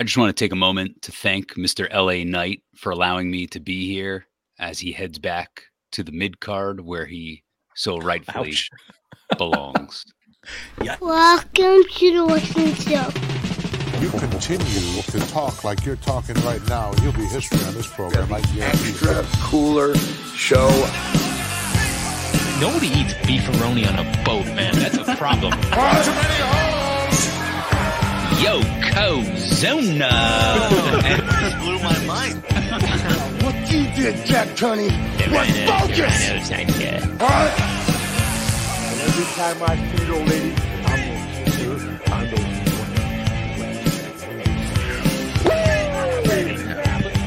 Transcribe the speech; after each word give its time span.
I 0.00 0.02
just 0.02 0.16
want 0.16 0.34
to 0.34 0.44
take 0.44 0.52
a 0.52 0.56
moment 0.56 1.02
to 1.02 1.12
thank 1.12 1.56
Mr. 1.56 1.86
LA 1.92 2.24
Knight 2.24 2.62
for 2.74 2.90
allowing 2.90 3.30
me 3.30 3.46
to 3.48 3.60
be 3.60 3.86
here 3.86 4.24
as 4.58 4.78
he 4.78 4.92
heads 4.92 5.18
back 5.18 5.64
to 5.92 6.02
the 6.02 6.10
mid 6.10 6.40
card 6.40 6.80
where 6.80 7.04
he 7.04 7.42
so 7.76 7.98
rightfully 7.98 8.52
Ouch. 8.52 8.70
belongs. 9.36 10.06
Welcome 11.02 11.84
to 11.84 12.14
the 12.14 12.24
Western 12.26 12.72
Show. 12.76 13.10
You 14.00 14.08
continue 14.18 15.02
to 15.02 15.20
talk 15.30 15.64
like 15.64 15.84
you're 15.84 15.96
talking 15.96 16.36
right 16.46 16.66
now, 16.66 16.92
and 16.92 17.02
you'll 17.02 17.12
be 17.12 17.26
history 17.26 17.62
on 17.66 17.74
this 17.74 17.86
program. 17.86 18.32
I 18.32 18.40
guarantee 18.40 18.92
extra 18.92 19.22
cooler 19.42 19.94
show. 20.34 20.70
Nobody 22.58 22.86
eats 22.86 23.12
beefaroni 23.28 23.86
on 23.86 23.98
a 23.98 24.24
boat, 24.24 24.46
man. 24.46 24.74
That's 24.76 24.96
a 24.96 25.16
problem. 25.16 25.52
Yo, 28.42 28.60
Zona. 29.36 30.08
blew 31.60 31.78
my 31.80 31.98
mind. 32.06 32.42
What 33.42 33.54
you 33.70 33.82
did, 33.94 34.24
Jack 34.26 34.48
Tunney, 34.56 34.90
was 35.30 35.48
focus! 35.68 36.50
Alright? 36.50 37.60
And 38.88 39.00
every 39.00 39.24
time 39.34 39.62
I 39.62 39.76
see 39.76 40.06
your 40.06 40.24
lady, 40.24 40.54
I'm 40.86 41.00
gonna 41.06 41.44
kiss 41.44 41.60
her. 41.60 42.00
I'm 42.12 42.24
gonna 42.30 42.60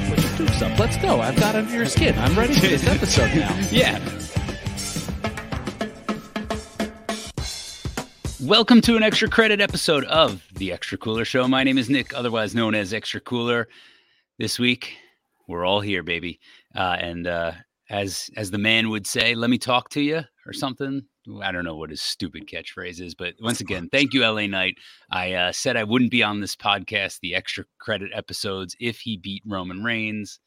Put 0.09 0.19
your 0.23 0.31
tubes 0.37 0.61
up. 0.61 0.79
Let's 0.79 0.97
go. 0.97 1.21
I've 1.21 1.35
got 1.35 1.55
under 1.55 1.73
your 1.73 1.85
skin. 1.85 2.17
I'm 2.17 2.35
ready 2.37 2.55
for 2.55 2.67
this 2.67 2.87
episode 2.87 3.35
now. 3.35 3.55
Yeah. 3.71 3.99
Welcome 8.43 8.81
to 8.81 8.97
an 8.97 9.03
extra 9.03 9.29
credit 9.29 9.61
episode 9.61 10.03
of 10.03 10.45
the 10.55 10.73
Extra 10.73 10.97
Cooler 10.97 11.23
Show. 11.23 11.47
My 11.47 11.63
name 11.63 11.77
is 11.77 11.89
Nick, 11.89 12.13
otherwise 12.13 12.53
known 12.53 12.75
as 12.75 12.93
Extra 12.93 13.21
Cooler. 13.21 13.69
This 14.37 14.59
week, 14.59 14.97
we're 15.47 15.63
all 15.63 15.79
here, 15.79 16.03
baby. 16.03 16.41
Uh, 16.75 16.97
and 16.99 17.25
uh, 17.25 17.53
as 17.89 18.29
as 18.35 18.51
the 18.51 18.57
man 18.57 18.89
would 18.89 19.07
say, 19.07 19.33
"Let 19.33 19.49
me 19.49 19.57
talk 19.57 19.87
to 19.91 20.01
you" 20.01 20.23
or 20.45 20.51
something. 20.51 21.03
I 21.41 21.53
don't 21.53 21.63
know 21.63 21.77
what 21.77 21.89
his 21.89 22.01
stupid 22.01 22.47
catchphrase 22.47 22.99
is, 22.99 23.15
but 23.15 23.35
once 23.41 23.61
again, 23.61 23.87
thank 23.89 24.13
you, 24.13 24.23
LA 24.27 24.47
Knight. 24.47 24.75
I 25.09 25.33
uh, 25.33 25.51
said 25.53 25.77
I 25.77 25.85
wouldn't 25.85 26.11
be 26.11 26.21
on 26.21 26.41
this 26.41 26.55
podcast, 26.55 27.21
the 27.21 27.35
extra 27.35 27.63
credit 27.79 28.11
episodes, 28.13 28.75
if 28.77 28.99
he 28.99 29.15
beat 29.15 29.43
Roman 29.45 29.85
Reigns. 29.85 30.39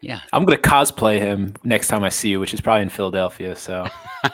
Yeah, 0.00 0.20
I'm 0.32 0.44
gonna 0.44 0.58
cosplay 0.58 1.18
him 1.18 1.54
next 1.64 1.88
time 1.88 2.04
I 2.04 2.08
see 2.08 2.30
you, 2.30 2.40
which 2.40 2.54
is 2.54 2.60
probably 2.60 2.82
in 2.82 2.88
Philadelphia. 2.88 3.56
So 3.56 3.86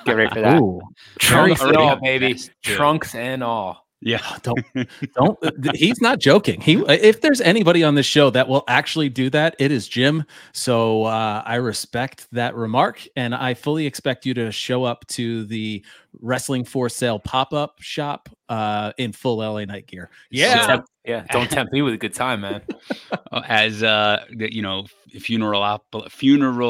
get 0.05 0.13
ready 0.17 0.31
for 0.35 0.41
that. 0.43 0.61
Ooh, 0.61 0.81
Trunks 1.19 1.63
and 1.63 1.77
all, 1.77 1.97
baby. 1.97 2.29
Yes. 2.29 2.51
Trunks 2.63 3.15
and 3.15 3.43
all. 3.43 3.87
yeah. 4.03 4.21
don't 4.43 4.59
don't 5.15 5.39
he's 5.75 5.99
not 6.03 6.19
joking 6.19 6.61
he 6.61 6.75
if 6.89 7.23
there's 7.23 7.41
anybody 7.41 7.83
on 7.83 7.95
this 7.95 8.05
show 8.05 8.29
that 8.29 8.47
will 8.47 8.63
actually 8.69 9.09
do 9.09 9.31
that 9.31 9.57
it 9.59 9.73
is 9.73 9.89
jim 9.89 10.23
so 10.53 11.05
uh, 11.05 11.43
i 11.47 11.55
respect 11.55 12.27
that 12.31 12.55
remark 12.55 13.03
and 13.17 13.35
i 13.35 13.55
fully 13.55 13.87
expect 13.87 14.27
you 14.27 14.35
to 14.35 14.53
show 14.53 14.85
up 14.85 15.07
to 15.07 15.45
the 15.47 15.83
wrestling 16.21 16.65
for 16.65 16.91
sale 16.91 17.19
pop-up 17.19 17.77
shop 17.81 18.29
uh, 18.51 18.93
in 18.99 19.11
full 19.11 19.39
LA 19.39 19.65
Knight 19.65 19.87
gear 19.87 20.11
Don't 20.31 20.39
Yeah. 20.39 20.81
Tempt- 21.07 21.09
yeah. 21.09 21.25
Don't 21.39 21.51
tempt 21.51 21.73
me 21.73 21.83
with 21.83 21.95
a 21.95 21.99
good 21.99 22.15
time, 22.15 22.41
man. 22.43 22.63
Uh, 23.33 23.43
as 23.47 23.83
uh 23.83 24.25
you 24.31 24.63
know 24.63 24.87
funeralop- 25.15 25.81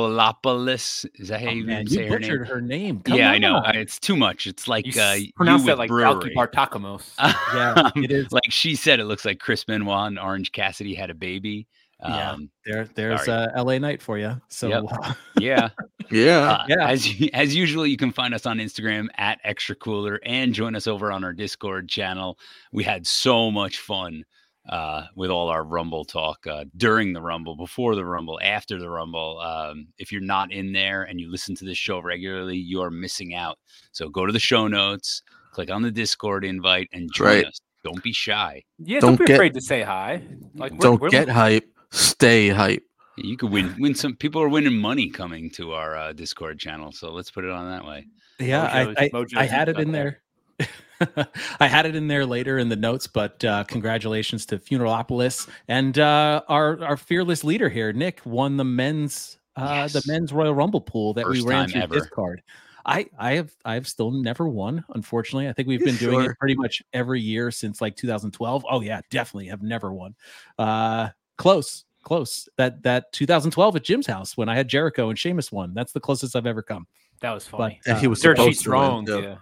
funeralopolis 0.02 1.06
is 1.14 1.28
that 1.28 1.40
how 1.40 1.48
Oh, 1.48 1.52
you 1.52 1.64
man, 1.64 1.86
say 1.86 2.04
you 2.04 2.12
her 2.12 2.18
butchered 2.18 2.40
name 2.42 2.50
her 2.50 2.60
name 2.60 3.00
Come 3.00 3.18
yeah 3.18 3.30
i 3.30 3.38
know. 3.38 3.56
I- 3.56 3.72
it's 3.72 3.98
too 3.98 4.16
much 4.16 4.46
it's 4.46 4.68
like 4.68 4.86
You 4.94 5.00
uh 5.00 5.12
you 5.14 5.32
pronounce 5.34 5.60
with 5.62 5.66
that 5.68 5.78
like 5.78 5.88
brewery. 5.88 6.12
Balky 6.12 6.34
Bartakamos. 6.34 7.14
Yeah, 7.54 7.90
it 7.96 8.10
is. 8.10 8.32
like 8.32 8.50
she 8.50 8.74
said 8.74 9.00
it 9.00 9.04
looks 9.04 9.24
like 9.24 9.38
chris 9.38 9.64
benoit 9.64 10.08
and 10.08 10.18
orange 10.18 10.52
cassidy 10.52 10.94
had 10.94 11.08
a 11.10 11.14
baby 11.14 11.66
Yeah. 12.02 12.32
um 12.32 12.50
there 12.66 12.86
there's 12.94 13.24
Sorry. 13.24 13.46
uh, 13.52 13.64
LA 13.64 13.78
Knight 13.78 14.02
for 14.02 14.18
you 14.18 14.40
so 14.48 14.68
Yep. 14.68 14.84
uh, 14.90 15.14
yeah 15.40 15.68
Yeah. 16.10 16.52
Uh, 16.52 16.64
Yeah. 16.68 16.88
As 16.88 17.08
as 17.34 17.54
usual, 17.54 17.86
you 17.86 17.96
can 17.96 18.12
find 18.12 18.34
us 18.34 18.46
on 18.46 18.58
Instagram 18.58 19.08
at 19.16 19.40
Extra 19.44 19.74
Cooler 19.76 20.20
and 20.24 20.54
join 20.54 20.74
us 20.76 20.86
over 20.86 21.10
on 21.12 21.24
our 21.24 21.32
Discord 21.32 21.88
channel. 21.88 22.38
We 22.72 22.82
had 22.84 23.06
so 23.06 23.50
much 23.50 23.78
fun 23.78 24.24
uh, 24.68 25.04
with 25.14 25.30
all 25.30 25.48
our 25.48 25.62
Rumble 25.64 26.04
talk 26.04 26.46
uh, 26.46 26.64
during 26.76 27.12
the 27.12 27.20
Rumble, 27.20 27.54
before 27.56 27.94
the 27.94 28.04
Rumble, 28.04 28.40
after 28.42 28.78
the 28.78 28.88
Rumble. 28.88 29.38
Um, 29.40 29.88
if 29.98 30.10
you're 30.10 30.22
not 30.22 30.52
in 30.52 30.72
there 30.72 31.02
and 31.02 31.20
you 31.20 31.30
listen 31.30 31.54
to 31.56 31.64
this 31.64 31.76
show 31.78 32.00
regularly, 32.00 32.56
you 32.56 32.80
are 32.80 32.90
missing 32.90 33.34
out. 33.34 33.58
So 33.92 34.08
go 34.08 34.24
to 34.24 34.32
the 34.32 34.38
show 34.38 34.66
notes, 34.68 35.22
click 35.52 35.70
on 35.70 35.82
the 35.82 35.90
Discord 35.90 36.44
invite, 36.44 36.88
and 36.92 37.12
join 37.12 37.26
right. 37.28 37.44
us. 37.46 37.60
Don't 37.82 38.02
be 38.02 38.14
shy. 38.14 38.62
Yeah, 38.78 39.00
Don't 39.00 39.10
don't, 39.10 39.18
be 39.20 39.26
get- 39.26 39.34
afraid 39.34 39.52
to 39.54 39.60
say 39.60 39.82
hi. 39.82 40.22
Like 40.54 40.72
we're- 40.72 40.80
Don't 40.80 41.00
we're 41.02 41.10
get 41.10 41.28
hype. 41.28 41.68
Stay 41.90 42.48
hype. 42.48 42.82
You 43.16 43.36
could 43.36 43.50
win 43.50 43.74
win 43.78 43.94
some. 43.94 44.16
People 44.16 44.42
are 44.42 44.48
winning 44.48 44.76
money 44.76 45.08
coming 45.08 45.50
to 45.50 45.72
our 45.72 45.96
uh, 45.96 46.12
Discord 46.12 46.58
channel, 46.58 46.90
so 46.92 47.12
let's 47.12 47.30
put 47.30 47.44
it 47.44 47.50
on 47.50 47.70
that 47.70 47.86
way. 47.86 48.06
Yeah, 48.40 48.68
Mojo's- 48.86 48.94
I, 48.98 49.04
I, 49.04 49.08
Mojo's 49.10 49.34
I 49.36 49.44
had 49.44 49.68
it 49.68 49.78
in 49.78 49.92
there. 49.92 50.20
there. 50.58 50.68
I 51.60 51.66
had 51.68 51.86
it 51.86 51.94
in 51.96 52.08
there 52.08 52.24
later 52.26 52.58
in 52.58 52.68
the 52.68 52.76
notes, 52.76 53.06
but 53.06 53.44
uh, 53.44 53.64
congratulations 53.64 54.46
to 54.46 54.58
Funeralopolis 54.58 55.48
and 55.68 55.98
uh, 55.98 56.42
our 56.48 56.82
our 56.82 56.96
fearless 56.96 57.44
leader 57.44 57.68
here, 57.68 57.92
Nick, 57.92 58.20
won 58.24 58.56
the 58.56 58.64
men's 58.64 59.38
uh, 59.56 59.86
the 59.88 60.02
men's 60.06 60.32
Royal 60.32 60.54
Rumble 60.54 60.80
pool 60.80 61.14
that 61.14 61.24
First 61.24 61.42
we 61.42 61.48
ran 61.48 61.68
through 61.68 61.82
ever. 61.82 61.94
Discord. 61.94 62.42
I 62.86 63.06
I 63.18 63.34
have 63.34 63.52
I've 63.64 63.86
still 63.88 64.10
never 64.10 64.48
won. 64.48 64.84
Unfortunately, 64.90 65.48
I 65.48 65.52
think 65.52 65.68
we've 65.68 65.80
You 65.80 65.86
been 65.86 65.96
doing 65.96 66.20
sure? 66.22 66.32
it 66.32 66.38
pretty 66.38 66.54
much 66.56 66.82
every 66.92 67.20
year 67.20 67.50
since 67.50 67.80
like 67.80 67.96
2012. 67.96 68.66
Oh 68.68 68.80
yeah, 68.80 69.00
definitely 69.10 69.46
have 69.48 69.62
never 69.62 69.92
won. 69.92 70.14
Uh, 70.58 71.08
close, 71.38 71.84
close. 72.04 72.48
That 72.56 72.82
that 72.82 73.12
2012 73.12 73.76
at 73.76 73.84
Jim's 73.84 74.06
house 74.06 74.36
when 74.36 74.48
I 74.48 74.54
had 74.54 74.68
Jericho 74.68 75.08
and 75.08 75.18
Sheamus 75.18 75.50
won. 75.50 75.74
That's 75.74 75.92
the 75.92 76.00
closest 76.00 76.36
I've 76.36 76.46
ever 76.46 76.62
come. 76.62 76.86
That 77.20 77.32
was 77.32 77.46
funny. 77.46 77.80
And 77.86 77.98
he 77.98 78.06
was 78.06 78.20
Dirt 78.20 78.36
supposed 78.36 78.58
sheet 78.58 78.64
to 78.64 78.70
win, 78.70 78.78
strong. 78.78 79.06
too. 79.06 79.22
Yeah. 79.22 79.36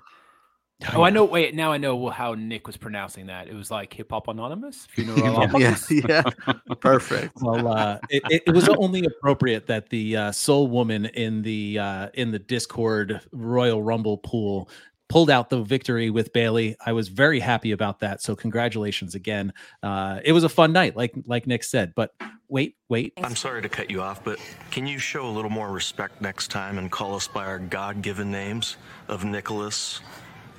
Oh, 0.94 1.02
I 1.02 1.10
know. 1.10 1.24
Wait, 1.24 1.54
now 1.54 1.70
I 1.70 1.78
know 1.78 2.08
how 2.10 2.34
Nick 2.34 2.66
was 2.66 2.76
pronouncing 2.76 3.26
that. 3.26 3.46
It 3.46 3.54
was 3.54 3.70
like 3.70 3.92
Hip 3.94 4.10
Hop 4.10 4.26
Anonymous. 4.26 4.86
Funeral 4.86 5.48
Yeah, 5.60 5.76
yeah. 5.88 6.22
Perfect. 6.80 7.34
well 7.40 7.68
uh 7.68 7.98
it, 8.10 8.22
it, 8.30 8.42
it 8.48 8.54
was 8.54 8.68
only 8.68 9.04
appropriate 9.04 9.66
that 9.68 9.88
the 9.90 10.16
uh 10.16 10.32
sole 10.32 10.66
woman 10.66 11.06
in 11.06 11.40
the 11.42 11.78
uh 11.78 12.08
in 12.14 12.32
the 12.32 12.38
discord 12.40 13.20
royal 13.30 13.80
rumble 13.82 14.18
pool 14.18 14.68
pulled 15.12 15.28
out 15.28 15.50
the 15.50 15.62
victory 15.62 16.08
with 16.08 16.32
bayley 16.32 16.74
i 16.86 16.92
was 16.92 17.08
very 17.08 17.38
happy 17.38 17.72
about 17.72 18.00
that 18.00 18.22
so 18.22 18.34
congratulations 18.34 19.14
again 19.14 19.52
uh 19.82 20.18
it 20.24 20.32
was 20.32 20.42
a 20.42 20.48
fun 20.48 20.72
night 20.72 20.96
like 20.96 21.12
like 21.26 21.46
nick 21.46 21.62
said 21.62 21.92
but 21.94 22.14
wait 22.48 22.76
wait 22.88 23.12
I'm 23.22 23.36
sorry 23.36 23.60
to 23.62 23.68
cut 23.68 23.90
you 23.90 24.00
off, 24.02 24.22
but 24.24 24.38
can 24.70 24.86
you 24.86 24.98
show 24.98 25.26
a 25.26 25.32
little 25.32 25.50
more 25.50 25.70
respect 25.70 26.20
next 26.20 26.48
time 26.50 26.78
and 26.78 26.90
call 26.90 27.14
us 27.14 27.26
by 27.28 27.44
our 27.46 27.58
God 27.58 28.02
given 28.02 28.30
names 28.30 28.76
of 29.08 29.24
Nicholas 29.24 30.00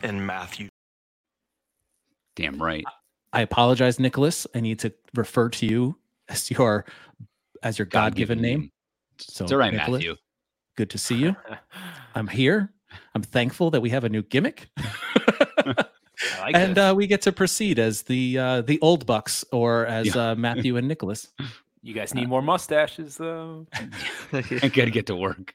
and 0.02 0.26
Matthew? 0.26 0.70
Damn 2.36 2.62
right. 2.62 2.84
i 3.32 3.42
apologize 3.42 4.00
nicholas 4.00 4.46
i 4.56 4.60
need 4.60 4.80
to 4.80 4.92
refer 5.16 5.50
to 5.50 5.66
you 5.66 5.98
as 6.30 6.50
your 6.52 6.86
as 7.64 7.78
your 7.80 7.86
god-given, 7.86 8.42
name. 8.42 8.72
so 9.20 9.46
It's 9.46 9.52
all 9.52 9.58
right, 9.60 9.74
Nicholas, 9.74 10.00
Matthew. 10.02 10.16
good 10.78 10.90
to 10.92 10.98
see 10.98 11.16
you 11.16 11.36
i'm 12.16 12.28
here 12.28 12.72
i'm 13.16 13.22
thankful 13.22 13.70
that 13.72 13.82
we 13.82 13.90
have 13.90 14.04
a 14.04 14.10
new 14.10 14.22
gimmick 14.24 14.70
like 16.40 16.56
and 16.56 16.78
uh, 16.78 16.94
we 16.96 17.08
get 17.08 17.22
to 17.22 17.32
proceed 17.32 17.80
as 17.80 18.04
the 18.04 18.38
uh, 18.38 18.62
the 18.62 18.80
old 18.82 19.06
bucks 19.06 19.44
or 19.52 19.86
as 19.88 20.16
Yeah. 20.16 20.32
uh, 20.32 20.36
Matthew 20.36 20.78
and 20.78 20.88
Nicholas. 20.88 21.28
you 21.82 21.94
guys 21.94 22.14
need 22.14 22.30
more 22.30 22.42
mustaches, 22.42 23.18
though. 23.18 23.68
I 24.32 24.42
gotta 24.74 24.92
get 24.92 25.08
to 25.08 25.16
work. 25.16 25.54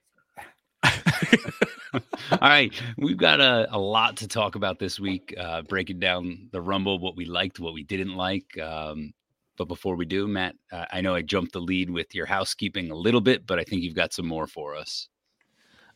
All 2.31 2.39
right, 2.43 2.73
we've 2.99 3.17
got 3.17 3.41
a, 3.41 3.67
a 3.75 3.79
lot 3.79 4.19
to 4.19 4.29
talk 4.29 4.55
about 4.57 4.79
this 4.79 5.01
week, 5.01 5.35
uh, 5.39 5.63
breaking 5.63 5.99
down 6.01 6.49
the 6.53 6.61
Rumble, 6.61 6.99
what 6.99 7.17
we 7.17 7.25
liked, 7.25 7.59
what 7.61 7.73
we 7.73 7.83
didn't 7.83 8.15
like. 8.15 8.59
Um, 8.59 9.13
but 9.57 9.69
before 9.69 9.97
we 9.97 10.05
do, 10.05 10.29
Matt, 10.29 10.55
uh, 10.71 10.85
I 10.93 11.01
know 11.01 11.15
I 11.15 11.23
jumped 11.23 11.53
the 11.53 11.61
lead 11.61 11.89
with 11.89 12.15
your 12.15 12.27
housekeeping 12.27 12.91
a 12.91 12.95
little 12.95 13.23
bit, 13.23 13.47
but 13.47 13.59
I 13.59 13.65
think 13.65 13.83
you've 13.83 13.95
got 13.95 14.13
some 14.13 14.27
more 14.27 14.47
for 14.47 14.77
us. 14.77 15.09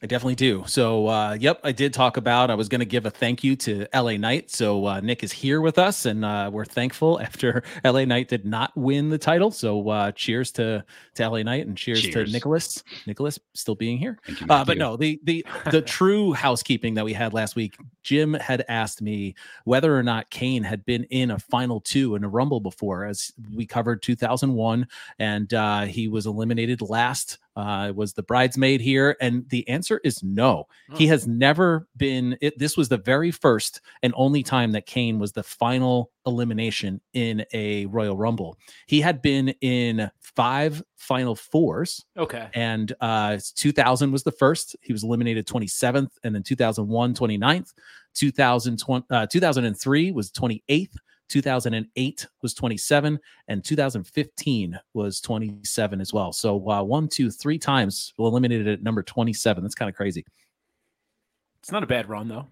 I 0.02 0.06
definitely 0.06 0.34
do. 0.34 0.64
So, 0.66 1.06
uh, 1.06 1.36
yep, 1.38 1.60
I 1.62 1.70
did 1.70 1.94
talk 1.94 2.16
about. 2.16 2.50
I 2.50 2.56
was 2.56 2.68
going 2.68 2.80
to 2.80 2.84
give 2.84 3.06
a 3.06 3.10
thank 3.10 3.44
you 3.44 3.54
to 3.56 3.86
LA 3.94 4.16
Knight. 4.16 4.50
So 4.50 4.84
uh, 4.84 5.00
Nick 5.00 5.22
is 5.22 5.30
here 5.30 5.60
with 5.60 5.78
us, 5.78 6.06
and 6.06 6.24
uh, 6.24 6.50
we're 6.52 6.64
thankful 6.64 7.20
after 7.22 7.62
LA 7.84 8.04
Knight 8.04 8.26
did 8.26 8.44
not 8.44 8.76
win 8.76 9.10
the 9.10 9.18
title. 9.18 9.52
So, 9.52 9.88
uh, 9.88 10.10
cheers 10.10 10.50
to 10.52 10.84
to 11.14 11.28
LA 11.28 11.44
Knight 11.44 11.66
and 11.68 11.76
cheers, 11.76 12.02
Cheers. 12.02 12.28
to 12.28 12.32
Nicholas. 12.32 12.82
Nicholas 13.06 13.38
still 13.54 13.76
being 13.76 13.96
here. 13.96 14.18
You, 14.26 14.36
Uh, 14.50 14.64
but 14.64 14.76
no, 14.76 14.96
the 14.96 15.20
the 15.22 15.46
the 15.70 15.82
true 15.98 16.32
housekeeping 16.32 16.94
that 16.94 17.04
we 17.04 17.12
had 17.12 17.32
last 17.32 17.54
week. 17.54 17.76
Jim 18.02 18.34
had 18.34 18.64
asked 18.68 19.00
me 19.00 19.36
whether 19.64 19.96
or 19.96 20.02
not 20.02 20.28
Kane 20.30 20.64
had 20.64 20.84
been 20.84 21.04
in 21.04 21.30
a 21.30 21.38
final 21.38 21.80
two 21.80 22.16
in 22.16 22.24
a 22.24 22.28
Rumble 22.28 22.58
before, 22.58 23.04
as 23.04 23.32
we 23.54 23.66
covered 23.66 24.02
2001, 24.02 24.88
and 25.20 25.54
uh, 25.54 25.82
he 25.82 26.08
was 26.08 26.26
eliminated 26.26 26.80
last 26.82 27.38
uh, 27.56 27.92
was 27.94 28.12
the 28.14 28.22
bridesmaid 28.22 28.80
here? 28.80 29.16
And 29.20 29.48
the 29.50 29.68
answer 29.68 30.00
is 30.04 30.22
no. 30.22 30.66
He 30.94 31.06
has 31.08 31.26
never 31.26 31.86
been. 31.96 32.36
It, 32.40 32.58
this 32.58 32.76
was 32.76 32.88
the 32.88 32.96
very 32.98 33.30
first 33.30 33.80
and 34.02 34.12
only 34.16 34.42
time 34.42 34.72
that 34.72 34.86
Kane 34.86 35.18
was 35.18 35.32
the 35.32 35.42
final 35.42 36.10
elimination 36.26 37.00
in 37.12 37.44
a 37.52 37.86
Royal 37.86 38.16
Rumble. 38.16 38.56
He 38.86 39.00
had 39.00 39.20
been 39.22 39.48
in 39.60 40.10
five 40.20 40.82
Final 40.96 41.34
Fours, 41.34 42.04
Okay. 42.16 42.48
and 42.54 42.92
uh, 43.00 43.38
2000 43.56 44.12
was 44.12 44.22
the 44.22 44.30
first. 44.32 44.76
He 44.82 44.92
was 44.92 45.02
eliminated 45.02 45.46
27th, 45.46 46.10
and 46.22 46.34
then 46.34 46.42
2001, 46.44 47.14
29th. 47.14 47.72
2020, 48.14 49.06
uh, 49.10 49.26
2003 49.26 50.12
was 50.12 50.30
28th. 50.30 50.94
2008 51.32 52.26
was 52.42 52.52
27 52.54 53.18
and 53.48 53.64
2015 53.64 54.78
was 54.92 55.20
27 55.20 56.00
as 56.00 56.12
well 56.12 56.32
so 56.32 56.68
uh, 56.70 56.82
one 56.82 57.08
two 57.08 57.30
three 57.30 57.58
times 57.58 58.12
eliminated 58.18 58.68
at 58.68 58.82
number 58.82 59.02
27 59.02 59.62
that's 59.64 59.74
kind 59.74 59.88
of 59.88 59.94
crazy 59.96 60.24
It's 61.60 61.72
not 61.72 61.82
a 61.82 61.86
bad 61.86 62.08
run 62.08 62.28
though. 62.28 62.46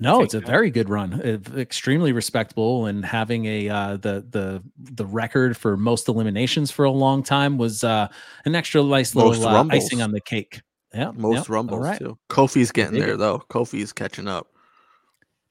no 0.00 0.22
it's 0.22 0.32
a 0.34 0.40
that. 0.40 0.46
very 0.46 0.70
good 0.70 0.88
run 0.88 1.14
uh, 1.22 1.38
extremely 1.58 2.12
respectable 2.12 2.86
and 2.86 3.04
having 3.04 3.44
a 3.44 3.68
uh, 3.68 3.96
the 3.98 4.24
the 4.30 4.62
the 4.78 5.06
record 5.06 5.56
for 5.56 5.76
most 5.76 6.08
eliminations 6.08 6.70
for 6.70 6.84
a 6.86 6.90
long 6.90 7.22
time 7.22 7.58
was 7.58 7.84
uh, 7.84 8.08
an 8.46 8.54
extra 8.54 8.82
nice 8.82 9.14
little 9.14 9.32
uh, 9.46 9.52
Rumbles. 9.52 9.84
icing 9.84 10.00
on 10.02 10.10
the 10.10 10.20
cake 10.20 10.62
yeah 10.94 11.10
Most 11.14 11.36
yep, 11.36 11.48
rumbles 11.48 11.82
right. 11.84 11.98
too. 11.98 12.18
Kofi's 12.28 12.70
getting 12.70 12.98
there 13.00 13.14
it. 13.14 13.16
though. 13.16 13.42
Kofi's 13.48 13.92
catching 13.94 14.28
up. 14.28 14.48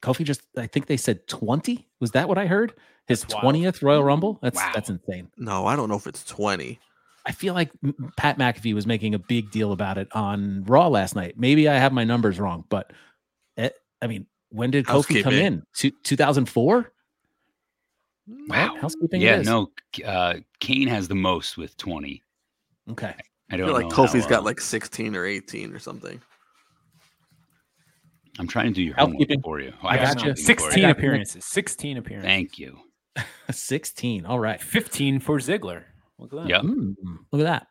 Kofi 0.02 0.24
just 0.24 0.42
I 0.58 0.66
think 0.66 0.86
they 0.86 0.96
said 0.96 1.26
20 1.28 1.86
was 2.00 2.10
that 2.12 2.28
what 2.28 2.36
I 2.38 2.46
heard 2.46 2.74
his 3.06 3.22
That's 3.22 3.34
wild. 3.42 3.54
20th 3.56 3.82
Royal 3.82 4.02
Rumble 4.04 4.38
that's 4.42 4.56
Wow. 4.56 4.70
that's 4.74 4.90
insane 4.90 5.30
No, 5.36 5.66
I 5.66 5.76
don't 5.76 5.88
know 5.88 5.96
if 5.96 6.06
it's 6.06 6.24
twenty. 6.24 6.78
I 7.24 7.30
feel 7.32 7.54
like 7.54 7.70
Pat 8.16 8.36
McAfee 8.36 8.74
was 8.74 8.84
making 8.86 9.14
a 9.14 9.18
big 9.18 9.50
deal 9.52 9.70
about 9.72 9.96
it 9.96 10.08
on 10.12 10.64
Raw 10.64 10.88
last 10.88 11.14
night. 11.14 11.34
Maybe 11.38 11.68
I 11.68 11.74
have 11.78 11.92
my 11.92 12.02
numbers 12.02 12.40
wrong, 12.40 12.64
but 12.68 12.92
it, 13.56 13.74
I 14.02 14.08
mean, 14.08 14.26
when 14.48 14.72
did 14.72 14.86
Kofi 14.86 15.22
come 15.22 15.32
Housekeeping. 15.32 15.62
in? 15.84 15.92
2004? 16.02 16.92
Wow. 18.48 18.76
Housekeeping. 18.80 19.20
Yeah, 19.20 19.40
no. 19.42 19.70
Uh, 20.04 20.34
Kane 20.60 20.88
has 20.88 21.06
the 21.08 21.14
most 21.14 21.56
with 21.56 21.76
20. 21.76 22.22
Okay. 22.90 23.14
I 23.50 23.54
I 23.54 23.56
don't 23.56 23.66
feel 23.68 23.74
like 23.74 23.84
know 23.90 23.90
how, 23.96 24.06
Kofi's 24.06 24.26
got 24.26 24.44
like 24.44 24.60
sixteen 24.60 25.14
or 25.14 25.24
eighteen 25.26 25.72
or 25.72 25.78
something. 25.78 26.20
I'm 28.38 28.46
trying 28.46 28.66
to 28.66 28.72
do 28.72 28.82
your 28.82 28.94
homework 28.94 29.20
Housekeeping. 29.20 29.42
for 29.42 29.60
you. 29.60 29.72
I 29.82 29.96
got 29.96 30.16
got 30.16 30.26
you. 30.26 30.36
16 30.36 30.84
I 30.84 30.90
appearances. 30.90 31.44
16 31.44 31.98
appearances. 31.98 32.26
Thank 32.26 32.58
you. 32.58 32.78
16. 33.50 34.24
All 34.26 34.38
right. 34.38 34.60
15 34.60 35.20
for 35.20 35.38
Ziggler. 35.38 35.84
Look 36.18 36.32
at 36.32 36.40
that. 36.40 36.48
Yep. 36.48 36.62
Mm, 36.62 36.94
look 37.30 37.40
at 37.40 37.44
that. 37.44 37.66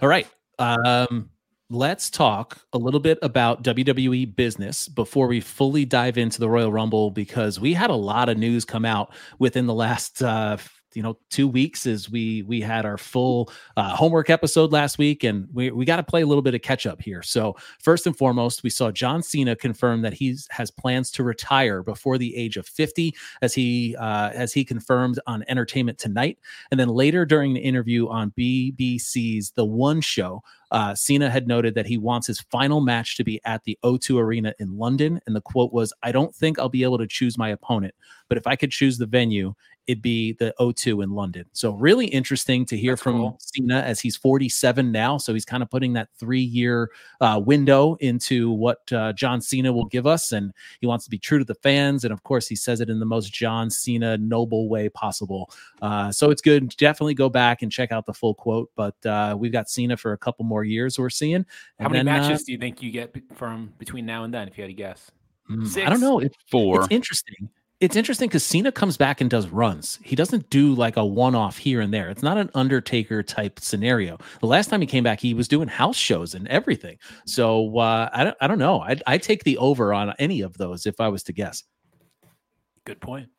All 0.00 0.08
right. 0.08 0.26
Um, 0.58 1.30
let's 1.70 2.10
talk 2.10 2.58
a 2.72 2.78
little 2.78 3.00
bit 3.00 3.18
about 3.22 3.64
WWE 3.64 4.36
business 4.36 4.88
before 4.88 5.26
we 5.26 5.40
fully 5.40 5.84
dive 5.84 6.18
into 6.18 6.38
the 6.38 6.48
Royal 6.48 6.70
Rumble 6.70 7.10
because 7.10 7.58
we 7.58 7.72
had 7.72 7.90
a 7.90 7.94
lot 7.94 8.28
of 8.28 8.36
news 8.36 8.64
come 8.64 8.84
out 8.84 9.12
within 9.38 9.66
the 9.66 9.74
last 9.74 10.22
uh 10.22 10.58
you 10.94 11.02
know 11.02 11.18
two 11.30 11.48
weeks 11.48 11.86
as 11.86 12.10
we 12.10 12.42
we 12.42 12.60
had 12.60 12.84
our 12.84 12.98
full 12.98 13.50
uh, 13.76 13.94
homework 13.94 14.30
episode 14.30 14.72
last 14.72 14.98
week 14.98 15.24
and 15.24 15.48
we, 15.52 15.70
we 15.70 15.84
got 15.84 15.96
to 15.96 16.02
play 16.02 16.22
a 16.22 16.26
little 16.26 16.42
bit 16.42 16.54
of 16.54 16.62
catch 16.62 16.86
up 16.86 17.00
here 17.00 17.22
so 17.22 17.56
first 17.78 18.06
and 18.06 18.16
foremost 18.16 18.62
we 18.62 18.70
saw 18.70 18.90
john 18.90 19.22
cena 19.22 19.56
confirm 19.56 20.02
that 20.02 20.12
he 20.12 20.36
has 20.50 20.70
plans 20.70 21.10
to 21.10 21.22
retire 21.22 21.82
before 21.82 22.18
the 22.18 22.34
age 22.36 22.56
of 22.56 22.66
50 22.66 23.14
as 23.40 23.54
he 23.54 23.96
uh, 23.96 24.30
as 24.30 24.52
he 24.52 24.64
confirmed 24.64 25.18
on 25.26 25.44
entertainment 25.48 25.98
tonight 25.98 26.38
and 26.70 26.78
then 26.78 26.88
later 26.88 27.24
during 27.24 27.54
the 27.54 27.60
interview 27.60 28.08
on 28.08 28.32
bbc's 28.32 29.52
the 29.52 29.64
one 29.64 30.00
show 30.00 30.42
uh, 30.72 30.94
Cena 30.94 31.28
had 31.28 31.46
noted 31.46 31.74
that 31.74 31.86
he 31.86 31.98
wants 31.98 32.26
his 32.26 32.40
final 32.40 32.80
match 32.80 33.16
to 33.18 33.24
be 33.24 33.38
at 33.44 33.62
the 33.64 33.78
O2 33.84 34.18
Arena 34.18 34.54
in 34.58 34.78
London. 34.78 35.20
And 35.26 35.36
the 35.36 35.42
quote 35.42 35.70
was, 35.70 35.92
I 36.02 36.12
don't 36.12 36.34
think 36.34 36.58
I'll 36.58 36.70
be 36.70 36.82
able 36.82 36.96
to 36.96 37.06
choose 37.06 37.36
my 37.36 37.50
opponent, 37.50 37.94
but 38.26 38.38
if 38.38 38.46
I 38.46 38.56
could 38.56 38.70
choose 38.70 38.96
the 38.96 39.04
venue, 39.04 39.54
it'd 39.86 40.02
be 40.02 40.32
the 40.34 40.54
O2 40.60 41.02
in 41.02 41.10
London. 41.10 41.44
So, 41.52 41.72
really 41.72 42.06
interesting 42.06 42.64
to 42.66 42.76
hear 42.76 42.92
That's 42.92 43.02
from 43.02 43.16
cool. 43.18 43.38
Cena 43.40 43.80
as 43.80 44.00
he's 44.00 44.16
47 44.16 44.92
now. 44.92 45.18
So, 45.18 45.34
he's 45.34 45.44
kind 45.44 45.62
of 45.62 45.70
putting 45.70 45.92
that 45.94 46.08
three 46.18 46.40
year 46.40 46.90
uh, 47.20 47.40
window 47.44 47.96
into 48.00 48.50
what 48.52 48.90
uh, 48.92 49.12
John 49.12 49.40
Cena 49.40 49.72
will 49.72 49.86
give 49.86 50.06
us. 50.06 50.32
And 50.32 50.52
he 50.80 50.86
wants 50.86 51.04
to 51.04 51.10
be 51.10 51.18
true 51.18 51.38
to 51.38 51.44
the 51.44 51.54
fans. 51.56 52.04
And 52.04 52.12
of 52.12 52.22
course, 52.22 52.46
he 52.46 52.54
says 52.56 52.80
it 52.80 52.90
in 52.90 53.00
the 53.00 53.06
most 53.06 53.32
John 53.32 53.70
Cena 53.70 54.16
noble 54.18 54.68
way 54.68 54.88
possible. 54.88 55.50
Uh, 55.80 56.12
so, 56.12 56.30
it's 56.30 56.42
good. 56.42 56.68
Definitely 56.76 57.14
go 57.14 57.28
back 57.28 57.62
and 57.62 57.70
check 57.72 57.92
out 57.92 58.06
the 58.06 58.14
full 58.14 58.34
quote. 58.34 58.70
But 58.76 59.04
uh, 59.04 59.36
we've 59.38 59.52
got 59.52 59.68
Cena 59.68 59.96
for 59.96 60.12
a 60.12 60.18
couple 60.18 60.44
more 60.44 60.64
years, 60.64 60.98
we're 60.98 61.10
seeing. 61.10 61.44
How 61.78 61.86
And 61.86 61.92
many 61.92 62.04
then, 62.04 62.08
uh, 62.08 62.28
matches 62.28 62.44
do 62.44 62.52
you 62.52 62.58
think 62.58 62.82
you 62.82 62.90
get 62.90 63.16
from 63.34 63.72
between 63.78 64.06
now 64.06 64.24
and 64.24 64.32
then, 64.32 64.48
if 64.48 64.56
you 64.56 64.62
had 64.62 64.68
to 64.68 64.74
guess? 64.74 65.10
Mm, 65.50 65.84
I 65.84 65.90
don't 65.90 66.00
know. 66.00 66.20
It, 66.20 66.34
Four. 66.50 66.82
it's 66.84 66.92
interesting. 66.92 67.48
It's 67.82 67.96
interesting 67.96 68.28
because 68.28 68.44
Cena 68.44 68.70
comes 68.70 68.96
back 68.96 69.20
and 69.20 69.28
does 69.28 69.48
runs. 69.48 69.98
He 70.04 70.14
doesn't 70.14 70.48
do 70.50 70.72
like 70.72 70.96
a 70.96 71.04
one 71.04 71.34
off 71.34 71.58
here 71.58 71.80
and 71.80 71.92
there. 71.92 72.10
It's 72.10 72.22
not 72.22 72.38
an 72.38 72.48
Undertaker 72.54 73.24
type 73.24 73.58
scenario. 73.58 74.18
The 74.38 74.46
last 74.46 74.70
time 74.70 74.80
he 74.80 74.86
came 74.86 75.02
back, 75.02 75.18
he 75.18 75.34
was 75.34 75.48
doing 75.48 75.66
house 75.66 75.96
shows 75.96 76.32
and 76.32 76.46
everything. 76.46 76.98
So 77.26 77.76
uh, 77.78 78.08
I 78.12 78.22
don't. 78.22 78.36
I 78.40 78.46
don't 78.46 78.60
know. 78.60 78.78
I'd, 78.82 79.02
I'd 79.04 79.24
take 79.24 79.42
the 79.42 79.58
over 79.58 79.92
on 79.92 80.14
any 80.20 80.42
of 80.42 80.56
those 80.58 80.86
if 80.86 81.00
I 81.00 81.08
was 81.08 81.24
to 81.24 81.32
guess. 81.32 81.64
Good 82.84 83.00
point. 83.00 83.30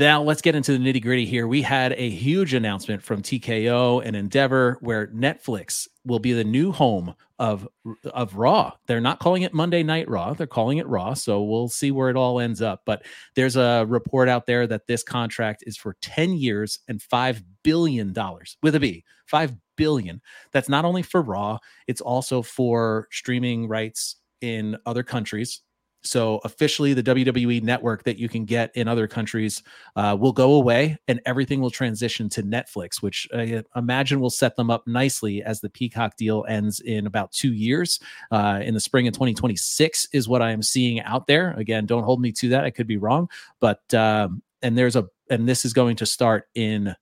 Now 0.00 0.22
let's 0.22 0.40
get 0.40 0.54
into 0.54 0.72
the 0.72 0.78
nitty 0.78 1.02
gritty 1.02 1.26
here. 1.26 1.46
We 1.46 1.60
had 1.60 1.92
a 1.92 2.08
huge 2.08 2.54
announcement 2.54 3.02
from 3.02 3.20
TKO 3.20 4.02
and 4.02 4.16
Endeavor 4.16 4.78
where 4.80 5.08
Netflix 5.08 5.88
will 6.06 6.18
be 6.18 6.32
the 6.32 6.42
new 6.42 6.72
home 6.72 7.14
of 7.38 7.68
of 8.14 8.34
Raw. 8.34 8.72
They're 8.86 9.02
not 9.02 9.18
calling 9.18 9.42
it 9.42 9.52
Monday 9.52 9.82
Night 9.82 10.08
Raw. 10.08 10.32
They're 10.32 10.46
calling 10.46 10.78
it 10.78 10.86
Raw. 10.86 11.12
So 11.12 11.42
we'll 11.42 11.68
see 11.68 11.90
where 11.90 12.08
it 12.08 12.16
all 12.16 12.40
ends 12.40 12.62
up. 12.62 12.80
But 12.86 13.04
there's 13.34 13.56
a 13.56 13.84
report 13.86 14.30
out 14.30 14.46
there 14.46 14.66
that 14.68 14.86
this 14.86 15.02
contract 15.02 15.64
is 15.66 15.76
for 15.76 15.94
10 16.00 16.32
years 16.32 16.78
and 16.88 17.02
5 17.02 17.42
billion 17.62 18.14
dollars 18.14 18.56
with 18.62 18.74
a 18.76 18.80
B. 18.80 19.04
5 19.26 19.52
billion. 19.76 20.22
That's 20.52 20.70
not 20.70 20.86
only 20.86 21.02
for 21.02 21.20
Raw, 21.20 21.58
it's 21.86 22.00
also 22.00 22.40
for 22.40 23.06
streaming 23.10 23.68
rights 23.68 24.16
in 24.40 24.78
other 24.86 25.02
countries. 25.02 25.60
So 26.02 26.40
officially, 26.44 26.94
the 26.94 27.02
WWE 27.02 27.62
network 27.62 28.04
that 28.04 28.18
you 28.18 28.28
can 28.28 28.44
get 28.44 28.70
in 28.74 28.88
other 28.88 29.06
countries 29.06 29.62
uh, 29.96 30.16
will 30.18 30.32
go 30.32 30.54
away, 30.54 30.98
and 31.08 31.20
everything 31.26 31.60
will 31.60 31.70
transition 31.70 32.28
to 32.30 32.42
Netflix, 32.42 33.02
which 33.02 33.28
I 33.34 33.62
imagine 33.76 34.20
will 34.20 34.30
set 34.30 34.56
them 34.56 34.70
up 34.70 34.86
nicely 34.86 35.42
as 35.42 35.60
the 35.60 35.68
Peacock 35.68 36.16
deal 36.16 36.44
ends 36.48 36.80
in 36.80 37.06
about 37.06 37.32
two 37.32 37.52
years. 37.52 38.00
Uh, 38.30 38.60
in 38.62 38.74
the 38.74 38.80
spring 38.80 39.06
of 39.08 39.14
2026 39.14 40.08
is 40.12 40.28
what 40.28 40.42
I 40.42 40.52
am 40.52 40.62
seeing 40.62 41.00
out 41.02 41.26
there. 41.26 41.52
Again, 41.52 41.86
don't 41.86 42.04
hold 42.04 42.20
me 42.20 42.32
to 42.32 42.48
that; 42.50 42.64
I 42.64 42.70
could 42.70 42.86
be 42.86 42.96
wrong, 42.96 43.28
but 43.60 43.92
um, 43.92 44.42
and 44.62 44.76
there's 44.76 44.96
a 44.96 45.06
and 45.28 45.48
this 45.48 45.64
is 45.64 45.72
going 45.72 45.96
to 45.96 46.06
start 46.06 46.48
in 46.54 46.94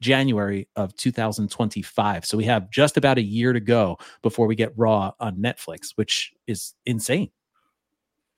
January 0.00 0.68
of 0.76 0.94
2025. 0.96 2.24
So 2.24 2.36
we 2.36 2.44
have 2.44 2.70
just 2.70 2.96
about 2.96 3.18
a 3.18 3.22
year 3.22 3.52
to 3.52 3.60
go 3.60 3.98
before 4.22 4.46
we 4.46 4.54
get 4.54 4.72
Raw 4.76 5.12
on 5.20 5.36
Netflix, 5.36 5.92
which 5.94 6.32
is 6.46 6.74
insane. 6.84 7.30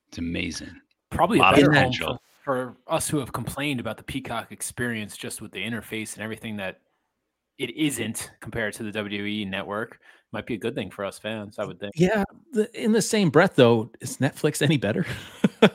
It's 0.09 0.19
amazing. 0.19 0.81
Probably 1.11 1.39
a 1.39 1.43
Lot 1.43 1.55
of 1.55 1.73
better 1.73 1.73
home 1.73 1.93
for, 1.93 2.19
for 2.45 2.77
us 2.87 3.09
who 3.09 3.19
have 3.19 3.33
complained 3.33 3.81
about 3.81 3.97
the 3.97 4.03
Peacock 4.03 4.53
experience 4.53 5.17
just 5.17 5.41
with 5.41 5.53
the 5.53 5.63
interface 5.65 6.15
and 6.15 6.23
everything 6.23 6.57
that 6.57 6.81
it 7.59 7.77
isn't 7.77 8.31
compared 8.41 8.75
to 8.75 8.83
the 8.83 8.93
WWE 8.93 9.49
network. 9.49 10.01
Might 10.33 10.47
be 10.47 10.55
a 10.55 10.59
good 10.59 10.75
thing 10.75 10.91
for 10.91 11.05
us 11.05 11.19
fans, 11.19 11.59
I 11.59 11.65
would 11.65 11.81
think. 11.81 11.93
Yeah. 11.97 12.23
The, 12.53 12.71
in 12.81 12.93
the 12.93 13.03
same 13.03 13.31
breath, 13.31 13.55
though, 13.57 13.91
is 14.01 14.19
Netflix 14.19 14.63
any 14.63 14.77
better? 14.77 15.07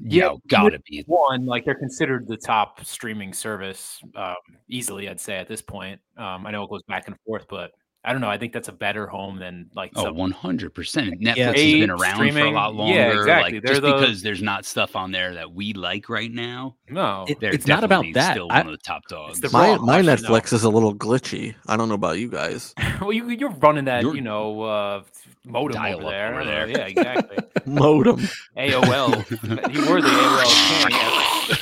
Yeah, 0.00 0.34
gotta 0.48 0.80
be. 0.80 1.04
One, 1.06 1.46
like 1.46 1.64
they're 1.64 1.74
considered 1.74 2.26
the 2.26 2.36
top 2.36 2.84
streaming 2.84 3.32
service 3.32 4.00
um, 4.16 4.34
easily, 4.68 5.08
I'd 5.08 5.20
say 5.20 5.36
at 5.36 5.48
this 5.48 5.62
point. 5.62 6.00
Um, 6.16 6.46
I 6.46 6.50
know 6.50 6.64
it 6.64 6.70
goes 6.70 6.82
back 6.82 7.06
and 7.06 7.16
forth, 7.24 7.46
but 7.48 7.72
I 8.06 8.12
don't 8.12 8.20
know. 8.20 8.28
I 8.28 8.36
think 8.36 8.52
that's 8.52 8.68
a 8.68 8.72
better 8.72 9.06
home 9.06 9.38
than 9.38 9.70
like 9.74 9.92
Oh, 9.96 10.02
some- 10.04 10.16
100%. 10.16 11.22
Netflix 11.22 11.36
Yeah. 11.36 11.44
has 11.46 11.54
been 11.54 11.54
Paid 11.54 11.88
around 11.90 11.98
for 12.18 12.24
a 12.24 12.30
streaming. 12.30 12.54
lot 12.54 12.74
Yeah, 12.74 12.78
longer. 12.78 13.18
exactly. 13.20 13.52
Like, 13.60 13.66
just 13.66 13.80
the- 13.82 13.92
because 13.94 14.22
there's 14.22 14.42
not 14.42 14.64
stuff 14.66 14.94
on 14.94 15.10
there 15.10 15.34
that 15.34 15.52
we 15.54 15.72
like 15.72 16.08
right 16.10 16.30
now, 16.30 16.76
no. 16.90 17.24
It- 17.28 17.40
they're 17.40 17.52
it's 17.54 17.66
not 17.66 17.82
about 17.82 18.04
that. 18.12 18.32
still 18.32 18.48
I- 18.50 18.58
one 18.58 18.66
of 18.66 18.72
the 18.72 18.78
top 18.84 19.06
dogs. 19.08 19.40
the 19.40 19.48
My 19.50 19.78
my 19.78 20.02
question, 20.02 20.26
though. 20.26 20.32
Netflix 20.38 20.52
is 20.52 20.64
a 20.64 20.68
little 20.68 20.94
glitchy. 20.94 21.54
I 21.66 21.76
don't 21.78 21.88
know 21.88 21.94
about 21.94 22.18
you 22.18 22.28
guys. 22.28 22.74
well, 23.00 23.12
you, 23.12 23.30
you're 23.30 23.48
running 23.50 23.86
that, 23.86 24.02
You're- 24.02 24.16
you 24.16 24.22
know, 24.22 24.60
uh, 24.62 25.02
modem 25.46 25.72
Dial 25.82 26.00
over 26.00 26.10
there. 26.10 26.30
over 26.32 26.40
Uh, 26.42 26.44
there. 26.44 26.68
yeah, 26.68 26.86
exactly. 26.86 27.38
Modem. 27.66 28.20
AOL. 28.58 29.72
you 29.74 29.90
were 29.90 30.02
the 30.02 30.08
AOL 30.08 30.88
king. 30.88 30.90
yeah. 30.90 31.56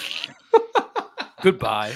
Goodbye. 1.42 1.92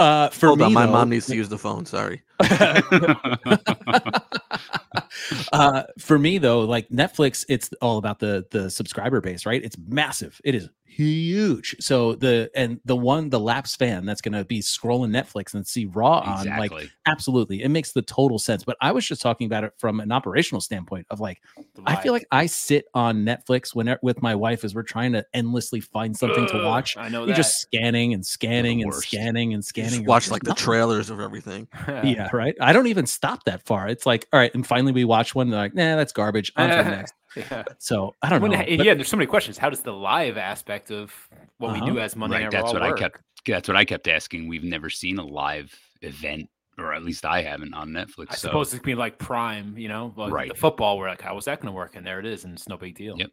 Uh, 0.00 0.30
for 0.30 0.46
Hold 0.46 0.60
me, 0.60 0.64
on, 0.64 0.72
my 0.72 0.86
though, 0.86 0.92
mom 0.92 1.10
needs 1.10 1.26
to 1.26 1.36
use 1.36 1.50
the 1.50 1.58
phone. 1.58 1.84
Sorry. 1.84 2.22
uh, 5.52 5.82
for 5.98 6.18
me 6.18 6.38
though, 6.38 6.60
like 6.60 6.88
Netflix, 6.88 7.44
it's 7.50 7.68
all 7.82 7.98
about 7.98 8.18
the 8.18 8.46
the 8.50 8.70
subscriber 8.70 9.20
base, 9.20 9.44
right? 9.44 9.62
It's 9.62 9.76
massive. 9.88 10.40
It 10.42 10.54
is 10.54 10.70
huge. 11.00 11.76
So 11.80 12.14
the 12.14 12.50
and 12.54 12.80
the 12.84 12.96
one 12.96 13.30
the 13.30 13.40
Laps 13.40 13.76
fan 13.76 14.04
that's 14.04 14.20
going 14.20 14.34
to 14.34 14.44
be 14.44 14.60
scrolling 14.60 15.10
Netflix 15.10 15.54
and 15.54 15.66
see 15.66 15.86
Raw 15.86 16.20
on 16.20 16.46
like 16.46 16.72
absolutely, 17.06 17.62
it 17.62 17.68
makes 17.68 17.92
the 17.92 18.02
total 18.02 18.38
sense. 18.38 18.64
But 18.64 18.76
I 18.80 18.92
was 18.92 19.06
just 19.06 19.22
talking 19.22 19.46
about 19.46 19.64
it 19.64 19.72
from 19.78 20.00
an 20.00 20.12
operational 20.12 20.60
standpoint 20.60 21.06
of 21.10 21.20
like 21.20 21.40
I 21.86 21.96
feel 21.96 22.12
like 22.12 22.26
I 22.30 22.46
sit 22.46 22.86
on 22.94 23.24
Netflix 23.24 23.74
when 23.74 23.96
with 24.02 24.22
my 24.22 24.34
wife 24.34 24.64
as 24.64 24.74
we're 24.74 24.82
trying 24.82 25.12
to 25.12 25.24
endlessly 25.34 25.80
find 25.80 26.16
something 26.16 26.46
to 26.48 26.64
watch. 26.64 26.96
I 26.96 27.08
know 27.08 27.20
You're 27.20 27.28
that. 27.28 27.36
just 27.36 27.60
scanning 27.60 28.14
and 28.14 28.24
scanning 28.24 28.82
and 28.82 28.94
scanning 28.94 29.54
and 29.54 29.64
scanning. 29.64 30.04
Watch 30.04 30.24
"There's 30.24 30.32
like 30.32 30.42
the 30.42 30.54
trailers 30.54 31.10
of 31.10 31.20
everything. 31.20 31.68
Yeah, 32.10 32.28
right. 32.32 32.54
I 32.60 32.72
don't 32.72 32.86
even 32.86 33.06
stop 33.06 33.44
that 33.44 33.66
far. 33.66 33.86
It's 33.88 34.06
like, 34.06 34.26
all 34.32 34.40
right, 34.40 34.52
and 34.54 34.66
finally 34.66 34.92
we 34.92 35.04
watch 35.04 35.34
one. 35.34 35.50
They're 35.50 35.60
like, 35.60 35.74
nah, 35.74 35.96
that's 35.96 36.12
garbage. 36.12 36.52
On 36.56 36.68
to 36.68 36.76
the 36.76 36.82
next. 36.90 37.14
Yeah. 37.36 37.64
So 37.78 38.14
I 38.22 38.28
don't 38.28 38.40
When- 38.42 38.50
know. 38.52 38.58
but- 38.58 38.84
yeah, 38.84 38.94
there's 38.94 39.08
so 39.08 39.16
many 39.16 39.26
questions. 39.26 39.56
How 39.58 39.70
does 39.70 39.82
the 39.82 39.92
live 39.92 40.36
aspect 40.36 40.90
of 40.90 41.12
what 41.58 41.70
Uh-huh. 41.70 41.84
we 41.84 41.90
do 41.92 41.98
as 41.98 42.16
Monday 42.16 42.36
right. 42.36 42.42
Night 42.44 42.50
That's 42.52 42.74
Raw 42.74 42.80
what 42.80 42.82
I 42.82 42.92
kept. 42.92 43.20
That's 43.46 43.68
what 43.68 43.76
I 43.76 43.84
kept 43.84 44.08
asking. 44.08 44.48
We've 44.48 44.64
never 44.64 44.90
seen 44.90 45.18
a 45.18 45.24
live 45.24 45.74
event, 46.02 46.48
or 46.78 46.92
at 46.92 47.02
least 47.04 47.24
I 47.24 47.42
haven't 47.42 47.72
on 47.74 47.90
Netflix. 47.90 48.26
I 48.30 48.34
so 48.34 48.48
suppose 48.48 48.74
it's 48.74 48.82
be 48.82 48.94
like 48.94 49.18
Prime, 49.18 49.76
you 49.78 49.88
know, 49.88 50.12
like 50.16 50.32
Right. 50.32 50.48
the 50.48 50.54
football. 50.54 50.98
We're 50.98 51.08
like, 51.08 51.22
how 51.22 51.34
was 51.34 51.44
that 51.46 51.60
going 51.60 51.72
to 51.72 51.76
work? 51.76 51.96
And 51.96 52.06
there 52.06 52.18
it 52.20 52.26
is, 52.26 52.44
and 52.44 52.52
it's 52.54 52.68
no 52.68 52.76
big 52.76 52.96
deal. 52.96 53.16
Yep. 53.18 53.30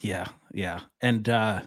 Yeah, 0.00 0.28
yeah. 0.52 0.80
And 1.02 1.28
uh 1.28 1.60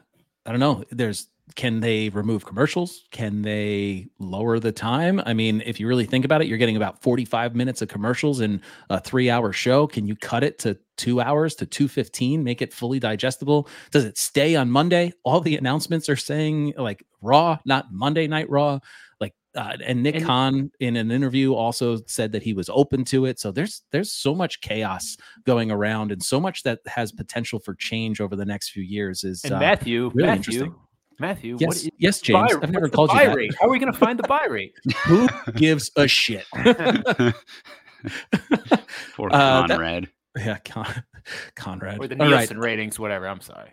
I 0.45 0.51
don't 0.51 0.59
know. 0.59 0.83
There's 0.89 1.27
can 1.55 1.81
they 1.81 2.09
remove 2.09 2.45
commercials? 2.45 3.03
Can 3.11 3.41
they 3.41 4.07
lower 4.17 4.59
the 4.59 4.71
time? 4.71 5.21
I 5.25 5.33
mean, 5.33 5.61
if 5.65 5.79
you 5.79 5.87
really 5.87 6.05
think 6.05 6.23
about 6.25 6.41
it, 6.41 6.47
you're 6.47 6.57
getting 6.57 6.77
about 6.77 7.01
45 7.03 7.53
minutes 7.53 7.81
of 7.81 7.89
commercials 7.89 8.39
in 8.39 8.61
a 8.89 8.99
3-hour 8.99 9.51
show. 9.53 9.85
Can 9.85 10.07
you 10.07 10.15
cut 10.15 10.43
it 10.43 10.57
to 10.59 10.77
2 10.97 11.19
hours 11.21 11.53
to 11.55 11.65
215, 11.65 12.43
make 12.43 12.61
it 12.61 12.73
fully 12.73 12.97
digestible? 12.99 13.67
Does 13.91 14.05
it 14.05 14.17
stay 14.17 14.55
on 14.55 14.71
Monday? 14.71 15.11
All 15.23 15.41
the 15.41 15.57
announcements 15.57 16.07
are 16.09 16.15
saying 16.15 16.73
like 16.77 17.05
Raw, 17.21 17.57
not 17.65 17.91
Monday 17.91 18.25
Night 18.27 18.49
Raw. 18.49 18.79
Like 19.19 19.33
uh, 19.55 19.77
and 19.85 20.01
Nick 20.01 20.15
And- 20.15 20.25
Khan 20.25 20.71
in 20.79 20.95
an 20.95 21.11
interview 21.11 21.53
also 21.53 21.99
said 22.07 22.31
that 22.31 22.41
he 22.43 22.53
was 22.53 22.69
open 22.69 23.03
to 23.05 23.25
it. 23.25 23.39
So 23.39 23.51
there's 23.51 23.83
there's 23.91 24.11
so 24.11 24.33
much 24.33 24.61
chaos 24.61 25.17
going 25.45 25.71
around 25.71 26.11
and 26.13 26.23
so 26.23 26.39
much 26.39 26.63
that 26.63 26.79
has 26.87 27.11
potential 27.11 27.59
for 27.59 27.75
change 27.75 28.21
over 28.21 28.35
the 28.35 28.45
next 28.45 28.69
few 28.71 28.83
years 28.83 29.23
is 29.25 29.43
And 29.43 29.53
uh, 29.53 29.59
Matthew, 29.59 30.09
really 30.13 30.27
Matthew, 30.29 30.53
interesting. 30.61 30.75
Matthew, 31.19 31.57
yes 31.59 31.75
is 31.83 31.89
yes 31.97 32.21
James 32.21 32.53
buy- 32.53 32.59
I've 32.63 32.71
never 32.71 32.89
called 32.89 33.09
you 33.11 33.17
buy 33.17 33.25
that. 33.27 33.35
rate? 33.35 33.53
How 33.59 33.67
are 33.67 33.71
we 33.71 33.79
going 33.79 33.91
to 33.91 33.97
find 33.97 34.17
the 34.19 34.27
buy 34.27 34.45
rate? 34.49 34.73
Who 35.05 35.27
gives 35.55 35.91
a 35.95 36.07
shit? 36.07 36.45
Poor 39.15 39.29
Uh, 39.31 39.61
that- 39.67 39.69
Conrad. 39.69 40.09
yeah, 40.37 40.57
Con- 40.65 41.03
Conrad. 41.55 41.99
or 41.99 42.07
the 42.07 42.19
All 42.21 42.29
right, 42.29 42.39
Nielsen 42.39 42.59
ratings, 42.59 42.99
whatever. 42.99 43.27
I'm 43.27 43.41
sorry. 43.41 43.69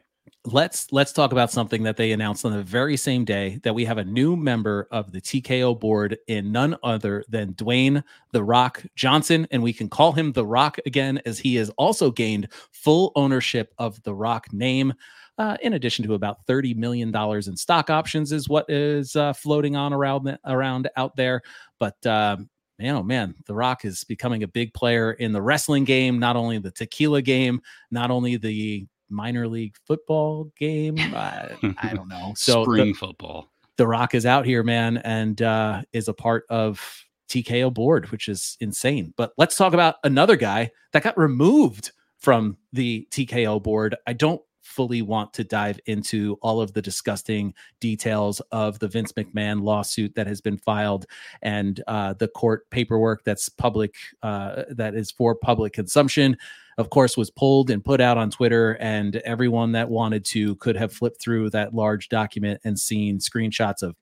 let's 0.47 0.91
let's 0.93 1.13
talk 1.13 1.33
about 1.33 1.51
something 1.51 1.83
that 1.83 1.97
they 1.97 2.13
announced 2.13 2.45
on 2.47 2.53
the 2.53 2.63
very 2.63 2.97
same 2.97 3.25
day 3.25 3.59
that 3.63 3.75
we 3.75 3.85
have 3.85 3.99
a 3.99 4.05
new 4.05 4.37
member 4.37 4.87
of 4.91 5.11
the 5.13 5.21
TKO 5.21 5.79
board 5.79 6.17
in 6.29 6.53
none 6.53 6.77
other 6.83 7.25
than 7.29 7.55
Dwayne 7.55 8.03
the 8.33 8.43
Rock 8.45 8.85
Johnson, 8.95 9.47
and 9.51 9.63
we 9.63 9.73
can 9.73 9.89
call 9.89 10.13
him 10.13 10.33
the 10.33 10.47
Rock 10.47 10.79
again 10.87 11.21
as 11.27 11.39
he 11.41 11.57
has 11.57 11.71
also 11.71 12.11
gained 12.11 12.49
full 12.73 13.13
ownership 13.17 13.75
of 13.79 14.03
the 14.05 14.15
Rock 14.15 14.53
name. 14.53 14.93
Uh, 15.41 15.57
in 15.63 15.73
addition 15.73 16.05
to 16.05 16.13
about 16.13 16.45
thirty 16.47 16.75
million 16.75 17.11
dollars 17.11 17.49
in 17.49 17.57
stock 17.57 17.89
options, 17.89 18.31
is 18.31 18.47
what 18.47 18.69
is 18.69 19.17
uh, 19.17 19.33
floating 19.33 19.75
on 19.75 19.95
around 19.95 20.39
around 20.45 20.91
out 20.99 21.17
there. 21.17 21.41
But 21.79 21.97
um, 22.05 22.51
man, 22.79 22.97
oh 22.97 23.03
man, 23.03 23.35
The 23.47 23.55
Rock 23.55 23.87
is 23.87 24.05
becoming 24.05 24.43
a 24.43 24.49
big 24.49 24.75
player 24.75 25.13
in 25.13 25.33
the 25.33 25.41
wrestling 25.41 25.85
game, 25.85 26.19
not 26.19 26.37
only 26.37 26.59
the 26.59 26.71
tequila 26.71 27.23
game, 27.23 27.63
not 27.91 28.11
only 28.11 28.37
the 28.37 28.87
minor 29.09 29.49
league 29.49 29.77
football 29.87 30.53
game. 30.59 30.99
I, 30.99 31.57
I 31.83 31.95
don't 31.95 32.09
know. 32.09 32.35
So 32.37 32.65
Spring 32.65 32.89
the, 32.89 32.93
football. 32.93 33.51
the 33.79 33.87
Rock 33.87 34.15
is 34.15 34.27
out 34.27 34.45
here, 34.45 34.63
man, 34.63 34.99
and 34.99 35.41
uh, 35.41 35.81
is 35.95 36.09
a 36.09 36.13
part 36.13 36.45
of 36.51 36.83
TKO 37.31 37.73
board, 37.73 38.11
which 38.11 38.29
is 38.29 38.59
insane. 38.61 39.15
But 39.17 39.33
let's 39.39 39.57
talk 39.57 39.73
about 39.73 39.97
another 40.05 40.37
guy 40.37 40.71
that 40.93 41.03
got 41.03 41.17
removed 41.17 41.93
from 42.19 42.59
the 42.75 43.09
TKO 43.11 43.63
board. 43.63 43.97
I 44.07 44.13
don't 44.13 44.43
fully 44.71 45.03
want 45.03 45.33
to 45.35 45.45
dive 45.45 45.79
into 45.87 46.39
all 46.41 46.61
of 46.61 46.73
the 46.73 46.81
disgusting 46.81 47.53
details 47.81 48.41
of 48.53 48.79
the 48.79 48.89
Vince 48.89 49.13
McMahon 49.13 49.63
lawsuit 49.63 50.15
that 50.15 50.27
has 50.27 50.41
been 50.41 50.57
filed 50.57 51.07
and 51.43 51.83
uh, 51.87 52.15
the 52.15 52.29
court 52.29 52.71
paperwork 52.71 53.25
that's 53.25 53.49
public, 53.49 53.95
uh, 54.23 54.63
that 54.71 54.95
is 54.95 55.11
for 55.11 55.35
public 55.35 55.73
consumption. 55.73 56.37
Of 56.79 56.89
course, 56.89 57.17
was 57.17 57.31
pulled 57.31 57.71
and 57.71 57.85
put 57.85 58.01
out 58.01 58.17
on 58.17 58.31
Twitter, 58.31 58.79
and 58.81 59.17
everyone 59.17 59.73
that 59.73 59.91
wanted 59.91 60.25
to 60.27 60.55
could 60.57 60.77
have 60.77 60.93
flipped 60.93 61.21
through 61.21 61.51
that 61.51 61.75
large 61.75 62.09
document 62.09 62.61
and 62.65 62.79
seen 62.79 63.19
screenshots 63.19 63.83
of 63.83 63.97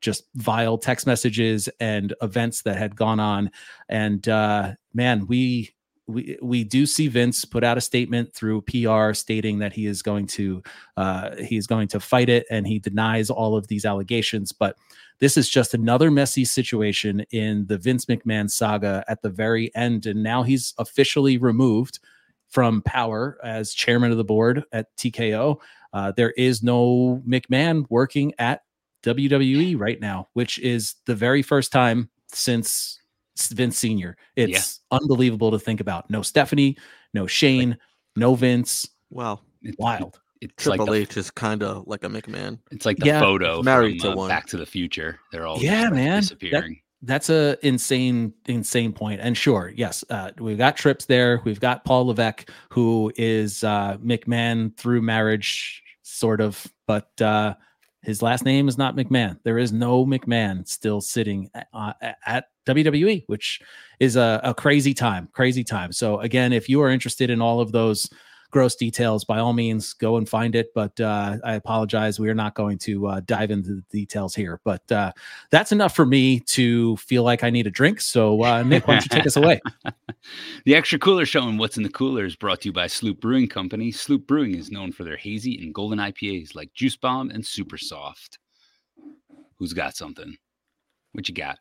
just 0.00 0.24
vile 0.34 0.76
text 0.76 1.06
messages 1.06 1.68
and 1.80 2.12
events 2.22 2.62
that 2.62 2.76
had 2.76 2.96
gone 2.96 3.20
on. 3.20 3.50
And 3.88 4.26
uh, 4.28 4.72
man, 4.92 5.26
we 5.26 5.74
we 6.06 6.36
we 6.42 6.64
do 6.64 6.86
see 6.86 7.08
Vince 7.08 7.44
put 7.44 7.64
out 7.64 7.78
a 7.78 7.80
statement 7.80 8.32
through 8.34 8.62
PR 8.62 9.12
stating 9.14 9.58
that 9.60 9.72
he 9.72 9.86
is 9.86 10.02
going 10.02 10.26
to 10.28 10.62
uh, 10.96 11.36
he 11.36 11.56
is 11.56 11.66
going 11.66 11.88
to 11.88 12.00
fight 12.00 12.28
it, 12.28 12.46
and 12.50 12.66
he 12.66 12.78
denies 12.78 13.30
all 13.30 13.56
of 13.56 13.68
these 13.68 13.84
allegations. 13.84 14.52
But 14.52 14.76
this 15.18 15.36
is 15.36 15.48
just 15.48 15.74
another 15.74 16.10
messy 16.10 16.44
situation 16.44 17.24
in 17.30 17.66
the 17.66 17.78
Vince 17.78 18.04
McMahon 18.06 18.50
saga 18.50 19.04
at 19.08 19.22
the 19.22 19.30
very 19.30 19.74
end, 19.74 20.06
and 20.06 20.22
now 20.22 20.42
he's 20.42 20.74
officially 20.78 21.38
removed 21.38 22.00
from 22.48 22.82
power 22.82 23.38
as 23.42 23.72
chairman 23.72 24.10
of 24.10 24.16
the 24.16 24.24
board 24.24 24.64
at 24.72 24.94
TKO. 24.96 25.58
Uh, 25.92 26.12
there 26.12 26.32
is 26.32 26.62
no 26.62 27.22
McMahon 27.26 27.86
working 27.88 28.32
at 28.38 28.62
WWE 29.04 29.78
right 29.78 30.00
now, 30.00 30.28
which 30.34 30.58
is 30.58 30.94
the 31.06 31.14
very 31.14 31.42
first 31.42 31.72
time 31.72 32.10
since 32.32 33.00
Vince 33.36 33.78
Senior. 33.78 34.16
It's 34.36 34.80
unbelievable 34.90 35.50
to 35.50 35.58
think 35.58 35.80
about. 35.80 36.08
No 36.10 36.22
Stephanie, 36.22 36.76
no 37.12 37.26
Shane, 37.26 37.76
no 38.16 38.34
Vince. 38.34 38.88
Well, 39.10 39.42
It's 39.62 39.76
Wild. 39.78 40.20
It's 40.40 40.66
like 40.66 40.78
Triple 40.78 40.92
the, 40.94 41.00
H 41.00 41.16
is 41.16 41.30
kind 41.30 41.62
of 41.62 41.86
like 41.86 42.04
a 42.04 42.08
McMahon. 42.08 42.58
it's 42.70 42.84
like 42.84 42.98
the 42.98 43.06
Yeah. 43.06 43.20
photo 43.20 43.62
Married 43.62 44.00
from, 44.00 44.10
to 44.10 44.14
uh, 44.14 44.16
one. 44.16 44.28
Back 44.28 44.46
to 44.48 44.56
the 44.58 44.66
Future. 44.66 45.18
They're 45.32 45.46
all 45.46 45.58
Yeah, 45.58 45.82
just 45.84 45.94
man. 45.94 46.10
That- 46.14 46.20
disappearing. 46.20 46.80
That's 47.06 47.28
a 47.28 47.58
insane, 47.62 48.32
insane 48.46 48.92
point. 48.94 49.20
And 49.20 49.36
sure, 49.36 49.70
yes, 49.76 50.04
uh, 50.08 50.30
we've 50.38 50.56
got 50.56 50.74
trips 50.76 51.04
there. 51.04 51.42
We've 51.44 51.60
got 51.60 51.84
Paul 51.84 52.06
Levesque, 52.06 52.48
who 52.70 53.12
is 53.16 53.62
uh, 53.62 53.98
McMahon 53.98 54.74
through 54.78 55.02
marriage, 55.02 55.82
sort 56.02 56.40
of, 56.40 56.66
but 56.86 57.10
uh, 57.20 57.54
his 58.04 58.22
last 58.22 58.44
name 58.44 58.68
is 58.68 58.78
not 58.78 58.96
McMahon. 58.96 59.38
There 59.44 59.58
is 59.58 59.72
no 59.72 60.04
McMahon 60.04 60.66
still 60.68 61.00
sitting 61.00 61.50
uh, 61.72 61.92
at 62.26 62.46
WWE, 62.66 63.24
which 63.26 63.60
is 64.00 64.16
a, 64.16 64.40
a 64.44 64.54
crazy 64.54 64.94
time, 64.94 65.28
crazy 65.32 65.64
time. 65.64 65.92
So 65.92 66.20
again, 66.20 66.52
if 66.52 66.68
you 66.68 66.80
are 66.82 66.90
interested 66.90 67.30
in 67.30 67.40
all 67.40 67.60
of 67.60 67.72
those 67.72 68.08
gross 68.54 68.76
details, 68.76 69.24
by 69.24 69.40
all 69.40 69.52
means, 69.52 69.94
go 69.94 70.16
and 70.16 70.28
find 70.28 70.54
it. 70.54 70.72
But 70.76 70.98
uh, 71.00 71.38
I 71.44 71.54
apologize, 71.54 72.20
we 72.20 72.30
are 72.30 72.36
not 72.36 72.54
going 72.54 72.78
to 72.78 73.08
uh, 73.08 73.20
dive 73.26 73.50
into 73.50 73.74
the 73.74 73.82
details 73.90 74.32
here. 74.32 74.60
But 74.62 74.90
uh, 74.92 75.10
that's 75.50 75.72
enough 75.72 75.94
for 75.96 76.06
me 76.06 76.38
to 76.40 76.96
feel 76.98 77.24
like 77.24 77.42
I 77.42 77.50
need 77.50 77.66
a 77.66 77.70
drink. 77.70 78.00
So 78.00 78.44
uh, 78.44 78.62
Nick, 78.62 78.86
why 78.86 78.94
don't 78.94 79.04
you 79.04 79.08
take 79.08 79.26
us 79.26 79.36
away? 79.36 79.60
The 80.64 80.74
Extra 80.74 80.98
Cooler 80.98 81.26
Show 81.26 81.46
and 81.46 81.58
What's 81.58 81.76
in 81.76 81.82
the 81.82 81.90
Cooler 81.90 82.24
is 82.24 82.34
brought 82.34 82.62
to 82.62 82.68
you 82.68 82.72
by 82.72 82.86
Sloop 82.86 83.20
Brewing 83.20 83.46
Company. 83.46 83.92
Sloop 83.92 84.26
Brewing 84.26 84.54
is 84.54 84.70
known 84.70 84.90
for 84.90 85.04
their 85.04 85.18
hazy 85.18 85.62
and 85.62 85.74
golden 85.74 85.98
IPAs 85.98 86.54
like 86.54 86.72
Juice 86.72 86.96
Bomb 86.96 87.28
and 87.28 87.44
Super 87.44 87.76
Soft. 87.76 88.38
Who's 89.58 89.74
got 89.74 89.96
something? 89.96 90.34
What 91.12 91.28
you 91.28 91.34
got? 91.34 91.58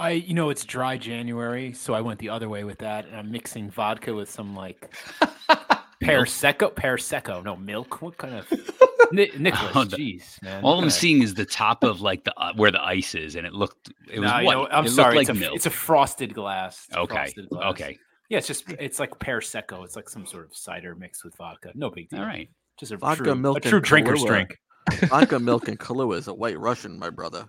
I, 0.00 0.10
you 0.12 0.34
know, 0.34 0.50
it's 0.50 0.64
dry 0.64 0.96
January, 0.96 1.72
so 1.72 1.94
I 1.94 2.00
went 2.00 2.18
the 2.20 2.30
other 2.30 2.48
way 2.48 2.64
with 2.64 2.78
that, 2.78 3.06
and 3.06 3.14
I'm 3.16 3.30
mixing 3.30 3.70
vodka 3.70 4.14
with 4.14 4.30
some 4.30 4.54
like 4.56 4.94
pear 6.00 6.22
secco, 6.24 6.74
pear 6.74 6.96
secco, 6.96 7.44
no 7.44 7.56
milk. 7.56 8.00
What 8.02 8.16
kind 8.16 8.34
of 8.34 8.46
Ni- 9.12 9.30
Nicholas? 9.38 9.72
Oh, 9.74 9.84
the- 9.84 9.96
Jeez, 9.96 10.42
man. 10.42 10.64
All 10.64 10.74
I'm 10.74 10.80
kind 10.84 10.92
seeing 10.92 11.22
is 11.22 11.34
the 11.34 11.44
top 11.44 11.84
of 11.84 12.00
like 12.00 12.24
the 12.24 12.34
uh, 12.38 12.52
where 12.56 12.70
the 12.70 12.82
ice 12.82 13.14
is, 13.14 13.34
and 13.36 13.46
it 13.46 13.52
looked 13.52 13.90
it 14.10 14.20
was 14.20 14.30
Nah, 14.30 14.38
you 14.40 14.50
know, 14.50 14.66
I'm 14.70 14.86
It 14.86 14.90
sorry. 14.90 15.16
like 15.16 15.28
it's, 15.28 15.36
a, 15.36 15.40
milk. 15.40 15.54
it's 15.56 15.66
a 15.66 15.70
frosted 15.70 16.34
glass. 16.34 16.86
It's 16.88 16.96
a 16.96 17.00
okay, 17.00 17.14
frosted 17.16 17.48
glass. 17.50 17.70
okay, 17.72 17.98
Yeah, 18.28 18.38
it's 18.38 18.46
just 18.46 18.64
it's 18.78 18.98
like 18.98 19.18
pear 19.18 19.40
secco. 19.40 19.84
It's 19.84 19.96
like 19.96 20.08
some 20.08 20.26
sort 20.26 20.46
of 20.46 20.56
cider 20.56 20.94
mixed 20.94 21.24
with 21.24 21.36
vodka. 21.36 21.72
No 21.74 21.90
big 21.90 22.08
deal. 22.08 22.20
all 22.20 22.26
right. 22.26 22.48
Just 22.78 22.92
a 22.92 22.96
Vodka, 22.96 23.24
true, 23.24 23.34
milk, 23.34 23.58
a 23.58 23.60
true 23.60 23.76
and 23.78 23.84
drinker's 23.84 24.22
Kahlua. 24.22 24.26
drink. 24.26 24.56
Vodka, 25.10 25.38
milk, 25.38 25.68
and 25.68 25.78
Kahlua 25.78 26.16
is 26.16 26.28
a 26.28 26.32
white 26.34 26.58
Russian, 26.58 26.98
my 26.98 27.10
brother. 27.10 27.44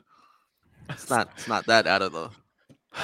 It's 0.92 1.10
not. 1.10 1.30
It's 1.38 1.48
not 1.48 1.66
that 1.68 1.88
out 1.88 2.02
of 2.02 2.12
the 2.12 2.30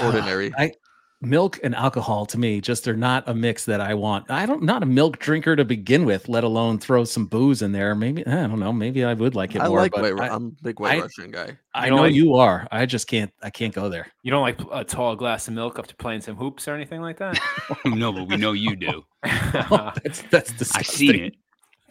ordinary. 0.04 0.54
I 0.58 0.72
milk 1.20 1.60
and 1.64 1.74
alcohol 1.74 2.28
to 2.28 2.38
me 2.38 2.62
just 2.62 2.88
are 2.88 2.96
not 2.96 3.28
a 3.28 3.34
mix 3.34 3.66
that 3.66 3.82
I 3.82 3.96
want. 3.96 4.30
I 4.30 4.46
don't 4.46 4.62
not 4.62 4.84
a 4.84 4.86
milk 4.86 5.18
drinker 5.18 5.56
to 5.56 5.66
begin 5.66 6.06
with, 6.06 6.30
let 6.30 6.44
alone 6.44 6.78
throw 6.78 7.06
some 7.06 7.26
booze 7.26 7.64
in 7.64 7.72
there. 7.72 7.96
Maybe 7.96 8.26
I 8.28 8.46
don't 8.48 8.60
know. 8.60 8.72
Maybe 8.72 9.04
I 9.04 9.14
would 9.16 9.34
like 9.34 9.56
it 9.56 9.62
I 9.62 9.68
more. 9.68 9.80
like 9.80 9.94
but 9.94 10.02
white. 10.02 10.14
Ru- 10.14 10.22
I, 10.22 10.30
I'm 10.30 10.56
a 10.60 10.64
big 10.64 10.80
white 10.80 11.00
I- 11.00 11.02
Russian 11.02 11.32
guy. 11.32 11.58
I 11.74 11.86
You 11.86 11.92
know 11.96 12.02
like- 12.04 12.14
you 12.14 12.36
are. 12.36 12.68
I 12.72 12.86
just 12.86 13.08
can't. 13.08 13.32
I 13.42 13.50
can't 13.50 13.74
go 13.74 13.90
there. 13.90 14.08
You 14.22 14.30
don't 14.32 14.44
like 14.44 14.60
a 14.72 14.84
tall 14.84 15.16
glass 15.16 15.48
of 15.48 15.56
milk 15.56 15.80
after 15.80 15.96
playing 15.96 16.22
some 16.22 16.36
hoops 16.36 16.68
or 16.68 16.76
anything 16.76 17.02
like 17.02 17.18
that? 17.18 17.40
no, 17.86 18.12
but 18.12 18.28
we 18.28 18.38
know 18.38 18.52
you 18.52 18.76
do. 18.76 19.04
Oh, 19.70 19.92
that's 20.04 20.22
that's 20.30 20.52
disgusting. 20.54 20.80
I've 20.80 20.86
seen 21.16 21.16
it. 21.26 21.36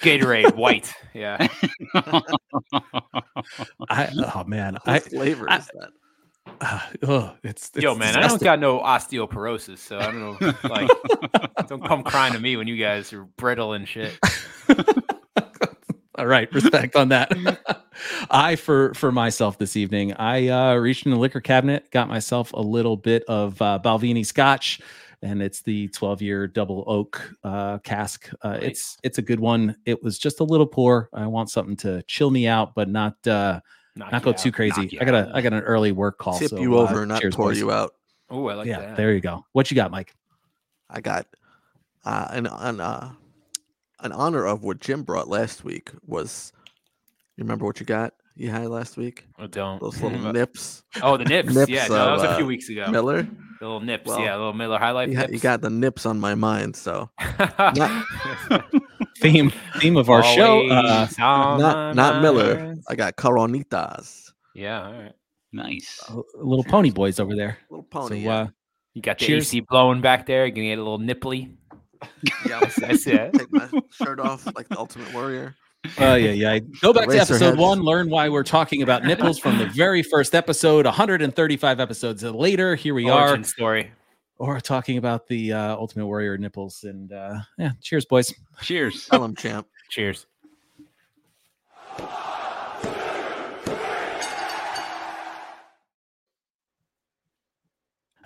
Gatorade 0.00 0.54
white. 0.54 0.92
Yeah. 1.14 1.48
I 3.88 4.08
oh 4.34 4.44
man, 4.46 4.74
What 4.74 4.88
I 4.88 4.98
flavor 5.00 5.50
I- 5.50 5.58
is 5.58 5.70
that? 5.74 5.90
uh, 6.60 6.80
oh, 7.06 7.34
it's, 7.42 7.70
it's 7.74 7.82
Yo, 7.82 7.94
man, 7.94 8.16
I 8.16 8.28
don't 8.28 8.40
got 8.40 8.60
no 8.60 8.80
osteoporosis, 8.80 9.78
so 9.78 9.98
I 9.98 10.10
don't 10.10 10.20
know. 10.40 10.52
Like, 10.68 10.88
don't 11.68 11.84
come 11.84 12.02
crying 12.02 12.32
to 12.34 12.40
me 12.40 12.56
when 12.56 12.68
you 12.68 12.76
guys 12.76 13.12
are 13.12 13.24
brittle 13.24 13.72
and 13.72 13.86
shit. 13.86 14.18
All 16.18 16.26
right, 16.26 16.50
respect 16.52 16.96
on 16.96 17.10
that. 17.10 17.30
I 18.30 18.56
for 18.56 18.94
for 18.94 19.12
myself 19.12 19.58
this 19.58 19.76
evening, 19.76 20.14
I 20.14 20.48
uh, 20.48 20.74
reached 20.76 21.04
in 21.04 21.12
the 21.12 21.18
liquor 21.18 21.40
cabinet, 21.40 21.90
got 21.90 22.08
myself 22.08 22.52
a 22.54 22.60
little 22.60 22.96
bit 22.96 23.22
of 23.28 23.60
uh, 23.60 23.78
Balvenie 23.84 24.24
Scotch, 24.24 24.80
and 25.22 25.42
it's 25.42 25.62
the 25.62 25.88
12 25.88 26.22
year 26.22 26.46
double 26.46 26.84
oak 26.86 27.32
uh, 27.44 27.78
cask. 27.78 28.30
Uh, 28.42 28.58
It's 28.60 28.98
it's 29.02 29.18
a 29.18 29.22
good 29.22 29.40
one. 29.40 29.76
It 29.84 30.02
was 30.02 30.18
just 30.18 30.40
a 30.40 30.44
little 30.44 30.66
pour. 30.66 31.08
I 31.12 31.26
want 31.26 31.50
something 31.50 31.76
to 31.78 32.02
chill 32.02 32.30
me 32.30 32.46
out, 32.46 32.74
but 32.74 32.88
not 32.88 33.14
uh, 33.26 33.60
Knock 33.96 34.12
not 34.12 34.26
you 34.26 34.32
go 34.32 34.32
too 34.32 34.52
crazy. 34.52 34.98
I 35.00 35.04
got 35.04 35.14
a 35.14 35.28
out. 35.28 35.34
I 35.34 35.40
got 35.40 35.54
an 35.54 35.62
early 35.62 35.92
work 35.92 36.18
call. 36.18 36.38
Tip 36.38 36.50
so, 36.50 36.58
you 36.58 36.78
uh, 36.78 36.82
over, 36.82 37.06
not 37.06 37.22
cheers, 37.22 37.34
pour 37.34 37.46
boys. 37.46 37.58
you 37.58 37.72
out. 37.72 37.94
Oh, 38.28 38.46
I 38.48 38.54
like 38.54 38.66
yeah, 38.66 38.80
that. 38.80 38.96
there 38.96 39.12
you 39.14 39.20
go. 39.20 39.46
What 39.52 39.70
you 39.70 39.74
got, 39.74 39.90
Mike? 39.90 40.14
I 40.90 41.00
got 41.00 41.26
uh, 42.04 42.28
an 42.30 42.46
an 42.46 42.80
uh, 42.80 43.12
an 44.00 44.12
honor 44.12 44.44
of 44.44 44.64
what 44.64 44.80
Jim 44.80 45.02
brought 45.02 45.28
last 45.28 45.64
week 45.64 45.90
was. 46.06 46.52
You 47.36 47.44
remember 47.44 47.64
what 47.64 47.80
you 47.80 47.86
got? 47.86 48.14
You 48.38 48.50
had 48.50 48.66
last 48.68 48.96
week 48.98 49.24
I 49.38 49.46
don't. 49.46 49.80
those 49.80 50.00
little 50.02 50.32
nips. 50.32 50.82
Oh, 51.02 51.16
the 51.16 51.24
nips. 51.24 51.54
nips 51.54 51.70
yeah, 51.70 51.86
no, 51.86 51.94
that 51.94 52.12
was 52.12 52.22
of, 52.22 52.30
a 52.32 52.36
few 52.36 52.44
uh, 52.44 52.48
weeks 52.48 52.68
ago. 52.68 52.90
Miller. 52.90 53.22
The 53.22 53.64
little 53.64 53.80
nips. 53.80 54.06
Well, 54.06 54.20
yeah, 54.20 54.36
little 54.36 54.52
Miller 54.52 54.78
High 54.78 54.90
Life 54.90 55.08
You, 55.08 55.16
ha- 55.16 55.22
nips. 55.22 55.32
you 55.32 55.38
got 55.40 55.62
the 55.62 55.70
nips 55.70 56.04
on 56.04 56.20
my 56.20 56.34
mind, 56.34 56.76
so 56.76 57.08
Theme 59.18 59.50
theme 59.80 59.96
of 59.96 60.10
our 60.10 60.22
show. 60.22 60.68
Uh, 60.68 61.08
not 61.18 61.96
not 61.96 62.22
Miller. 62.22 62.58
mind. 62.62 62.84
I 62.88 62.94
got 62.94 63.16
Coronitas, 63.16 64.30
Yeah, 64.54 64.86
all 64.86 64.92
right. 64.92 65.12
nice. 65.52 66.00
uh, 66.08 66.20
little 66.34 66.64
pony 66.64 66.90
boys 66.90 67.18
over 67.18 67.34
there. 67.34 67.56
little 67.70 67.86
So, 67.90 68.00
pony. 68.08 68.24
yeah. 68.24 68.36
uh, 68.40 68.46
You 68.92 69.00
got 69.00 69.18
the 69.18 69.24
Cheers. 69.24 69.48
AC 69.54 69.60
blowing 69.60 70.02
back 70.02 70.26
there. 70.26 70.48
Gonna 70.50 70.68
get 70.68 70.78
a 70.78 70.82
little 70.82 70.98
nipply. 70.98 71.56
yeah, 72.46 72.60
I 72.62 72.94
see 72.96 73.12
it. 73.12 73.32
take 73.32 73.50
my 73.50 73.70
shirt 73.90 74.20
off 74.20 74.46
like 74.54 74.68
the 74.68 74.78
Ultimate 74.78 75.14
Warrior. 75.14 75.54
Oh 75.98 76.14
yeah, 76.14 76.30
yeah. 76.32 76.58
Go 76.80 76.92
back 76.92 77.08
to 77.08 77.16
episode 77.16 77.40
heads. 77.44 77.56
one. 77.56 77.80
Learn 77.80 78.08
why 78.10 78.28
we're 78.28 78.42
talking 78.42 78.82
about 78.82 79.04
nipples 79.04 79.38
from 79.38 79.58
the 79.58 79.66
very 79.74 80.02
first 80.02 80.34
episode. 80.34 80.84
135 80.84 81.80
episodes 81.80 82.22
later, 82.22 82.74
here 82.74 82.94
we 82.94 83.10
Origin 83.10 83.40
are, 83.40 83.44
story. 83.44 83.90
or 84.38 84.60
talking 84.60 84.98
about 84.98 85.26
the 85.26 85.52
uh, 85.52 85.76
Ultimate 85.76 86.06
Warrior 86.06 86.38
nipples. 86.38 86.84
And 86.84 87.12
uh, 87.12 87.40
yeah, 87.58 87.72
cheers, 87.82 88.04
boys. 88.04 88.32
Cheers. 88.62 89.06
Tell 89.06 89.24
him, 89.24 89.34
champ. 89.34 89.66
Cheers. 89.90 90.26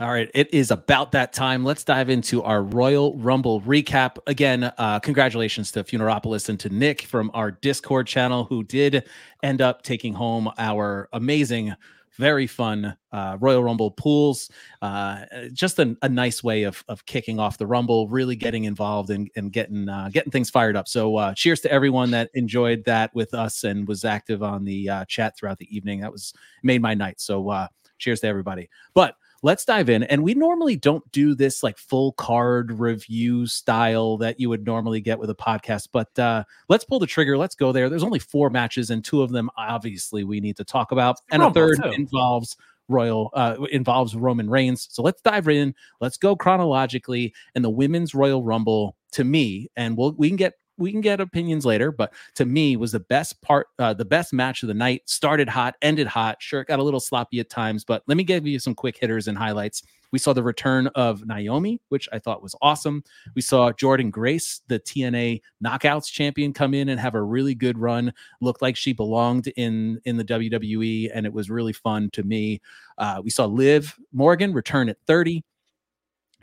All 0.01 0.11
right, 0.11 0.31
it 0.33 0.55
is 0.55 0.71
about 0.71 1.13
that 1.13 1.35
time. 1.35 1.63
Let's 1.63 1.85
dive 1.85 2.09
into 2.09 2.43
our 2.43 2.63
Royal 2.63 3.15
Rumble 3.19 3.61
recap. 3.61 4.17
Again, 4.27 4.73
uh, 4.79 4.99
congratulations 4.99 5.71
to 5.73 5.85
Funeropolis 5.85 6.49
and 6.49 6.59
to 6.61 6.71
Nick 6.71 7.03
from 7.03 7.31
our 7.35 7.51
Discord 7.51 8.07
channel, 8.07 8.45
who 8.45 8.65
did 8.65 9.07
end 9.43 9.61
up 9.61 9.83
taking 9.83 10.15
home 10.15 10.51
our 10.57 11.11
amazing, 11.13 11.75
very 12.17 12.47
fun 12.47 12.97
uh, 13.13 13.37
Royal 13.41 13.63
Rumble 13.63 13.91
pools. 13.91 14.51
Uh, 14.81 15.27
just 15.53 15.79
a, 15.79 15.95
a 16.01 16.09
nice 16.09 16.43
way 16.43 16.63
of 16.63 16.83
of 16.89 17.05
kicking 17.05 17.39
off 17.39 17.59
the 17.59 17.67
Rumble, 17.67 18.09
really 18.09 18.37
getting 18.37 18.65
involved 18.65 19.11
and, 19.11 19.31
and 19.37 19.53
getting 19.53 19.87
uh, 19.87 20.09
getting 20.11 20.33
things 20.33 20.49
fired 20.49 20.77
up. 20.77 20.89
So, 20.89 21.17
uh, 21.17 21.35
cheers 21.35 21.61
to 21.61 21.71
everyone 21.71 22.11
that 22.13 22.31
enjoyed 22.33 22.85
that 22.87 23.15
with 23.15 23.35
us 23.35 23.65
and 23.65 23.87
was 23.87 24.07
active 24.07 24.43
on 24.43 24.65
the 24.65 24.89
uh, 24.89 25.05
chat 25.05 25.37
throughout 25.37 25.59
the 25.59 25.69
evening. 25.77 26.01
That 26.01 26.11
was 26.11 26.33
made 26.63 26.81
my 26.81 26.95
night. 26.95 27.21
So, 27.21 27.69
cheers 27.99 28.21
to 28.21 28.29
everybody. 28.29 28.71
But 28.95 29.15
let's 29.43 29.65
dive 29.65 29.89
in. 29.89 30.03
And 30.05 30.23
we 30.23 30.35
normally 30.35 30.77
don't 30.77 31.11
do 31.13 31.35
this 31.35 31.63
like 31.63 31.79
full 31.79 32.13
card 32.13 32.79
review 32.79 33.47
style 33.47 34.17
that 34.19 34.39
you 34.39 34.49
would 34.49 34.67
normally 34.67 35.01
get 35.01 35.19
with 35.19 35.31
a 35.31 35.35
podcast, 35.35 35.89
but 35.93 36.19
uh, 36.19 36.45
let's 36.69 36.85
pull 36.85 36.99
the 36.99 37.07
trigger. 37.07 37.39
Let's 37.39 37.55
go 37.55 37.73
there. 37.73 37.89
There's 37.89 38.03
only 38.03 38.19
four 38.19 38.51
matches, 38.51 38.91
and 38.91 39.05
two 39.05 39.23
of 39.23 39.31
them 39.31 39.51
obviously 39.57 40.25
we 40.25 40.41
need 40.41 40.57
to 40.57 40.65
talk 40.65 40.93
about, 40.93 41.17
and 41.31 41.43
a 41.43 41.51
third 41.51 41.83
too. 41.83 41.91
involves 41.91 42.57
Royal 42.89 43.31
uh, 43.35 43.57
involves 43.71 44.15
Roman 44.17 44.51
Reigns. 44.51 44.89
So 44.91 45.03
let's 45.03 45.23
dive 45.23 45.49
in. 45.49 45.75
Let's 46.01 46.17
go 46.17 46.37
chronologically. 46.37 47.33
And 47.55 47.65
the 47.65 47.71
women's 47.71 48.15
Royal 48.15 48.43
Rumble 48.43 48.97
to 49.13 49.25
me, 49.25 49.69
and 49.77 49.97
we'll 49.97 50.13
we 50.13 50.29
can 50.29 50.37
get 50.37 50.55
we 50.81 50.91
can 50.91 51.01
get 51.01 51.21
opinions 51.21 51.65
later, 51.67 51.93
but 51.93 52.13
to 52.35 52.45
me 52.45 52.77
was 52.77 52.93
the 52.93 53.01
best 53.01 53.41
part, 53.43 53.69
uh, 53.79 53.95
the 53.95 54.05
best 54.05 54.33
match 54.33 54.63
of 54.63 54.69
the 54.69 54.75
night. 54.75 55.03
Started 55.05 55.49
hot, 55.49 55.77
ended 55.83 56.07
hot. 56.07 56.43
Sure, 56.43 56.63
it 56.63 56.69
got 56.69 56.79
a 56.79 56.83
little 56.83 57.01
sloppy 57.01 57.39
at 57.39 57.51
times, 57.51 57.85
but 57.85 58.03
let 58.07 58.17
me 58.17 58.25
give 58.25 58.47
you 58.47 58.59
some 58.59 58.75
quick 58.75 58.97
hitters 58.97 59.29
and 59.29 59.37
highlights. 59.37 59.83
We 60.13 60.19
saw 60.19 60.33
the 60.33 60.43
return 60.43 60.89
of 60.89 61.25
Naomi, 61.27 61.81
which 61.89 62.09
I 62.13 62.19
thought 62.19 62.43
was 62.43 62.57
awesome. 62.61 63.05
We 63.35 63.43
saw 63.43 63.71
Jordynne 63.71 64.11
Grace, 64.11 64.61
the 64.67 64.81
TNA 64.81 65.41
Knockouts 65.65 66.11
champion, 66.11 66.53
come 66.53 66.75
in 66.75 66.89
and 66.89 66.99
have 66.99 67.15
a 67.15 67.23
really 67.23 67.55
good 67.55 67.79
run. 67.79 68.13
Looked 68.41 68.63
like 68.63 68.77
she 68.77 68.93
belonged 68.93 69.47
in 69.57 70.01
in 70.05 70.17
the 70.17 70.25
WWE, 70.25 71.11
and 71.15 71.27
it 71.27 71.33
was 71.33 71.51
really 71.51 71.73
fun 71.73 72.11
to 72.15 72.23
me. 72.25 72.61
Uh, 72.99 73.21
we 73.23 73.31
saw 73.31 73.45
Liv 73.45 73.97
Morgan 74.13 74.53
return 74.53 74.89
at 74.89 74.97
30. 75.07 75.45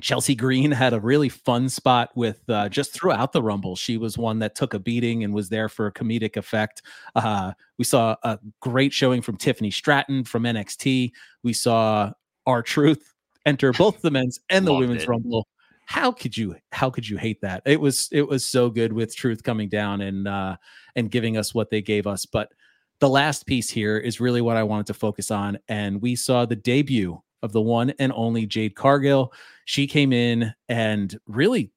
Chelsea 0.02 0.36
Green 0.36 0.72
had 0.72 0.94
a 0.94 1.00
really 1.00 1.30
fun 1.30 1.70
spot 1.70 2.12
with 2.16 2.48
uh, 2.50 2.70
just 2.70 2.94
throughout 2.94 3.32
the 3.32 3.42
Rumble. 3.42 3.76
She 3.76 3.98
was 3.98 4.18
one 4.18 4.40
that 4.40 4.56
took 4.56 4.74
a 4.74 4.80
beating 4.80 5.24
and 5.24 5.34
was 5.34 5.50
there 5.50 5.70
for 5.70 5.88
a 5.88 5.92
comedic 5.92 6.38
effect. 6.38 6.84
Uh, 7.16 7.54
we 7.78 7.84
saw 7.84 8.16
a 8.24 8.38
great 8.60 8.94
showing 8.94 9.22
from 9.22 9.38
Tiffany 9.38 9.72
Stratton 9.72 10.24
from 10.24 10.44
NXT. 10.44 11.12
We 11.44 11.54
saw 11.54 12.12
R-Truth 12.46 13.14
enter 13.46 13.72
both 13.78 14.02
the 14.02 14.12
men's 14.12 14.40
and 14.50 14.68
the 14.68 14.74
women's 14.74 15.04
it. 15.04 15.10
Rumble. 15.10 15.48
How 15.88 16.12
could 16.12 16.38
you? 16.38 16.56
How 16.72 16.90
could 16.90 17.08
you 17.08 17.18
hate 17.18 17.42
that? 17.42 17.64
It 17.66 17.80
was 17.80 18.10
it 18.12 18.28
was 18.28 18.46
so 18.46 18.70
good 18.70 18.94
with 18.94 19.16
Truth 19.16 19.42
coming 19.44 19.70
down 19.70 20.02
and 20.02 20.28
uh, 20.28 20.58
and 20.96 21.10
giving 21.10 21.38
us 21.38 21.56
what 21.56 21.70
they 21.70 21.82
gave 21.82 22.06
us. 22.06 22.26
But 22.26 22.52
the 23.00 23.10
last 23.10 23.46
piece 23.46 23.70
here 23.70 23.98
is 23.98 24.20
really 24.20 24.42
what 24.42 24.58
I 24.58 24.64
wanted 24.64 24.88
to 24.88 24.94
focus 24.94 25.32
on, 25.32 25.58
and 25.70 26.02
we 26.02 26.16
saw 26.16 26.46
the 26.46 26.56
debut 26.56 27.22
of 27.44 27.52
the 27.52 27.62
one 27.62 27.92
and 28.00 28.12
only 28.16 28.46
Jade 28.46 28.76
Cargill 28.76 29.34
she 29.66 29.86
came 29.88 30.14
in 30.14 30.54
and 30.70 31.18
really 31.28 31.72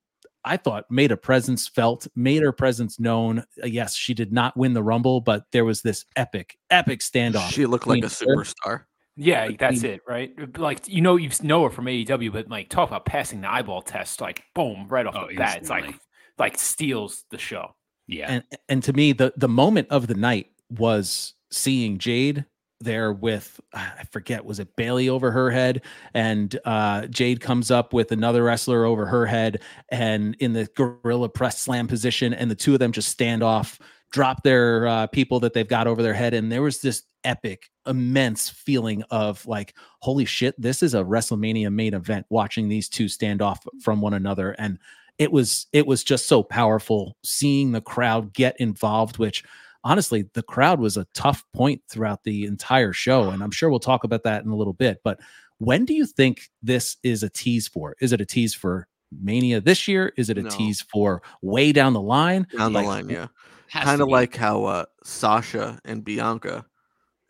i 0.44 0.56
thought 0.56 0.84
made 0.90 1.12
a 1.12 1.16
presence 1.16 1.68
felt 1.68 2.06
made 2.16 2.40
her 2.42 2.52
presence 2.52 2.98
known 2.98 3.40
Uh, 3.62 3.66
yes 3.66 3.94
she 3.94 4.14
did 4.14 4.32
not 4.32 4.56
win 4.56 4.72
the 4.72 4.82
rumble 4.82 5.20
but 5.20 5.44
there 5.52 5.64
was 5.66 5.82
this 5.82 6.04
epic 6.16 6.56
epic 6.70 7.00
standoff 7.00 7.50
She 7.50 7.66
looked 7.66 7.86
like 7.86 8.02
a 8.04 8.08
between 8.08 8.36
her- 8.38 8.44
superstar. 8.44 8.84
Yeah, 9.16 9.50
that's 9.58 9.82
it, 9.82 10.00
right? 10.08 10.30
Like 10.58 10.88
you 10.88 11.02
know, 11.02 11.16
you 11.16 11.28
know 11.42 11.64
her 11.64 11.70
from 11.70 11.84
AEW, 11.86 12.32
but 12.32 12.48
like 12.48 12.70
talk 12.70 12.88
about 12.88 13.04
passing 13.04 13.42
the 13.42 13.52
eyeball 13.52 13.82
test, 13.82 14.22
like 14.22 14.44
boom, 14.54 14.86
right 14.88 15.04
off 15.04 15.14
Oh, 15.14 15.26
the 15.28 15.34
bat. 15.36 15.58
It's 15.58 15.68
like 15.68 15.94
like 16.38 16.56
steals 16.56 17.24
the 17.30 17.36
show. 17.36 17.74
Yeah. 18.06 18.26
and 18.30 18.44
and 18.70 18.82
to 18.84 18.94
me 18.94 19.12
the 19.12 19.34
the 19.36 19.48
moment 19.48 19.88
of 19.90 20.06
the 20.06 20.14
night 20.14 20.46
was 20.70 21.34
seeing 21.50 21.98
jade 21.98 22.46
there 22.80 23.12
with 23.12 23.60
i 23.74 24.04
forget 24.10 24.44
was 24.44 24.58
it 24.58 24.74
bayley 24.74 25.08
over 25.08 25.30
her 25.30 25.50
head? 25.50 25.82
And 26.14 26.58
uh 26.64 27.06
jade 27.06 27.40
comes 27.40 27.70
up 27.70 27.92
with 27.92 28.10
another 28.12 28.42
wrestler 28.42 28.84
over 28.84 29.06
her 29.06 29.26
head 29.26 29.62
and 29.90 30.34
in 30.40 30.52
the 30.52 30.68
gorilla 30.74 31.28
press 31.28 31.60
slam 31.60 31.86
position 31.86 32.32
and 32.32 32.50
the 32.50 32.54
two 32.54 32.72
of 32.72 32.78
them 32.78 32.92
just 32.92 33.08
stand 33.08 33.42
off 33.42 33.78
drop 34.10 34.42
their 34.42 34.86
uh, 34.86 35.06
people 35.08 35.40
that 35.40 35.54
they've 35.54 35.68
got 35.68 35.86
over 35.86 36.02
their 36.02 36.14
head. 36.14 36.34
And 36.34 36.50
there 36.50 36.62
was 36.62 36.80
this 36.80 37.04
epic 37.22 37.70
immense 37.86 38.48
feeling 38.48 39.02
of 39.10 39.44
like 39.46 39.74
holy 40.00 40.24
shit 40.24 40.54
this 40.58 40.82
is 40.82 40.94
a 40.94 41.02
wrestlemania 41.02 41.70
main 41.70 41.92
event 41.92 42.24
watching 42.30 42.66
these 42.66 42.88
two 42.88 43.08
stand 43.08 43.42
off 43.42 43.66
from 43.82 44.00
one 44.00 44.14
another. 44.14 44.52
And 44.52 44.78
it 45.18 45.30
was 45.30 45.66
it 45.72 45.86
was 45.86 46.02
just 46.02 46.26
so 46.26 46.42
powerful 46.42 47.16
seeing 47.22 47.72
the 47.72 47.80
crowd 47.80 48.32
get 48.32 48.58
involved 48.58 49.18
which 49.18 49.44
honestly 49.84 50.28
the 50.34 50.42
crowd 50.42 50.78
was 50.80 50.96
a 50.96 51.06
tough 51.14 51.44
point 51.54 51.80
throughout 51.88 52.22
the 52.24 52.44
entire 52.44 52.92
show 52.92 53.30
and 53.30 53.42
i'm 53.42 53.50
sure 53.50 53.70
we'll 53.70 53.78
talk 53.80 54.04
about 54.04 54.22
that 54.24 54.44
in 54.44 54.50
a 54.50 54.56
little 54.56 54.72
bit 54.74 55.00
but 55.04 55.18
when 55.58 55.84
do 55.84 55.94
you 55.94 56.04
think 56.06 56.50
this 56.62 56.96
is 57.02 57.22
a 57.22 57.28
tease 57.30 57.66
for 57.68 57.94
is 58.00 58.12
it 58.12 58.20
a 58.20 58.26
tease 58.26 58.54
for 58.54 58.86
mania 59.20 59.60
this 59.60 59.88
year 59.88 60.12
is 60.16 60.28
it 60.30 60.38
a 60.38 60.42
No. 60.42 60.50
tease 60.50 60.82
for 60.82 61.22
way 61.42 61.72
down 61.72 61.92
the 61.94 62.00
line 62.00 62.46
Down 62.56 62.72
Like, 62.72 62.84
the 62.84 62.88
line, 62.88 63.08
yeah. 63.08 63.26
Kind 63.72 64.00
of 64.00 64.08
like 64.08 64.34
how 64.36 64.64
uh, 64.64 64.84
Sasha 65.04 65.78
and 65.84 66.04
Bianca 66.04 66.66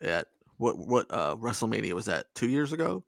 at 0.01 0.25
what 0.57 0.75
what 0.77 1.05
uh, 1.11 1.35
WrestleMania 1.35 1.93
was 1.93 2.05
that 2.05 2.25
two 2.33 2.49
years 2.49 2.73
ago? 2.73 3.03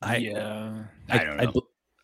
I, 0.00 0.16
yeah, 0.16 0.72
I, 1.08 1.18
I 1.20 1.24
don't 1.24 1.40
I, 1.40 1.44
know. 1.44 1.52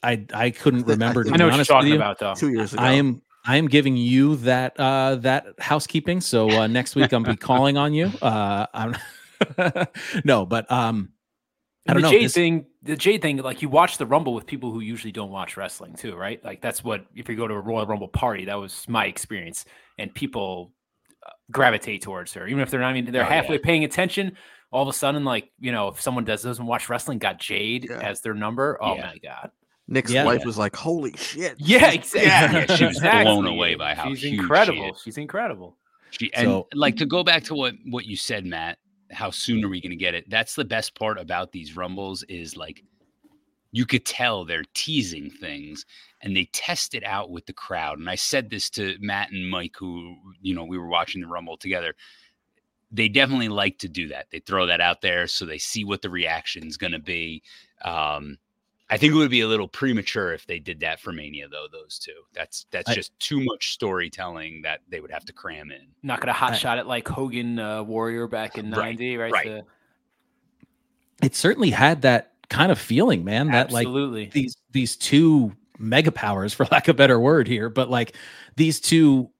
I, 0.03 0.25
I 0.35 0.51
couldn't 0.51 0.87
remember 0.87 1.21
I 1.21 1.23
to 1.23 1.31
think- 1.31 1.35
I 1.35 1.37
know 1.39 1.47
be 1.47 1.51
what 1.51 1.57
you're 1.57 1.65
talking 1.65 1.89
you. 1.91 1.97
about 1.97 2.19
though. 2.19 2.35
Two 2.35 2.51
years 2.51 2.73
ago. 2.73 2.83
I 2.83 2.93
am 2.93 3.23
I 3.46 3.57
am 3.57 3.68
giving 3.68 3.96
you 3.96 4.37
that 4.37 4.79
uh 4.79 5.16
that 5.16 5.46
housekeeping. 5.59 6.20
So 6.20 6.51
uh 6.51 6.66
next 6.66 6.94
week 6.96 7.12
I'm 7.12 7.22
be 7.22 7.37
calling 7.51 7.77
on 7.77 7.94
you. 7.94 8.11
Uh 8.22 8.66
I'm 8.74 8.96
no, 10.24 10.46
but 10.46 10.70
um 10.70 11.11
I 11.87 11.94
don't 11.94 12.03
the 12.03 12.09
know. 12.09 12.12
Jade 12.12 12.24
this- 12.27 12.35
thing, 12.35 12.66
the 12.83 12.96
Jade 12.96 13.22
thing, 13.22 13.38
like 13.38 13.62
you 13.62 13.68
watch 13.68 13.96
the 13.98 14.07
Rumble 14.07 14.35
with 14.35 14.46
people 14.46 14.70
who 14.72 14.81
usually 14.81 15.12
don't 15.12 15.31
watch 15.31 15.57
wrestling 15.57 15.94
too, 15.94 16.14
right? 16.16 16.42
Like 16.44 16.61
that's 16.61 16.85
what 16.85 17.07
if 17.14 17.29
you 17.29 17.37
go 17.37 17.48
to 17.48 17.55
a 17.55 17.61
Royal 17.61 17.87
Rumble 17.87 18.09
party, 18.09 18.44
that 18.46 18.57
was 18.57 18.85
my 18.88 19.07
experience, 19.07 19.64
and 19.96 20.14
people 20.14 20.72
uh, 21.27 21.31
gravitate 21.51 22.03
towards 22.03 22.35
her, 22.35 22.46
even 22.46 22.61
if 22.61 22.70
they're 22.70 22.81
not 22.81 22.96
even 22.96 23.12
they're 23.12 23.22
Oh, 23.24 23.29
yeah. 23.29 23.35
halfway 23.35 23.59
paying 23.59 23.85
attention. 23.85 24.37
All 24.70 24.83
of 24.83 24.88
a 24.88 24.92
sudden, 24.92 25.24
like 25.24 25.51
you 25.59 25.72
know, 25.72 25.88
if 25.88 26.01
someone 26.01 26.24
does 26.24 26.42
doesn't 26.42 26.66
watch 26.66 26.90
wrestling, 26.90 27.18
got 27.18 27.38
Jade 27.40 27.87
Yeah. 27.88 28.01
as 28.01 28.20
their 28.20 28.35
number. 28.35 28.77
Oh 28.83 28.94
Yeah. 28.96 29.07
my 29.07 29.18
god! 29.18 29.51
Nick's 29.88 30.12
Yeah. 30.12 30.24
wife 30.24 30.44
was 30.44 30.59
like, 30.59 30.77
"Holy 30.77 31.16
shit!" 31.16 31.55
Yeah, 31.59 31.90
exactly. 31.90 32.22
Yeah, 32.29 32.77
she 32.77 32.85
was 32.85 33.01
blown 33.01 33.46
away 33.46 33.74
by 33.74 33.94
how 33.94 34.11
she's 34.11 34.20
huge 34.22 34.33
she 34.35 34.38
incredible. 34.38 34.92
is. 34.94 35.03
She's 35.03 35.18
incredible. 35.18 35.77
She, 36.11 36.33
and 36.35 36.46
So- 36.46 36.68
like 36.74 36.96
to 36.96 37.07
go 37.07 37.24
back 37.24 37.44
to 37.44 37.55
what 37.55 37.74
what 37.87 38.05
you 38.07 38.16
said, 38.16 38.44
Matt. 38.46 38.79
How 39.11 39.31
soon 39.31 39.64
are 39.64 39.68
we 39.68 39.81
going 39.81 39.90
to 39.90 39.96
get 39.96 40.14
it? 40.14 40.29
That's 40.29 40.55
the 40.55 40.64
best 40.66 40.94
part 40.94 41.18
about 41.18 41.53
these 41.53 41.74
rumbles 41.77 42.22
is 42.24 42.57
like 42.57 42.83
you 43.72 43.87
could 43.87 44.05
tell 44.05 44.44
they're 44.44 44.64
teasing 44.74 45.31
things 45.31 45.85
and 46.20 46.37
they 46.37 46.44
test 46.53 46.94
it 46.94 47.05
out 47.05 47.31
with 47.31 47.46
the 47.46 47.53
crowd. 47.55 47.98
And 47.98 48.09
I 48.11 48.14
said 48.16 48.51
this 48.51 48.68
to 48.70 48.96
Matt 49.01 49.31
and 49.31 49.48
Mike, 49.48 49.77
who 49.79 50.16
you 50.42 50.55
know 50.55 50.64
we 50.64 50.77
were 50.79 50.88
watching 50.88 51.22
the 51.22 51.27
rumble 51.27 51.57
together. 51.57 51.94
They 52.90 53.09
definitely 53.09 53.48
like 53.48 53.79
to 53.81 53.88
do 53.88 54.09
that. 54.09 54.27
They 54.31 54.40
throw 54.40 54.66
that 54.66 54.81
out 54.81 55.01
there 55.03 55.27
so 55.27 55.44
they 55.46 55.59
see 55.59 55.85
what 55.85 56.01
the 56.03 56.09
reaction's 56.11 56.77
going 56.79 56.92
to 56.92 56.98
be. 56.98 57.42
Um, 57.83 58.38
I 58.90 58.96
think 58.96 59.12
it 59.12 59.16
would 59.16 59.31
be 59.31 59.42
a 59.42 59.46
little 59.46 59.68
premature 59.68 60.33
if 60.33 60.46
they 60.46 60.59
did 60.59 60.81
that 60.81 60.98
for 60.98 61.12
Mania, 61.12 61.46
though. 61.48 61.66
Those 61.70 61.98
two, 61.98 62.22
that's 62.33 62.66
that's 62.70 62.88
I- 62.88 62.94
just 62.94 63.18
too 63.20 63.40
much 63.44 63.72
storytelling 63.72 64.62
that 64.62 64.81
they 64.88 65.01
would 65.01 65.11
have 65.11 65.24
to 65.27 65.33
cram 65.33 65.70
in. 65.70 65.88
Not 66.03 66.20
gonna 66.20 66.33
hot 66.33 66.57
shot 66.57 66.79
it 66.79 66.87
like 66.87 67.07
Hogan 67.07 67.59
uh, 67.59 67.83
Warrior 67.83 68.27
back 68.29 68.57
in 68.57 68.70
'90, 68.70 69.16
right? 69.16 69.33
right. 69.33 69.46
The- 69.46 71.27
It 71.27 71.35
certainly 71.35 71.70
had 71.70 72.03
that 72.03 72.33
kind 72.48 72.72
of 72.72 72.79
feeling, 72.79 73.24
man. 73.24 73.48
That 73.48 73.70
like 73.72 73.87
absolutely. 73.87 74.31
these 74.33 74.57
these 74.72 74.96
two 74.96 75.53
mega 75.79 76.11
powers 76.11 76.53
for 76.55 76.66
lack 76.72 76.88
of 76.88 76.96
a 76.96 76.98
better 76.98 77.20
word 77.20 77.46
here 77.46 77.68
but 77.68 77.88
like 77.88 78.16
these 78.57 78.81
two 78.81 79.31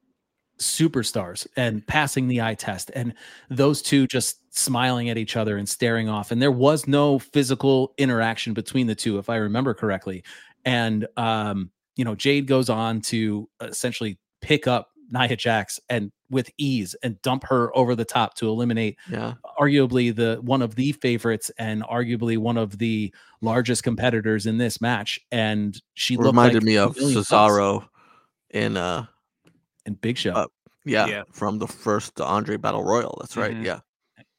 superstars 0.61 1.47
and 1.57 1.85
passing 1.87 2.29
the 2.29 2.41
eye 2.41 2.55
test 2.55 2.93
and 2.95 3.13
those 3.51 3.83
two 3.83 4.07
just 4.07 4.39
smiling 4.59 5.09
at 5.09 5.17
each 5.19 5.37
other 5.37 5.57
and 5.57 5.69
staring 5.69 6.09
off 6.09 6.31
and 6.31 6.43
there 6.43 6.51
was 6.53 6.87
no 6.89 7.19
physical 7.19 7.95
interaction 7.99 8.53
between 8.55 8.87
the 8.87 8.95
two 8.95 9.19
if 9.19 9.31
i 9.31 9.37
remember 9.37 9.73
correctly 9.75 10.23
and 10.65 11.07
um 11.17 11.71
you 11.97 12.05
know 12.05 12.15
jade 12.15 12.47
goes 12.47 12.69
on 12.69 13.01
to 13.01 13.49
essentially 13.61 14.19
pick 14.41 14.67
up 14.67 14.89
nia 15.11 15.37
jax 15.37 15.79
and 15.89 16.11
with 16.31 16.51
ease 16.59 16.95
and 17.03 17.21
dump 17.23 17.45
her 17.45 17.75
over 17.77 17.95
the 17.95 18.05
top 18.05 18.35
to 18.35 18.49
eliminate 18.49 18.97
Yeah. 19.11 19.35
arguably 19.59 20.15
the 20.15 20.39
one 20.43 20.61
of 20.61 20.75
the 20.75 20.93
favorites 20.93 21.51
and 21.59 21.83
arguably 21.85 22.37
one 22.37 22.59
of 22.59 22.77
the 22.79 23.15
largest 23.41 23.83
competitors 23.83 24.45
in 24.45 24.59
this 24.59 24.79
match. 24.79 25.19
And 25.33 25.81
she 25.95 26.17
looked 26.19 26.27
Reminded 26.27 26.57
like 26.57 26.65
me 26.65 26.77
of 26.77 26.97
million 26.97 27.15
bucks. 27.15 27.31
Cesaro 27.31 27.89
in 28.51 28.77
uh 28.77 29.07
in 29.87 29.95
Big 29.95 30.19
Show. 30.19 30.33
Uh, 30.33 30.47
yeah, 30.85 31.07
Yeah. 31.07 31.23
from 31.33 31.59
the 31.59 31.67
first 31.67 32.21
Andre 32.21 32.59
Battle 32.59 32.85
Royal. 32.85 33.17
That's 33.23 33.39
right. 33.39 33.55
Mhm. 33.57 33.65
Yeah. 33.65 33.81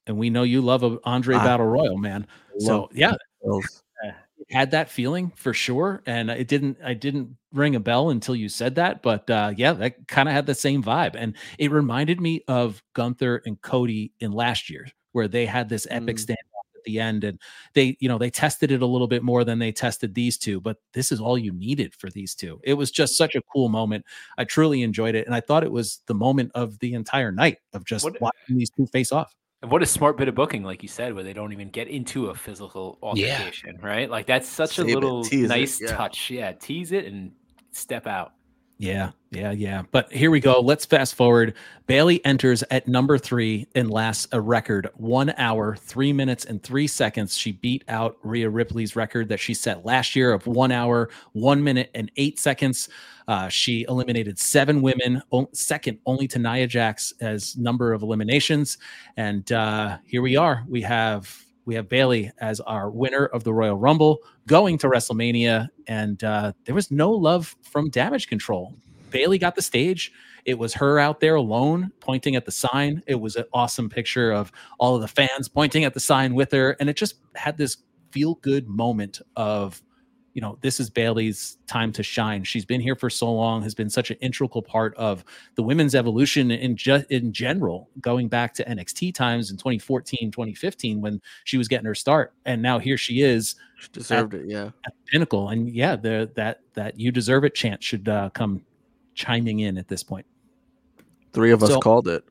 And 0.10 0.18
we 0.18 0.30
know 0.30 0.44
you 0.44 0.60
love 0.62 0.84
a 0.84 0.98
Andre 1.06 1.36
I 1.36 1.44
Battle 1.46 1.68
Royal, 1.68 1.98
man. 1.98 2.28
So 2.58 2.90
yeah, 2.94 3.14
had 4.50 4.72
that 4.72 4.90
feeling 4.90 5.32
for 5.36 5.54
sure. 5.54 6.02
And 6.08 6.30
it 6.32 6.48
didn't 6.48 6.78
I 6.84 6.96
didn't 6.96 7.38
ring 7.54 7.76
a 7.76 7.80
bell 7.80 8.10
until 8.10 8.36
you 8.36 8.50
said 8.50 8.76
that. 8.76 9.02
But 9.04 9.30
uh 9.30 9.54
yeah, 9.56 9.74
that 9.74 10.08
kind 10.08 10.28
of 10.28 10.34
had 10.34 10.48
the 10.48 10.56
same 10.56 10.84
vibe. 10.84 11.16
And 11.16 11.36
it 11.60 11.72
reminded 11.72 12.20
me 12.20 12.44
of 12.48 12.82
Gunther 12.94 13.44
and 13.46 13.62
Cody 13.62 14.12
in 14.20 14.32
last 14.32 14.70
year, 14.70 14.88
where 15.12 15.28
they 15.28 15.46
had 15.46 15.70
this 15.70 15.86
epic 15.92 16.18
Mm. 16.18 16.26
standoff 16.26 16.76
at 16.76 16.84
the 16.86 17.00
end. 17.00 17.24
And 17.24 17.40
they, 17.76 17.96
you 18.00 18.10
know, 18.10 18.18
they 18.18 18.32
tested 18.32 18.72
it 18.72 18.82
a 18.82 18.86
little 18.88 19.08
bit 19.08 19.22
more 19.22 19.44
than 19.44 19.60
they 19.60 19.72
tested 19.72 20.16
these 20.16 20.38
two, 20.38 20.60
but 20.60 20.78
this 20.94 21.12
is 21.12 21.20
all 21.22 21.38
you 21.38 21.52
needed 21.52 21.94
for 21.94 22.10
these 22.10 22.34
two. 22.34 22.60
It 22.64 22.74
was 22.74 22.90
just 22.90 23.18
such 23.18 23.36
a 23.36 23.42
cool 23.54 23.70
moment. 23.70 24.04
I 24.40 24.46
truly 24.46 24.82
enjoyed 24.82 25.14
it. 25.14 25.28
And 25.28 25.36
I 25.36 25.42
thought 25.42 25.64
it 25.64 25.72
was 25.72 26.02
the 26.08 26.16
moment 26.16 26.52
of 26.56 26.80
the 26.80 26.94
entire 26.96 27.32
night 27.32 27.58
of 27.74 27.86
just 27.86 28.06
What- 28.06 28.20
watching 28.20 28.58
these 28.58 28.72
two 28.72 28.88
face 28.88 29.12
off. 29.12 29.36
And 29.62 29.70
what 29.70 29.84
a 29.84 29.86
smart 29.86 30.16
bit 30.16 30.30
of 30.30 30.36
booking, 30.36 30.64
like 30.64 30.82
you 30.84 30.88
said, 30.90 31.14
where 31.14 31.24
they 31.24 31.34
don't 31.34 31.52
even 31.52 31.70
get 31.70 31.90
into 31.90 32.28
a 32.28 32.36
physical 32.36 32.98
Yeah. 33.16 33.34
altercation, 33.34 33.78
right? 33.82 34.10
Like 34.10 34.26
that's 34.26 34.48
such 34.48 34.76
Save 34.76 34.86
a 34.86 34.94
little 34.94 35.26
it, 35.30 35.48
nice 35.50 35.82
yeah. 35.82 35.96
touch. 35.96 36.30
Yeah, 36.30 36.54
tease 36.54 36.94
it 36.94 37.06
and 37.06 37.32
step 37.72 38.08
out. 38.08 38.34
Yeah, 38.82 39.12
yeah, 39.32 39.52
yeah. 39.52 39.84
But 39.92 40.10
here 40.10 40.32
we 40.32 40.40
go. 40.40 40.62
Let's 40.62 40.86
fast 40.86 41.16
forward. 41.16 41.54
Bayley 41.86 42.24
enters 42.24 42.64
at 42.72 42.88
number 42.88 43.18
three 43.18 43.68
and 43.76 43.92
lasts 43.92 44.26
a 44.32 44.40
record 44.40 44.90
one 44.96 45.32
hour, 45.32 45.76
three 45.76 46.14
minutes, 46.14 46.46
and 46.46 46.64
three 46.64 46.88
seconds. 46.88 47.36
She 47.36 47.52
beat 47.52 47.84
out 47.90 48.18
Rhea 48.24 48.50
Ripley's 48.50 48.96
record 48.96 49.28
that 49.30 49.42
she 49.42 49.54
set 49.54 49.84
last 49.86 50.16
year 50.16 50.32
of 50.32 50.48
one 50.48 50.72
hour, 50.72 51.10
one 51.34 51.62
minute, 51.62 51.92
and 51.94 52.10
eight 52.16 52.40
seconds. 52.40 52.88
Uh, 53.28 53.50
she 53.50 53.86
eliminated 53.90 54.40
seven 54.40 54.82
women, 54.82 55.22
second 55.52 56.00
only 56.06 56.26
to 56.30 56.40
Nia 56.40 56.66
Jax 56.66 57.14
as 57.20 57.58
number 57.58 57.92
of 57.92 58.02
eliminations. 58.02 58.78
And 59.18 59.52
uh, 59.52 59.98
here 60.06 60.22
we 60.22 60.38
are. 60.38 60.64
We 60.70 60.82
have 60.84 61.30
we 61.70 61.76
have 61.76 61.88
Bayley 61.88 62.32
as 62.40 62.60
our 62.62 62.90
winner 62.90 63.28
of 63.28 63.44
the 63.44 63.54
Royal 63.54 63.78
Rumble, 63.78 64.24
going 64.48 64.80
to 64.80 64.88
WrestleMania, 64.88 65.68
and 65.86 66.24
uh, 66.24 66.54
there 66.66 66.74
was 66.74 66.90
no 66.90 67.12
love 67.12 67.56
from 67.62 67.92
Damage 67.92 68.28
Control. 68.28 68.74
Bayley 69.12 69.38
got 69.38 69.54
the 69.54 69.62
stage. 69.62 70.12
It 70.46 70.58
was 70.58 70.74
her 70.74 70.98
out 70.98 71.20
there 71.20 71.36
alone, 71.36 71.92
pointing 72.00 72.36
at 72.36 72.46
the 72.46 72.52
sign. 72.52 73.04
It 73.06 73.22
was 73.22 73.36
an 73.36 73.46
awesome 73.54 73.88
picture 73.88 74.32
of 74.32 74.52
all 74.80 74.96
of 74.96 75.02
the 75.02 75.08
fans 75.08 75.48
pointing 75.48 75.84
at 75.84 75.94
the 75.94 76.00
sign 76.00 76.34
with 76.34 76.52
her, 76.54 76.76
and 76.80 76.90
it 76.90 76.98
just 76.98 77.18
had 77.36 77.56
this 77.58 77.78
feel 78.10 78.34
good 78.42 78.68
moment 78.68 79.22
of 79.36 79.84
you 80.40 80.42
know, 80.42 80.58
this 80.62 80.80
is 80.80 80.90
Bayley's 80.90 81.58
time 81.68 81.92
to 81.92 82.02
shine. 82.02 82.46
She's 82.46 82.64
been 82.64 82.80
here 82.80 82.96
for 82.96 83.10
so 83.10 83.30
long, 83.30 83.62
has 83.62 83.76
been 83.76 83.90
such 83.90 84.10
an 84.10 84.16
integral 84.22 84.62
part 84.62 84.96
of 84.96 85.26
the 85.56 85.62
women's 85.62 85.96
evolution 85.96 86.50
in 86.50 86.78
just 86.78 87.12
in 87.12 87.34
general, 87.34 87.90
going 88.00 88.30
back 88.30 88.54
to 88.54 88.64
NXT 88.64 89.14
times 89.14 89.52
in 89.52 89.58
2014, 89.58 90.32
2015 90.32 91.02
when 91.02 91.20
she 91.44 91.58
was 91.58 91.68
getting 91.68 91.86
her 91.86 91.94
start. 91.94 92.32
And 92.46 92.62
now 92.62 92.80
here 92.80 92.96
she 92.96 93.22
is 93.22 93.56
She 93.80 93.90
deserved 93.92 94.34
it. 94.34 94.46
Yeah. 94.48 94.70
at 94.86 94.94
pinnacle. 95.08 95.50
And 95.50 95.70
yeah, 95.70 95.98
the 95.98 96.32
that 96.36 96.62
that 96.74 96.98
you 96.98 97.12
deserve 97.12 97.44
it 97.44 97.54
chant 97.54 97.84
should 97.84 98.08
uh, 98.08 98.30
come 98.30 98.62
chiming 99.16 99.60
in 99.60 99.78
at 99.78 99.90
this 99.90 100.04
point. 100.04 100.26
Three 101.34 101.52
of 101.52 101.62
us 101.64 101.70
So- 101.72 101.82
called 101.82 102.08
it. 102.08 102.24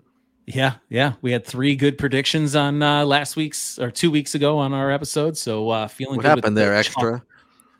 Yeah, 0.47 0.77
yeah. 0.89 1.13
We 1.21 1.31
had 1.31 1.45
three 1.45 1.77
good 1.77 1.99
predictions 1.99 2.57
on 2.57 2.83
uh, 2.83 3.05
last 3.05 3.37
week's 3.37 3.79
or 3.79 3.91
two 3.91 4.11
weeks 4.11 4.35
ago 4.35 4.57
on 4.57 4.73
our 4.73 4.91
episode. 4.91 5.37
So 5.37 5.69
uh 5.69 5.89
feeling 5.89 6.17
What 6.17 6.25
happened 6.25 6.57
the 6.57 6.61
there, 6.63 6.75
extra? 6.75 7.23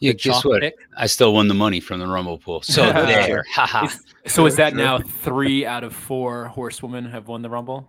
Yeah, 0.01 0.13
the 0.13 0.19
guess 0.19 0.45
what? 0.45 0.61
pick. 0.63 0.75
I 0.97 1.07
still 1.07 1.35
won 1.35 1.49
the 1.49 1.55
money 1.55 1.81
from 1.81 1.99
the 2.01 2.07
Rumble 2.07 2.39
pool. 2.39 2.63
So 2.63 2.83
there. 2.93 3.45
Haha. 3.53 3.87
Is- 3.87 4.05
so 4.33 4.47
is 4.47 4.57
that 4.57 4.75
now 4.77 4.99
three 4.99 5.67
out 5.67 5.83
of 5.85 5.95
four 5.95 6.47
horsewomen 6.47 7.07
have 7.07 7.29
won 7.29 7.43
the 7.43 7.51
Rumble? 7.51 7.89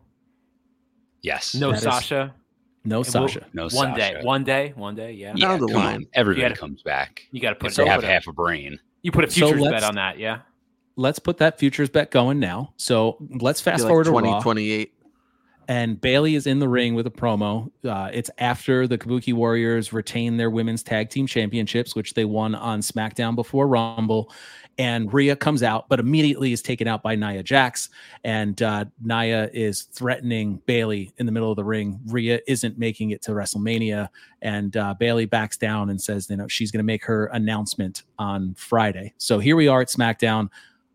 Yes. 1.21 1.55
No 1.55 1.71
That 1.71 1.77
is- 1.77 1.83
Sasha. 1.83 2.33
No 2.85 2.95
It 2.95 2.97
will- 2.99 3.03
Sasha. 3.27 3.45
No 3.53 3.67
one 3.69 3.93
day. 3.93 4.13
Sasha. 4.13 4.25
One 4.25 4.43
day. 4.43 4.73
One 4.75 4.95
day. 4.95 5.11
Yeah. 5.11 5.33
Yeah, 5.35 5.47
Down 5.49 5.59
the 5.59 5.67
come 5.67 5.75
line. 5.75 5.95
on. 5.97 6.07
Everybody 6.13 6.41
gotta- 6.49 6.55
comes 6.59 6.81
back. 6.81 7.23
You 7.31 7.41
got 7.41 7.49
to 7.49 7.55
put, 7.55 7.71
If 7.71 7.75
they 7.77 7.83
you 7.83 7.89
have 7.89 8.03
half 8.03 8.27
a 8.27 8.33
brain. 8.33 8.79
You 9.01 9.11
put 9.11 9.25
a 9.25 9.29
So 9.29 9.47
futures 9.47 9.67
bet 9.69 9.83
on 9.83 9.95
that. 9.95 10.17
Yeah. 10.17 10.39
Let's 10.95 11.19
put 11.19 11.37
that 11.37 11.59
futures 11.59 11.89
bet 11.89 12.11
going 12.11 12.39
now. 12.39 12.73
So 12.77 13.17
let's 13.39 13.61
fast 13.61 13.83
like 13.83 13.89
forward 13.89 14.05
to 14.05 14.09
20, 14.11 14.27
Raw. 14.29 14.41
28. 14.41 14.93
And 15.69 16.01
Bayley 16.01 16.33
is 16.33 16.47
in 16.47 16.57
the 16.57 16.67
ring 16.67 16.95
with 16.95 17.05
a 17.05 17.11
promo. 17.11 17.71
Uh, 17.87 18.09
it's 18.11 18.31
after 18.39 18.87
the 18.87 18.97
Kabuki 18.97 19.35
Warriors 19.35 19.93
retain 19.93 20.35
their 20.35 20.49
women's 20.49 20.81
tag 20.81 21.11
team 21.11 21.27
championships, 21.27 21.95
which 21.95 22.15
they 22.15 22.25
won 22.25 22.55
on 22.55 22.81
SmackDown 22.81 23.35
before 23.35 23.67
Rumble. 23.67 24.33
And 24.79 25.13
Rhea 25.13 25.35
comes 25.35 25.61
out, 25.61 25.87
but 25.87 25.99
immediately 25.99 26.53
is 26.53 26.63
taken 26.63 26.87
out 26.87 27.03
by 27.03 27.15
Nia 27.15 27.43
Jax. 27.43 27.89
And 28.23 28.59
uh, 28.63 28.85
Nia 28.99 29.51
is 29.53 29.83
threatening 29.83 30.59
Bayley 30.65 31.13
in 31.19 31.27
the 31.27 31.31
middle 31.31 31.51
of 31.51 31.55
the 31.55 31.63
ring. 31.63 31.99
Rhea 32.07 32.39
isn't 32.47 32.79
making 32.79 33.11
it 33.11 33.21
to 33.23 33.31
WrestleMania. 33.31 34.09
And 34.41 34.75
uh, 34.75 34.95
Bayley 34.95 35.27
backs 35.27 35.55
down 35.55 35.91
and 35.91 36.01
says, 36.01 36.31
you 36.31 36.37
know, 36.37 36.47
she's 36.47 36.71
going 36.71 36.79
to 36.79 36.83
make 36.83 37.05
her 37.05 37.27
announcement 37.27 38.03
on 38.17 38.55
Friday. 38.55 39.13
So 39.19 39.37
here 39.37 39.55
we 39.55 39.67
are 39.67 39.81
at 39.81 39.89
SmackDown. 39.89 40.49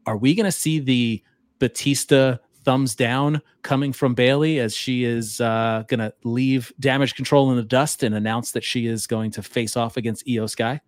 Are 0.05 0.17
we 0.17 0.35
going 0.35 0.47
to 0.47 0.53
see 0.53 0.81
the 0.81 1.23
Batista 1.61 2.39
thumbs 2.65 2.95
down 2.95 3.41
coming 3.63 3.93
from 3.93 4.15
Bayley 4.15 4.59
as 4.59 4.75
she 4.75 5.05
is 5.05 5.41
uh, 5.41 5.85
going 5.89 6.01
to 6.01 6.13
leave 6.25 6.73
damage 6.81 7.15
control 7.15 7.51
in 7.51 7.57
the 7.57 7.63
dust 7.63 8.03
and 8.03 8.15
announce 8.15 8.53
that 8.53 8.65
she 8.65 8.87
is 8.87 9.07
going 9.07 9.31
to 9.33 9.43
face 9.43 9.77
off 9.77 9.97
against 9.97 10.27
Iyo 10.27 10.49
Sky. 10.49 10.81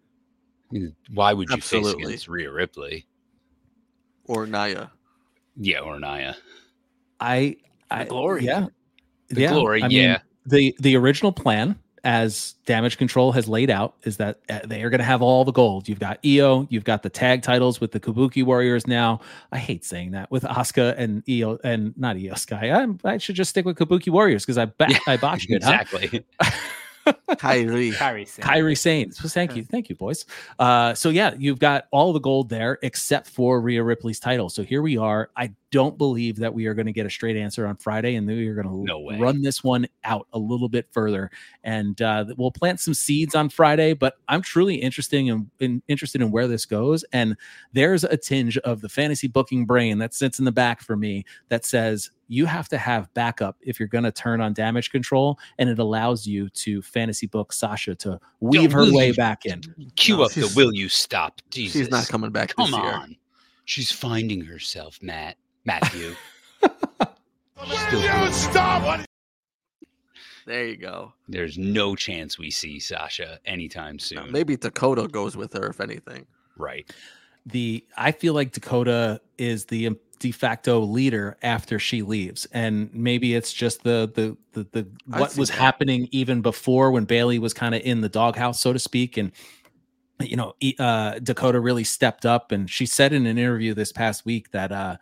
Why 1.12 1.32
would 1.32 1.48
you 1.48 1.56
face 1.56 1.74
Absolutely. 1.74 2.04
against 2.04 2.28
Rhea 2.28 2.50
Ripley? 2.50 3.06
Or 4.24 4.46
Nia. 4.46 4.90
Yeah, 5.56 5.80
or 5.80 6.00
Nia. 6.00 6.36
I, 7.20 7.56
I 7.90 8.04
glory. 8.04 8.44
yeah, 8.44 8.66
The 9.28 9.42
yeah. 9.42 9.52
glory, 9.52 9.82
I 9.82 9.88
mean, 9.88 9.98
yeah. 10.02 10.18
the 10.44 10.74
the 10.80 10.96
original 10.96 11.32
plan 11.32 11.78
as 12.07 12.55
damage 12.66 12.99
control 12.99 13.33
has 13.33 13.49
laid 13.49 13.69
out 13.69 13.97
is 14.05 14.16
that 14.19 14.38
uh, 14.49 14.61
they 14.64 14.85
are 14.85 14.90
going 14.90 15.01
to 15.01 15.05
have 15.05 15.23
all 15.23 15.45
the 15.45 15.51
gold. 15.53 15.88
You've 15.88 15.99
got 15.99 16.23
Iyo, 16.23 16.69
you've 16.71 16.85
got 16.85 17.03
the 17.03 17.11
tag 17.11 17.42
titles 17.42 17.81
with 17.81 17.90
the 17.90 17.99
Kabuki 17.99 18.45
Warriors 18.45 18.87
now. 18.87 19.21
I 19.51 19.59
hate 19.59 19.85
saying 19.85 20.12
that 20.12 20.31
with 20.31 20.45
Asuka 20.45 20.95
and 20.97 21.25
Iyo 21.27 21.59
and 21.64 21.99
not 21.99 22.14
Iyo 22.14 22.38
Sky. 22.38 22.71
I'm, 22.71 23.01
I 23.05 23.19
should 23.19 23.35
just 23.35 23.51
stick 23.51 23.64
with 23.66 23.77
Kabuki 23.77 24.09
Warriors 24.09 24.45
because 24.45 24.57
I 24.57 24.66
ba- 24.66 25.01
I 25.09 25.16
botched 25.16 25.51
it. 25.51 25.64
huh? 25.64 25.79
exactly. 25.81 26.25
Kairi. 27.07 27.92
Kairi 27.92 28.27
Sane. 28.27 28.42
Kyrie 28.45 28.75
Saints. 28.75 29.23
Well, 29.23 29.31
thank 29.31 29.57
you, 29.57 29.64
thank 29.64 29.88
you, 29.88 29.97
boys. 29.97 30.27
Uh, 30.59 30.95
so 30.95 31.09
yeah, 31.09 31.35
you've 31.37 31.59
got 31.59 31.87
all 31.90 32.12
the 32.12 32.21
gold 32.21 32.49
there 32.49 32.79
except 32.83 33.29
for 33.29 33.61
Rhea 33.61 33.83
Ripley's 33.83 34.21
title. 34.21 34.49
So 34.49 34.62
here 34.62 34.83
we 34.83 34.97
are. 34.97 35.31
I 35.37 35.53
don't 35.72 35.98
believe 35.98 36.37
that 36.37 36.55
we 36.55 36.66
are 36.66 36.74
going 36.74 36.87
to 36.87 36.92
get 36.92 37.07
a 37.07 37.11
straight 37.11 37.37
answer 37.37 37.66
on 37.66 37.76
Friday, 37.76 38.14
and 38.14 38.29
then 38.29 38.37
we 38.37 38.46
are 38.46 38.55
going 38.55 38.68
to 38.68 38.85
No 38.85 39.18
run 39.18 39.42
this 39.42 39.64
one 39.64 39.87
out 40.05 40.26
a 40.33 40.38
little 40.38 40.68
bit 40.68 40.87
further, 40.92 41.31
and 41.64 42.00
uh, 42.00 42.24
we'll 42.37 42.52
plant 42.52 42.79
some 42.81 42.94
seeds 42.94 43.35
on 43.35 43.48
Friday. 43.48 43.92
But 43.92 44.14
I'm 44.29 44.42
truly 44.42 44.76
interested 44.76 45.18
in, 45.18 45.50
in 45.59 45.83
interested 45.88 46.22
in 46.22 46.31
where 46.31 46.46
this 46.46 46.66
goes, 46.66 47.05
and 47.12 47.37
there's 47.72 48.05
a 48.05 48.16
tinge 48.16 48.57
of 48.59 48.81
the 48.81 48.88
fantasy 48.88 49.26
booking 49.26 49.66
brain 49.66 49.98
that 49.98 50.14
sits 50.14 50.38
in 50.38 50.44
the 50.44 50.52
back 50.52 50.81
for 50.83 50.96
me 50.96 51.24
that 51.48 51.64
says 51.64 52.11
you 52.29 52.46
have 52.46 52.68
to 52.68 52.79
have 52.79 53.12
backup 53.14 53.57
if 53.61 53.79
you're 53.79 53.88
going 53.88 54.05
to 54.05 54.12
turn 54.12 54.40
on 54.40 54.52
damage 54.52 54.90
control, 54.90 55.38
and 55.59 55.68
it 55.68 55.79
allows 55.81 56.26
you 56.26 56.48
to 56.50 56.81
fantasy 56.83 57.26
book 57.26 57.52
Sasha 57.52 57.94
to 57.96 58.20
weave 58.40 58.70
her 58.72 58.92
way 58.92 59.09
you- 59.09 59.14
back 59.14 59.44
in. 59.46 59.62
Cue 59.96 60.16
No, 60.18 60.22
up 60.24 60.33
the 60.33 60.52
will 60.55 60.72
you 60.72 60.88
stop? 60.88 61.40
Jesus. 61.50 61.81
She's 61.83 61.90
not 61.90 62.07
coming 62.09 62.31
back 62.31 62.55
Come 62.55 62.70
this 62.70 62.81
year. 62.81 62.92
on. 62.92 63.16
She's 63.64 63.90
finding 63.90 64.42
herself, 64.42 64.98
Matt. 65.02 65.37
Matthew. 65.66 66.14
Will 66.62 68.00
you 68.00 68.33
stop? 68.33 69.00
There 70.46 70.66
you 70.68 70.76
go. 70.76 71.12
There's 71.29 71.59
no 71.59 71.96
chance 71.96 72.38
we 72.38 72.50
see 72.50 72.79
Sasha 72.79 73.40
anytime 73.44 73.98
soon. 73.98 74.18
Now, 74.26 74.31
maybe 74.31 74.57
Dakota 74.57 75.09
goes 75.09 75.37
with 75.37 75.52
her 75.55 75.66
if 75.66 75.81
anything. 75.81 76.26
Right. 76.57 76.88
the 77.44 77.85
I 77.96 78.12
feel 78.12 78.33
like 78.35 78.52
Dakota 78.52 79.20
is 79.38 79.64
the 79.66 79.90
de 80.20 80.31
facto 80.33 80.81
leader 80.81 81.37
after 81.42 81.79
she 81.79 82.02
leaves, 82.02 82.46
and 82.52 82.88
maybe 82.94 83.35
it's 83.35 83.52
just 83.52 83.83
the 83.83 84.11
the 84.14 84.37
the, 84.52 84.66
the 84.72 84.88
what 85.18 85.37
was 85.37 85.48
that. 85.50 85.59
happening 85.59 86.09
even 86.12 86.42
before 86.42 86.92
when 86.92 87.05
Bayley 87.05 87.38
was 87.40 87.52
kind 87.52 87.74
of 87.74 87.83
in 87.83 88.00
the 88.00 88.09
doghouse, 88.09 88.61
so 88.61 88.72
to 88.72 88.79
speak, 88.79 89.16
and 89.16 89.33
you 90.20 90.37
know 90.37 90.55
e- 90.61 90.76
uh, 90.79 91.18
Dakota 91.18 91.59
really 91.61 91.85
stepped 91.85 92.24
up, 92.24 92.52
and 92.52 92.70
she 92.70 92.87
said 92.87 93.12
in 93.12 93.26
an 93.26 93.37
interview 93.37 93.74
this 93.74 93.92
past 93.92 94.24
week 94.24 94.52
that 94.52 94.70
uh, 94.72 94.96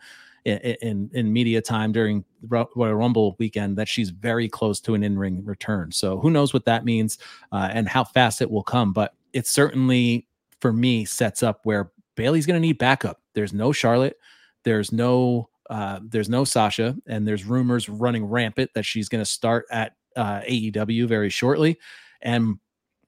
in, 0.45 1.09
in 1.13 1.33
media 1.33 1.61
time 1.61 1.91
during 1.91 2.23
Royal 2.47 2.93
Rumble 2.93 3.35
weekend 3.39 3.77
that 3.77 3.87
she's 3.87 4.11
very 4.11 4.47
close 4.47 4.79
to 4.81 4.93
an 4.93 5.03
in 5.03 5.17
ring 5.17 5.43
return. 5.43 5.91
So 5.91 6.19
who 6.19 6.29
knows 6.29 6.53
what 6.53 6.65
that 6.65 6.85
means 6.85 7.17
uh, 7.51 7.69
and 7.71 7.89
how 7.89 8.03
fast 8.03 8.41
it 8.41 8.49
will 8.49 8.63
come, 8.63 8.93
but 8.93 9.13
it 9.33 9.47
certainly 9.47 10.27
for 10.61 10.71
me 10.71 11.03
sets 11.03 11.43
up 11.43 11.61
where 11.63 11.91
Bayley's 12.15 12.45
going 12.45 12.61
to 12.61 12.65
need 12.65 12.77
backup. 12.77 13.21
There's 13.33 13.53
no 13.53 13.71
Charlotte, 13.71 14.17
there's 14.63 14.91
no 14.91 15.49
uh, 15.69 15.99
there's 16.03 16.29
no 16.29 16.43
Sasha, 16.43 16.95
and 17.07 17.27
there's 17.27 17.43
rumors 17.43 17.89
running 17.89 18.23
rampant 18.23 18.69
that 18.75 18.85
she's 18.85 19.09
going 19.09 19.23
to 19.23 19.29
start 19.29 19.65
at 19.71 19.93
uh, 20.15 20.41
AEW 20.41 21.07
very 21.07 21.31
shortly, 21.31 21.79
and 22.21 22.59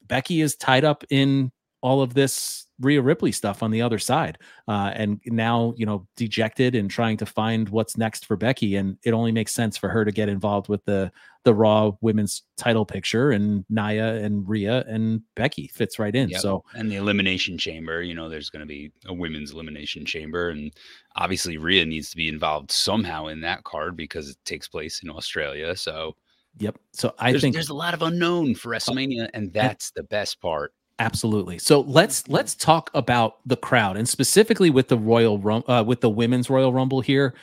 Becky 0.08 0.41
is 0.41 0.56
tied 0.56 0.84
up 0.84 1.04
in 1.12 1.52
all 1.82 2.02
of 2.02 2.13
this 2.13 2.66
Rhea 2.80 3.02
Ripley 3.02 3.32
stuff 3.32 3.63
on 3.63 3.72
the 3.72 3.82
other 3.82 3.98
side, 3.98 4.38
uh, 4.68 4.92
and 4.94 5.20
now 5.26 5.74
you 5.78 5.86
know 5.86 6.08
dejected 6.16 6.76
and 6.76 6.90
trying 6.90 7.18
to 7.18 7.26
find 7.26 7.70
what's 7.70 7.98
next 7.98 8.26
for 8.26 8.36
Becky, 8.36 8.76
and 8.76 8.98
it 9.04 9.13
only 9.13 9.32
makes 9.32 9.54
sense 9.54 9.78
for 9.78 9.90
her 9.90 10.06
to 10.06 10.12
get 10.12 10.30
involved 10.30 10.70
with 10.70 10.84
the 10.86 11.12
the 11.44 11.54
Raw 11.54 11.92
Women's 12.02 12.44
Title 12.58 12.86
picture, 12.86 13.32
and 13.32 13.66
Nia 13.70 14.16
and 14.16 14.48
Rhea 14.48 14.84
and 14.88 15.22
Becky 15.36 15.68
fits 15.68 15.98
right 15.98 16.13
in. 16.13 16.30
Yep. 16.30 16.42
So 16.42 16.63
and 16.74 16.92
the 16.92 16.98
elimination 16.98 17.58
chamber, 17.58 18.02
you 18.02 18.13
know, 18.13 18.30
there's 18.30 18.50
going 18.50 18.62
to 18.62 18.68
be 18.68 18.92
a 19.06 19.13
women's 19.13 19.52
elimination 19.52 20.06
chamber. 20.06 20.50
And 20.50 20.72
obviously, 21.16 21.58
Rhea 21.58 21.86
needs 21.86 22.10
to 22.12 22.18
be 22.18 22.28
involved 22.28 22.72
somehow 22.72 23.28
in 23.28 23.42
that 23.42 23.63
card 23.63 23.96
because 23.96 24.30
it 24.30 24.38
takes 24.46 24.68
place 24.68 25.02
in 25.04 25.10
Australia. 25.10 25.76
So 25.76 26.16
Yep. 26.60 26.78
So 26.94 27.13
I 27.20 27.32
there's, 27.32 27.42
think 27.42 27.54
there's 27.54 27.70
a 27.70 27.74
lot 27.74 27.94
of 27.94 28.02
unknown 28.02 28.56
for 28.56 28.70
WrestleMania, 28.70 29.30
and 29.34 29.54
that's 29.54 29.92
the 29.92 30.04
best 30.04 30.42
part. 30.42 30.74
Absolutely. 31.00 31.60
So 31.60 31.82
let's 31.82 32.28
let's 32.28 32.56
talk 32.56 32.90
about 32.94 33.38
the 33.46 33.58
crowd 33.58 33.98
and 33.98 34.08
specifically 34.08 34.70
with 34.70 34.88
the 34.88 34.98
Royal 34.98 35.40
Rum 35.40 35.64
uh, 35.68 35.84
with 35.86 36.02
the 36.02 36.10
women's 36.10 36.50
Royal 36.50 36.74
Rumble 36.74 37.02
here. 37.02 37.34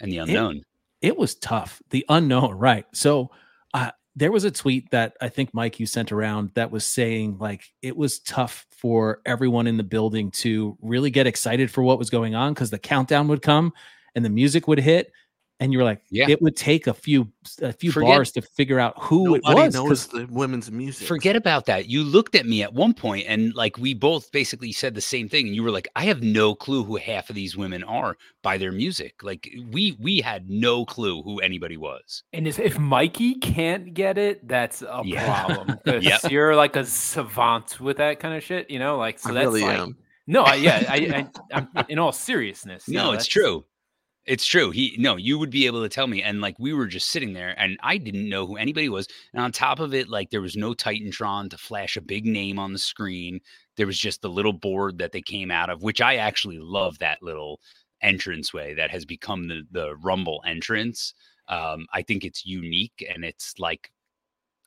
And 0.00 0.10
the 0.10 0.18
unknown. 0.18 0.62
It 1.00 1.16
was 1.16 1.34
tough. 1.34 1.82
The 1.90 2.04
unknown, 2.08 2.52
right? 2.52 2.86
So 2.92 3.30
uh, 3.74 3.90
there 4.14 4.32
was 4.32 4.44
a 4.44 4.50
tweet 4.50 4.90
that 4.90 5.16
I 5.20 5.28
think 5.28 5.54
Mike 5.54 5.80
you 5.80 5.86
sent 5.86 6.12
around 6.12 6.50
that 6.54 6.70
was 6.70 6.84
saying 6.84 7.38
like 7.38 7.64
it 7.80 7.96
was 7.96 8.18
tough 8.20 8.66
for 8.70 9.20
everyone 9.24 9.66
in 9.66 9.76
the 9.76 9.82
building 9.82 10.30
to 10.32 10.76
really 10.80 11.10
get 11.10 11.26
excited 11.26 11.70
for 11.70 11.82
what 11.82 11.98
was 11.98 12.10
going 12.10 12.34
on 12.34 12.52
because 12.52 12.70
the 12.70 12.78
countdown 12.78 13.28
would 13.28 13.42
come 13.42 13.72
and 14.14 14.24
the 14.24 14.30
music 14.30 14.68
would 14.68 14.80
hit. 14.80 15.12
And 15.62 15.72
you 15.72 15.78
were 15.78 15.84
like, 15.84 16.02
Yeah. 16.10 16.26
it 16.28 16.42
would 16.42 16.56
take 16.56 16.86
a 16.86 16.94
few 16.94 17.28
a 17.60 17.72
few 17.72 17.90
Forget- 17.92 18.08
bars 18.08 18.32
to 18.32 18.42
figure 18.42 18.78
out 18.78 18.94
who 19.02 19.34
it 19.36 19.42
Nobody 19.44 19.66
was. 19.66 19.74
knows 19.74 20.06
'cause- 20.06 20.08
the 20.08 20.26
women's 20.30 20.70
music. 20.70 21.06
Forget 21.08 21.36
about 21.36 21.66
that. 21.66 21.88
You 21.88 22.02
looked 22.04 22.34
at 22.34 22.46
me 22.46 22.62
at 22.62 22.72
one 22.72 22.94
point 22.94 23.26
and 23.28 23.54
like 23.54 23.78
we 23.78 23.94
both 23.94 24.30
basically 24.32 24.72
said 24.72 24.94
the 24.94 25.00
same 25.00 25.28
thing. 25.28 25.46
And 25.46 25.54
you 25.56 25.62
were 25.62 25.70
like, 25.70 25.88
I 25.96 26.04
have 26.04 26.22
no 26.22 26.54
clue 26.54 26.84
who 26.84 26.96
half 26.96 27.30
of 27.30 27.36
these 27.36 27.56
women 27.56 27.82
are 27.84 28.16
by 28.42 28.58
their 28.58 28.72
music. 28.72 29.22
Like 29.22 29.48
we 29.70 29.96
we 30.00 30.20
had 30.20 30.50
no 30.50 30.84
clue 30.84 31.22
who 31.22 31.38
anybody 31.40 31.76
was. 31.76 32.22
And 32.32 32.46
if, 32.46 32.58
if 32.58 32.78
Mikey 32.78 33.34
can't 33.36 33.94
get 33.94 34.18
it, 34.18 34.46
that's 34.48 34.82
a 34.82 35.02
Yeah. 35.04 35.44
problem. 35.44 35.78
'cause 35.86 36.02
Yep. 36.04 36.30
You're 36.30 36.54
like 36.56 36.76
a 36.76 36.84
savant 36.84 37.80
with 37.80 37.96
that 37.98 38.20
kind 38.20 38.34
of 38.36 38.42
shit, 38.42 38.70
you 38.70 38.78
know. 38.78 38.98
Like 38.98 39.18
so 39.18 39.30
I 39.30 39.34
that's 39.34 39.46
really 39.46 39.62
like 39.62 39.78
am. 39.78 39.96
no, 40.26 40.42
I, 40.42 40.54
yeah, 40.54 40.84
I, 40.88 41.26
I, 41.52 41.66
I'm 41.76 41.86
in 41.88 41.98
all 41.98 42.12
seriousness. 42.12 42.86
you 42.88 42.94
No, 42.94 43.06
know, 43.06 43.12
it's 43.12 43.26
true. 43.26 43.64
It's 44.24 44.46
true. 44.46 44.70
He 44.70 44.94
no, 44.98 45.16
you 45.16 45.36
would 45.38 45.50
be 45.50 45.66
able 45.66 45.82
to 45.82 45.88
tell 45.88 46.06
me. 46.06 46.22
And 46.22 46.40
like 46.40 46.56
we 46.58 46.72
were 46.72 46.86
just 46.86 47.08
sitting 47.08 47.32
there 47.32 47.54
and 47.58 47.76
I 47.82 47.96
didn't 47.98 48.28
know 48.28 48.46
who 48.46 48.56
anybody 48.56 48.88
was. 48.88 49.08
And 49.34 49.42
on 49.42 49.50
top 49.50 49.80
of 49.80 49.94
it, 49.94 50.08
like 50.08 50.30
there 50.30 50.40
was 50.40 50.56
no 50.56 50.74
Titantron 50.74 51.50
to 51.50 51.58
flash 51.58 51.96
a 51.96 52.00
big 52.00 52.24
name 52.24 52.58
on 52.58 52.72
the 52.72 52.78
screen. 52.78 53.40
There 53.76 53.86
was 53.86 53.98
just 53.98 54.22
the 54.22 54.28
little 54.30 54.52
board 54.52 54.98
that 54.98 55.10
they 55.12 55.22
came 55.22 55.50
out 55.50 55.70
of, 55.70 55.82
which 55.82 56.00
I 56.00 56.16
actually 56.16 56.58
love 56.58 56.98
that 57.00 57.20
little 57.22 57.58
entranceway 58.00 58.74
that 58.74 58.90
has 58.90 59.04
become 59.04 59.48
the 59.48 59.62
the 59.72 59.96
rumble 59.96 60.42
entrance. 60.46 61.14
Um, 61.48 61.86
I 61.92 62.02
think 62.02 62.24
it's 62.24 62.46
unique 62.46 63.04
and 63.12 63.24
it's 63.24 63.54
like 63.58 63.90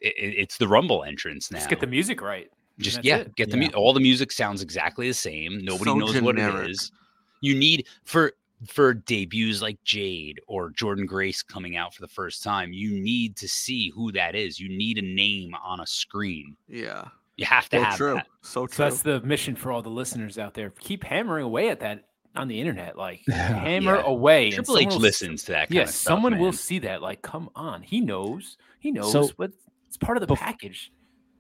it, 0.02 0.13
it- 0.18 0.36
it's 0.38 0.58
the 0.58 0.68
rumble 0.68 1.04
entrance 1.06 1.50
now. 1.52 1.60
Just 1.60 1.70
get 1.70 1.80
the 1.80 1.88
music 1.88 2.22
right. 2.22 2.50
Just 2.80 3.06
yeah, 3.06 3.18
it. 3.20 3.36
get 3.36 3.52
the 3.52 3.58
Yeah. 3.58 3.68
mu- 3.70 3.74
all 3.78 3.94
the 3.94 4.02
music 4.02 4.34
sounds 4.34 4.62
exactly 4.62 5.08
the 5.08 5.13
same. 5.13 5.60
Nobody 5.63 5.91
So 5.91 5.96
knows 5.96 6.22
what 6.22 6.38
it 6.38 6.70
is. 6.70 6.91
You 7.39 7.56
need 7.56 7.88
for 8.04 8.34
for 8.68 8.94
debuts 8.94 9.62
like 9.62 9.78
Jade 9.84 10.39
or 10.48 10.72
Jordynne 10.72 11.08
Grace 11.08 11.44
coming 11.44 11.76
out 11.76 11.94
for 11.94 12.02
the 12.02 12.08
first 12.08 12.44
time. 12.44 12.72
You 12.74 12.91
need 12.91 13.36
to 13.38 13.48
see 13.48 13.89
who 13.89 14.12
that 14.13 14.34
is. 14.36 14.60
You 14.60 14.70
need 14.70 14.98
a 14.98 15.02
name 15.02 15.54
on 15.63 15.80
a 15.82 15.88
screen. 15.88 16.56
Yeah. 16.68 17.06
You 17.38 17.46
have 17.46 17.68
to 17.70 17.78
So 17.78 17.84
have 17.84 17.98
true. 17.98 18.13
that. 18.15 18.28
So 18.41 18.65
true. 18.65 18.76
So 18.76 18.84
that's 18.84 19.02
the 19.02 19.20
mission 19.22 19.56
for 19.56 19.72
all 19.72 19.82
the 19.82 19.89
listeners 19.89 20.38
out 20.39 20.54
there. 20.54 20.70
Keep 20.80 21.04
hammering 21.04 21.44
away 21.44 21.70
at 21.70 21.82
that 21.82 22.06
on 22.36 22.48
the 22.48 22.60
internet. 22.60 22.98
Like 22.98 23.22
hammer 23.28 23.96
Yeah. 23.98 24.04
away. 24.06 24.52
Triple 24.52 24.76
someone 24.76 24.82
H 24.84 24.88
will 24.88 24.96
s- 24.96 25.02
listens 25.02 25.44
to 25.44 25.52
that. 25.52 25.70
Yes, 25.72 25.89
of 25.89 25.96
stuff, 25.96 26.13
someone 26.13 26.39
will 26.39 26.54
see 26.54 26.80
that. 26.80 27.02
Like, 27.02 27.22
come 27.22 27.50
on, 27.56 27.82
he 27.82 28.00
knows. 28.00 28.58
He 28.80 28.91
knows, 28.91 29.12
So- 29.12 29.30
but 29.38 29.52
it's 29.86 29.98
part 29.98 30.18
of 30.18 30.26
the 30.26 30.34
Bef- 30.34 30.38
package. 30.39 30.91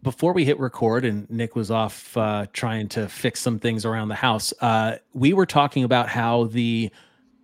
before 0.03 0.33
we 0.33 0.43
hit 0.45 0.59
record 0.59 1.03
and 1.05 1.29
Nick 1.29 1.55
was 1.55 1.71
off 1.71 2.15
uh, 2.17 2.45
trying 2.53 2.87
to 2.89 3.07
fix 3.07 3.39
some 3.39 3.57
things 3.57 3.85
around 3.85 4.09
the 4.09 4.15
house, 4.15 4.53
uh, 4.61 4.97
we 5.13 5.31
were 5.33 5.45
talking 5.45 5.83
about 5.85 6.09
how 6.09 6.43
the 6.45 6.91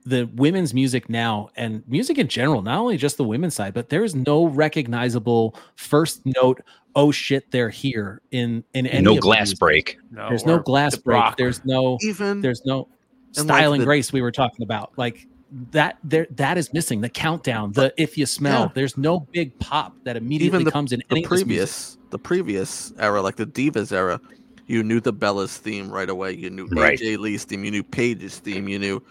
the 0.05 0.23
women's 0.35 0.73
music 0.73 1.09
now 1.09 1.49
and 1.55 1.83
music 1.87 2.17
in 2.17 2.27
general, 2.27 2.61
not 2.61 2.79
only 2.79 2.97
just 2.97 3.17
the 3.17 3.23
women's 3.23 3.53
side, 3.55 3.73
but 3.73 3.89
there 3.89 4.03
is 4.03 4.15
no 4.15 4.45
recognizable 4.47 5.55
first 5.75 6.21
note. 6.25 6.61
Oh 6.95 7.11
shit, 7.11 7.51
they're 7.51 7.69
here 7.69 8.21
in 8.31 8.63
in 8.73 8.87
any 8.87 9.03
no 9.03 9.17
glass 9.19 9.53
break. 9.53 9.97
No, 10.11 10.27
There's 10.29 10.45
no 10.45 10.59
glass 10.59 10.95
the 10.95 11.01
break. 11.01 11.17
Brock. 11.17 11.37
There's 11.37 11.63
no 11.65 11.97
Even 12.01 12.41
there's 12.41 12.63
no 12.65 12.87
And, 13.37 13.47
like, 13.47 13.57
style 13.57 13.73
and 13.73 13.81
the- 13.81 13.85
grace 13.85 14.11
we 14.11 14.21
were 14.21 14.31
talking 14.31 14.63
about. 14.63 14.91
Like 14.97 15.27
that 15.71 15.97
there 16.03 16.27
that 16.31 16.57
is 16.57 16.73
missing. 16.73 17.01
The 17.01 17.09
countdown, 17.09 17.71
the 17.73 17.93
if 17.97 18.17
you 18.17 18.25
smell, 18.25 18.61
Yeah. 18.63 18.69
there's 18.73 18.97
no 18.97 19.19
big 19.31 19.57
pop 19.59 19.95
that 20.03 20.17
immediately 20.17 20.63
the- 20.63 20.71
comes 20.71 20.91
in 20.93 20.99
the 20.99 21.05
any 21.11 21.23
of 21.23 21.29
this 21.29 21.45
music. 21.45 21.47
previous 21.47 21.97
the 22.09 22.19
previous 22.19 22.93
era, 22.99 23.21
like 23.21 23.35
the 23.37 23.45
Divas 23.45 23.91
era, 23.93 24.19
you 24.67 24.83
knew 24.83 24.99
the 24.99 25.13
Bellas 25.13 25.57
theme 25.57 25.89
right 25.89 26.09
away. 26.09 26.33
You 26.33 26.49
knew 26.49 26.65
Right. 26.67 26.99
AJ 26.99 27.17
Lee's 27.19 27.43
theme. 27.45 27.63
You 27.63 27.71
knew 27.71 27.83
Paige's 27.83 28.39
theme. 28.39 28.67
You 28.67 28.79
knew 28.79 29.03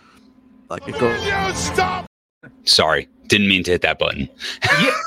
like 0.71 0.89
it 0.89 0.99
goes. 0.99 1.25
you 1.27 1.55
stop? 1.55 2.07
Sorry, 2.65 3.09
didn't 3.27 3.49
mean 3.49 3.63
to 3.65 3.73
hit 3.73 3.83
that 3.83 3.99
button. 3.99 4.29
yeah. 4.81 4.91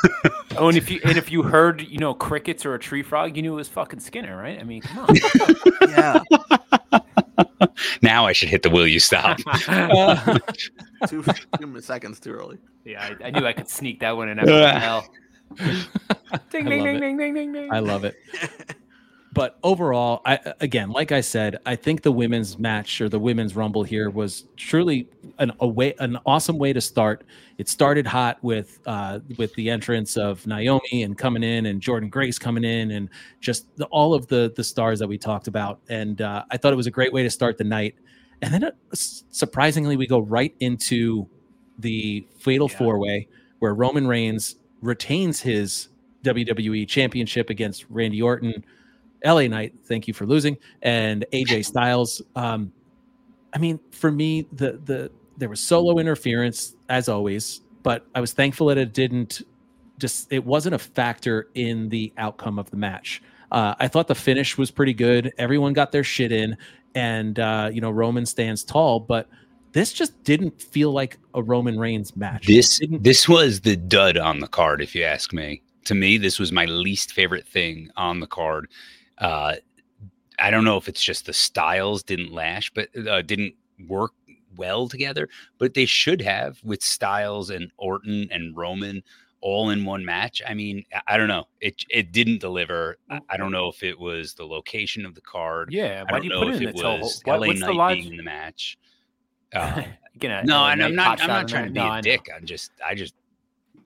Oh, 0.56 0.68
and 0.68 0.78
if 0.78 0.92
you 0.92 1.00
and 1.04 1.18
if 1.18 1.32
you 1.32 1.42
heard, 1.42 1.82
you 1.82 1.98
know, 1.98 2.14
crickets 2.14 2.64
or 2.64 2.76
a 2.76 2.80
tree 2.80 3.02
frog, 3.02 3.36
you 3.36 3.42
knew 3.42 3.54
it 3.54 3.56
was 3.56 3.68
fucking 3.70 4.00
Skinner, 4.00 4.38
right? 4.38 4.60
I 4.60 4.64
mean, 4.64 4.84
come 4.84 5.00
on. 5.00 5.16
Yeah, 5.90 6.22
Now 8.04 8.28
I 8.28 8.34
should 8.34 8.50
hit 8.50 8.62
the 8.62 8.70
will 8.70 8.86
you 8.86 9.00
stop. 9.00 9.40
Uh, 9.68 10.38
two, 11.08 11.24
two 11.60 11.82
seconds 11.82 12.20
too 12.20 12.34
early. 12.34 12.60
yeah, 12.86 13.16
I, 13.20 13.28
I 13.28 13.32
knew 13.32 13.48
I 13.48 13.54
could 13.54 13.68
sneak 13.68 14.00
that 14.02 14.16
one 14.16 14.30
in 14.30 14.38
after 14.38 14.52
the 14.52 14.80
hell. 14.80 15.08
Ding 16.52 16.68
I 16.68 16.70
ding 16.70 16.84
love 16.84 16.84
ding 16.84 17.00
ding 17.00 17.18
ding 17.18 17.34
ding 17.34 17.52
ding. 17.54 17.74
I 17.74 17.80
love 17.80 18.04
it. 18.06 18.16
But 19.34 19.58
overall, 19.64 20.22
I 20.26 20.54
again, 20.60 20.92
like 20.92 21.12
I 21.12 21.22
said, 21.22 21.58
I 21.66 21.76
think 21.76 22.04
the 22.04 22.12
women's 22.12 22.60
match 22.60 23.02
or 23.02 23.10
the 23.10 23.18
women's 23.18 23.56
rumble 23.56 23.82
here 23.84 24.12
was 24.12 24.44
truly 24.58 25.10
an 25.40 25.52
a 25.60 25.68
way, 25.68 25.96
an 25.98 26.20
awesome 26.28 26.60
way 26.60 26.72
to 26.72 26.80
start. 26.80 27.24
It 27.58 27.68
started 27.68 28.06
hot 28.06 28.38
with 28.44 28.80
uh, 28.86 29.20
with 29.40 29.52
the 29.56 29.72
entrance 29.72 30.18
of 30.18 30.46
Naomi 30.46 31.02
and 31.02 31.18
coming 31.18 31.42
in, 31.42 31.66
and 31.66 31.82
Jordynne 31.82 32.12
Grace 32.12 32.38
coming 32.38 32.64
in, 32.64 32.92
and 32.92 33.10
just 33.40 33.76
the, 33.78 33.86
all 33.86 34.14
of 34.14 34.28
the 34.28 34.54
the 34.56 34.64
stars 34.64 35.00
that 35.00 35.08
we 35.08 35.18
talked 35.18 35.48
about. 35.48 35.80
And 35.90 36.22
uh, 36.22 36.44
I 36.52 36.58
thought 36.58 36.72
it 36.72 36.78
was 36.78 36.88
a 36.88 36.92
great 36.92 37.12
way 37.12 37.24
to 37.24 37.30
start 37.32 37.58
the 37.58 37.64
night. 37.64 37.96
And 38.44 38.54
then, 38.54 38.64
uh, 38.66 38.72
surprisingly, 38.92 39.98
we 39.98 40.06
go 40.06 40.20
right 40.20 40.54
into 40.60 41.28
the 41.80 42.28
Fatal 42.38 42.70
Yeah. 42.70 42.78
Four 42.78 43.00
Way, 43.00 43.30
where 43.60 43.74
Roman 43.74 44.06
Reigns 44.06 44.58
retains 44.82 45.42
his 45.42 45.88
WWE 46.24 46.88
Championship 46.88 47.50
against 47.50 47.86
Randy 47.90 48.22
Orton. 48.22 48.64
LA 49.26 49.48
Knight, 49.48 49.74
thank 49.86 50.08
you 50.08 50.14
for 50.14 50.26
losing, 50.26 50.58
and 50.82 51.26
AJ 51.32 51.66
Styles. 51.74 52.22
Um, 52.36 52.72
I 53.54 53.58
mean, 53.58 53.80
for 53.92 54.12
me, 54.12 54.48
the 54.54 54.80
the 54.86 55.12
there 55.38 55.50
was 55.50 55.60
solo 55.60 56.00
interference 56.00 56.76
as 56.90 57.10
always, 57.10 57.62
but 57.82 58.06
I 58.16 58.22
was 58.22 58.34
thankful 58.34 58.68
that 58.68 58.78
it 58.78 58.94
didn't 58.94 59.42
just 60.00 60.32
it 60.32 60.44
wasn't 60.44 60.76
a 60.76 60.80
factor 60.80 61.50
in 61.56 61.90
the 61.90 62.12
outcome 62.18 62.60
of 62.60 62.70
the 62.70 62.78
match. 62.78 63.22
Uh, 63.52 63.76
I 63.80 63.88
thought 63.88 64.08
the 64.08 64.16
finish 64.16 64.58
was 64.58 64.72
pretty 64.72 64.94
good. 64.94 65.32
Everyone 65.38 65.74
got 65.74 65.92
their 65.92 66.04
shit 66.04 66.32
in, 66.32 66.58
and 66.96 67.40
uh, 67.40 67.70
you 67.72 67.82
know 67.82 67.92
Roman 67.92 68.26
stands 68.26 68.64
tall, 68.64 69.00
but 69.00 69.30
this 69.74 69.94
just 69.94 70.24
didn't 70.24 70.62
feel 70.62 70.92
like 70.92 71.18
a 71.34 71.42
Roman 71.42 71.80
Reigns 71.80 72.16
match. 72.16 72.48
This 72.48 72.82
this 73.00 73.30
was 73.30 73.62
the 73.62 73.76
dud 73.76 74.18
on 74.18 74.40
the 74.40 74.48
card, 74.48 74.82
if 74.82 74.96
you 74.96 75.04
ask 75.04 75.34
me. 75.34 75.62
To 75.86 75.96
me, 75.96 76.18
this 76.18 76.40
was 76.40 76.52
my 76.52 76.66
least 76.66 77.12
favorite 77.12 77.46
thing 77.46 77.90
on 77.98 78.20
the 78.20 78.28
card. 78.28 78.70
Uh, 79.18 79.56
I 80.40 80.50
don't 80.52 80.64
know 80.64 80.78
if 80.78 80.88
it's 80.90 81.04
just 81.04 81.26
the 81.26 81.34
styles 81.34 82.04
didn't 82.04 82.32
lash, 82.32 82.72
but 82.74 82.90
uh, 83.08 83.22
didn't 83.22 83.54
work 83.88 84.12
well 84.56 84.88
together. 84.88 85.30
But 85.58 85.74
they 85.74 85.86
should 85.86 86.22
have 86.22 86.60
with 86.64 86.82
Styles 86.84 87.50
and 87.50 87.72
Orton 87.78 88.28
and 88.32 88.56
Roman 88.56 89.04
all 89.42 89.70
in 89.72 89.84
one 89.86 90.04
match. 90.06 90.42
I 90.48 90.54
mean, 90.54 90.84
I- 91.08 91.18
don't 91.18 91.28
know. 91.28 91.46
It 91.62 91.84
it 91.90 92.12
didn't 92.12 92.40
deliver. 92.40 92.98
I, 93.30 93.38
don't 93.38 93.52
know 93.52 93.68
if 93.68 93.84
it 93.84 94.00
was 94.00 94.34
the 94.34 94.46
location 94.46 95.06
of 95.06 95.16
the 95.16 95.22
card. 95.22 95.70
Yeah, 95.72 96.04
I 96.08 96.12
why 96.14 96.20
don't 96.20 96.22
do 96.22 96.28
you 96.28 96.34
know 96.34 96.40
put 96.46 96.56
if 96.56 96.56
it 96.56 96.64
in 96.64 96.70
it 96.70 96.78
the 96.78 96.84
was 96.84 97.22
What, 97.26 97.42
LA 97.42 97.48
what's 97.48 97.60
the 97.60 97.66
Knight 97.68 97.76
logic? 97.76 98.00
being 98.02 98.12
in 98.14 98.18
the 98.18 98.24
match. 98.24 98.78
Uh, 99.54 99.84
Get 100.18 100.32
a- 100.32 100.44
no, 100.46 100.66
and 100.66 100.84
I'm 100.84 100.96
not. 100.96 101.22
I'm 101.22 101.28
not 101.28 101.48
trying 101.48 101.66
to 101.66 101.72
be 101.72 101.80
a 101.80 102.02
dick. 102.02 102.28
I'm 102.36 102.46
just. 102.46 102.72
I 102.86 102.96
just. 102.96 103.14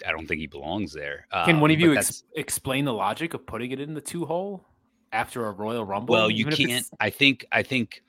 I 0.06 0.12
don't 0.12 0.28
think 0.28 0.40
he 0.40 0.48
belongs 0.48 0.94
there. 0.94 1.26
Can 1.46 1.60
one 1.60 1.72
Um, 1.72 1.76
of 1.76 1.80
you 1.82 1.98
ex- 1.98 2.24
explain 2.36 2.86
the 2.86 2.94
logic 2.94 3.34
of 3.34 3.46
putting 3.48 3.72
it 3.72 3.80
in 3.80 3.94
the 3.96 4.02
two 4.02 4.26
hole 4.26 4.64
after 5.12 5.46
a 5.48 5.52
Royal 5.52 5.84
Rumble? 5.86 6.14
well, 6.14 6.30
you 6.32 6.46
can't. 6.46 6.86
I 7.00 7.10
think. 7.10 7.46
I 7.52 7.64
think. 7.64 8.02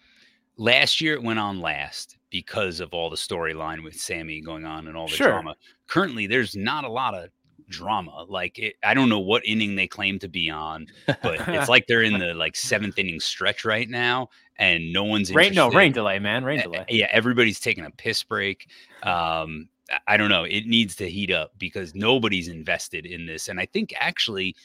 Last 0.61 1.01
year 1.01 1.15
it 1.15 1.23
went 1.23 1.39
on 1.39 1.61
last 1.61 2.17
because 2.31 2.81
of 2.81 2.93
all 2.93 3.09
the 3.11 3.17
storyline 3.17 3.85
with 3.85 3.95
Sammy 3.95 4.41
going 4.41 4.65
on 4.65 4.89
and 4.89 4.97
all 4.97 5.07
the 5.07 5.15
Sure. 5.15 5.29
drama. 5.31 5.55
Currently, 5.87 6.27
there's 6.27 6.57
not 6.57 6.83
a 6.83 6.89
lot 6.89 7.15
of 7.15 7.31
drama. 7.69 8.25
Like 8.29 8.59
it, 8.59 8.75
I 8.83 8.93
don't 8.93 9.09
know 9.09 9.21
what 9.21 9.47
inning 9.47 9.77
they 9.77 9.87
claim 9.87 10.19
to 10.19 10.29
be 10.29 10.51
on, 10.51 10.89
but 11.07 11.47
it's 11.49 11.69
like 11.69 11.87
they're 11.87 12.03
in 12.03 12.19
the 12.19 12.35
like 12.35 12.57
seventh 12.57 12.99
inning 12.99 13.21
stretch 13.21 13.65
right 13.65 13.89
now, 13.89 14.31
and 14.57 14.93
no 14.93 15.05
one's 15.05 15.33
rain, 15.33 15.55
no 15.55 15.71
rain 15.71 15.93
delay, 15.93 16.19
man, 16.19 16.43
rain 16.43 16.59
Uh, 16.59 16.63
delay. 16.65 16.85
yeah, 16.89 17.07
everybody's 17.13 17.61
taking 17.61 17.85
a 17.85 17.91
piss 17.93 18.25
break. 18.25 18.67
Um, 19.05 19.69
I 20.09 20.17
don't 20.17 20.29
know. 20.29 20.43
It 20.43 20.67
needs 20.67 20.97
to 20.97 21.09
heat 21.09 21.31
up 21.31 21.53
because 21.57 21.95
nobody's 21.95 22.49
invested 22.49 23.07
in 23.07 23.27
this. 23.27 23.47
And 23.47 23.61
I 23.61 23.67
think 23.67 23.95
actually, 23.97 24.57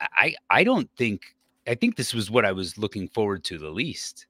I 0.00 0.34
I 0.50 0.64
don't 0.64 0.90
think 0.98 1.22
I 1.66 1.74
think 1.74 1.96
this 1.96 2.12
was 2.14 2.30
what 2.30 2.44
I 2.44 2.52
was 2.52 2.76
looking 2.78 3.08
forward 3.08 3.44
to 3.44 3.58
the 3.58 3.70
least 3.70 4.26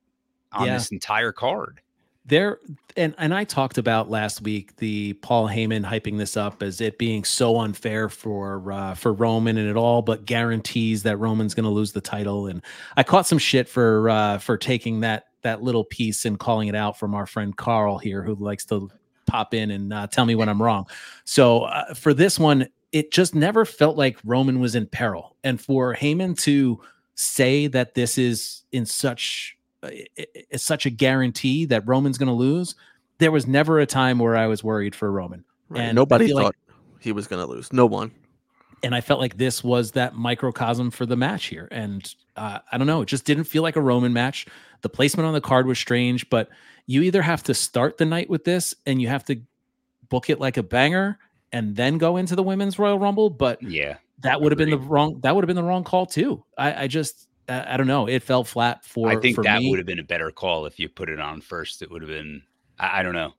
on 0.52 0.66
Yeah. 0.66 0.74
this 0.74 0.90
entire 0.92 1.32
card. 1.32 1.80
there 2.26 2.58
and 2.96 3.14
and 3.18 3.34
I 3.34 3.44
talked 3.44 3.76
about 3.76 4.08
last 4.08 4.40
week 4.40 4.74
the 4.76 5.12
Paul 5.14 5.46
Heyman 5.46 5.84
hyping 5.84 6.16
this 6.16 6.38
up 6.38 6.62
as 6.62 6.80
it 6.80 6.96
being 6.96 7.22
so 7.22 7.58
unfair 7.58 8.08
for 8.08 8.72
uh, 8.72 8.94
for 8.94 9.12
Roman 9.12 9.58
and 9.58 9.68
it 9.68 9.76
all 9.76 10.00
but 10.00 10.24
guarantees 10.24 11.02
that 11.02 11.18
Roman's 11.18 11.52
going 11.54 11.64
to 11.64 11.70
lose 11.70 11.92
the 11.92 12.00
title 12.00 12.46
and 12.46 12.62
I 12.96 13.02
caught 13.02 13.26
some 13.26 13.36
shit 13.38 13.68
for 13.68 14.08
uh, 14.08 14.38
for 14.38 14.56
taking 14.56 15.00
that 15.00 15.26
that 15.42 15.62
little 15.62 15.84
piece 15.84 16.24
and 16.24 16.38
calling 16.38 16.68
it 16.68 16.74
out 16.74 16.98
from 16.98 17.14
our 17.14 17.26
friend 17.26 17.54
Carl 17.58 17.98
here 17.98 18.22
who 18.22 18.34
likes 18.36 18.64
to 18.66 18.90
pop 19.26 19.52
in 19.52 19.70
and 19.72 19.92
uh, 19.92 20.06
tell 20.06 20.24
me 20.24 20.34
when 20.34 20.48
I'm 20.48 20.62
wrong. 20.62 20.86
So 21.24 21.64
uh, 21.64 21.92
for 21.92 22.14
this 22.14 22.38
one 22.38 22.66
it 22.92 23.10
just 23.12 23.34
never 23.34 23.64
felt 23.66 23.96
like 23.98 24.16
Roman 24.24 24.60
was 24.60 24.76
in 24.76 24.86
peril 24.86 25.36
and 25.44 25.60
for 25.60 25.94
Heyman 25.94 26.38
to 26.42 26.80
say 27.14 27.66
that 27.68 27.94
this 27.94 28.18
is 28.18 28.62
in 28.72 28.86
such 28.86 29.56
uh, 29.82 29.88
i- 29.88 30.06
i- 30.18 30.26
is 30.50 30.62
such 30.62 30.86
a 30.86 30.90
guarantee 30.90 31.64
that 31.66 31.86
Roman's 31.86 32.18
going 32.18 32.28
to 32.28 32.32
lose. 32.32 32.74
There 33.18 33.30
was 33.30 33.46
never 33.46 33.78
a 33.78 33.86
time 33.86 34.18
where 34.18 34.36
I 34.36 34.46
was 34.46 34.64
worried 34.64 34.94
for 34.94 35.10
Roman, 35.10 35.44
Right. 35.68 35.82
And 35.82 35.94
Nobody 35.96 36.26
feel 36.26 36.36
like- 36.36 36.44
thought 36.46 36.56
he 37.00 37.12
was 37.12 37.26
going 37.26 37.44
to 37.44 37.50
lose. 37.50 37.72
No 37.72 37.86
one. 37.86 38.10
and 38.82 38.94
I 38.94 39.00
felt 39.00 39.18
like 39.20 39.38
this 39.38 39.64
was 39.64 39.92
that 39.92 40.14
microcosm 40.14 40.90
for 40.90 41.06
the 41.06 41.16
match 41.16 41.46
here. 41.46 41.68
And 41.70 42.12
uh, 42.36 42.58
I 42.70 42.76
don't 42.76 42.86
know, 42.86 43.00
it 43.02 43.06
just 43.06 43.24
didn't 43.24 43.44
feel 43.44 43.62
like 43.62 43.76
a 43.76 43.80
Roman 43.80 44.12
match. 44.12 44.44
The 44.82 44.88
placement 44.90 45.26
on 45.26 45.32
the 45.32 45.40
card 45.40 45.66
was 45.66 45.78
strange, 45.78 46.28
but 46.28 46.50
you 46.86 47.00
either 47.02 47.22
have 47.22 47.42
to 47.44 47.54
start 47.54 47.96
the 47.96 48.04
night 48.04 48.28
with 48.28 48.44
this 48.44 48.74
and 48.84 49.00
you 49.00 49.08
have 49.08 49.24
to 49.26 49.40
book 50.10 50.28
it 50.28 50.38
like 50.38 50.58
a 50.58 50.62
banger 50.62 51.18
and 51.52 51.76
then 51.76 51.96
go 51.96 52.16
into 52.18 52.36
the 52.36 52.42
women's 52.42 52.78
Royal 52.78 52.98
Rumble. 52.98 53.30
But 53.30 53.62
Yeah. 53.62 53.96
That 54.20 54.40
would 54.40 54.52
have 54.52 54.58
been 54.58 54.70
the 54.70 54.78
wrong. 54.78 55.20
That 55.20 55.34
would 55.34 55.42
have 55.44 55.48
been 55.48 55.56
the 55.56 55.62
wrong 55.62 55.84
call 55.84 56.06
too. 56.06 56.44
I, 56.58 56.84
I 56.84 56.86
just. 56.86 57.28
I 57.48 57.74
I 57.74 57.76
don't 57.76 57.86
know. 57.86 58.06
It 58.06 58.22
fell 58.22 58.44
flat 58.44 58.84
for. 58.84 59.08
I 59.10 59.16
think 59.16 59.34
for 59.36 59.44
that 59.44 59.60
me. 59.60 59.70
would 59.70 59.78
have 59.78 59.86
been 59.86 59.98
a 59.98 60.04
better 60.04 60.30
call 60.30 60.66
if 60.66 60.78
you 60.78 60.88
put 60.88 61.08
it 61.10 61.20
on 61.20 61.40
first. 61.40 61.82
It 61.82 61.90
would 61.90 62.02
have 62.02 62.10
been 62.10 62.42
I, 62.78 63.00
I 63.00 63.02
don't 63.02 63.14
know. 63.14 63.34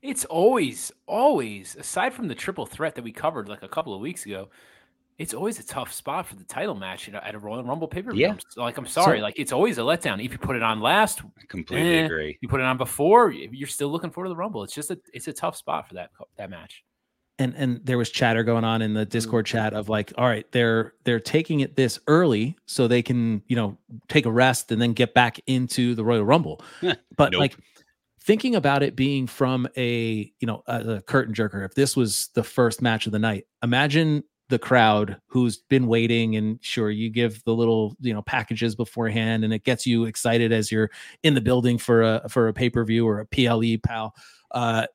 It's 0.00 0.24
always, 0.24 0.90
always, 1.06 1.76
aside 1.76 2.12
from 2.12 2.26
the 2.26 2.34
triple 2.34 2.66
threat 2.66 2.96
that 2.96 3.04
we 3.04 3.12
covered 3.12 3.48
like 3.48 3.62
a 3.62 3.68
couple 3.68 3.94
of 3.94 4.00
weeks 4.00 4.26
ago, 4.26 4.48
it's 5.18 5.32
always 5.32 5.60
a 5.60 5.62
tough 5.64 5.92
spot 5.92 6.26
for 6.26 6.34
the 6.34 6.42
title 6.42 6.74
match 6.74 7.08
at 7.08 7.14
a, 7.14 7.24
at 7.24 7.36
a 7.36 7.38
Royal 7.38 7.62
Rumble 7.62 7.86
pay 7.86 8.02
per 8.02 8.10
view. 8.10 8.26
Yeah. 8.26 8.34
Like, 8.56 8.76
I'm 8.78 8.86
sorry. 8.86 9.18
So- 9.18 9.22
like, 9.22 9.38
it's 9.38 9.52
always 9.52 9.78
a 9.78 9.82
letdown. 9.82 10.24
If 10.24 10.32
you 10.32 10.38
put 10.38 10.56
it 10.56 10.62
on 10.62 10.80
last, 10.80 11.20
I 11.40 11.46
completely 11.46 11.98
Eh. 11.98 12.04
agree. 12.06 12.36
you 12.40 12.48
put 12.48 12.58
it 12.58 12.64
on 12.66 12.78
before, 12.78 13.30
you're 13.30 13.68
still 13.68 13.90
looking 13.90 14.10
forward 14.10 14.26
to 14.26 14.30
the 14.30 14.36
Rumble. 14.36 14.64
It's 14.64 14.74
just 14.74 14.90
a, 14.90 14.98
it's 15.14 15.28
a 15.28 15.32
tough 15.32 15.56
spot 15.56 15.86
for 15.86 15.94
that 15.94 16.10
that 16.36 16.50
match. 16.50 16.82
And 17.38 17.54
and 17.56 17.80
there 17.84 17.98
was 17.98 18.10
chatter 18.10 18.42
going 18.44 18.64
on 18.64 18.82
in 18.82 18.94
the 18.94 19.04
discord 19.04 19.46
chat 19.46 19.72
of 19.72 19.88
like 19.88 20.12
all 20.16 20.26
right 20.26 20.50
they're 20.52 20.92
they're 21.04 21.20
taking 21.20 21.60
it 21.60 21.76
this 21.76 21.98
early 22.06 22.56
so 22.66 22.86
they 22.86 23.02
can 23.02 23.42
you 23.46 23.56
know 23.56 23.76
take 24.08 24.26
a 24.26 24.30
rest 24.30 24.70
and 24.70 24.80
then 24.80 24.92
get 24.92 25.14
back 25.14 25.40
into 25.46 25.94
the 25.94 26.04
royal 26.04 26.24
rumble. 26.24 26.60
But 27.16 27.32
Nope. 27.32 27.40
like 27.40 27.56
thinking 28.22 28.54
about 28.54 28.82
it 28.82 28.96
being 28.96 29.26
from 29.26 29.68
a 29.76 30.32
you 30.40 30.46
know 30.46 30.62
a, 30.66 30.96
a 30.96 31.02
curtain 31.02 31.34
jerker 31.34 31.64
if 31.64 31.74
this 31.74 31.96
was 31.96 32.28
the 32.34 32.42
first 32.42 32.80
match 32.80 33.06
of 33.06 33.12
the 33.12 33.18
night 33.18 33.46
imagine 33.62 34.22
the 34.48 34.58
crowd 34.58 35.18
who's 35.26 35.58
been 35.70 35.86
waiting 35.86 36.36
and 36.36 36.58
sure 36.62 36.90
you 36.90 37.08
give 37.10 37.42
the 37.44 37.54
little 37.54 37.96
you 38.00 38.12
know 38.12 38.22
packages 38.22 38.74
beforehand 38.74 39.44
and 39.44 39.52
it 39.52 39.64
gets 39.64 39.86
you 39.86 40.04
excited 40.04 40.52
as 40.52 40.70
you're 40.70 40.90
in 41.22 41.34
the 41.34 41.40
building 41.40 41.78
for 41.78 42.02
a 42.02 42.28
for 42.28 42.48
a 42.48 42.52
pay-per-view 42.52 43.06
or 43.06 43.20
a 43.20 43.26
ple 43.26 43.78
pal. 43.82 44.14
Uh 44.50 44.86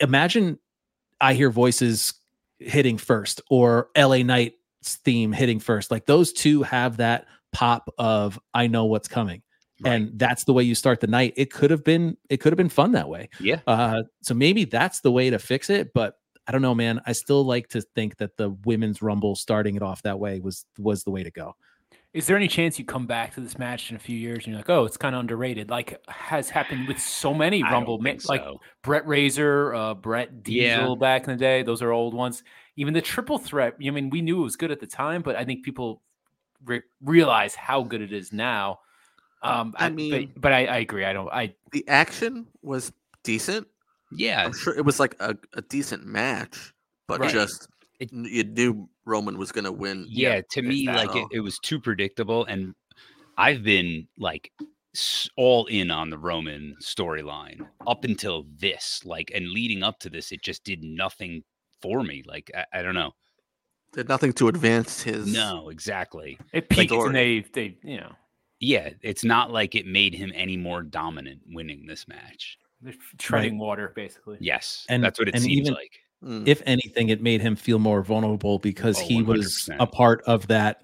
imagine 0.00 0.58
I 1.22 1.34
hear 1.34 1.50
voices 1.50 2.14
hitting 2.58 2.98
first 2.98 3.40
or 3.48 3.88
LA 3.96 4.18
Knight's 4.18 4.56
theme 5.04 5.32
hitting 5.32 5.60
first. 5.60 5.90
Like 5.90 6.04
those 6.04 6.32
two 6.32 6.62
have 6.64 6.98
that 6.98 7.26
pop 7.52 7.88
of 7.96 8.38
I 8.52 8.66
know 8.66 8.84
what's 8.84 9.08
coming. 9.08 9.42
Right. 9.82 9.94
And 9.94 10.18
that's 10.18 10.44
the 10.44 10.52
way 10.52 10.64
you 10.64 10.74
start 10.74 11.00
the 11.00 11.06
night. 11.06 11.32
It 11.36 11.50
could 11.50 11.70
have 11.70 11.84
been 11.84 12.16
it 12.28 12.38
could 12.38 12.52
have 12.52 12.58
been 12.58 12.68
fun 12.68 12.92
that 12.92 13.08
way. 13.08 13.28
yeah. 13.40 13.60
Uh 13.66 14.02
so 14.22 14.34
maybe 14.34 14.64
that's 14.64 15.00
the 15.00 15.12
way 15.12 15.30
to 15.30 15.38
fix 15.38 15.70
it, 15.70 15.92
but 15.94 16.16
I 16.46 16.52
don't 16.52 16.62
know, 16.62 16.74
man. 16.74 17.00
I 17.06 17.12
still 17.12 17.44
like 17.44 17.68
to 17.68 17.82
think 17.94 18.16
that 18.16 18.36
the 18.36 18.50
women's 18.64 19.00
rumble 19.00 19.36
starting 19.36 19.76
it 19.76 19.82
off 19.82 20.02
that 20.02 20.18
way 20.18 20.40
was 20.40 20.66
was 20.76 21.04
the 21.04 21.10
way 21.10 21.22
to 21.22 21.30
go. 21.30 21.54
Is 22.14 22.26
there 22.26 22.36
any 22.36 22.48
chance 22.48 22.78
you 22.78 22.84
come 22.84 23.06
back 23.06 23.32
to 23.34 23.40
this 23.40 23.58
match 23.58 23.88
in 23.90 23.96
a 23.96 23.98
few 23.98 24.16
years 24.16 24.44
and 24.44 24.48
you're 24.48 24.56
like, 24.58 24.68
oh, 24.68 24.84
it's 24.84 24.98
kind 24.98 25.14
of 25.14 25.20
underrated, 25.20 25.70
like 25.70 25.98
has 26.08 26.50
happened 26.50 26.86
with 26.86 27.00
so 27.00 27.32
many 27.32 27.62
Rumble, 27.62 27.98
ma- 27.98 28.10
think 28.10 28.28
like 28.28 28.42
so. 28.42 28.60
Brett 28.82 29.06
Razor, 29.06 29.74
uh, 29.74 29.94
Brett 29.94 30.42
Diesel 30.42 30.90
Yeah. 30.90 30.94
back 31.00 31.22
in 31.26 31.30
the 31.32 31.38
day. 31.38 31.62
Those 31.62 31.80
are 31.80 31.90
old 31.90 32.12
ones. 32.12 32.42
Even 32.76 32.92
the 32.92 33.00
triple 33.00 33.38
threat. 33.38 33.76
I 33.82 33.90
mean, 33.90 34.10
we 34.10 34.20
knew 34.20 34.40
it 34.40 34.44
was 34.44 34.56
good 34.56 34.70
at 34.70 34.78
the 34.80 34.86
time, 34.86 35.22
but 35.22 35.36
I 35.36 35.44
think 35.46 35.64
people 35.64 36.02
re- 36.66 36.82
realize 37.02 37.54
how 37.54 37.82
good 37.82 38.02
it 38.02 38.12
is 38.12 38.30
now. 38.32 38.80
Um, 39.42 39.74
I 39.78 39.88
mean- 39.88 40.30
but, 40.34 40.40
but 40.40 40.52
I, 40.52 40.66
I 40.66 40.76
agree. 40.78 41.06
I 41.06 41.14
don't. 41.14 41.28
I 41.32 41.54
The 41.70 41.86
action 41.88 42.46
was 42.62 42.92
decent. 43.22 43.66
Yeah. 44.14 44.44
I'm 44.44 44.52
sure 44.52 44.74
it 44.76 44.84
was 44.84 45.00
like 45.00 45.16
a, 45.20 45.34
a 45.54 45.62
decent 45.62 46.04
match, 46.04 46.74
but 47.06 47.20
Right. 47.20 47.32
just 47.32 47.68
It- 48.02 48.12
you 48.12 48.44
knew 48.44 48.88
Roman 49.04 49.38
was 49.38 49.52
going 49.52 49.64
to 49.64 49.72
win. 49.72 50.06
yeah, 50.08 50.40
to 50.50 50.62
me 50.62 50.86
like 50.86 51.14
it, 51.14 51.26
it 51.32 51.40
was 51.40 51.58
too 51.58 51.80
predictable 51.80 52.44
and 52.44 52.74
i've 53.38 53.62
been 53.62 54.06
like 54.18 54.52
all 55.36 55.64
in 55.66 55.90
on 55.90 56.10
the 56.10 56.18
roman 56.18 56.76
storyline 56.82 57.66
up 57.86 58.04
until 58.04 58.44
this 58.58 59.00
like 59.06 59.30
and 59.34 59.48
leading 59.48 59.82
up 59.82 59.98
to 59.98 60.10
this 60.10 60.32
it 60.32 60.42
just 60.42 60.64
did 60.64 60.84
nothing 60.84 61.42
for 61.80 62.02
me 62.02 62.22
like 62.26 62.50
i, 62.54 62.78
I 62.78 62.82
don't 62.82 62.94
know 62.94 63.12
Did 63.94 64.08
nothing 64.08 64.32
to 64.34 64.48
advance 64.48 65.02
his. 65.02 65.26
no 65.32 65.70
exactly 65.70 66.38
it 66.52 66.68
peaked 66.68 66.92
Like- 66.92 67.06
and 67.06 67.14
they 67.14 67.40
they 67.52 67.76
you 67.82 67.96
know 67.98 68.12
yeah, 68.64 68.90
it's 69.00 69.24
not 69.24 69.50
like 69.50 69.74
it 69.74 69.86
made 69.86 70.14
him 70.14 70.30
any 70.36 70.56
more 70.56 70.84
dominant 70.84 71.40
winning 71.48 71.84
this 71.86 72.06
match. 72.06 72.58
They're 72.80 72.94
treading 73.18 73.58
water, 73.58 73.92
basically. 73.96 74.36
Yes, 74.40 74.86
And- 74.88 75.02
that's 75.02 75.18
what 75.18 75.26
it 75.26 75.34
seems 75.36 75.46
even- 75.66 75.74
like. 75.74 75.98
Mm. 76.22 76.46
if 76.46 76.62
anything, 76.66 77.08
it 77.08 77.20
made 77.22 77.40
him 77.40 77.56
feel 77.56 77.78
more 77.78 78.02
vulnerable 78.02 78.58
because 78.58 78.98
Oh, 79.00 79.04
he 79.04 79.22
was 79.22 79.68
100%. 79.68 79.76
a 79.80 79.86
part 79.86 80.22
of 80.26 80.46
that. 80.48 80.82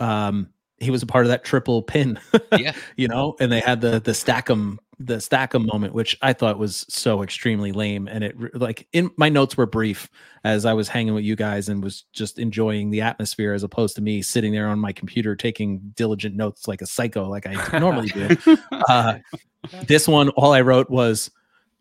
Um, 0.00 0.48
he 0.78 0.90
was 0.92 1.02
a 1.02 1.06
part 1.06 1.24
of 1.24 1.30
that 1.30 1.42
triple 1.44 1.82
pin, 1.82 2.20
Yeah. 2.56 2.72
you 2.96 3.08
know, 3.08 3.34
and 3.40 3.50
they 3.50 3.58
had 3.60 3.80
the 3.80 3.98
the 4.00 4.12
Stack'em 4.12 4.78
the 5.00 5.16
Stack'em 5.16 5.64
moment, 5.66 5.94
which 5.94 6.16
I 6.22 6.32
thought 6.32 6.58
was 6.58 6.84
so 6.88 7.22
extremely 7.22 7.70
lame. 7.72 8.06
And 8.08 8.22
it 8.24 8.36
like 8.54 8.86
in 8.92 9.10
my 9.16 9.28
notes 9.28 9.56
were 9.56 9.66
brief 9.66 10.08
as 10.44 10.64
I 10.64 10.74
was 10.74 10.88
hanging 10.88 11.14
with 11.14 11.24
you 11.24 11.34
guys 11.36 11.68
and 11.68 11.82
was 11.82 12.04
just 12.12 12.38
enjoying 12.38 12.90
the 12.90 13.00
atmosphere 13.00 13.54
as 13.54 13.62
opposed 13.64 13.96
to 13.96 14.02
me 14.02 14.22
sitting 14.22 14.52
there 14.52 14.68
on 14.68 14.78
my 14.78 14.92
computer 14.92 15.34
taking 15.36 15.78
diligent 15.96 16.36
notes 16.36 16.68
like 16.68 16.80
a 16.82 16.86
psycho, 16.86 17.28
like 17.28 17.46
I 17.46 17.78
normally 17.80 18.08
do. 18.08 18.36
Uh, 18.88 19.18
this 19.86 20.06
one, 20.06 20.28
all 20.30 20.52
I 20.52 20.60
wrote 20.62 20.88
was 20.90 21.30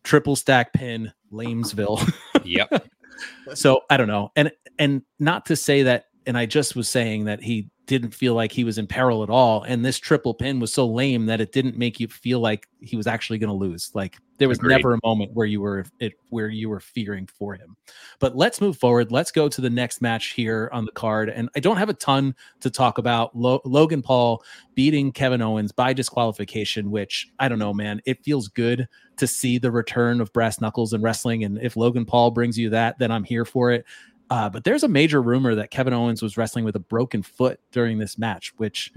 triple 0.03 0.35
stack 0.35 0.73
pin, 0.73 1.11
Lamesville. 1.31 1.99
Yep. 2.47 2.87
so 3.53 3.81
I 3.89 3.97
don't 3.97 4.07
know, 4.07 4.31
and 4.35 4.51
and 4.79 5.01
not 5.19 5.45
to 5.47 5.55
say 5.55 5.83
that, 5.83 6.05
and 6.25 6.37
I 6.37 6.45
just 6.45 6.75
was 6.75 6.87
saying 6.87 7.25
that 7.25 7.41
he 7.41 7.69
didn't 7.85 8.11
feel 8.11 8.33
like 8.33 8.51
he 8.51 8.63
was 8.63 8.77
in 8.77 8.87
peril 8.87 9.23
at 9.23 9.29
all, 9.29 9.63
and 9.63 9.83
this 9.83 9.97
triple 9.97 10.33
pin 10.33 10.59
was 10.59 10.73
so 10.73 10.87
lame 10.87 11.25
that 11.27 11.41
it 11.41 11.51
didn't 11.51 11.77
make 11.77 11.99
you 11.99 12.07
feel 12.07 12.39
like 12.39 12.67
he 12.81 12.95
was 12.95 13.07
actually 13.07 13.39
going 13.39 13.49
to 13.49 13.55
lose. 13.55 13.91
Like 13.93 14.17
there 14.37 14.47
was 14.47 14.59
Agreed. 14.59 14.75
never 14.75 14.93
a 14.93 14.99
moment 15.03 15.33
where 15.33 15.45
you 15.47 15.61
were 15.61 15.85
it 15.99 16.13
where 16.29 16.47
you 16.47 16.69
were 16.69 16.79
fearing 16.79 17.27
for 17.27 17.55
him. 17.55 17.75
But 18.19 18.35
let's 18.35 18.61
move 18.61 18.77
forward. 18.77 19.11
Let's 19.11 19.31
go 19.31 19.49
to 19.49 19.61
the 19.61 19.69
next 19.69 20.01
match 20.01 20.27
here 20.31 20.69
on 20.71 20.85
the 20.85 20.91
card, 20.91 21.29
and 21.29 21.49
I 21.55 21.59
don't 21.59 21.77
have 21.77 21.89
a 21.89 21.93
ton 21.93 22.35
to 22.61 22.69
talk 22.69 22.97
about. 22.97 23.35
Lo- 23.35 23.61
Logan 23.65 24.01
Paul 24.01 24.43
beating 24.75 25.11
Kevin 25.11 25.41
Owens 25.41 25.71
by 25.71 25.93
disqualification, 25.93 26.91
which 26.91 27.27
I 27.39 27.49
don't 27.49 27.59
know, 27.59 27.73
man. 27.73 28.01
It 28.05 28.23
feels 28.23 28.47
good 28.47 28.87
to 29.17 29.27
see 29.27 29.57
the 29.57 29.71
return 29.71 30.21
of 30.21 30.31
brass 30.33 30.61
knuckles 30.61 30.93
in 30.93 31.01
wrestling. 31.01 31.43
And 31.43 31.57
if 31.61 31.75
Logan 31.75 32.05
Paul 32.05 32.31
brings 32.31 32.57
you 32.57 32.69
that, 32.69 32.99
then 32.99 33.11
I'm 33.11 33.23
here 33.23 33.45
for 33.45 33.71
it. 33.71 33.85
Uh, 34.29 34.49
but 34.49 34.63
there's 34.63 34.83
a 34.83 34.87
major 34.87 35.21
rumor 35.21 35.55
that 35.55 35.71
Kevin 35.71 35.93
Owens 35.93 36.21
was 36.21 36.37
wrestling 36.37 36.65
with 36.65 36.75
a 36.75 36.79
broken 36.79 37.23
foot 37.23 37.59
during 37.71 37.97
this 37.97 38.17
match, 38.17 38.53
which. 38.57 38.91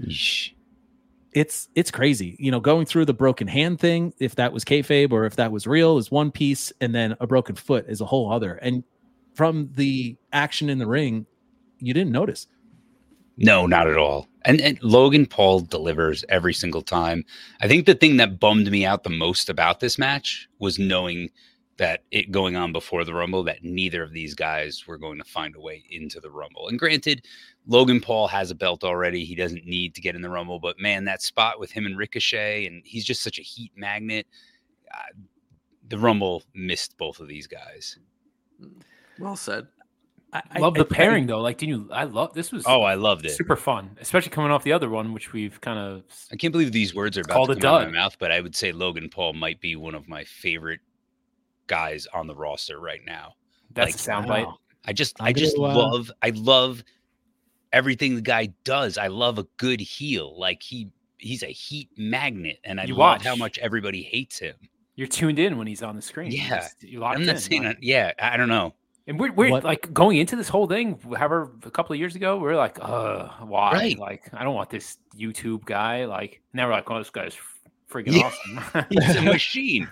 It's 1.33 1.69
it's 1.75 1.91
crazy. 1.91 2.35
You 2.39 2.51
know, 2.51 2.59
going 2.59 2.85
through 2.85 3.05
the 3.05 3.13
broken 3.13 3.47
hand 3.47 3.79
thing, 3.79 4.13
if 4.19 4.35
that 4.35 4.53
was 4.53 4.65
kayfabe 4.65 5.11
or 5.11 5.25
if 5.25 5.35
that 5.37 5.51
was 5.51 5.67
real, 5.67 5.97
is 5.97 6.11
one 6.11 6.31
piece, 6.31 6.73
and 6.81 6.93
then 6.93 7.15
a 7.19 7.27
broken 7.27 7.55
foot 7.55 7.85
is 7.87 8.01
a 8.01 8.05
whole 8.05 8.31
other. 8.31 8.55
And 8.55 8.83
from 9.33 9.69
the 9.75 10.17
action 10.33 10.69
in 10.69 10.77
the 10.77 10.87
ring, 10.87 11.25
you 11.79 11.93
didn't 11.93 12.11
notice. 12.11 12.47
No, 13.37 13.65
not 13.65 13.87
at 13.87 13.97
all. 13.97 14.27
And, 14.43 14.59
and 14.61 14.81
Logan 14.83 15.25
Paul 15.25 15.61
delivers 15.61 16.25
every 16.29 16.53
single 16.53 16.81
time. 16.81 17.23
I 17.61 17.67
think 17.67 17.85
the 17.85 17.95
thing 17.95 18.17
that 18.17 18.39
bummed 18.39 18.69
me 18.69 18.85
out 18.85 19.03
the 19.03 19.09
most 19.09 19.49
about 19.49 19.79
this 19.79 19.97
match 19.97 20.47
was 20.59 20.77
knowing 20.77 21.29
that 21.81 22.03
it 22.11 22.29
going 22.31 22.55
on 22.55 22.71
before 22.71 23.03
the 23.03 23.13
Rumble 23.13 23.41
that 23.45 23.63
neither 23.63 24.03
of 24.03 24.13
these 24.13 24.35
guys 24.35 24.85
were 24.85 24.97
going 24.99 25.17
to 25.17 25.23
find 25.23 25.55
a 25.55 25.59
way 25.59 25.83
into 25.89 26.19
the 26.19 26.29
Rumble. 26.29 26.67
And 26.67 26.77
granted, 26.77 27.25
Logan 27.65 27.99
Paul 27.99 28.27
has 28.27 28.51
a 28.51 28.55
belt 28.55 28.83
already. 28.83 29.25
He 29.25 29.33
doesn't 29.33 29.65
need 29.65 29.95
to 29.95 30.01
get 30.01 30.13
in 30.15 30.21
the 30.21 30.29
Rumble, 30.29 30.59
but 30.59 30.79
man, 30.79 31.05
that 31.05 31.23
spot 31.23 31.59
with 31.59 31.71
him 31.71 31.87
and 31.87 31.97
Ricochet, 31.97 32.67
and 32.67 32.83
he's 32.85 33.03
just 33.03 33.23
such 33.23 33.39
a 33.39 33.41
heat 33.41 33.71
magnet. 33.75 34.27
Uh, 34.93 34.97
the 35.89 35.97
Rumble 35.97 36.43
missed 36.53 36.99
both 36.99 37.19
of 37.19 37.27
these 37.27 37.47
guys. 37.47 37.97
Well 39.17 39.35
said. 39.35 39.67
I 40.33 40.59
love 40.59 40.75
I- 40.75 40.79
the 40.81 40.85
pairing 40.85 41.25
though. 41.25 41.41
Like, 41.41 41.57
didn't 41.57 41.75
you? 41.75 41.89
I 41.91 42.03
love 42.03 42.33
this 42.35 42.51
was 42.51 42.63
Oh, 42.67 42.83
I 42.83 42.93
loved 42.93 43.25
it. 43.25 43.31
super 43.31 43.55
fun, 43.57 43.97
especially 43.99 44.29
coming 44.29 44.51
off 44.51 44.63
the 44.63 44.71
other 44.71 44.89
one, 44.89 45.13
which 45.13 45.33
we've 45.33 45.59
kind 45.59 45.79
of 45.79 46.03
I 46.31 46.35
can't 46.37 46.51
believe 46.53 46.71
these 46.71 46.93
words 46.95 47.17
are 47.17 47.21
about 47.21 47.33
Called 47.33 47.47
to 47.49 47.53
a 47.53 47.59
come 47.59 47.73
out 47.73 47.81
of 47.81 47.87
my 47.89 47.97
mouth, 47.97 48.17
but 48.19 48.31
I 48.31 48.39
would 48.39 48.55
say 48.55 48.71
Logan 48.71 49.09
Paul 49.09 49.33
might 49.33 49.59
be 49.59 49.75
one 49.75 49.95
of 49.95 50.07
my 50.07 50.23
favorite 50.23 50.79
guys 51.71 52.07
on 52.13 52.27
the 52.27 52.35
roster 52.35 52.79
right 52.79 53.01
now. 53.05 53.33
that's 53.73 54.07
Like, 54.07 54.25
a 54.25 54.27
soundbite. 54.27 54.45
wow. 54.45 54.57
I 54.85 54.93
just 54.93 55.15
I'm 55.21 55.27
I 55.27 55.33
just 55.33 55.55
gonna, 55.57 55.73
uh, 55.73 55.77
love 55.91 56.11
I 56.21 56.29
love 56.31 56.83
everything 57.73 58.15
the 58.15 58.21
guy 58.21 58.47
does. 58.63 58.97
I 58.97 59.07
love 59.07 59.39
a 59.39 59.43
good 59.57 59.79
heel. 59.79 60.37
Like 60.39 60.61
he 60.61 60.89
he's 61.17 61.43
a 61.43 61.47
heat 61.47 61.89
magnet 61.97 62.57
and 62.63 62.79
I 62.79 62.85
You 62.85 62.95
love 62.95 63.21
how 63.21 63.35
much 63.35 63.57
everybody 63.59 64.01
hates 64.03 64.39
him. 64.39 64.55
You're 64.95 65.07
tuned 65.07 65.39
in 65.39 65.57
when 65.57 65.67
he's 65.67 65.81
on 65.83 65.95
the 65.95 66.01
screen. 66.01 66.31
Yeah. 66.31 66.67
You're 66.81 67.01
locked 67.01 67.19
I'm 67.19 67.25
not 67.25 67.35
in, 67.35 67.41
saying 67.41 67.63
like- 67.63 67.77
that- 67.77 67.83
yeah, 67.83 68.11
I 68.19 68.37
don't 68.37 68.49
know. 68.49 68.73
And 69.07 69.19
we're, 69.19 69.31
we're 69.31 69.49
What- 69.51 69.63
like 69.63 69.91
going 69.93 70.17
into 70.17 70.35
this 70.35 70.47
whole 70.49 70.67
thing, 70.67 70.99
however, 71.17 71.51
a 71.63 71.71
couple 71.71 71.93
of 71.93 71.99
years 71.99 72.15
ago, 72.15 72.37
we 72.37 72.47
are 72.49 72.55
like, 72.55 72.77
uh, 72.79 73.29
why? 73.45 73.71
Right. 73.73 73.97
Like, 73.99 74.23
I 74.33 74.43
don't 74.43 74.53
want 74.53 74.69
this 74.69 74.97
YouTube 75.17 75.65
guy. 75.65 76.05
Like, 76.05 76.41
now 76.53 76.67
we're 76.67 76.73
like, 76.73 76.89
oh, 76.91 76.99
this 76.99 77.09
guy's 77.09 77.35
freaking 77.89 78.15
Yeah. 78.17 78.29
awesome. 78.29 78.85
He's 78.89 79.15
a 79.15 79.21
machine. 79.37 79.87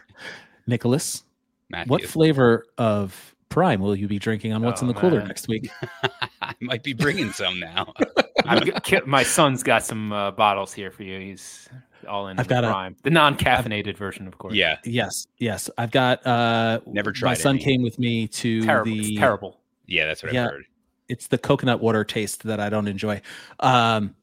Nicholas, 0.68 1.24
Matthew. 1.70 1.92
what 1.92 2.04
flavor 2.06 2.66
of 2.78 3.36
prime 3.50 3.80
will 3.82 3.96
you 3.96 4.08
be 4.08 4.20
drinking 4.20 4.54
on 4.54 4.62
what's 4.62 4.82
in 4.82 4.90
Oh, 4.90 4.94
the 4.94 5.00
cooler 5.00 5.20
man. 5.20 5.28
next 5.28 5.48
week? 5.48 5.70
I 6.42 6.54
might 6.62 6.84
be 6.84 6.94
bringing 6.94 7.32
some 7.32 7.60
now. 7.60 7.94
I'm 8.46 8.62
my 9.06 9.24
son's 9.24 9.64
got 9.64 9.84
some 9.84 10.12
uh, 10.12 10.32
bottles 10.32 10.74
here 10.74 10.92
for 10.92 11.04
you. 11.04 11.20
He's 11.20 11.68
all 12.08 12.28
in 12.30 12.40
I've 12.40 12.48
the 12.48 12.62
got 12.62 12.64
a- 12.64 12.96
the 13.04 13.10
non-caffeinated 13.10 13.98
version, 13.98 14.28
of 14.28 14.38
course. 14.38 14.54
yeah. 14.54 14.78
Yes, 14.86 15.28
yes. 15.38 15.70
I've 15.78 15.92
got 15.92 16.26
uh 16.26 16.80
Never 16.88 17.14
my 17.22 17.34
son 17.34 17.56
any. 17.56 17.64
came 17.64 17.84
with 17.84 18.00
me 18.00 18.28
to 18.28 18.62
terrible. 18.64 18.92
the 18.92 19.00
It's 19.00 19.20
terrible. 19.20 19.60
Yeah, 19.86 20.06
that's 20.06 20.24
what 20.24 20.34
Yeah. 20.34 20.46
I've 20.46 20.52
heard. 20.52 20.66
it's 21.10 21.28
the 21.28 21.38
coconut 21.38 21.82
water 21.82 22.04
taste 22.04 22.44
that 22.44 22.60
I 22.60 22.70
don't 22.70 22.88
enjoy. 22.88 23.22
Um, 23.60 24.16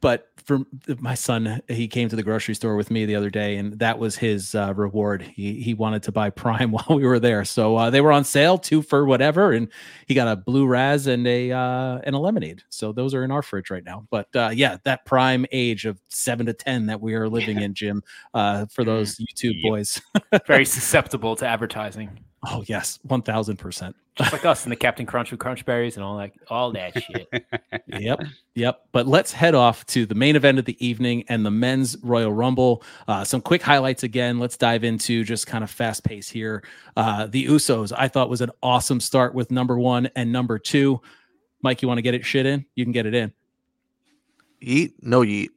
but 0.00 0.28
for 0.44 0.60
my 0.98 1.14
son, 1.14 1.60
he 1.68 1.88
came 1.88 2.08
to 2.08 2.16
the 2.16 2.22
grocery 2.22 2.54
store 2.54 2.76
with 2.76 2.90
me 2.90 3.04
the 3.06 3.14
other 3.14 3.30
day, 3.30 3.56
and 3.56 3.78
that 3.78 3.98
was 3.98 4.16
his 4.16 4.54
uh, 4.54 4.72
reward. 4.74 5.22
He 5.22 5.60
he 5.60 5.74
wanted 5.74 6.02
to 6.04 6.12
buy 6.12 6.30
Prime 6.30 6.70
while 6.72 6.86
we 6.90 7.04
were 7.04 7.18
there, 7.18 7.44
so 7.44 7.76
uh, 7.76 7.90
they 7.90 8.00
were 8.00 8.12
on 8.12 8.24
sale, 8.24 8.58
two 8.58 8.82
for 8.82 9.04
whatever, 9.04 9.52
and 9.52 9.68
he 10.06 10.14
got 10.14 10.28
a 10.28 10.36
blue 10.36 10.66
raz 10.66 11.06
and 11.06 11.26
a 11.26 11.52
uh, 11.52 12.00
and 12.04 12.14
a 12.14 12.18
lemonade. 12.18 12.62
So 12.68 12.92
those 12.92 13.14
are 13.14 13.24
in 13.24 13.30
our 13.30 13.42
fridge 13.42 13.70
right 13.70 13.84
now. 13.84 14.06
But 14.10 14.28
uh, 14.34 14.50
yeah, 14.52 14.76
that 14.84 15.06
prime 15.06 15.46
age 15.52 15.86
of 15.86 16.00
seven 16.08 16.46
to 16.46 16.52
ten 16.52 16.86
that 16.86 17.00
we 17.00 17.14
are 17.14 17.28
living 17.28 17.60
in, 17.62 17.74
Jim, 17.74 18.02
uh, 18.34 18.66
for 18.66 18.84
those 18.84 19.16
YouTube 19.16 19.62
boys. 19.62 20.00
Very 20.46 20.64
susceptible 20.64 21.36
to 21.36 21.46
advertising, 21.46 22.20
Oh 22.46 22.62
yes, 22.66 22.98
one 23.02 23.22
thousand 23.22 23.56
percent. 23.56 23.96
just 24.14 24.32
like 24.32 24.44
us 24.44 24.64
and 24.64 24.70
the 24.70 24.76
Captain 24.76 25.06
Crunch 25.06 25.30
with 25.30 25.40
Crunch 25.40 25.64
Berries 25.64 25.96
and 25.96 26.04
all 26.04 26.16
that, 26.18 26.32
all 26.48 26.70
that 26.72 27.02
shit. 27.02 27.28
yep 27.86 28.20
yep. 28.54 28.86
But 28.92 29.06
let's 29.06 29.32
head 29.32 29.54
off 29.54 29.84
to 29.86 30.06
the 30.06 30.14
main 30.14 30.36
event 30.36 30.58
of 30.58 30.64
the 30.64 30.84
evening 30.84 31.24
and 31.28 31.44
the 31.44 31.50
men's 31.50 31.96
royal 32.02 32.32
rumble. 32.32 32.84
Uh, 33.08 33.24
some 33.24 33.40
quick 33.40 33.62
highlights 33.62 34.04
again. 34.04 34.38
Let's 34.38 34.56
dive 34.56 34.84
into 34.84 35.24
just 35.24 35.46
kind 35.46 35.64
of 35.64 35.70
fast 35.70 36.04
pace 36.04 36.28
here. 36.28 36.62
Uh, 36.96 37.26
the 37.26 37.46
usos 37.46 37.92
i 37.96 38.06
thought 38.06 38.28
was 38.28 38.40
an 38.40 38.50
awesome 38.62 39.00
start 39.00 39.34
with 39.34 39.50
number 39.50 39.78
one 39.78 40.08
and 40.14 40.30
number 40.30 40.58
two. 40.58 41.00
Mike 41.62 41.82
you 41.82 41.88
want 41.88 41.98
to 41.98 42.02
get 42.02 42.14
it 42.14 42.24
shit 42.24 42.46
in? 42.46 42.64
You 42.76 42.84
can 42.84 42.92
get 42.92 43.06
it 43.06 43.14
in. 43.14 43.32
Yeet, 44.62 44.92
no 45.00 45.22
yeet. 45.22 45.48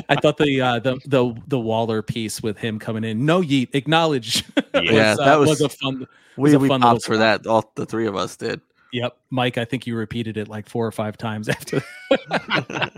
i 0.10 0.16
thought 0.16 0.38
the 0.38 0.62
uh 0.62 0.80
the 0.80 0.98
the 1.06 1.34
the 1.48 1.60
waller 1.60 2.02
piece 2.02 2.42
with 2.42 2.58
him 2.58 2.80
coming 2.80 3.04
in 3.04 3.26
no 3.26 3.42
yeet 3.42 3.70
acknowledge 3.74 4.44
Yeah. 4.74 4.82
Yeah, 4.82 5.12
uh, 5.14 5.26
that 5.26 5.40
was- 5.40 5.62
a 5.62 5.70
fun 5.70 6.06
We, 6.38 6.54
a 6.54 6.60
we 6.60 6.68
fun 6.68 6.82
popped 6.82 7.04
for 7.04 7.16
spot. 7.16 7.44
that. 7.44 7.50
All 7.50 7.72
the 7.76 7.86
three 7.88 8.06
of 8.06 8.16
us 8.16 8.36
did. 8.38 8.62
Yep, 8.94 9.18
Mike. 9.30 9.58
I 9.58 9.66
think 9.66 9.86
you 9.86 9.96
repeated 9.96 10.38
it 10.38 10.48
like 10.48 10.70
four 10.70 10.86
or 10.86 10.92
five 10.92 11.18
times 11.18 11.50
after. 11.50 11.82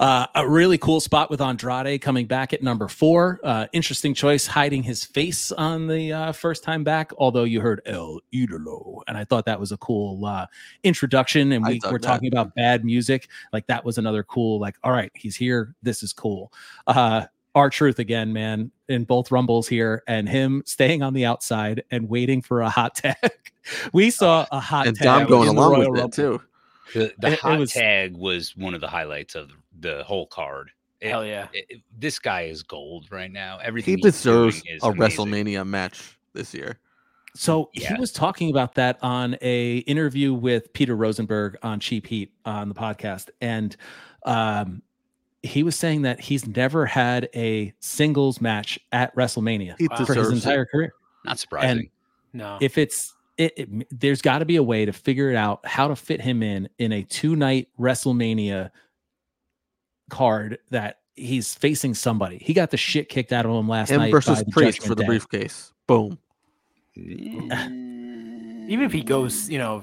uh, 0.00 0.26
a 0.34 0.48
really 0.48 0.78
cool 0.78 1.00
spot 1.00 1.30
with 1.30 1.40
Andrade 1.40 2.00
coming 2.00 2.26
back 2.26 2.52
at 2.52 2.62
number 2.62 2.88
four. 2.88 3.40
Uh, 3.42 3.66
interesting 3.72 4.14
choice, 4.14 4.46
hiding 4.46 4.82
his 4.82 5.04
face 5.04 5.52
on 5.52 5.86
the 5.86 6.12
uh, 6.12 6.32
first 6.32 6.64
time 6.64 6.84
back. 6.84 7.12
Although 7.18 7.44
you 7.44 7.60
heard 7.60 7.80
El 7.86 8.20
Idolo, 8.34 9.02
and 9.06 9.16
I 9.16 9.24
thought 9.24 9.46
that 9.46 9.60
was 9.60 9.72
a 9.72 9.76
cool 9.78 10.24
uh, 10.24 10.46
introduction. 10.82 11.52
And 11.52 11.64
we 11.64 11.80
were 11.84 11.98
that. 11.98 12.02
talking 12.02 12.28
about 12.28 12.54
bad 12.54 12.84
music. 12.84 13.28
Like 13.52 13.66
that 13.68 13.84
was 13.84 13.98
another 13.98 14.22
cool. 14.22 14.58
Like, 14.58 14.76
all 14.82 14.92
right, 14.92 15.12
he's 15.14 15.36
here. 15.36 15.74
This 15.82 16.02
is 16.02 16.12
cool. 16.12 16.52
Uh, 17.54 17.58
R-Truth 17.58 17.98
again, 17.98 18.32
man, 18.32 18.70
in 18.88 19.04
both 19.04 19.30
rumbles 19.30 19.66
here, 19.68 20.02
and 20.06 20.28
him 20.28 20.62
staying 20.66 21.02
on 21.02 21.14
the 21.14 21.24
outside 21.26 21.82
and 21.90 22.08
waiting 22.08 22.42
for 22.42 22.60
a 22.62 22.68
hot 22.70 22.94
tag. 22.96 23.16
we 23.92 24.10
saw 24.10 24.46
a 24.52 24.60
hot 24.60 24.86
and 24.86 24.96
tag. 24.96 25.04
Dom 25.04 25.26
going 25.26 25.48
along 25.48 25.78
with 25.78 25.88
Rumble. 25.88 26.04
it 26.06 26.12
too. 26.12 26.42
The, 26.94 27.12
the 27.18 27.26
It- 27.28 27.32
it 27.34 27.38
hot 27.40 27.58
was- 27.58 27.72
tag 27.72 28.16
was 28.16 28.56
one 28.56 28.74
of 28.74 28.80
the 28.80 28.88
highlights 28.88 29.34
of 29.34 29.50
the 29.78 30.02
whole 30.04 30.26
card. 30.26 30.70
It- 31.00 31.10
Hell 31.10 31.24
yeah. 31.24 31.48
it- 31.52 31.66
it- 31.68 31.82
this 31.98 32.18
guy 32.18 32.42
is 32.42 32.62
gold 32.62 33.06
right 33.10 33.30
now. 33.32 33.58
Everything 33.62 33.96
He 33.96 34.02
deserves 34.02 34.62
is 34.66 34.82
a 34.82 34.88
amazing. 34.88 35.26
WrestleMania 35.26 35.66
match 35.66 36.18
this 36.34 36.52
year. 36.54 36.78
So 37.36 37.70
Yeah. 37.74 37.94
he 37.94 38.00
was 38.00 38.10
talking 38.12 38.50
about 38.50 38.74
that 38.74 38.98
on 39.02 39.36
a 39.40 39.78
interview 39.78 40.34
with 40.34 40.72
Peter 40.72 40.96
Rosenberg 40.96 41.56
on 41.62 41.78
Cheap 41.80 42.06
Heat 42.06 42.32
on 42.44 42.68
the 42.68 42.74
podcast, 42.74 43.30
and 43.40 43.76
um, 44.26 44.82
he 45.42 45.62
was 45.62 45.74
saying 45.76 46.02
that 46.02 46.20
he's 46.20 46.46
never 46.46 46.84
had 46.86 47.28
a 47.34 47.72
singles 47.80 48.40
match 48.40 48.78
at 48.92 49.14
WrestleMania 49.16 49.74
Wow. 49.90 50.04
for 50.04 50.14
his 50.14 50.28
entire 50.30 50.62
it. 50.62 50.70
career. 50.70 50.92
Not 51.24 51.38
surprising. 51.38 51.70
And 51.78 51.88
No. 52.32 52.58
If 52.60 52.76
it's 52.78 53.14
it, 53.38 53.52
it- 53.56 54.00
there's 54.00 54.20
got 54.22 54.40
to 54.40 54.44
be 54.44 54.56
a 54.56 54.62
way 54.62 54.84
to 54.84 54.92
figure 54.92 55.30
it 55.30 55.36
out 55.36 55.66
how 55.66 55.88
to 55.88 55.96
fit 55.96 56.20
him 56.20 56.42
in 56.42 56.68
in 56.78 56.92
a 56.92 57.02
two 57.04 57.36
night 57.36 57.68
WrestleMania 57.78 58.70
card 60.10 60.58
that 60.70 60.98
he's 61.16 61.54
facing 61.54 61.94
somebody. 61.94 62.38
He 62.38 62.52
got 62.52 62.70
the 62.70 62.76
shit 62.76 63.08
kicked 63.08 63.32
out 63.32 63.46
of 63.46 63.52
him 63.52 63.68
last 63.68 63.90
Him 63.90 64.00
night. 64.00 64.10
versus 64.10 64.38
by 64.38 64.44
the 64.44 64.50
Priest 64.50 64.78
Judgment 64.80 64.88
for 64.88 64.94
the 64.94 65.02
Day. 65.02 65.06
briefcase. 65.06 65.72
Boom. 65.86 66.18
Even 66.96 68.84
if 68.84 68.92
he 68.92 69.02
goes, 69.02 69.48
you 69.50 69.58
know, 69.58 69.82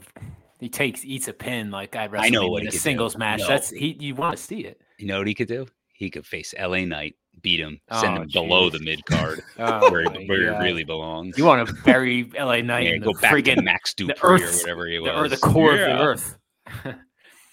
he 0.59 0.69
takes 0.69 1.03
eats 1.05 1.27
a 1.27 1.33
pin 1.33 1.71
like 1.71 1.95
I 1.95 2.09
I 2.11 2.29
know 2.29 2.47
what 2.47 2.57
in 2.61 2.63
he 2.63 2.67
a 2.67 2.71
could 2.71 2.77
do. 2.77 2.79
singles 2.79 3.17
match. 3.17 3.39
No. 3.39 3.47
That's 3.47 3.69
he. 3.69 3.95
You 3.99 4.15
want 4.15 4.37
to 4.37 4.41
see 4.43 4.61
it. 4.61 4.81
You 4.97 5.07
know 5.07 5.19
what 5.19 5.27
he 5.27 5.33
could 5.35 5.47
do? 5.47 5.67
He 5.93 6.09
could 6.09 6.25
face 6.25 6.53
LA 6.59 6.85
Knight, 6.85 7.15
beat 7.41 7.59
him, 7.59 7.79
send 7.91 8.17
Oh, 8.17 8.21
him 8.21 8.29
below 8.31 8.69
the 8.69 8.79
mid 8.79 9.03
card 9.05 9.41
Oh, 9.59 9.89
where, 9.91 10.03
my 10.05 10.11
he- 10.21 10.27
where 10.27 10.53
he 10.53 10.63
really 10.63 10.83
belongs. 10.83 11.37
You 11.37 11.45
want 11.45 11.67
to 11.67 11.73
bury 11.83 12.29
LA 12.37 12.57
Knight 12.61 12.85
Yeah, 12.85 12.93
in 12.95 13.01
go 13.01 13.13
the 13.13 13.19
back 13.19 13.31
to 13.33 13.41
friggin' 13.41 13.63
Max 13.63 13.93
the 13.95 14.03
Dupri 14.05 14.39
or 14.41 14.57
whatever 14.57 14.87
he 14.87 14.99
was. 14.99 15.09
the, 15.11 15.17
or 15.17 15.27
the 15.27 15.37
core 15.37 15.73
of 15.73 15.79
the 15.79 15.99
earth. 16.01 16.37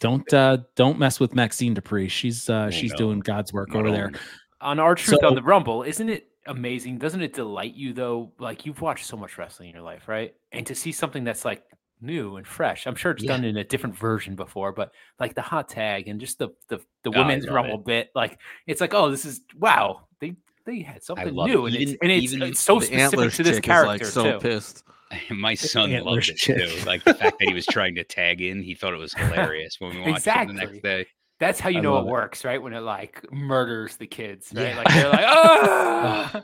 Don't 0.00 0.30
uh 0.34 0.58
don't 0.76 0.98
mess 0.98 1.18
with 1.20 1.34
Maxxine 1.34 1.74
Dupri. 1.74 2.10
She's 2.10 2.50
uh 2.50 2.66
Oh, 2.66 2.70
she's 2.70 2.90
no. 2.92 2.96
doing 2.98 3.20
God's 3.20 3.52
work 3.52 3.70
Not 3.70 3.80
over 3.80 3.88
on. 3.88 3.94
there. 3.94 4.12
On 4.60 4.78
R-Truth 4.78 5.20
So- 5.20 5.26
on 5.28 5.34
the 5.34 5.42
Rumble, 5.42 5.82
isn't 5.82 6.08
it 6.08 6.26
amazing? 6.46 6.98
Doesn't 6.98 7.22
it 7.22 7.32
delight 7.32 7.74
you 7.74 7.92
though? 7.92 8.32
Like 8.38 8.66
you've 8.66 8.80
watched 8.80 9.06
so 9.06 9.16
much 9.16 9.38
wrestling 9.38 9.70
in 9.70 9.74
your 9.74 9.84
life, 9.84 10.08
right? 10.08 10.34
And 10.52 10.66
to 10.66 10.74
see 10.74 10.92
something 10.92 11.24
that's 11.24 11.44
like 11.44 11.62
new 12.04 12.36
and 12.36 12.46
fresh. 12.46 12.86
I'm 12.86 12.94
sure 12.94 13.12
it's 13.12 13.22
Yeah. 13.22 13.28
done 13.32 13.44
in 13.44 13.56
a 13.56 13.64
different 13.64 13.96
version 13.96 14.36
before, 14.36 14.72
but 14.72 14.92
like 15.18 15.34
the 15.34 15.42
hot 15.42 15.68
tag 15.68 16.08
and 16.08 16.20
just 16.20 16.38
the 16.38 16.50
the, 16.68 16.78
the 17.02 17.10
Oh, 17.10 17.18
women's 17.18 17.46
love 17.46 17.54
Rumble 17.54 17.78
it. 17.80 17.84
bit, 17.84 18.10
like 18.14 18.38
it's 18.66 18.80
like, 18.80 18.94
oh, 18.94 19.10
this 19.10 19.24
is 19.24 19.40
wow. 19.58 20.06
They 20.20 20.34
they 20.66 20.80
had 20.80 21.02
something 21.02 21.34
love 21.34 21.48
new, 21.48 21.66
it. 21.66 21.74
and 21.74 21.82
it's 21.82 21.92
and 22.02 22.12
it's, 22.12 22.32
it's 22.32 22.60
so 22.60 22.78
the 22.78 22.86
specific 22.86 23.32
to 23.34 23.42
this 23.42 23.60
character 23.60 23.86
like 23.86 24.04
so 24.04 24.32
too. 24.32 24.38
pissed. 24.38 24.82
My 25.30 25.54
son 25.54 25.92
loved 26.04 26.28
it 26.28 26.36
chick. 26.36 26.56
too. 26.58 26.84
Like 26.86 27.04
the 27.04 27.14
fact 27.14 27.38
that 27.38 27.48
he 27.48 27.54
was 27.54 27.66
trying 27.70 27.94
to 27.96 28.04
tag 28.04 28.40
in, 28.40 28.62
he 28.62 28.74
thought 28.74 28.92
it 28.94 28.98
was 28.98 29.12
hilarious 29.16 29.76
when 29.78 29.94
we 29.96 30.10
watched 30.10 30.26
it 30.26 30.46
the 30.48 30.52
next 30.54 30.82
day. 30.82 31.06
That's 31.40 31.58
how 31.60 31.68
you 31.68 31.78
I 31.78 31.82
know 31.82 31.94
love 31.94 32.04
it 32.06 32.08
it. 32.08 32.12
works, 32.12 32.44
right? 32.44 32.62
When 32.62 32.72
it 32.72 32.80
like 32.80 33.30
murders 33.32 33.96
the 33.96 34.06
kids, 34.06 34.52
right? 34.54 34.68
Yeah. 34.68 34.76
Like 34.78 34.88
they're 34.88 35.10
like, 35.10 35.24
oh. 35.26 36.42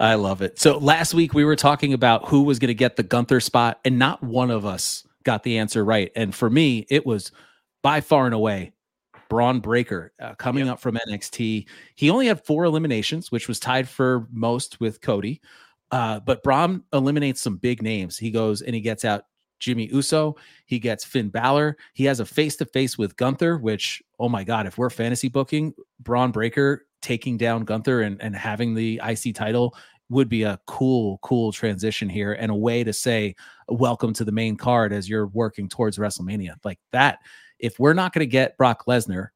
I 0.00 0.14
love 0.14 0.42
it. 0.42 0.58
So 0.58 0.78
last 0.78 1.14
week 1.14 1.34
we 1.34 1.44
were 1.44 1.56
talking 1.56 1.92
about 1.92 2.28
who 2.28 2.42
was 2.42 2.58
going 2.58 2.68
to 2.68 2.74
get 2.74 2.96
the 2.96 3.02
Gunther 3.02 3.40
spot, 3.40 3.80
and 3.84 3.98
not 3.98 4.22
one 4.22 4.50
of 4.50 4.66
us 4.66 5.06
got 5.24 5.42
the 5.42 5.58
answer 5.58 5.84
right. 5.84 6.10
And 6.14 6.34
for 6.34 6.50
me, 6.50 6.86
it 6.90 7.06
was 7.06 7.32
by 7.82 8.00
far 8.00 8.26
and 8.26 8.34
away 8.34 8.72
Bron 9.28 9.60
Breakker 9.60 10.12
uh, 10.20 10.34
coming 10.34 10.68
up 10.68 10.80
from 10.80 10.98
NXT. 11.08 11.66
He 11.94 12.10
only 12.10 12.26
had 12.26 12.44
four 12.44 12.64
eliminations, 12.64 13.32
which 13.32 13.48
was 13.48 13.58
tied 13.58 13.88
for 13.88 14.28
most 14.30 14.80
with 14.80 15.00
Cody. 15.00 15.40
Uh, 15.90 16.20
but 16.20 16.42
Bron 16.42 16.82
eliminates 16.92 17.40
some 17.40 17.56
big 17.56 17.82
names. 17.82 18.18
He 18.18 18.30
goes 18.30 18.62
and 18.62 18.74
he 18.74 18.80
gets 18.80 19.04
out 19.04 19.24
Jimmy 19.60 19.86
Uso. 19.86 20.36
He 20.66 20.78
gets 20.78 21.04
Finn 21.04 21.28
Balor. 21.28 21.76
He 21.94 22.04
has 22.04 22.20
a 22.20 22.26
face 22.26 22.56
to 22.56 22.64
face 22.64 22.98
with 22.98 23.16
Gunther, 23.16 23.58
which, 23.58 24.02
oh 24.18 24.28
my 24.28 24.44
God, 24.44 24.66
if 24.66 24.76
we're 24.76 24.90
fantasy 24.90 25.28
booking, 25.28 25.74
Bron 26.00 26.32
Breakker 26.32 26.86
taking 27.04 27.36
down 27.36 27.64
Gunther 27.64 28.00
and, 28.00 28.20
and 28.22 28.34
having 28.34 28.74
the 28.74 28.98
IC 29.04 29.34
title 29.34 29.76
would 30.08 30.28
be 30.28 30.42
a 30.42 30.58
cool, 30.66 31.18
cool 31.18 31.52
transition 31.52 32.08
here 32.08 32.32
and 32.32 32.50
a 32.50 32.54
way 32.54 32.82
to 32.82 32.92
say, 32.92 33.36
welcome 33.68 34.14
to 34.14 34.24
the 34.24 34.32
main 34.32 34.56
card 34.56 34.92
as 34.92 35.08
you're 35.08 35.26
working 35.28 35.68
towards 35.68 35.98
WrestleMania. 35.98 36.54
Like 36.64 36.78
that. 36.92 37.18
If 37.58 37.78
we're 37.78 37.92
not 37.92 38.12
going 38.12 38.20
to 38.20 38.30
get 38.30 38.56
Brock 38.56 38.86
Lesnar 38.86 39.28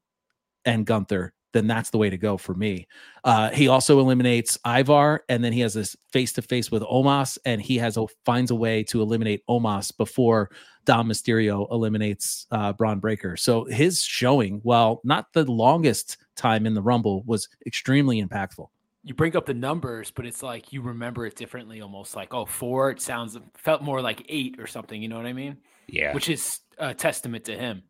and 0.65 0.87
Gunther, 0.87 1.35
then 1.53 1.67
that's 1.67 1.91
the 1.91 1.99
way 1.99 2.11
to 2.11 2.17
go 2.17 2.37
for 2.37 2.55
me. 2.55 2.87
Uh, 3.25 3.51
he 3.51 3.69
also 3.69 4.01
eliminates 4.01 4.59
Ivar, 4.67 5.25
and 5.29 5.43
then 5.43 5.53
he 5.53 5.61
has 5.61 5.75
this 5.75 5.97
face 6.13 6.33
to 6.35 6.43
face 6.43 6.71
with 6.71 6.83
Omos, 6.83 7.39
and 7.45 7.61
he 7.61 7.79
has 7.79 7.97
a 7.97 8.07
finds 8.25 8.51
a 8.51 8.55
way 8.55 8.83
to 8.85 9.01
eliminate 9.01 9.43
Omos 9.49 9.97
before 9.97 10.51
Dom 10.89 11.07
Mysterio 11.07 11.71
eliminates 11.71 12.47
uh, 12.51 12.73
Bron 12.73 12.99
Breakker. 12.99 13.37
So 13.37 13.67
his 13.67 14.03
showing, 14.03 14.61
while 14.63 15.03
not 15.05 15.27
the 15.35 15.45
longest 15.45 16.17
time 16.35 16.65
in 16.65 16.73
the 16.73 16.81
Rumble, 16.81 17.25
was 17.27 17.47
extremely 17.67 18.25
impactful. 18.25 18.69
you 19.05 19.13
bring 19.13 19.37
up 19.37 19.45
the 19.45 19.53
numbers, 19.53 20.11
but 20.11 20.25
it's 20.25 20.43
like 20.43 20.73
you 20.73 20.81
remember 20.81 21.27
it 21.27 21.37
differently, 21.37 21.83
almost 21.83 22.17
like 22.17 22.33
oh 22.33 22.47
four. 22.47 22.91
It 22.91 23.03
sounds 23.03 23.37
felt 23.55 23.83
more 23.83 24.01
like 24.01 24.25
eight 24.31 24.57
or 24.59 24.67
something. 24.67 25.01
You 25.03 25.09
know 25.09 25.19
what 25.19 25.27
I 25.27 25.35
mean? 25.35 25.59
Yeah. 25.89 26.15
Which 26.15 26.31
is 26.31 26.61
a 26.79 26.95
testament 26.95 27.45
to 27.45 27.55
him. 27.55 27.83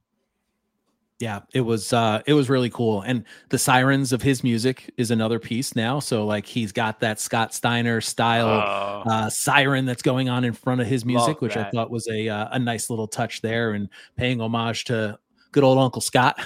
Yeah, 1.20 1.40
it 1.52 1.62
was 1.62 1.92
uh 1.92 2.22
it 2.26 2.34
was 2.34 2.48
really 2.48 2.70
cool. 2.70 3.02
And 3.02 3.24
the 3.48 3.58
sirens 3.58 4.12
of 4.12 4.22
his 4.22 4.44
music 4.44 4.88
is 4.96 5.10
another 5.10 5.40
piece 5.40 5.74
now. 5.74 5.98
So 5.98 6.24
like 6.24 6.46
he's 6.46 6.70
got 6.70 7.00
that 7.00 7.18
Scott 7.18 7.52
Steiner 7.52 8.00
style 8.00 8.46
Oh, 8.46 9.10
uh, 9.10 9.28
siren 9.28 9.84
that's 9.84 10.02
going 10.02 10.28
on 10.28 10.44
in 10.44 10.52
front 10.52 10.80
of 10.80 10.86
his 10.86 11.04
music, 11.04 11.28
Love 11.34 11.42
which 11.42 11.56
I 11.56 11.68
thought 11.70 11.90
was 11.90 12.06
a 12.08 12.28
uh, 12.28 12.48
a 12.52 12.58
nice 12.60 12.88
little 12.88 13.08
touch 13.08 13.42
there, 13.42 13.72
and 13.72 13.88
paying 14.16 14.40
homage 14.40 14.84
to 14.84 15.18
good 15.50 15.64
old 15.64 15.78
Uncle 15.78 16.00
Scott. 16.00 16.38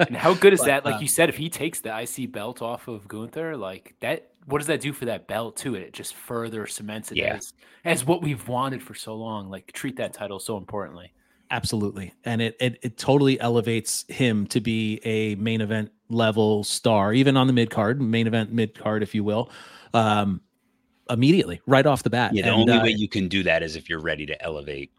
and 0.00 0.16
how 0.16 0.34
good 0.34 0.52
is 0.54 0.60
But, 0.60 0.66
that? 0.66 0.84
Like 0.84 0.96
uh, 0.96 0.98
you 1.00 1.06
said, 1.08 1.28
if 1.28 1.36
he 1.36 1.48
takes 1.48 1.80
the 1.80 1.96
IC 1.96 2.32
belt 2.32 2.62
off 2.62 2.88
of 2.88 3.06
Gunther, 3.06 3.56
like 3.56 3.94
that, 4.00 4.30
what 4.46 4.58
does 4.58 4.66
that 4.66 4.80
do 4.80 4.92
for 4.92 5.04
that 5.04 5.28
belt 5.28 5.56
too? 5.56 5.76
It 5.76 5.92
just 5.92 6.14
further 6.14 6.66
cements 6.66 7.12
it 7.12 7.18
Yeah. 7.18 7.34
as 7.36 7.52
as 7.84 8.04
what 8.04 8.22
we've 8.22 8.48
wanted 8.48 8.82
for 8.82 8.94
so 8.94 9.14
long. 9.14 9.50
Like 9.50 9.70
treat 9.72 9.94
that 9.98 10.12
title 10.14 10.40
so 10.40 10.56
importantly. 10.56 11.12
Absolutely, 11.50 12.14
and 12.24 12.40
it, 12.40 12.56
it 12.60 12.78
it 12.82 12.96
totally 12.96 13.40
elevates 13.40 14.04
him 14.08 14.46
to 14.48 14.60
be 14.60 15.00
a 15.04 15.34
main 15.34 15.60
event 15.60 15.90
level 16.08 16.62
star, 16.62 17.12
even 17.12 17.36
on 17.36 17.46
the 17.48 17.52
mid 17.52 17.70
card, 17.70 18.00
main 18.00 18.26
event 18.28 18.52
mid 18.52 18.78
card, 18.78 19.02
if 19.02 19.14
you 19.14 19.24
will. 19.24 19.50
Um, 19.92 20.40
immediately, 21.08 21.60
right 21.66 21.84
off 21.86 22.04
the 22.04 22.10
bat. 22.10 22.34
Yeah, 22.34 22.44
the 22.44 22.52
And, 22.52 22.60
only 22.60 22.78
uh, 22.78 22.82
way 22.84 22.90
you 22.96 23.08
can 23.08 23.26
do 23.26 23.42
that 23.42 23.62
is 23.64 23.74
if 23.74 23.88
you're 23.88 24.00
ready 24.00 24.26
to 24.26 24.40
elevate 24.42 24.92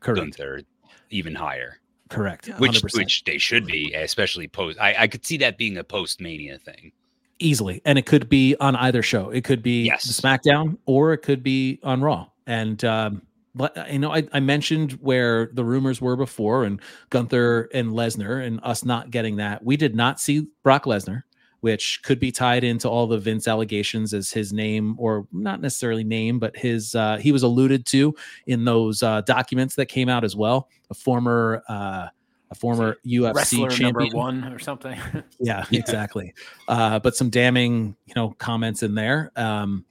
correct, 0.00 0.36
Gunther 0.36 0.62
even 1.08 1.34
higher, 1.34 1.80
correct, 2.10 2.48
which 2.58 2.72
100%. 2.82 2.94
which 2.94 3.24
they 3.24 3.38
should 3.38 3.64
be, 3.64 3.94
especially 3.94 4.46
post. 4.46 4.78
I, 4.78 4.94
I 4.98 5.06
could 5.08 5.24
see 5.24 5.38
that 5.38 5.56
being 5.56 5.78
a 5.78 5.84
post 5.84 6.20
Mania 6.20 6.58
thing. 6.58 6.92
easily 7.38 7.80
and 7.86 7.98
it 7.98 8.04
could 8.04 8.28
be 8.28 8.56
on 8.60 8.74
either 8.76 9.00
show 9.00 9.30
it 9.30 9.44
could 9.44 9.62
be 9.62 9.84
Yes. 9.84 10.20
smackdown 10.20 10.76
or 10.86 11.12
it 11.14 11.18
could 11.18 11.40
be 11.42 11.78
on 11.84 12.02
raw 12.02 12.26
and 12.48 12.84
um 12.84 13.22
but 13.54 13.76
uh, 13.76 13.84
you 13.90 13.98
know 13.98 14.12
I, 14.12 14.26
I 14.32 14.40
mentioned 14.40 14.92
where 14.92 15.50
the 15.52 15.64
rumors 15.64 16.00
were 16.00 16.16
before 16.16 16.64
and 16.64 16.80
gunther 17.10 17.68
and 17.74 17.90
lesnar 17.92 18.44
and 18.44 18.60
us 18.62 18.84
not 18.84 19.10
getting 19.10 19.36
that 19.36 19.64
we 19.64 19.76
did 19.76 19.94
not 19.94 20.20
see 20.20 20.46
brock 20.62 20.84
lesnar 20.84 21.22
which 21.60 22.00
could 22.04 22.20
be 22.20 22.30
tied 22.30 22.62
into 22.62 22.88
all 22.88 23.08
the 23.08 23.18
vince 23.18 23.48
allegations 23.48 24.14
as 24.14 24.30
his 24.30 24.52
name 24.52 24.94
or 24.98 25.26
not 25.32 25.60
necessarily 25.60 26.04
name 26.04 26.38
but 26.38 26.56
his 26.56 26.94
uh 26.94 27.16
he 27.16 27.32
was 27.32 27.42
alluded 27.42 27.84
to 27.86 28.14
in 28.46 28.64
those 28.64 29.02
uh 29.02 29.20
documents 29.22 29.74
that 29.74 29.86
came 29.86 30.08
out 30.08 30.24
as 30.24 30.36
well 30.36 30.68
a 30.90 30.94
former 30.94 31.62
uh 31.68 32.06
a 32.50 32.54
former 32.54 32.96
UFC 33.06 33.34
Wrestler 33.34 33.68
champion 33.68 33.92
number 34.10 34.16
one 34.16 34.44
or 34.44 34.58
something. 34.58 34.98
yeah, 35.38 35.66
Yeah. 35.68 35.80
exactly. 35.80 36.32
Uh, 36.66 36.98
but 36.98 37.14
some 37.14 37.28
damning, 37.28 37.94
you 38.06 38.14
know, 38.16 38.30
comments 38.38 38.82
in 38.82 38.94
there. 38.94 39.30
Um, 39.36 39.84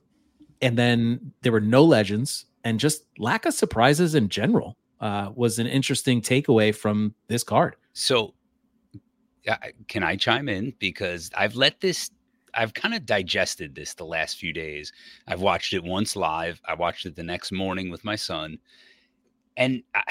and 0.59 0.75
then 0.75 1.33
there 1.43 1.51
were 1.51 1.61
no 1.61 1.83
legends 1.83 2.45
and 2.67 2.81
just 2.81 3.05
lack 3.17 3.45
of 3.45 3.53
surprises 3.53 4.13
in 4.13 4.27
general 4.27 4.75
uh, 4.99 5.29
was 5.33 5.57
an 5.57 5.67
interesting 5.67 6.21
takeaway 6.21 6.75
from 6.75 7.15
this 7.29 7.41
card. 7.41 7.77
So, 7.93 8.33
uh, 9.47 9.55
can 9.87 10.03
I 10.03 10.17
chime 10.17 10.49
in 10.49 10.73
because 10.77 11.31
I've 11.33 11.55
let 11.55 11.79
this. 11.79 12.11
I've 12.53 12.73
kind 12.73 12.93
of 12.93 13.05
digested 13.05 13.73
this 13.73 13.93
the 13.93 14.03
last 14.03 14.37
few 14.37 14.51
days. 14.51 14.91
I've 15.27 15.39
watched 15.39 15.73
it 15.73 15.81
once 15.81 16.17
live. 16.17 16.59
I 16.65 16.73
watched 16.73 17.05
it 17.05 17.15
the 17.15 17.23
next 17.23 17.53
morning 17.53 17.89
with 17.89 18.03
my 18.03 18.17
son, 18.17 18.57
and 19.55 19.81
I, 19.95 20.03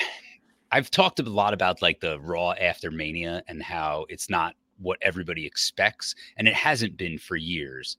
I've 0.72 0.90
talked 0.90 1.20
a 1.20 1.24
lot 1.24 1.52
about 1.52 1.82
like 1.82 2.00
the 2.00 2.18
Raw 2.20 2.52
after 2.52 2.90
Mania 2.90 3.42
and 3.48 3.62
how 3.62 4.06
it's 4.08 4.30
not 4.30 4.54
what 4.78 4.98
everybody 5.02 5.44
expects, 5.44 6.14
and 6.38 6.48
it 6.48 6.54
hasn't 6.54 6.96
been 6.96 7.18
for 7.18 7.36
years. 7.36 7.98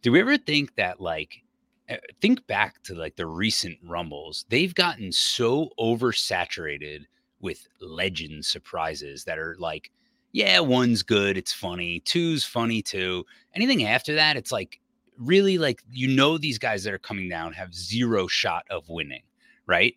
Do 0.00 0.10
we 0.12 0.20
ever 0.20 0.38
think 0.38 0.74
that 0.76 1.02
like? 1.02 1.42
Uh, 1.90 1.96
Think 2.20 2.46
back 2.46 2.82
to 2.84 2.94
like 2.94 3.16
the 3.16 3.26
recent 3.26 3.78
rumbles. 3.84 4.44
They've 4.48 4.74
gotten 4.74 5.10
so 5.12 5.70
oversaturated 5.78 7.04
with 7.40 7.66
legend 7.80 8.44
surprises 8.44 9.24
that 9.24 9.38
are 9.38 9.56
like, 9.58 9.90
yeah, 10.32 10.60
one's 10.60 11.02
good, 11.02 11.36
it's 11.36 11.52
funny, 11.52 12.00
two's 12.00 12.44
funny 12.44 12.82
too. 12.82 13.24
Anything 13.54 13.84
after 13.84 14.14
that, 14.14 14.36
it's 14.36 14.52
like 14.52 14.80
really 15.18 15.58
like 15.58 15.82
you 15.90 16.08
know 16.08 16.38
these 16.38 16.58
guys 16.58 16.84
that 16.84 16.94
are 16.94 16.98
coming 16.98 17.28
down 17.28 17.52
have 17.52 17.74
zero 17.74 18.26
shot 18.26 18.64
of 18.70 18.88
winning, 18.88 19.22
right? 19.66 19.94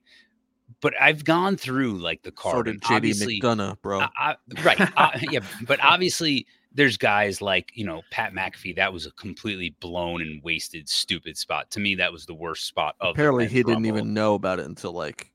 But 0.82 0.94
I've 1.00 1.24
gone 1.24 1.56
through 1.58 2.00
like 2.00 2.24
the 2.24 2.32
card. 2.32 2.56
So 2.56 2.64
did 2.64 2.74
and 2.74 2.82
JD 2.84 3.42
McDonagh, 3.42 3.82
bro. 3.82 4.00
I- 4.02 4.10
I- 4.18 4.36
right. 4.64 4.92
uh, 4.98 5.12
yeah, 5.30 5.42
but 5.68 5.80
obviously 5.84 6.48
there's 6.74 6.98
guys 6.98 7.42
like, 7.42 7.72
you 7.74 7.86
know, 7.86 8.02
Pat 8.12 8.34
McAfee. 8.34 8.76
That 8.76 8.92
was 8.92 9.06
a 9.06 9.12
completely 9.12 9.76
blown 9.80 10.22
and 10.22 10.42
wasted, 10.44 10.90
stupid 10.90 11.38
spot. 11.38 11.70
To 11.72 11.80
me, 11.80 11.96
that 11.96 12.12
was 12.12 12.26
the 12.26 12.34
worst 12.34 12.66
spot 12.66 12.96
of 13.00 13.12
Apparently, 13.12 13.48
he 13.48 13.64
didn't 13.64 13.86
even 13.86 14.14
know 14.14 14.34
about 14.34 14.60
it 14.60 14.66
until 14.66 14.92
like 14.92 15.32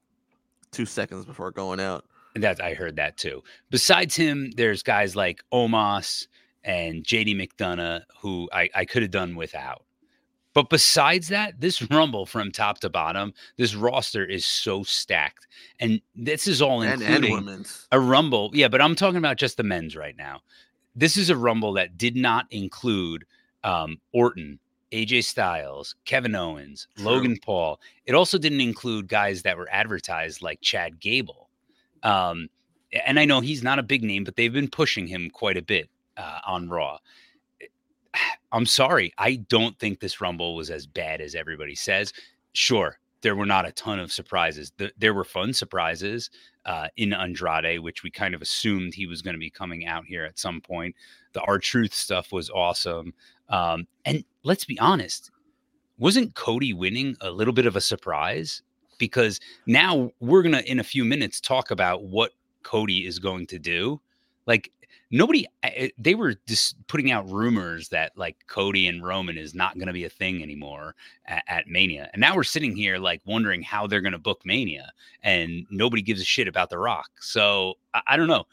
two 0.70 0.86
seconds 0.86 1.24
before 1.24 1.50
going 1.50 1.80
out. 1.80 2.04
That 2.34 2.62
I 2.62 2.74
heard 2.74 2.96
that 2.96 3.16
too. 3.16 3.42
Besides 3.70 4.14
him, 4.14 4.52
there's 4.56 4.82
guys 4.82 5.16
like 5.16 5.42
Omos 5.52 6.26
and 6.62 7.02
JD 7.04 7.36
McDonagh 7.36 8.02
who 8.20 8.48
I, 8.52 8.68
I 8.74 8.84
could 8.84 9.02
have 9.02 9.10
done 9.10 9.34
without. 9.34 9.84
But 10.54 10.70
besides 10.70 11.28
that, 11.28 11.60
this 11.60 11.82
rumble 11.90 12.26
from 12.26 12.50
top 12.50 12.80
to 12.80 12.90
bottom, 12.90 13.32
this 13.56 13.74
roster 13.74 14.24
is 14.24 14.44
so 14.44 14.82
stacked. 14.82 15.46
And 15.78 16.00
this 16.14 16.46
is 16.46 16.60
all 16.60 16.82
And, 16.82 17.02
and 17.02 17.24
including 17.24 17.64
a 17.92 18.00
rumble. 18.00 18.50
Yeah, 18.52 18.68
but 18.68 18.80
I'm 18.80 18.94
talking 18.94 19.18
about 19.18 19.36
just 19.36 19.56
the 19.56 19.62
men's 19.62 19.96
right 19.96 20.16
now. 20.16 20.40
This 20.98 21.16
is 21.16 21.30
a 21.30 21.36
Rumble 21.36 21.72
that 21.74 21.96
did 21.96 22.16
not 22.16 22.46
include 22.50 23.24
um, 23.62 23.98
Orton, 24.12 24.58
AJ 24.92 25.24
Styles, 25.24 25.94
Kevin 26.04 26.34
Owens, 26.34 26.88
True. 26.96 27.06
Logan 27.06 27.38
Paul. 27.44 27.80
It 28.06 28.14
also 28.14 28.36
didn't 28.36 28.60
include 28.60 29.08
guys 29.08 29.42
that 29.42 29.56
were 29.56 29.68
advertised 29.70 30.42
like 30.42 30.60
Chad 30.60 30.98
Gable. 31.00 31.48
Um, 32.02 32.48
and 33.06 33.20
I 33.20 33.24
know 33.24 33.40
he's 33.40 33.62
not 33.62 33.78
a 33.78 33.82
big 33.82 34.02
name, 34.02 34.24
but 34.24 34.36
they've 34.36 34.52
been 34.52 34.68
pushing 34.68 35.06
him 35.06 35.30
quite 35.30 35.56
a 35.56 35.62
bit 35.62 35.88
uh, 36.16 36.40
on 36.46 36.68
Raw. 36.68 36.98
I'm 38.52 38.66
sorry. 38.66 39.12
I 39.18 39.36
don't 39.36 39.78
think 39.78 40.00
this 40.00 40.20
Rumble 40.20 40.56
was 40.56 40.70
as 40.70 40.86
bad 40.86 41.20
as 41.20 41.34
everybody 41.34 41.74
says. 41.74 42.12
Sure, 42.54 42.98
there 43.20 43.36
were 43.36 43.46
not 43.46 43.66
a 43.66 43.72
ton 43.72 44.00
of 44.00 44.10
surprises. 44.10 44.72
Th- 44.78 44.92
there 44.98 45.14
were 45.14 45.24
fun 45.24 45.52
surprises 45.52 46.30
uh, 46.68 46.88
in 46.98 47.14
Andrade, 47.14 47.80
which 47.80 48.02
we 48.02 48.10
kind 48.10 48.34
of 48.34 48.42
assumed 48.42 48.92
he 48.92 49.06
was 49.06 49.22
going 49.22 49.34
to 49.34 49.40
be 49.40 49.48
coming 49.48 49.86
out 49.86 50.04
here 50.04 50.24
at 50.24 50.38
some 50.38 50.60
point. 50.60 50.94
The 51.32 51.40
R 51.40 51.58
Truth 51.58 51.94
stuff 51.94 52.30
was 52.30 52.50
awesome. 52.50 53.14
Um, 53.48 53.88
and 54.04 54.22
let's 54.44 54.66
be 54.66 54.78
honest, 54.78 55.30
wasn't 55.98 56.34
Cody 56.34 56.74
winning 56.74 57.16
a 57.22 57.30
little 57.30 57.54
bit 57.54 57.64
of 57.64 57.74
a 57.74 57.80
surprise? 57.80 58.62
Because 58.98 59.40
now 59.66 60.10
we're 60.20 60.42
going 60.42 60.54
to, 60.54 60.70
in 60.70 60.78
a 60.78 60.84
few 60.84 61.06
minutes, 61.06 61.40
talk 61.40 61.70
about 61.70 62.04
what 62.04 62.32
Cody 62.64 63.06
is 63.06 63.18
going 63.18 63.46
to 63.46 63.58
do. 63.58 64.00
Like, 64.48 64.72
nobody 65.10 65.46
they 65.96 66.14
were 66.14 66.34
just 66.46 66.74
putting 66.86 67.10
out 67.10 67.26
rumors 67.30 67.88
that 67.88 68.12
like 68.16 68.36
Cody 68.46 68.88
and 68.88 69.02
Roman 69.02 69.38
is 69.38 69.54
not 69.54 69.74
going 69.76 69.86
to 69.86 69.92
be 69.92 70.04
a 70.04 70.10
thing 70.10 70.42
anymore 70.42 70.94
at, 71.26 71.42
at 71.48 71.66
Mania. 71.66 72.10
And 72.12 72.20
now 72.20 72.36
we're 72.36 72.42
sitting 72.42 72.76
here 72.76 72.98
like 72.98 73.22
wondering 73.24 73.62
how 73.62 73.86
they're 73.86 74.02
going 74.02 74.12
to 74.12 74.18
book 74.18 74.42
Mania 74.44 74.90
and 75.22 75.64
nobody 75.70 76.02
gives 76.02 76.20
a 76.20 76.24
shit 76.24 76.46
about 76.46 76.68
The 76.68 76.76
Rock. 76.78 77.08
So 77.20 77.78
I, 77.94 78.02
I 78.08 78.16
don't 78.18 78.26
know. 78.28 78.44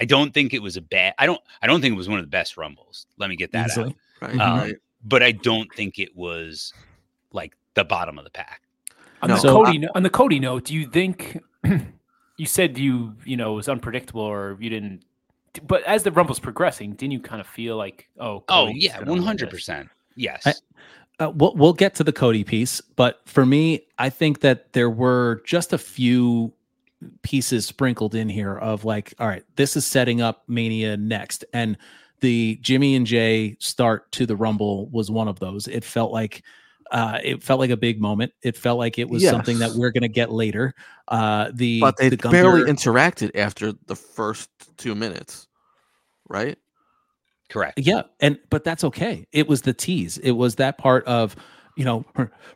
I 0.00 0.04
don't 0.04 0.32
think 0.32 0.54
it 0.54 0.62
was 0.62 0.76
a 0.76 0.80
bad 0.82 1.14
I 1.18 1.26
don't 1.26 1.40
I 1.62 1.66
don't 1.66 1.80
think 1.80 1.94
it 1.94 1.96
was 1.96 2.08
one 2.08 2.18
of 2.20 2.24
the 2.24 2.30
best 2.30 2.56
rumbles. 2.56 3.06
Let 3.18 3.28
me 3.30 3.34
get 3.36 3.50
that 3.52 3.76
out. 3.76 3.94
Right. 4.20 4.38
Um, 4.38 4.58
right. 4.58 4.74
But 5.04 5.22
I 5.24 5.32
don't 5.32 5.72
think 5.74 5.98
it 5.98 6.14
was 6.16 6.72
like 7.32 7.56
the 7.74 7.84
bottom 7.84 8.18
of 8.18 8.24
the 8.24 8.30
pack. 8.30 8.60
On 9.22 9.28
No. 9.28 9.34
the 9.34 9.40
So, 9.40 9.64
Cody 9.64 9.78
no- 9.78 9.90
on 9.96 10.02
the 10.04 10.10
Cody 10.10 10.38
note, 10.38 10.66
do 10.66 10.74
you 10.74 10.86
think 10.86 11.40
you 12.36 12.46
said 12.46 12.78
you 12.78 13.16
you 13.24 13.36
know 13.36 13.52
it 13.52 13.56
was 13.56 13.68
unpredictable 13.68 14.22
or 14.22 14.56
you 14.60 14.70
didn't? 14.70 15.04
But 15.62 15.82
as 15.84 16.02
the 16.02 16.10
Rumble's 16.10 16.40
progressing, 16.40 16.92
didn't 16.94 17.12
you 17.12 17.20
kind 17.20 17.40
of 17.40 17.46
feel 17.46 17.76
like 17.76 18.08
oh 18.18 18.42
Oh 18.48 18.68
yeah, 18.68 19.00
one 19.00 19.18
hundred 19.18 19.50
percent, 19.50 19.88
Yes. 20.16 20.46
I- 20.46 20.54
Uh, 21.20 21.30
we'll, 21.30 21.54
we'll 21.54 21.72
get 21.72 21.94
to 21.94 22.02
the 22.02 22.12
Cody 22.12 22.42
piece, 22.42 22.80
but 22.80 23.20
for 23.24 23.46
me, 23.46 23.86
I 24.00 24.10
think 24.10 24.40
that 24.40 24.72
there 24.72 24.90
were 24.90 25.42
just 25.46 25.72
a 25.72 25.78
few 25.78 26.52
pieces 27.22 27.66
sprinkled 27.66 28.16
in 28.16 28.28
here 28.28 28.56
of 28.56 28.84
like, 28.84 29.14
all 29.20 29.28
right, 29.28 29.44
this 29.54 29.76
is 29.76 29.86
setting 29.86 30.20
up 30.20 30.42
Mania 30.48 30.96
next. 30.96 31.44
And 31.52 31.78
the 32.18 32.58
Jimmy 32.62 32.96
and 32.96 33.06
Jay 33.06 33.56
start 33.60 34.10
to 34.12 34.26
the 34.26 34.34
Rumble 34.34 34.86
was 34.88 35.08
one 35.08 35.28
of 35.28 35.38
those. 35.38 35.68
It 35.68 35.84
felt 35.84 36.10
like 36.10 36.42
uh, 36.90 37.18
it 37.22 37.42
felt 37.42 37.60
like 37.60 37.70
a 37.70 37.76
big 37.76 38.00
moment. 38.00 38.32
It 38.42 38.56
felt 38.56 38.78
like 38.78 38.98
it 38.98 39.08
was 39.08 39.22
something 39.30 39.58
that 39.58 39.72
we're 39.74 39.90
going 39.90 40.02
to 40.02 40.08
get 40.08 40.30
later. 40.30 40.74
Uh, 41.08 41.50
the 41.54 41.80
But 41.80 41.96
they 41.96 42.08
the 42.10 42.16
barely 42.16 42.62
interacted 42.64 43.30
after 43.36 43.72
the 43.86 43.96
first 43.96 44.50
two 44.76 44.94
minutes, 44.94 45.48
right? 46.28 46.56
Correct. 47.50 47.78
Yeah, 47.78 48.02
and 48.20 48.38
but 48.50 48.64
that's 48.64 48.84
okay. 48.84 49.26
It 49.32 49.48
was 49.48 49.62
the 49.62 49.74
tease. 49.74 50.18
It 50.18 50.32
was 50.32 50.56
that 50.56 50.78
part 50.78 51.04
of, 51.06 51.36
you 51.76 51.84
know, 51.84 52.04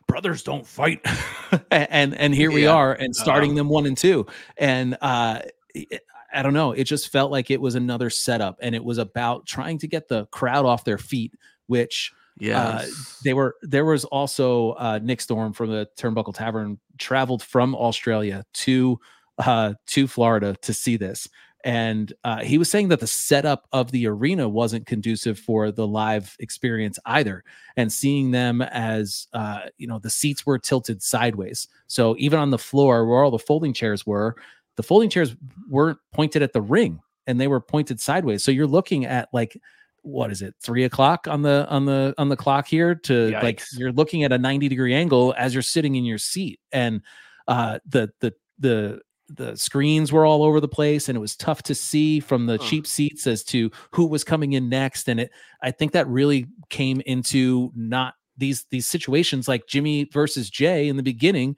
brothers 0.07 0.43
don't 0.43 0.65
fight, 0.65 1.05
and 1.71 2.15
and 2.15 2.33
here 2.33 2.51
we 2.51 2.63
Yeah. 2.63 2.73
are, 2.73 2.93
and 2.93 3.15
starting 3.15 3.55
them 3.55 3.69
one 3.69 3.85
and 3.85 3.97
two, 3.97 4.25
and 4.57 4.97
uh, 5.01 5.41
it- 5.75 6.01
I 6.31 6.43
don't 6.43 6.53
know. 6.53 6.73
It 6.73 6.83
just 6.83 7.09
felt 7.09 7.31
like 7.31 7.49
it 7.49 7.59
was 7.59 7.73
another 7.73 8.11
setup, 8.11 8.59
and 8.61 8.75
it 8.75 8.83
was 8.83 8.99
about 8.99 9.47
trying 9.47 9.79
to 9.79 9.87
get 9.87 10.07
the 10.09 10.27
crowd 10.27 10.63
off 10.63 10.83
their 10.85 10.99
feet, 10.99 11.33
which 11.65 12.13
Yeah. 12.39 12.85
they 13.23 13.33
were. 13.33 13.55
There 13.61 13.85
was 13.85 14.05
also 14.05 14.71
uh, 14.71 14.99
Nick 15.03 15.21
Storm 15.21 15.53
from 15.53 15.69
the 15.69 15.87
Turnbuckle 15.97 16.33
Tavern 16.33 16.79
traveled 16.97 17.43
from 17.43 17.75
Australia 17.75 18.45
to 18.53 18.99
uh, 19.37 19.73
to 19.87 20.07
Florida 20.07 20.55
to 20.61 20.73
see 20.73 20.97
this, 20.97 21.27
and 21.63 22.13
uh, 22.23 22.39
he 22.39 22.57
was 22.57 22.71
saying 22.71 22.87
that 22.89 23.01
the 23.01 23.07
setup 23.07 23.67
of 23.73 23.91
the 23.91 24.07
arena 24.07 24.47
wasn't 24.47 24.85
conducive 24.85 25.37
for 25.37 25.71
the 25.71 25.85
live 25.85 26.35
experience 26.39 26.97
either. 27.05 27.43
And 27.75 27.91
seeing 27.91 28.31
them 28.31 28.61
as 28.61 29.27
uh, 29.33 29.61
you 29.77 29.87
know, 29.87 29.99
the 29.99 30.09
seats 30.09 30.45
were 30.45 30.57
tilted 30.57 31.03
sideways, 31.03 31.67
so 31.87 32.15
even 32.17 32.39
on 32.39 32.51
the 32.51 32.57
floor 32.57 33.05
where 33.05 33.23
all 33.23 33.31
the 33.31 33.39
folding 33.39 33.73
chairs 33.73 34.05
were, 34.05 34.35
the 34.77 34.83
folding 34.83 35.09
chairs 35.09 35.35
weren't 35.69 35.99
pointed 36.13 36.41
at 36.41 36.53
the 36.53 36.61
ring, 36.61 37.01
and 37.27 37.39
they 37.39 37.47
were 37.47 37.59
pointed 37.59 37.99
sideways. 37.99 38.43
So 38.43 38.51
you're 38.51 38.65
looking 38.65 39.05
at 39.05 39.27
like 39.33 39.59
what 40.03 40.31
is 40.31 40.41
it 40.41 40.55
three 40.61 40.83
o'clock 40.83 41.27
on 41.27 41.41
the 41.41 41.67
on 41.69 41.85
the 41.85 42.13
on 42.17 42.29
the 42.29 42.35
clock 42.37 42.67
here 42.67 42.95
to 42.95 43.29
like 43.43 43.61
you're 43.73 43.91
looking 43.91 44.23
at 44.23 44.31
a 44.31 44.37
90 44.37 44.67
degree 44.69 44.93
angle 44.93 45.33
as 45.37 45.53
you're 45.53 45.61
sitting 45.63 45.95
in 45.95 46.05
your 46.05 46.17
seat. 46.17 46.59
And 46.71 47.01
uh 47.47 47.79
the 47.87 48.09
the 48.19 48.33
the 48.59 49.01
the 49.31 49.55
screens 49.55 50.11
were 50.11 50.25
all 50.25 50.41
over 50.43 50.59
the 50.59 50.67
place 50.67 51.07
and 51.07 51.15
it 51.15 51.19
was 51.19 51.35
tough 51.35 51.61
to 51.63 51.75
see 51.75 52.19
from 52.19 52.47
the 52.47 52.57
Huh. 52.57 52.65
cheap 52.67 52.87
seats 52.87 53.27
as 53.27 53.43
to 53.45 53.69
who 53.91 54.07
was 54.07 54.23
coming 54.23 54.53
in 54.53 54.69
next. 54.69 55.07
And 55.07 55.19
it 55.19 55.31
i 55.61 55.71
think 55.71 55.91
that 55.91 56.07
really 56.07 56.47
came 56.69 57.01
into 57.05 57.71
not 57.75 58.15
these 58.37 58.65
these 58.71 58.87
situations 58.87 59.47
like 59.47 59.67
jimmy 59.67 60.05
versus 60.05 60.49
jay 60.49 60.87
in 60.87 60.95
the 60.97 61.03
beginning 61.03 61.55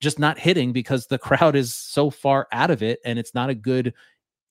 just 0.00 0.18
not 0.18 0.38
hitting 0.38 0.72
because 0.72 1.06
the 1.06 1.18
crowd 1.26 1.54
is 1.56 1.72
so 1.74 2.10
far 2.10 2.48
out 2.52 2.70
of 2.70 2.82
it 2.82 2.98
and 3.04 3.18
it's 3.18 3.32
not 3.32 3.48
a 3.48 3.54
good 3.54 3.94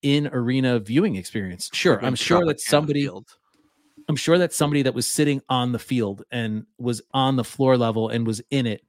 in 0.06 0.28
arena 0.28 0.80
viewing 0.80 1.16
experience 1.16 1.70
sure 1.74 2.04
i'm 2.06 2.16
sure 2.16 2.46
that 2.46 2.60
somebody. 2.60 3.10
I'm 4.08 4.16
sure 4.16 4.38
that 4.38 4.54
somebody 4.54 4.84
that 4.84 4.94
was 4.94 5.08
sitting 5.08 5.42
on 5.50 5.72
the 5.72 5.80
field 5.80 6.24
and 6.30 6.68
was 6.78 7.02
on 7.16 7.38
the 7.38 7.44
floor 7.44 7.76
level 7.76 8.10
and 8.10 8.28
was 8.28 8.40
in 8.52 8.68
it 8.68 8.82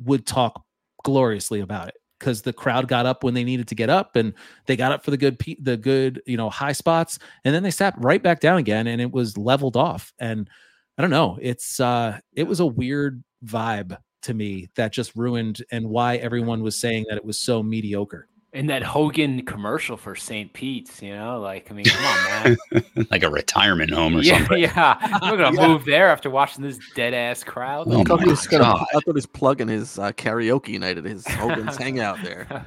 would 0.00 0.26
talk 0.26 0.64
gloriously 1.04 1.60
about 1.60 1.86
it 1.86 1.94
because 2.18 2.42
the 2.42 2.52
crowd 2.52 2.88
got 2.88 3.06
up 3.06 3.22
when 3.22 3.34
they 3.34 3.44
needed 3.44 3.68
to 3.68 3.76
get 3.76 3.88
up 3.88 4.16
and 4.16 4.32
they 4.66 4.74
got 4.74 4.90
up 4.90 5.04
for 5.04 5.12
the 5.12 5.16
good 5.16 5.38
pe- 5.38 5.60
the 5.60 5.76
good 5.76 6.20
you 6.26 6.36
know 6.36 6.50
high 6.50 6.72
spots 6.72 7.20
and 7.44 7.54
then 7.54 7.62
they 7.62 7.70
sat 7.70 7.94
right 7.98 8.22
back 8.22 8.40
down 8.40 8.58
again 8.58 8.88
and 8.88 9.00
it 9.00 9.12
was 9.12 9.38
leveled 9.38 9.76
off 9.76 10.12
and 10.18 10.50
I 10.98 11.02
don't 11.02 11.10
know 11.10 11.38
it's 11.40 11.78
uh 11.78 12.18
it 12.32 12.44
was 12.44 12.58
a 12.58 12.66
weird 12.66 13.22
vibe 13.44 13.96
to 14.22 14.34
me 14.34 14.68
that 14.74 14.92
just 14.92 15.14
ruined 15.14 15.62
and 15.70 15.88
why 15.88 16.16
everyone 16.16 16.62
was 16.62 16.76
saying 16.76 17.04
that 17.08 17.18
it 17.18 17.24
was 17.24 17.38
so 17.38 17.62
mediocre. 17.62 18.26
And 18.54 18.70
that 18.70 18.84
Hogan 18.84 19.44
commercial 19.44 19.96
for 19.96 20.14
St. 20.14 20.52
Pete's, 20.52 21.02
you 21.02 21.12
know, 21.12 21.40
like 21.40 21.70
I 21.70 21.74
mean, 21.74 21.84
come 21.86 22.04
on, 22.04 22.56
man. 22.72 23.06
like 23.10 23.24
a 23.24 23.28
retirement 23.28 23.90
home 23.90 24.16
or 24.16 24.22
yeah, 24.22 24.38
something. 24.38 24.58
yeah. 24.62 24.96
I'm 25.00 25.36
gonna 25.36 25.60
move 25.68 25.84
there 25.84 26.08
after 26.08 26.30
watching 26.30 26.62
this 26.62 26.78
dead 26.94 27.14
ass 27.14 27.42
crowd. 27.42 27.88
Oh 27.90 28.00
I 28.00 28.04
thought 28.04 28.20
my 28.20 28.24
he 28.26 28.30
was 28.30 28.46
gonna. 28.46 28.62
God. 28.62 28.80
I 28.90 28.92
thought 28.92 29.04
he 29.06 29.10
was 29.12 29.26
plugging 29.26 29.66
his 29.66 29.98
uh, 29.98 30.12
karaoke 30.12 30.78
night 30.78 30.96
at 30.98 31.04
his 31.04 31.26
Hogan's 31.26 31.76
hangout 31.76 32.22
there. 32.22 32.46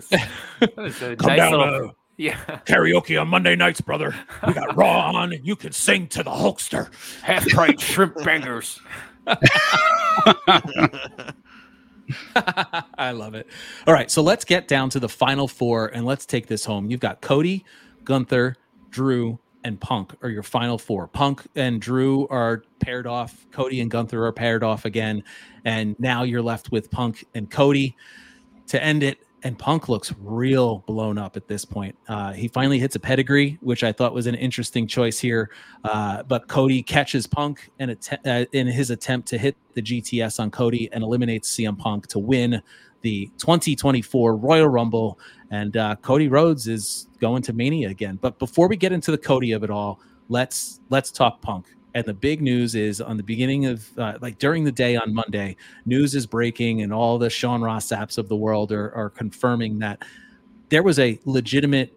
That 0.60 0.76
was 0.78 1.02
a 1.02 1.16
Come 1.16 1.28
nice 1.28 1.38
down 1.38 1.52
little- 1.54 1.90
to 1.90 1.96
yeah, 2.18 2.36
karaoke 2.66 3.20
on 3.22 3.28
Monday 3.30 3.56
nights, 3.56 3.80
brother. 3.80 4.14
We 4.46 4.52
got 4.52 4.76
Raw 4.76 5.12
on 5.12 5.32
and 5.32 5.46
you 5.48 5.56
can 5.56 5.72
sing 5.72 6.08
to 6.08 6.24
the 6.24 6.32
Hulkster. 6.32 6.90
half 7.22 7.48
price 7.48 7.80
shrimp 7.80 8.16
bangers. 8.26 8.82
I 12.97 13.12
love 13.12 13.36
it. 13.36 13.47
All 13.86 13.93
right, 13.93 14.10
so 14.10 14.22
let's 14.22 14.45
get 14.45 14.68
down 14.68 14.89
to 14.91 14.99
the 14.99 15.10
final 15.10 15.47
four 15.47 15.88
and 15.88 16.05
let's 16.05 16.26
take 16.26 16.47
this 16.47 16.66
home. 16.66 16.89
You've 16.89 16.99
got 16.99 17.22
Cody, 17.22 17.66
Gunther, 18.03 18.55
Drew, 18.89 19.39
and 19.64 19.80
Punk 19.80 20.14
are 20.22 20.30
your 20.30 20.43
final 20.43 20.78
four. 20.78 21.08
Punk 21.08 21.45
and 21.55 21.82
Drew 21.82 22.28
are 22.30 22.64
paired 22.80 23.05
off. 23.05 23.45
Cody 23.51 23.82
and 23.82 23.91
Gunther 23.91 24.26
are 24.26 24.32
paired 24.32 24.64
off 24.64 24.86
again. 24.86 25.24
And 25.66 25.95
now 25.99 26.24
you're 26.24 26.41
left 26.41 26.72
with 26.72 26.89
Punk 26.89 27.26
and 27.36 27.51
Cody 27.51 27.95
to 28.68 28.82
end 28.82 29.03
it. 29.03 29.20
And 29.44 29.58
Punk 29.58 29.88
looks 29.88 30.12
real 30.20 30.80
blown 30.88 31.18
up 31.20 31.38
at 31.38 31.48
this 31.48 31.64
point. 31.64 31.96
Uh, 32.08 32.34
he 32.34 32.48
finally 32.48 32.80
hits 32.80 32.96
a 32.96 33.00
pedigree, 33.00 33.60
which 33.62 33.84
I 33.84 33.92
thought 33.92 34.14
was 34.14 34.26
an 34.26 34.34
interesting 34.34 34.88
choice 34.88 35.20
here. 35.20 35.52
Uh, 35.84 36.24
but 36.24 36.48
Cody 36.48 36.82
catches 36.82 37.28
Punk 37.28 37.70
in, 37.80 37.92
att- 37.92 38.20
uh, 38.26 38.46
in 38.52 38.66
his 38.66 38.90
attempt 38.90 39.28
to 39.30 39.38
hit 39.38 39.56
the 39.76 39.82
GTS 39.82 40.40
on 40.40 40.50
Cody 40.50 40.90
and 40.92 41.04
eliminates 41.04 41.56
CM 41.56 41.78
Punk 41.78 42.08
to 42.08 42.20
win 42.20 42.62
the 43.02 43.28
2024 43.38 44.36
Royal 44.36 44.68
Rumble. 44.68 45.20
And 45.52 45.78
uh, 45.78 45.96
Cody 46.02 46.30
Rhodes 46.30 46.68
is 46.68 47.08
going 47.20 47.44
to 47.44 47.54
Mania 47.54 47.90
again. 47.90 48.18
But 48.20 48.40
before 48.40 48.68
we 48.68 48.76
get 48.76 48.92
into 48.92 49.12
the 49.12 49.20
Cody 49.20 49.52
of 49.52 49.64
it 49.64 49.70
all, 49.70 50.00
let's 50.30 50.80
let's 50.90 51.12
talk 51.12 51.42
Punk. 51.42 51.68
And 51.98 52.06
the 52.06 52.14
big 52.14 52.43
news 52.43 52.76
is 52.76 53.02
on 53.02 53.18
the 53.18 53.24
beginning 53.24 53.66
of 53.66 53.98
uh, 53.98 54.20
like 54.22 54.38
during 54.38 54.64
the 54.64 54.72
day 54.72 54.95
on 54.95 55.16
Monday, 55.16 55.56
news 55.88 56.14
is 56.14 56.28
breaking, 56.28 56.84
and 56.84 56.93
all 56.93 57.18
the 57.18 57.28
Sean 57.28 57.60
Ross 57.60 57.88
Sapps 57.88 58.20
of 58.20 58.30
the 58.30 58.36
world 58.36 58.72
are, 58.72 58.93
are 58.93 59.10
confirming 59.10 59.80
that 59.80 60.04
there 60.70 60.84
was 60.84 61.00
a 61.00 61.20
legitimate 61.26 61.91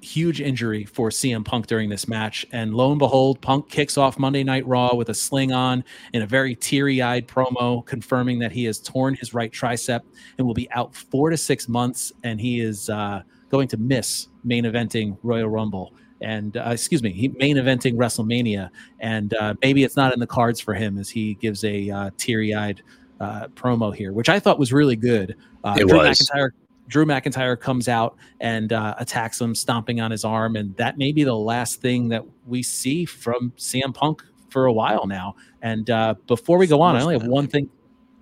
huge 0.00 0.40
injury 0.40 0.86
for 0.86 1.10
CM 1.10 1.44
Punk 1.44 1.66
during 1.66 1.90
this 1.90 2.08
match. 2.08 2.46
And 2.50 2.72
lo 2.72 2.92
and 2.92 2.98
behold, 2.98 3.42
Punk 3.42 3.68
kicks 3.68 3.98
off 3.98 4.18
Monday 4.18 4.42
Night 4.42 4.66
Raw 4.66 4.94
with 4.94 5.10
a 5.10 5.14
sling 5.14 5.52
on 5.52 5.84
in 6.14 6.22
a 6.22 6.26
very 6.26 6.54
teary 6.54 7.02
eyed 7.02 7.28
promo, 7.28 7.84
confirming 7.84 8.38
that 8.38 8.52
he 8.52 8.64
has 8.64 8.78
torn 8.78 9.16
his 9.16 9.34
right 9.34 9.52
tricep 9.52 10.00
and 10.38 10.46
will 10.46 10.54
be 10.54 10.70
out 10.70 10.94
four 10.94 11.28
to 11.28 11.36
six 11.36 11.68
months. 11.68 12.10
And 12.24 12.40
he 12.40 12.60
is 12.60 12.88
uh, 12.88 13.20
going 13.50 13.68
to 13.68 13.76
miss 13.76 14.28
main 14.44 14.64
eventing 14.64 15.18
Royal 15.22 15.50
Rumble. 15.50 15.92
And 16.20 16.56
uh, 16.56 16.70
excuse 16.70 17.02
me, 17.02 17.12
he 17.12 17.28
main 17.28 17.56
eventing 17.56 17.94
WrestleMania, 17.94 18.70
and 19.00 19.34
uh, 19.34 19.54
maybe 19.62 19.84
it's 19.84 19.96
not 19.96 20.12
in 20.12 20.20
the 20.20 20.26
cards 20.26 20.60
for 20.60 20.74
him 20.74 20.98
as 20.98 21.08
he 21.08 21.34
gives 21.34 21.64
a 21.64 21.90
uh, 21.90 22.10
teary-eyed 22.16 22.82
uh, 23.20 23.48
promo 23.48 23.94
here, 23.94 24.12
which 24.12 24.28
I 24.28 24.38
thought 24.40 24.58
was 24.58 24.72
really 24.72 24.96
good. 24.96 25.36
Uh, 25.64 25.76
It 25.78 25.88
Drew 25.88 25.98
was. 25.98 26.18
McIntyre. 26.18 26.50
Drew 26.88 27.04
McIntyre 27.04 27.58
comes 27.58 27.88
out 27.88 28.16
and 28.40 28.72
uh, 28.72 28.94
attacks 28.98 29.40
him, 29.40 29.54
stomping 29.56 30.00
on 30.00 30.12
his 30.12 30.24
arm, 30.24 30.54
and 30.54 30.76
that 30.76 30.98
may 30.98 31.10
be 31.10 31.24
the 31.24 31.34
last 31.34 31.80
thing 31.80 32.08
that 32.10 32.24
we 32.46 32.62
see 32.62 33.04
from 33.04 33.52
CM 33.56 33.92
Punk 33.92 34.22
for 34.50 34.66
a 34.66 34.72
while 34.72 35.06
now. 35.06 35.34
And 35.62 35.90
uh, 35.90 36.14
before 36.28 36.58
we 36.58 36.68
go 36.68 36.80
on, 36.80 36.94
I 36.94 37.02
only 37.02 37.18
have 37.18 37.26
one 37.26 37.48
thing. 37.48 37.68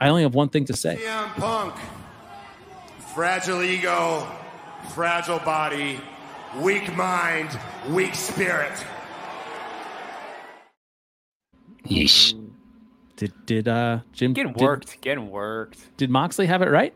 I 0.01 0.09
only 0.09 0.23
have 0.23 0.35
one 0.35 0.49
thing 0.49 0.65
to 0.65 0.73
say. 0.75 0.97
CM 0.97 1.29
Punk, 1.35 1.75
fragile 3.15 3.63
ego, 3.63 4.27
fragile 4.95 5.41
body, 5.41 6.01
weak 6.61 6.95
mind, 6.97 7.59
weak 7.91 8.15
spirit. 8.15 8.73
Yeesh. 11.87 12.35
Did 13.17 13.33
did 13.47 13.69
uh 13.69 14.01
Jim 14.13 14.33
Getting 14.33 14.53
did- 14.53 14.63
worked, 14.63 15.01
getting 15.01 15.31
worked. 15.31 15.97
Did, 15.97 16.11
Moxley 16.11 16.47
have 16.47 16.63
it 16.63 16.71
right? 16.71 16.95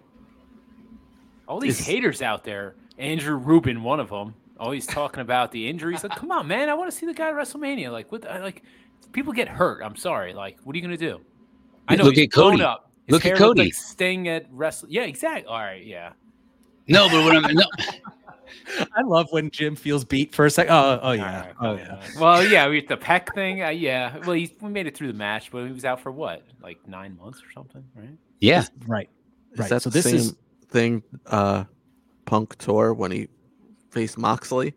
All 1.47 1.61
these 1.61 1.81
Is- 1.81 1.87
haters 1.87 2.23
out 2.23 2.45
there. 2.45 2.75
Andrew 2.99 3.37
Rubin, 3.37 3.85
one 3.85 4.01
of 4.01 4.09
them, 4.09 4.35
always 4.59 4.85
talking 4.85 5.21
about 5.21 5.53
the 5.53 5.69
injuries. 5.69 6.03
Like, 6.03 6.17
come 6.17 6.33
on, 6.33 6.49
man, 6.49 6.69
I 6.69 6.75
want 6.75 6.91
to 6.91 6.97
see 6.97 7.07
the 7.07 7.15
guy 7.15 7.29
at 7.29 7.35
WrestleMania. 7.35 7.93
Like, 7.93 8.11
what? 8.11 8.23
the- 8.23 8.29
Like, 8.41 8.65
people 9.13 9.33
get 9.33 9.47
hurt. 9.47 9.81
I'm 9.85 9.95
sorry. 9.95 10.35
Like, 10.35 10.59
what 10.65 10.75
are 10.75 10.77
you 10.77 10.83
gonna 10.83 10.97
do? 10.97 11.21
I 11.87 11.95
know. 11.95 12.05
Look 12.05 12.17
he's 12.17 12.25
at 12.25 12.33
Cody. 12.33 12.63
Up. 12.63 12.91
His 13.07 13.13
Look 13.13 13.23
at 13.25 13.29
hair 13.29 13.37
looked 13.37 13.59
Cody. 13.59 13.63
Like 13.69 13.75
Sting 13.75 14.29
at 14.29 14.47
wrestle. 14.51 14.89
Yeah, 14.91 15.03
exactly. 15.03 15.47
All 15.47 15.59
right. 15.59 15.85
Yeah. 15.85 16.13
No, 16.89 17.09
but 17.09 17.25
what 17.25 17.37
I'm 17.37 17.55
no, 17.55 17.65
I 18.97 19.03
love 19.03 19.27
when 19.31 19.51
Jim 19.51 19.77
feels 19.77 20.05
beat 20.05 20.35
for 20.35 20.47
a 20.47 20.51
second. 20.51 20.73
Oh, 20.73 21.01
oh 21.03 21.13
yeah. 21.13 21.53
Oh 21.61 21.75
yeah. 21.77 22.03
Well, 22.19 22.45
yeah, 22.47 22.69
we 22.69 22.85
the 22.85 22.97
Peck 22.97 23.35
thing. 23.35 23.63
Uh, 23.63 23.69
yeah. 23.71 24.17
Well, 24.19 24.33
he 24.33 24.55
we 24.61 24.71
made 24.71 24.87
it 24.87 24.97
through 24.97 25.09
the 25.09 25.19
match, 25.19 25.51
but 25.51 25.67
he 25.67 25.73
was 25.73 25.85
out 25.85 26.01
for 26.01 26.11
what, 26.13 26.43
like 26.63 26.79
nine 26.87 27.17
months 27.17 27.41
or 27.43 27.51
something, 27.53 27.85
right? 27.95 28.17
yeah. 28.41 28.65
Right. 28.87 29.09
Is 29.53 29.59
Right. 29.61 29.69
that 29.71 29.83
So 29.83 29.91
the 29.91 29.95
this 29.95 30.05
same 30.05 30.15
is 30.17 30.37
thing 30.69 31.03
uh, 31.27 31.65
Punk 32.27 32.57
tore 32.59 32.95
when 32.95 33.11
he 33.11 33.29
faced 33.91 34.19
Moxley? 34.19 34.75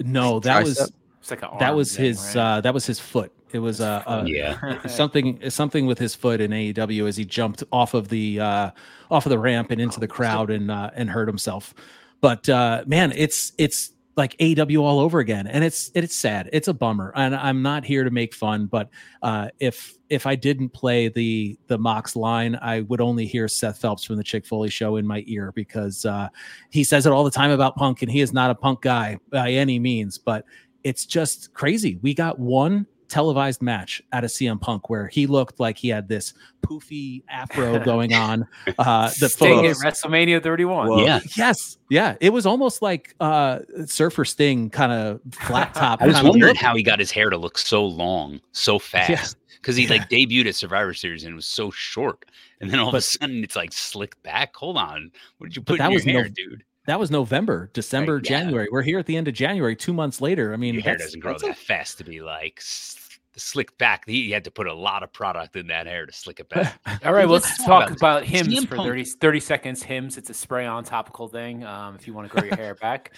no, 0.00 0.40
that 0.40 0.62
was 0.62 0.78
Tricep? 0.78 0.92
It's 1.20 1.30
like 1.30 1.42
a 1.42 1.50
that 1.58 1.74
was 1.74 1.96
thing, 1.96 2.04
his 2.06 2.36
right? 2.36 2.36
uh 2.36 2.60
that 2.60 2.74
was 2.74 2.86
his 2.86 3.00
foot. 3.00 3.32
It 3.52 3.58
was 3.60 3.80
uh, 3.80 4.02
uh 4.06 4.24
Yeah. 4.26 4.86
something 4.86 5.50
something 5.50 5.86
with 5.86 5.98
his 5.98 6.14
foot 6.14 6.40
in 6.40 6.50
AEW 6.52 7.08
as 7.08 7.16
he 7.16 7.24
jumped 7.24 7.64
off 7.72 7.94
of 7.94 8.08
the 8.08 8.38
uh 8.40 8.70
off 9.10 9.26
of 9.26 9.30
the 9.30 9.38
ramp 9.38 9.70
and 9.70 9.80
into 9.80 9.98
the 10.00 10.08
crowd 10.08 10.50
and 10.50 10.70
uh 10.70 10.90
and 10.94 11.10
hurt 11.10 11.26
himself. 11.28 11.74
But 12.20 12.48
uh 12.48 12.84
man, 12.86 13.12
it's 13.14 13.52
it's 13.58 13.92
like 14.16 14.34
AW 14.40 14.82
all 14.82 14.98
over 14.98 15.18
again 15.18 15.46
and 15.46 15.62
it's 15.62 15.90
it's 15.94 16.14
sad. 16.14 16.48
It's 16.52 16.68
a 16.68 16.74
bummer. 16.74 17.12
And 17.14 17.36
I'm 17.36 17.62
not 17.62 17.84
here 17.84 18.02
to 18.04 18.10
make 18.10 18.34
fun, 18.34 18.66
but 18.66 18.88
uh 19.22 19.48
if 19.60 19.94
if 20.08 20.26
I 20.26 20.36
didn't 20.36 20.70
play 20.70 21.08
the 21.08 21.58
the 21.66 21.78
Mox 21.78 22.16
line, 22.16 22.58
I 22.62 22.80
would 22.82 23.00
only 23.00 23.26
hear 23.26 23.48
Seth 23.48 23.78
Phelps 23.78 24.04
from 24.04 24.16
the 24.16 24.24
Chick 24.24 24.46
Foley 24.46 24.70
show 24.70 24.96
in 24.96 25.06
my 25.06 25.22
ear 25.26 25.52
because 25.52 26.04
uh 26.04 26.28
he 26.70 26.84
says 26.84 27.06
it 27.06 27.12
all 27.12 27.24
the 27.24 27.30
time 27.30 27.50
about 27.50 27.76
Punk 27.76 28.02
and 28.02 28.10
he 28.10 28.20
is 28.20 28.32
not 28.32 28.50
a 28.50 28.54
Punk 28.54 28.82
guy 28.82 29.18
by 29.30 29.50
any 29.50 29.78
means, 29.78 30.18
but 30.18 30.44
it's 30.84 31.04
just 31.04 31.52
crazy. 31.52 31.98
We 32.00 32.14
got 32.14 32.38
one 32.38 32.86
televised 33.08 33.62
match 33.62 34.02
out 34.12 34.24
of 34.24 34.30
CM 34.30 34.60
Punk 34.60 34.90
where 34.90 35.06
he 35.08 35.26
looked 35.26 35.60
like 35.60 35.78
he 35.78 35.88
had 35.88 36.08
this 36.08 36.34
poofy 36.62 37.22
afro 37.28 37.78
going 37.84 38.12
on. 38.12 38.46
Uh, 38.78 39.10
the 39.20 39.28
Sting 39.28 39.66
at 39.66 39.76
photos. 39.76 39.82
WrestleMania 39.82 40.42
31. 40.42 40.88
Whoa. 40.88 41.04
Yeah. 41.04 41.20
Yes, 41.36 41.78
yeah, 41.88 42.16
it 42.20 42.30
was 42.30 42.46
almost 42.46 42.82
like 42.82 43.14
uh, 43.20 43.60
Surfer 43.86 44.24
Sting 44.24 44.70
kind 44.70 44.92
of 44.92 45.20
flat 45.32 45.74
top. 45.74 46.02
I 46.02 46.06
was 46.06 46.22
wondering 46.22 46.54
look. 46.54 46.56
how 46.56 46.74
he 46.74 46.82
got 46.82 46.98
his 46.98 47.10
hair 47.10 47.30
to 47.30 47.36
look 47.36 47.58
so 47.58 47.84
long, 47.84 48.40
so 48.52 48.78
fast. 48.78 49.36
Because 49.56 49.76
he 49.76 49.88
like 49.88 50.08
debuted 50.08 50.46
at 50.46 50.54
Survivor 50.54 50.94
Series 50.94 51.24
and 51.24 51.32
it 51.32 51.36
was 51.36 51.46
so 51.46 51.70
short. 51.72 52.24
And 52.60 52.70
then 52.70 52.78
all 52.78 52.88
of 52.88 52.94
a 52.94 53.00
sudden 53.00 53.42
it's 53.42 53.56
like 53.56 53.72
slicked 53.72 54.22
back. 54.22 54.54
Hold 54.56 54.76
on. 54.76 55.10
What 55.38 55.48
did 55.48 55.56
you 55.56 55.62
put 55.62 55.78
that 55.78 55.86
in 55.86 55.90
your 55.92 55.96
was 55.98 56.04
hair, 56.04 56.22
no- 56.24 56.28
dude? 56.28 56.62
That 56.86 57.00
was 57.00 57.10
November, 57.10 57.70
December, 57.72 58.16
yeah. 58.22 58.28
January. 58.28 58.68
We're 58.70 58.82
here 58.82 58.98
at 58.98 59.06
the 59.06 59.16
end 59.16 59.28
of 59.28 59.34
January, 59.34 59.74
two 59.76 59.92
months 59.92 60.20
later. 60.20 60.52
I 60.52 60.56
mean, 60.56 60.74
Your 60.74 60.82
hair 60.84 60.96
doesn't 60.96 61.20
grow 61.20 61.32
that's 61.32 61.42
a- 61.42 61.46
that 61.46 61.56
fast 61.58 61.98
to 61.98 62.04
be 62.04 62.20
like 62.20 62.54
s- 62.58 63.18
slicked 63.36 63.76
back. 63.78 64.04
He 64.06 64.30
had 64.30 64.44
to 64.44 64.50
put 64.50 64.66
a 64.66 64.72
lot 64.74 65.02
of 65.02 65.12
product 65.12 65.56
in 65.56 65.66
that 65.66 65.86
hair 65.86 66.06
to 66.06 66.12
slick 66.12 66.40
it 66.40 66.48
back. 66.48 66.78
All 67.04 67.12
right, 67.12 67.28
Let's 67.28 67.44
let's 67.46 67.56
talk 67.58 67.66
talk 67.66 67.82
about 67.82 67.88
this. 67.90 67.96
about 68.00 68.24
hims 68.24 68.48
CM 68.48 68.68
for 68.68 68.76
Punk. 68.76 68.88
30, 68.88 69.04
30 69.04 69.40
seconds. 69.40 69.82
Hims, 69.82 70.16
it's 70.16 70.30
a 70.30 70.34
spray 70.34 70.64
on 70.66 70.84
topical 70.84 71.28
thing 71.28 71.64
um, 71.64 71.94
if 71.96 72.06
you 72.06 72.14
want 72.14 72.30
to 72.30 72.34
grow 72.34 72.46
your 72.46 72.56
hair 72.56 72.74
back. 72.76 73.12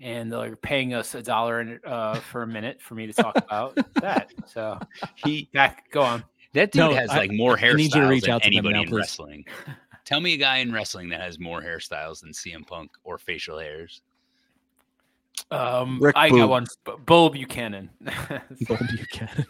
And 0.00 0.30
they're 0.30 0.56
paying 0.56 0.92
us 0.92 1.14
a 1.14 1.22
dollar 1.22 1.80
uh, 1.86 2.16
for 2.16 2.42
a 2.42 2.46
minute 2.46 2.82
for 2.82 2.94
me 2.94 3.06
to 3.06 3.12
talk 3.12 3.36
about 3.38 3.78
that. 3.94 4.32
So, 4.46 4.78
he 5.14 5.48
back, 5.54 5.88
go 5.92 6.02
on. 6.02 6.24
that 6.52 6.72
dude 6.72 6.80
No, 6.80 6.94
has 6.94 7.10
I- 7.10 7.16
like 7.18 7.32
more 7.32 7.56
I 7.58 7.72
need 7.72 7.84
you 7.84 7.88
to 7.90 7.96
hairstyles 7.98 8.10
reach 8.10 8.22
than 8.24 8.30
out 8.32 8.42
to 8.42 8.48
them 8.50 8.56
anybody 8.58 8.74
now, 8.74 8.82
in 8.82 8.88
please. 8.88 8.96
wrestling. 8.98 9.44
Tell 10.04 10.20
me 10.20 10.34
a 10.34 10.36
guy 10.36 10.58
in 10.58 10.72
wrestling 10.72 11.08
that 11.10 11.20
has 11.20 11.38
more 11.38 11.62
hairstyles 11.62 12.20
than 12.20 12.32
CM 12.32 12.66
Punk 12.66 12.90
or 13.04 13.16
facial 13.18 13.58
hairs. 13.58 14.02
Um, 15.50 15.98
Rick 16.00 16.16
I 16.16 16.30
Boone. 16.30 16.38
got 16.40 16.48
one. 16.48 16.66
B- 16.84 16.92
Bull 17.06 17.30
Buchanan. 17.30 17.90
Bull 18.68 18.78
Buchanan. 18.90 19.46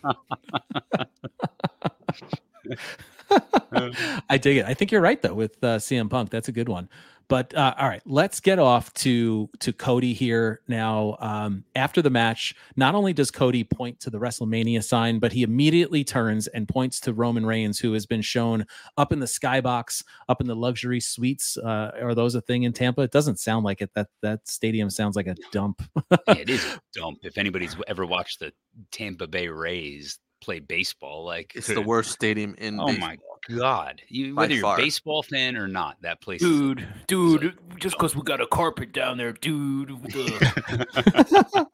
I 4.28 4.38
dig 4.38 4.58
it. 4.58 4.66
I 4.66 4.74
think 4.74 4.92
you're 4.92 5.00
right 5.00 5.20
though 5.20 5.34
with 5.34 5.62
uh, 5.62 5.78
CM 5.78 6.08
Punk. 6.08 6.30
That's 6.30 6.48
a 6.48 6.52
good 6.52 6.68
one. 6.68 6.88
But 7.28 7.54
uh, 7.54 7.74
all 7.78 7.88
right, 7.88 8.02
let's 8.04 8.40
get 8.40 8.58
off 8.58 8.92
to 8.94 9.48
to 9.60 9.72
Cody 9.72 10.12
here 10.12 10.60
now. 10.68 11.16
Um, 11.20 11.64
after 11.74 12.02
the 12.02 12.10
match, 12.10 12.54
not 12.76 12.94
only 12.94 13.12
does 13.12 13.30
Cody 13.30 13.64
point 13.64 13.98
to 14.00 14.10
the 14.10 14.18
WrestleMania 14.18 14.84
sign, 14.84 15.18
but 15.18 15.32
he 15.32 15.42
immediately 15.42 16.04
turns 16.04 16.46
and 16.48 16.68
points 16.68 17.00
to 17.00 17.12
Roman 17.14 17.46
Reigns, 17.46 17.78
who 17.78 17.92
has 17.94 18.06
been 18.06 18.22
shown 18.22 18.66
up 18.96 19.12
in 19.12 19.20
the 19.20 19.26
skybox, 19.26 20.04
up 20.28 20.40
in 20.40 20.46
the 20.46 20.56
luxury 20.56 21.00
suites. 21.00 21.56
Uh, 21.56 21.92
are 22.02 22.14
those 22.14 22.34
a 22.34 22.40
thing 22.40 22.64
in 22.64 22.72
Tampa? 22.72 23.02
It 23.02 23.10
doesn't 23.10 23.38
sound 23.38 23.64
like 23.64 23.80
it. 23.80 23.90
That 23.94 24.08
that 24.22 24.46
stadium 24.46 24.90
sounds 24.90 25.16
like 25.16 25.26
a 25.26 25.36
dump. 25.52 25.82
Yeah, 26.10 26.34
it 26.38 26.50
is 26.50 26.64
a 26.74 26.80
dump. 26.92 27.18
If 27.22 27.38
anybody's 27.38 27.76
ever 27.86 28.04
watched 28.06 28.40
the 28.40 28.52
Tampa 28.92 29.26
Bay 29.26 29.48
Rays 29.48 30.18
play 30.40 30.58
baseball, 30.60 31.24
like 31.24 31.52
It's 31.54 31.68
the 31.68 31.80
worst 31.80 32.10
stadium 32.12 32.54
in 32.58 32.78
Oh 32.78 32.86
baseball. 32.88 33.08
my 33.08 33.16
god! 33.48 34.02
You, 34.08 34.34
By 34.34 34.42
whether 34.42 34.54
you're 34.54 34.74
a 34.74 34.76
baseball 34.76 35.22
fan 35.22 35.56
or 35.56 35.68
not, 35.68 35.96
that 36.02 36.20
place. 36.20 36.42
is- 36.42 36.48
dude, 36.48 36.86
dude, 37.06 37.58
just 37.78 37.96
because 37.96 38.14
we 38.16 38.22
got 38.22 38.40
a 38.40 38.46
carpet 38.46 38.92
down 38.92 39.16
there, 39.18 39.32
dude, 39.32 39.88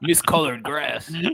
miscolored 0.03 0.63
grass. 0.63 1.13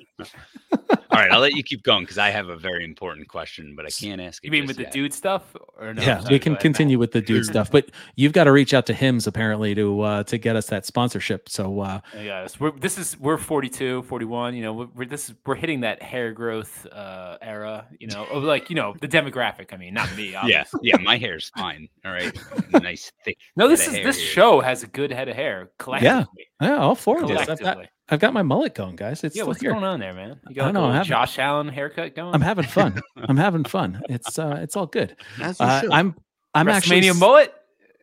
All 1.10 1.22
right, 1.22 1.30
I'll 1.30 1.40
let 1.40 1.54
you 1.54 1.62
keep 1.62 1.82
going 1.82 2.02
because 2.04 2.18
I 2.18 2.30
have 2.30 2.48
a 2.48 2.56
very 2.56 2.84
important 2.84 3.28
question, 3.28 3.74
but 3.74 3.86
I 3.86 3.90
can't 3.90 4.20
ask 4.20 4.42
it. 4.44 4.48
You 4.48 4.50
mean 4.52 4.66
just 4.66 4.78
with 4.78 4.86
the 4.86 4.92
dude 4.92 5.14
stuff? 5.14 5.54
Or 5.78 5.94
no? 5.94 6.02
yeah, 6.02 6.18
we 6.28 6.38
can 6.38 6.52
ahead, 6.52 6.52
Matt. 6.52 6.60
continue 6.60 6.98
with 6.98 7.12
the 7.12 7.20
dude 7.22 7.46
stuff, 7.46 7.70
but 7.72 7.90
you've 8.16 8.32
got 8.32 8.44
to 8.44 8.52
reach 8.52 8.74
out 8.74 8.86
to 8.86 8.94
Hims 8.94 9.26
apparently 9.26 9.74
to 9.74 10.00
uh, 10.02 10.22
to 10.24 10.36
get 10.38 10.56
us 10.56 10.66
that 10.66 10.84
sponsorship. 10.84 11.48
So 11.48 11.80
uh, 11.80 12.00
Yes, 12.14 12.60
we're 12.60 12.72
this 12.72 12.98
is 12.98 13.18
we're 13.18 13.38
42, 13.38 14.02
41, 14.02 14.54
you 14.54 14.62
know, 14.62 14.72
we're, 14.72 14.88
we're 14.94 15.06
this 15.06 15.30
is 15.30 15.34
we're 15.46 15.54
hitting 15.54 15.80
that 15.80 16.02
hair 16.02 16.32
growth 16.32 16.86
uh 16.92 17.38
era, 17.40 17.86
you 17.98 18.08
know, 18.08 18.24
of 18.26 18.42
like, 18.42 18.68
you 18.68 18.76
know, 18.76 18.94
the 19.00 19.08
demographic, 19.08 19.72
I 19.72 19.76
mean, 19.76 19.94
not 19.94 20.14
me, 20.16 20.25
Yeah, 20.32 20.40
obviously. 20.42 20.80
yeah, 20.82 20.96
my 20.98 21.16
hair's 21.18 21.50
fine. 21.56 21.88
All 22.04 22.12
right, 22.12 22.36
nice 22.72 23.10
thick. 23.24 23.36
No, 23.56 23.68
this 23.68 23.86
is 23.86 23.92
this 23.94 24.16
here. 24.18 24.26
show 24.26 24.60
has 24.60 24.82
a 24.82 24.86
good 24.86 25.10
head 25.12 25.28
of 25.28 25.36
hair 25.36 25.70
collectively. 25.78 26.46
yeah, 26.60 26.76
all 26.78 26.94
four 26.94 27.22
of 27.22 27.30
us. 27.30 27.48
I've 27.48 27.58
got 27.60 27.78
I've 28.08 28.20
got 28.20 28.32
my 28.32 28.42
mullet 28.42 28.74
going, 28.74 28.96
guys. 28.96 29.24
It's 29.24 29.34
Yeah, 29.36 29.42
what's 29.44 29.60
here. 29.60 29.72
going 29.72 29.84
on 29.84 29.98
there, 30.00 30.12
man? 30.14 30.40
You 30.48 30.50
I 30.50 30.52
got 30.52 30.64
don't 30.66 30.66
like 30.66 30.74
know, 30.74 30.80
a 30.84 30.88
I'm 30.88 30.94
having- 30.94 31.08
Josh 31.08 31.38
Allen 31.38 31.68
haircut 31.68 32.14
going? 32.14 32.34
I'm 32.34 32.40
having 32.40 32.64
fun. 32.66 33.00
I'm 33.16 33.36
having 33.36 33.64
fun. 33.76 34.00
It's 34.08 34.38
uh, 34.38 34.58
it's 34.60 34.76
all 34.76 34.86
good. 34.86 35.16
As 35.40 35.58
you 35.58 35.66
Uh. 35.66 35.82
I'm 35.90 36.14
I'm 36.54 36.68
actually 36.68 37.00
WrestleMania 37.00 37.18
mullet? 37.18 37.54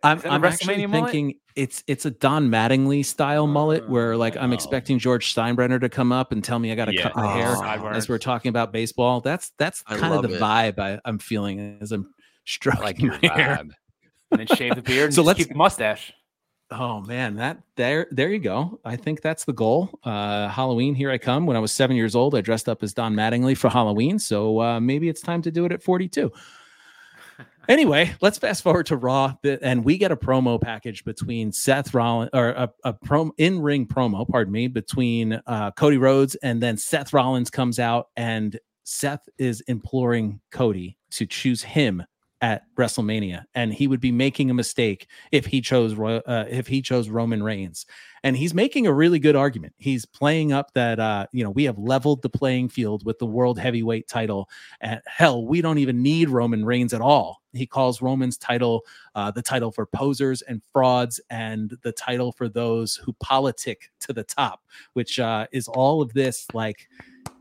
I'm, 0.04 0.18
Is 0.18 0.24
that 0.24 0.30
a 0.30 0.34
I'm 0.34 0.44
actually 0.46 0.76
WrestleMania 0.76 0.90
mullet? 0.90 1.12
thinking 1.12 1.40
it's 1.56 1.84
it's 1.88 2.06
a 2.06 2.12
Don 2.12 2.50
Mattingly 2.50 3.06
style 3.06 3.48
mullet 3.48 3.88
where 3.88 4.18
like 4.18 4.36
I'm 4.38 4.52
Oh. 4.52 4.54
expecting 4.56 5.00
George 5.00 5.34
Steinbrenner 5.34 5.80
to 5.82 5.90
come 5.90 6.12
up 6.12 6.32
and 6.32 6.44
tell 6.44 6.60
me 6.60 6.72
I 6.72 6.76
got 6.76 6.86
to 6.86 6.94
Yeah. 6.94 7.04
cut 7.04 7.16
my 7.16 7.32
hair 7.34 7.50
Oh, 7.52 7.56
Sideburns. 7.62 7.98
as 7.98 8.10
we're 8.10 8.18
talking 8.18 8.50
about 8.50 8.72
baseball. 8.74 9.22
That's 9.22 9.52
that's 9.58 9.84
I 9.88 9.98
kind 9.98 10.14
of 10.14 10.24
the 10.24 10.36
it. 10.36 10.42
vibe 10.42 10.80
I, 10.80 11.00
I'm 11.06 11.20
feeling 11.20 11.78
as 11.82 11.92
I'm 11.92 12.06
I 12.06 12.22
stroking 12.46 12.82
like 12.82 13.00
your 13.02 13.18
my 13.22 13.30
hair. 13.34 13.60
and 14.32 14.40
then 14.40 14.48
shave 14.48 14.76
the 14.76 14.82
beard 14.82 15.06
and 15.06 15.14
So 15.14 15.22
just 15.22 15.28
let's- 15.28 15.38
keep 15.40 15.50
the 15.50 15.56
mustache. 15.56 16.12
Oh 16.72 17.02
man, 17.02 17.36
that 17.36 17.60
there 17.76 18.08
there 18.10 18.30
you 18.32 18.40
go. 18.40 18.80
I 18.84 18.96
think 18.96 19.22
that's 19.22 19.46
the 19.46 19.54
goal. 19.54 19.92
Uh 20.04 20.48
Halloween, 20.48 20.96
here 20.96 21.12
I 21.12 21.20
come. 21.20 21.46
When 21.46 21.56
I 21.56 21.60
was 21.60 21.72
seven 21.72 21.96
years 21.96 22.16
old, 22.16 22.34
I 22.34 22.42
dressed 22.42 22.68
up 22.68 22.82
as 22.82 22.94
Don 22.96 23.14
Mattingly 23.14 23.56
for 23.56 23.70
Halloween. 23.70 24.18
So 24.18 24.60
uh 24.60 24.80
maybe 24.80 25.08
it's 25.08 25.22
time 25.22 25.44
to 25.44 25.52
do 25.52 25.66
it 25.66 25.72
at 25.72 25.84
42. 25.84 26.32
Anyway, 27.70 28.14
let's 28.20 28.38
fast 28.38 28.62
forward 28.62 28.86
to 28.88 28.98
Raw, 28.98 29.36
and 29.44 29.86
we 29.86 29.98
get 29.98 30.12
a 30.12 30.18
promo 30.18 30.60
package 30.60 31.06
between 31.06 31.54
Seth 31.54 31.94
Rollins, 31.94 32.30
or 32.34 32.50
a, 32.50 32.70
a 32.84 32.94
prom 32.94 33.32
in 33.38 33.60
ring 33.62 33.88
promo, 33.88 34.28
pardon 34.28 34.52
me, 34.52 34.68
between 34.68 35.42
uh, 35.48 35.72
Cody 35.72 35.98
Rhodes, 35.98 36.36
and 36.36 36.62
then 36.62 36.76
Seth 36.76 37.14
Rollins 37.14 37.50
comes 37.50 37.80
out, 37.80 38.08
and 38.18 38.60
Seth 38.84 39.30
is 39.38 39.62
imploring 39.62 40.42
Cody 40.52 40.98
to 41.12 41.26
choose 41.26 41.64
him 41.64 42.04
at 42.44 42.64
WrestleMania, 42.76 43.46
and 43.56 43.74
he 43.74 43.88
would 43.88 44.02
be 44.02 44.12
making 44.12 44.52
a 44.52 44.54
mistake 44.54 45.08
if 45.32 45.46
he 45.46 45.62
chose 45.62 45.98
uh, 45.98 46.46
if 46.50 46.68
he 46.68 46.82
chose 46.82 47.08
Roman 47.08 47.42
Reigns. 47.42 47.86
And 48.22 48.36
he's 48.36 48.54
making 48.54 48.86
a 48.86 48.94
really 48.94 49.18
good 49.18 49.38
argument. 49.38 49.74
He's 49.78 50.06
playing 50.06 50.52
up 50.52 50.74
that 50.74 51.00
uh, 51.00 51.28
you 51.32 51.42
know 51.42 51.50
we 51.50 51.64
have 51.64 51.78
leveled 51.78 52.22
the 52.22 52.30
playing 52.30 52.68
field 52.68 53.06
with 53.06 53.18
the 53.18 53.26
world 53.26 53.58
heavyweight 53.58 54.10
title. 54.10 54.50
And 54.82 55.00
hell, 55.08 55.48
we 55.48 55.62
don't 55.62 55.78
even 55.78 56.04
need 56.04 56.30
Roman 56.30 56.66
Reigns 56.66 56.94
at 56.94 57.00
all. 57.00 57.42
He 57.54 57.66
calls 57.66 58.02
Roman's 58.02 58.38
title 58.38 58.86
uh, 59.16 59.32
the 59.32 59.42
title 59.42 59.72
for 59.72 59.86
posers 59.86 60.42
and 60.42 60.62
frauds, 60.74 61.22
and 61.30 61.78
the 61.82 61.94
title 61.94 62.34
for 62.34 62.50
those 62.50 62.98
who 62.98 63.14
politic 63.22 63.90
to 64.02 64.12
the 64.12 64.24
top, 64.24 64.60
which 64.94 65.18
uh, 65.18 65.48
is 65.54 65.70
all 65.70 66.02
of 66.02 66.12
this 66.12 66.46
like 66.54 66.90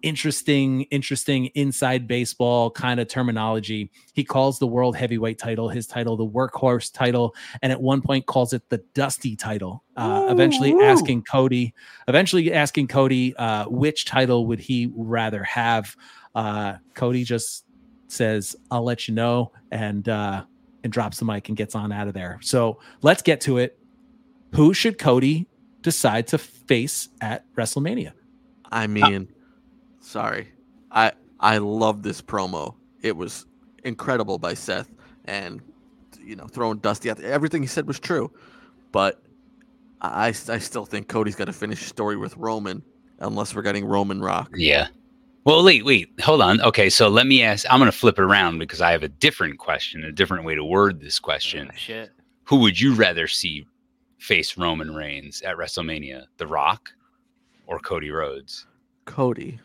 interesting, 0.02 0.82
interesting 0.84 1.46
inside 1.54 2.06
baseball 2.06 2.70
kind 2.70 3.00
of 3.00 3.08
terminology. 3.08 3.90
He 4.12 4.24
calls 4.24 4.58
the 4.58 4.66
world 4.66 4.96
heavyweight 4.96 5.38
title 5.38 5.68
his 5.68 5.86
title, 5.86 6.16
the 6.16 6.26
workhorse 6.26 6.92
title, 6.92 7.34
and 7.62 7.72
at 7.72 7.80
one 7.80 8.02
point 8.02 8.26
calls 8.26 8.52
it 8.52 8.68
the 8.68 8.78
dusty 8.94 9.36
title. 9.36 9.84
Uh, 9.96 10.26
eventually 10.28 10.72
Ooh. 10.72 10.82
asking 10.82 11.22
Cody, 11.22 11.74
eventually 12.08 12.52
asking 12.52 12.88
Cody, 12.88 13.34
uh, 13.36 13.66
which 13.68 14.04
title 14.04 14.46
would 14.46 14.60
he 14.60 14.90
rather 14.94 15.42
have? 15.44 15.96
Uh, 16.34 16.74
Cody 16.94 17.24
just 17.24 17.64
says, 18.08 18.56
"I'll 18.70 18.84
let 18.84 19.08
you 19.08 19.14
know," 19.14 19.52
and 19.70 20.08
uh, 20.08 20.44
and 20.84 20.92
drops 20.92 21.18
the 21.18 21.24
mic 21.24 21.48
and 21.48 21.56
gets 21.56 21.74
on 21.74 21.92
out 21.92 22.08
of 22.08 22.14
there. 22.14 22.38
So 22.42 22.80
let's 23.02 23.22
get 23.22 23.40
to 23.42 23.58
it. 23.58 23.78
Who 24.54 24.74
should 24.74 24.98
Cody 24.98 25.46
decide 25.80 26.26
to 26.28 26.38
face 26.38 27.08
at 27.20 27.44
WrestleMania? 27.54 28.12
I 28.70 28.86
mean, 28.86 29.28
sorry. 30.02 30.48
I 30.90 31.12
I 31.40 31.58
love 31.58 32.02
this 32.02 32.20
promo. 32.20 32.74
It 33.00 33.16
was 33.16 33.46
incredible 33.84 34.38
by 34.38 34.54
Seth, 34.54 34.90
and 35.24 35.62
you 36.22 36.36
know, 36.36 36.46
throwing 36.46 36.78
Dusty 36.78 37.10
out. 37.10 37.16
there. 37.16 37.32
Everything 37.32 37.62
he 37.62 37.68
said 37.68 37.86
was 37.86 37.98
true, 37.98 38.30
but 38.92 39.22
I 40.02 40.28
I 40.28 40.58
still 40.58 40.84
think 40.84 41.08
Cody's 41.08 41.34
got 41.36 41.46
to 41.46 41.52
finish 41.52 41.78
his 41.78 41.88
story 41.88 42.16
with 42.16 42.36
Roman, 42.36 42.82
unless 43.20 43.54
we're 43.54 43.62
getting 43.62 43.84
Roman 43.86 44.20
Rock. 44.20 44.50
Yeah. 44.54 44.88
Well, 45.44 45.64
wait, 45.64 45.84
wait, 45.84 46.08
hold 46.20 46.40
on. 46.40 46.60
Okay, 46.60 46.88
so 46.88 47.08
let 47.08 47.26
me 47.26 47.42
ask. 47.42 47.66
I'm 47.68 47.80
going 47.80 47.90
to 47.90 47.96
flip 47.96 48.16
it 48.16 48.22
around 48.22 48.60
because 48.60 48.80
I 48.80 48.92
have 48.92 49.02
a 49.02 49.08
different 49.08 49.58
question, 49.58 50.04
a 50.04 50.12
different 50.12 50.44
way 50.44 50.54
to 50.54 50.64
word 50.64 51.00
this 51.00 51.18
question. 51.18 51.68
Oh, 51.68 51.76
shit. 51.76 52.10
Who 52.44 52.58
would 52.60 52.78
you 52.78 52.94
rather 52.94 53.26
see 53.26 53.66
face 54.18 54.56
Roman 54.56 54.94
Reigns 54.94 55.42
at 55.42 55.56
WrestleMania, 55.56 56.26
The 56.36 56.46
Rock 56.46 56.90
or 57.66 57.80
Cody 57.80 58.10
Rhodes? 58.12 58.66
Cody. 59.04 59.58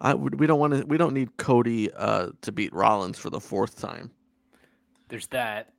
I 0.00 0.14
would- 0.14 0.38
we 0.38 0.46
don't 0.46 0.60
want 0.60 0.74
to. 0.74 0.84
We 0.86 0.98
don't 0.98 1.14
need 1.14 1.36
Cody 1.38 1.90
uh, 1.92 2.30
to 2.42 2.52
beat 2.52 2.72
Rollins 2.72 3.18
for 3.18 3.30
the 3.30 3.40
fourth 3.40 3.80
time. 3.80 4.10
There's 5.08 5.26
that. 5.28 5.72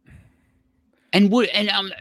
And 1.13 1.31
would 1.31 1.49
and 1.49 1.69
um, 1.69 1.91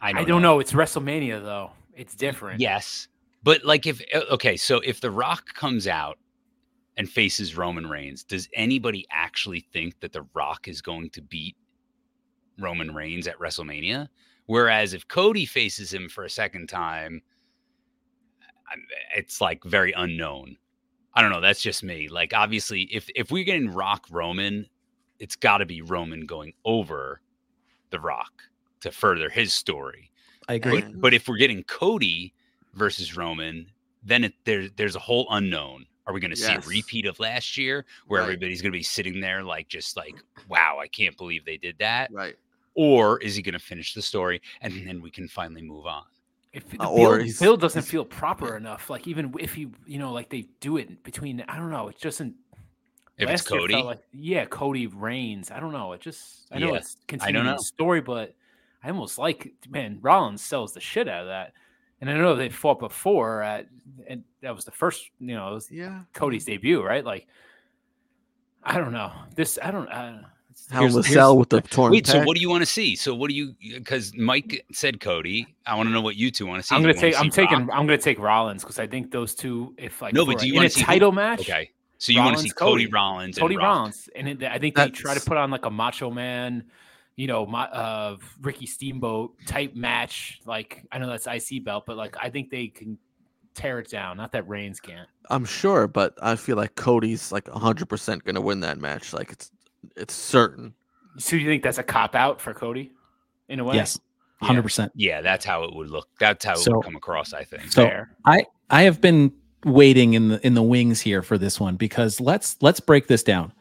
I 0.00 0.10
I 0.10 0.12
don't, 0.12 0.26
don't, 0.26 0.42
know. 0.42 0.60
It's 0.60 0.72
WrestleMania 0.72 1.42
though. 1.42 1.70
It's 1.94 2.14
different. 2.14 2.60
Yes, 2.60 3.08
but 3.42 3.64
like 3.64 3.86
if 3.86 4.00
okay, 4.30 4.56
so 4.56 4.80
if 4.80 5.00
The 5.00 5.10
Rock 5.10 5.46
comes 5.54 5.86
out 5.86 6.18
and 6.96 7.08
faces 7.08 7.56
Roman 7.56 7.88
Reigns, 7.88 8.22
does 8.24 8.48
anybody 8.54 9.06
actually 9.10 9.60
think 9.72 9.98
that 10.00 10.12
The 10.12 10.26
Rock 10.34 10.68
is 10.68 10.80
going 10.80 11.10
to 11.10 11.22
beat 11.22 11.56
Roman 12.58 12.94
Reigns 12.94 13.26
at 13.26 13.38
WrestleMania? 13.38 14.08
Whereas 14.46 14.92
if 14.94 15.06
Cody 15.08 15.46
faces 15.46 15.92
him 15.92 16.08
for 16.08 16.24
a 16.24 16.30
second 16.30 16.68
time, 16.68 17.22
it's 19.16 19.40
like 19.40 19.62
very 19.64 19.92
unknown. 19.92 20.56
I 21.14 21.22
don't 21.22 21.30
know. 21.30 21.40
That's 21.40 21.60
just 21.60 21.82
me. 21.82 22.08
Like 22.08 22.32
obviously, 22.34 22.82
if 22.92 23.08
if 23.14 23.30
we're 23.30 23.44
getting 23.44 23.70
Rock 23.72 24.06
Roman, 24.10 24.66
it's 25.18 25.36
got 25.36 25.58
to 25.58 25.66
be 25.66 25.82
Roman 25.82 26.26
going 26.26 26.52
over 26.64 27.20
The 27.90 28.00
Rock 28.00 28.32
to 28.80 28.90
further 28.90 29.28
his 29.28 29.52
story. 29.52 30.10
I 30.48 30.54
agree. 30.54 30.80
But, 30.80 31.00
but 31.00 31.14
if 31.14 31.28
we're 31.28 31.36
getting 31.36 31.62
Cody 31.64 32.34
versus 32.74 33.16
Roman, 33.16 33.70
then 34.02 34.24
it, 34.24 34.34
there, 34.44 34.68
there's 34.76 34.96
a 34.96 35.00
whole 35.00 35.26
unknown. 35.30 35.86
Are 36.06 36.12
we 36.12 36.18
going 36.18 36.32
to 36.32 36.36
see 36.36 36.52
a 36.52 36.58
repeat 36.60 37.06
of 37.06 37.20
last 37.20 37.56
year 37.56 37.84
where 38.08 38.20
Right. 38.22 38.24
everybody's 38.24 38.60
going 38.60 38.72
to 38.72 38.76
be 38.78 38.82
sitting 38.82 39.20
there 39.20 39.44
like, 39.44 39.68
just 39.68 39.96
like, 39.96 40.16
wow, 40.48 40.78
I 40.80 40.88
can't 40.88 41.16
believe 41.16 41.44
they 41.44 41.58
did 41.58 41.78
that? 41.78 42.10
Right. 42.12 42.34
Or 42.74 43.20
is 43.20 43.36
he 43.36 43.42
going 43.42 43.52
to 43.52 43.60
finish 43.60 43.94
the 43.94 44.02
story 44.02 44.42
and 44.62 44.84
then 44.84 45.00
we 45.00 45.12
can 45.12 45.28
finally 45.28 45.62
move 45.62 45.86
on? 45.86 46.02
If 46.52 46.68
the 46.68 46.82
Uh, 46.82 46.88
or 46.88 47.16
build, 47.16 47.22
he's- 47.22 47.40
build 47.40 47.60
doesn't 47.60 47.80
he's- 47.82 47.90
feel 47.90 48.04
proper 48.04 48.56
enough, 48.56 48.90
like 48.90 49.06
even 49.06 49.34
if 49.40 49.56
you 49.56 49.72
you 49.86 49.98
know 49.98 50.12
like 50.12 50.28
they 50.28 50.42
do 50.60 50.76
it 50.76 51.02
between 51.02 51.40
I 51.48 51.56
don't 51.56 51.70
know, 51.70 51.88
it 51.88 51.98
doesn't. 52.00 52.34
If 53.18 53.28
it's 53.28 53.42
Cody, 53.42 53.74
like- 53.76 54.02
yeah, 54.12 54.44
Cody 54.46 54.86
Reigns. 54.86 55.50
I 55.50 55.60
don't 55.60 55.72
know. 55.72 55.92
It 55.92 56.00
just 56.00 56.46
I 56.50 56.58
know 56.58 56.72
Yeah, 56.72 56.78
it's 56.78 56.96
continuing 57.06 57.46
know. 57.46 57.52
the 57.56 57.62
story, 57.62 58.00
but 58.00 58.34
I 58.82 58.88
almost 58.88 59.16
like 59.18 59.54
man 59.68 59.98
Rollins 60.02 60.42
sells 60.42 60.72
the 60.74 60.80
shit 60.80 61.08
out 61.08 61.22
of 61.22 61.26
that. 61.28 61.52
And 62.00 62.10
I 62.10 62.14
know 62.14 62.34
they 62.34 62.48
fought 62.48 62.80
before 62.80 63.42
at 63.42 63.68
and 64.08 64.24
that 64.40 64.54
was 64.54 64.64
the 64.64 64.72
first 64.72 65.08
you 65.20 65.34
know 65.34 65.50
it 65.52 65.54
was 65.54 65.70
Yeah. 65.70 66.02
Cody's 66.12 66.44
debut, 66.44 66.82
right? 66.82 67.04
Like 67.04 67.28
I 68.62 68.78
don't 68.78 68.92
know 68.92 69.12
this. 69.36 69.58
I 69.62 69.70
don't. 69.70 69.88
I, 69.88 70.08
it's- 70.10 70.24
Hell 70.70 70.80
Here's- 70.82 70.94
in 70.94 71.00
a 71.00 71.02
here's- 71.02 71.14
cell 71.14 71.38
with 71.38 71.48
the 71.50 71.60
torn. 71.60 71.92
wait, 71.92 72.06
so 72.06 72.22
what 72.24 72.34
do 72.36 72.40
you 72.40 72.48
want 72.50 72.62
to 72.62 72.66
see? 72.66 72.96
So 72.96 73.14
what 73.14 73.28
do 73.28 73.34
you, 73.34 73.54
because 73.74 74.14
Mike 74.16 74.64
said 74.72 75.00
Cody, 75.00 75.46
I 75.66 75.74
want 75.76 75.88
to 75.88 75.92
know 75.92 76.00
what 76.00 76.16
you 76.16 76.30
two 76.30 76.46
want 76.46 76.60
to 76.62 76.66
see. 76.66 76.74
I'm 76.74 76.82
gonna 76.82 76.94
take. 76.94 77.18
I'm 77.18 77.30
see 77.30 77.42
taking. 77.42 77.66
Rock? 77.66 77.78
I'm 77.78 77.86
gonna 77.86 77.98
take 77.98 78.18
Rollins 78.18 78.62
because 78.62 78.78
I 78.78 78.86
think 78.86 79.10
those 79.10 79.34
two. 79.34 79.74
If 79.78 80.00
like 80.02 80.14
No, 80.14 80.24
but 80.26 80.38
do 80.38 80.46
you 80.46 80.54
wanna 80.54 80.66
a 80.66 80.70
see 80.70 80.80
who- 80.80 80.86
title 80.86 81.12
match? 81.12 81.40
Okay. 81.40 81.70
So 81.98 82.10
you 82.12 82.18
want 82.20 82.36
to 82.36 82.42
see 82.42 82.50
Cody, 82.50 82.84
Cody. 82.84 82.92
Rollins 82.92 83.38
Cody 83.38 83.54
and 83.54 83.62
Rollins, 83.62 84.08
and 84.16 84.28
it, 84.28 84.42
I 84.42 84.58
think 84.58 84.74
they 84.74 84.88
try 84.90 85.14
to 85.14 85.20
put 85.20 85.36
on 85.36 85.52
like 85.52 85.64
a 85.66 85.70
Macho 85.70 86.10
Man, 86.10 86.64
you 87.14 87.28
know, 87.28 87.46
my, 87.46 87.62
uh, 87.68 88.16
Ricky 88.40 88.66
Steamboat 88.66 89.34
type 89.46 89.76
match. 89.76 90.40
Like 90.44 90.82
I 90.90 90.98
know 90.98 91.06
that's 91.08 91.28
IC 91.28 91.62
belt, 91.62 91.84
but 91.86 91.96
like 91.96 92.16
I 92.20 92.28
think 92.28 92.50
they 92.50 92.66
can 92.66 92.98
tear 93.54 93.78
it 93.78 93.88
down. 93.88 94.16
Not 94.16 94.32
that 94.32 94.48
Reigns 94.48 94.80
can't. 94.80 95.08
I'm 95.30 95.44
sure, 95.44 95.86
but 95.86 96.14
I 96.20 96.34
feel 96.34 96.56
like 96.56 96.74
Cody's 96.74 97.30
like 97.30 97.44
100% 97.44 98.24
going 98.24 98.34
to 98.34 98.40
win 98.40 98.60
that 98.60 98.78
match. 98.78 99.12
Like 99.12 99.30
it's 99.30 99.52
it's 99.96 100.14
certain. 100.14 100.74
So 101.18 101.36
you 101.36 101.46
think 101.46 101.62
that's 101.62 101.78
a 101.78 101.82
cop 101.82 102.14
out 102.14 102.40
for 102.40 102.54
Cody, 102.54 102.92
in 103.48 103.60
a 103.60 103.64
way? 103.64 103.76
Yes, 103.76 103.98
hundred 104.40 104.62
percent. 104.62 104.92
Yeah, 104.94 105.20
that's 105.20 105.44
how 105.44 105.64
it 105.64 105.74
would 105.74 105.90
look. 105.90 106.08
That's 106.18 106.44
how 106.44 106.52
it 106.54 106.58
So- 106.58 106.76
would 106.76 106.84
come 106.84 106.96
across, 106.96 107.32
I 107.32 107.44
think. 107.44 107.70
So 107.72 107.86
Fair. 107.86 108.10
I 108.24 108.44
I 108.70 108.82
have 108.82 109.00
been 109.00 109.32
waiting 109.64 110.14
in 110.14 110.28
the 110.28 110.46
in 110.46 110.54
the 110.54 110.62
wings 110.62 111.00
here 111.00 111.22
for 111.22 111.38
this 111.38 111.60
one 111.60 111.76
because 111.76 112.20
let's 112.20 112.56
let's 112.60 112.80
break 112.80 113.06
this 113.06 113.22
down. 113.22 113.52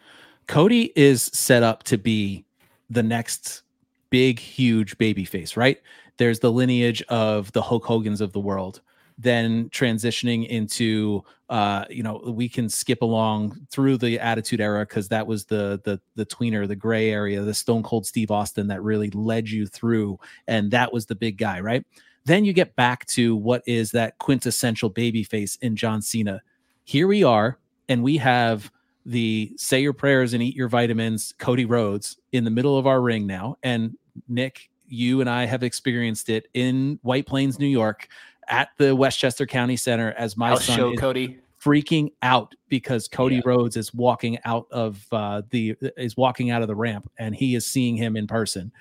Cody 0.48 0.92
is 0.96 1.24
set 1.34 1.64
up 1.64 1.84
to 1.84 1.98
be 1.98 2.46
the 2.90 3.04
next 3.04 3.64
big 4.10 4.40
huge 4.40 4.98
baby 4.98 5.24
face, 5.26 5.56
right? 5.56 5.80
There's 6.18 6.40
the 6.40 6.52
lineage 6.52 7.02
of 7.04 7.52
the 7.54 7.62
Hulk 7.62 7.86
Hogan's 7.86 8.22
of 8.22 8.34
the 8.34 8.40
world. 8.40 8.82
Then 9.18 9.70
transitioning 9.70 10.48
into 10.48 11.24
uh, 11.52 11.84
you 11.90 12.02
know, 12.02 12.22
we 12.26 12.48
can 12.48 12.70
skip 12.70 13.02
along 13.02 13.68
through 13.70 13.98
the 13.98 14.18
attitude 14.18 14.62
era 14.62 14.86
because 14.86 15.10
that 15.10 15.28
was 15.28 15.44
the 15.44 15.82
the 15.84 16.00
the 16.16 16.26
tweener, 16.26 16.66
the 16.66 16.78
gray 16.78 17.12
area, 17.12 17.42
the 17.42 17.54
stone 17.54 17.84
cold 17.84 18.06
Steve 18.06 18.32
Austin 18.32 18.68
that 18.68 18.82
really 18.82 19.10
led 19.10 19.50
you 19.50 19.68
through, 19.68 20.18
and 20.48 20.72
that 20.72 20.94
was 20.94 21.08
the 21.08 21.16
big 21.16 21.38
guy, 21.38 21.60
right? 21.60 21.86
Then 22.24 22.46
you 22.46 22.54
get 22.54 22.78
back 22.78 23.06
to 23.08 23.36
what 23.36 23.64
is 23.66 23.92
that 23.92 24.18
quintessential 24.18 24.88
baby 24.88 25.26
face 25.26 25.58
in 25.58 25.76
John 25.76 26.02
Cena. 26.02 26.42
Here 26.86 27.06
we 27.06 27.22
are, 27.22 27.60
and 27.90 28.02
we 28.02 28.16
have 28.16 28.72
the 29.06 29.52
say 29.58 29.82
your 29.82 29.92
prayers 29.92 30.34
and 30.34 30.42
eat 30.42 30.56
your 30.56 30.70
vitamins, 30.70 31.34
Cody 31.38 31.66
Rhodes, 31.66 32.16
in 32.32 32.46
the 32.46 32.50
middle 32.50 32.78
of 32.78 32.88
our 32.88 33.02
ring 33.02 33.28
now. 33.28 33.58
And 33.62 33.98
Nick, 34.30 34.70
you 34.88 35.20
and 35.20 35.30
I 35.30 35.48
have 35.48 35.64
experienced 35.64 36.30
it 36.30 36.48
in 36.54 36.98
White 37.02 37.26
Plains, 37.26 37.60
New 37.60 37.68
York, 37.68 38.08
at 38.52 38.70
the 38.78 38.96
Westchester 38.96 39.46
County 39.48 39.76
Center 39.78 40.12
as 40.18 40.38
my 40.38 40.52
I'll 40.52 40.58
son 40.58 40.78
show 40.78 40.94
is 40.94 41.00
Cody. 41.00 41.40
freaking 41.60 42.12
out 42.22 42.54
because 42.70 43.08
Cody 43.08 43.36
Yeah. 43.38 43.42
Rhodes 43.46 43.78
is 43.78 43.94
walking 43.94 44.38
out 44.46 44.68
of 44.72 45.04
uh, 45.12 45.42
the 45.50 45.76
is 45.98 46.16
walking 46.18 46.52
out 46.52 46.62
of 46.62 46.68
the 46.68 46.76
ramp 46.76 47.10
and 47.18 47.34
he 47.34 47.56
is 47.56 47.66
seeing 47.66 47.96
him 47.96 48.16
in 48.16 48.28
person. 48.28 48.72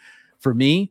For 0.40 0.52
me, 0.52 0.90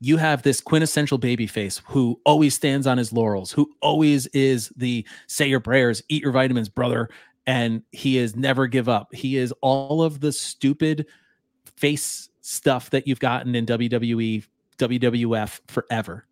you 0.00 0.16
have 0.16 0.42
this 0.42 0.60
quintessential 0.60 1.18
baby 1.18 1.46
face 1.46 1.80
who 1.86 2.18
always 2.24 2.54
stands 2.54 2.86
on 2.86 2.98
his 2.98 3.12
laurels, 3.12 3.52
who 3.52 3.70
always 3.80 4.26
is 4.28 4.72
the 4.76 5.06
say 5.26 5.46
your 5.46 5.60
prayers, 5.60 6.02
eat 6.08 6.22
your 6.22 6.32
vitamins, 6.32 6.68
brother, 6.68 7.08
and 7.46 7.82
he 7.92 8.16
is 8.18 8.34
never 8.34 8.66
give 8.66 8.88
up. 8.88 9.14
He 9.14 9.36
is 9.36 9.52
all 9.60 10.02
of 10.02 10.20
the 10.20 10.32
stupid 10.32 11.06
face 11.76 12.30
stuff 12.40 12.90
that 12.90 13.06
you've 13.06 13.20
gotten 13.20 13.54
in 13.54 13.66
WWE, 13.66 14.44
WWF 14.78 15.60
forever 15.68 16.26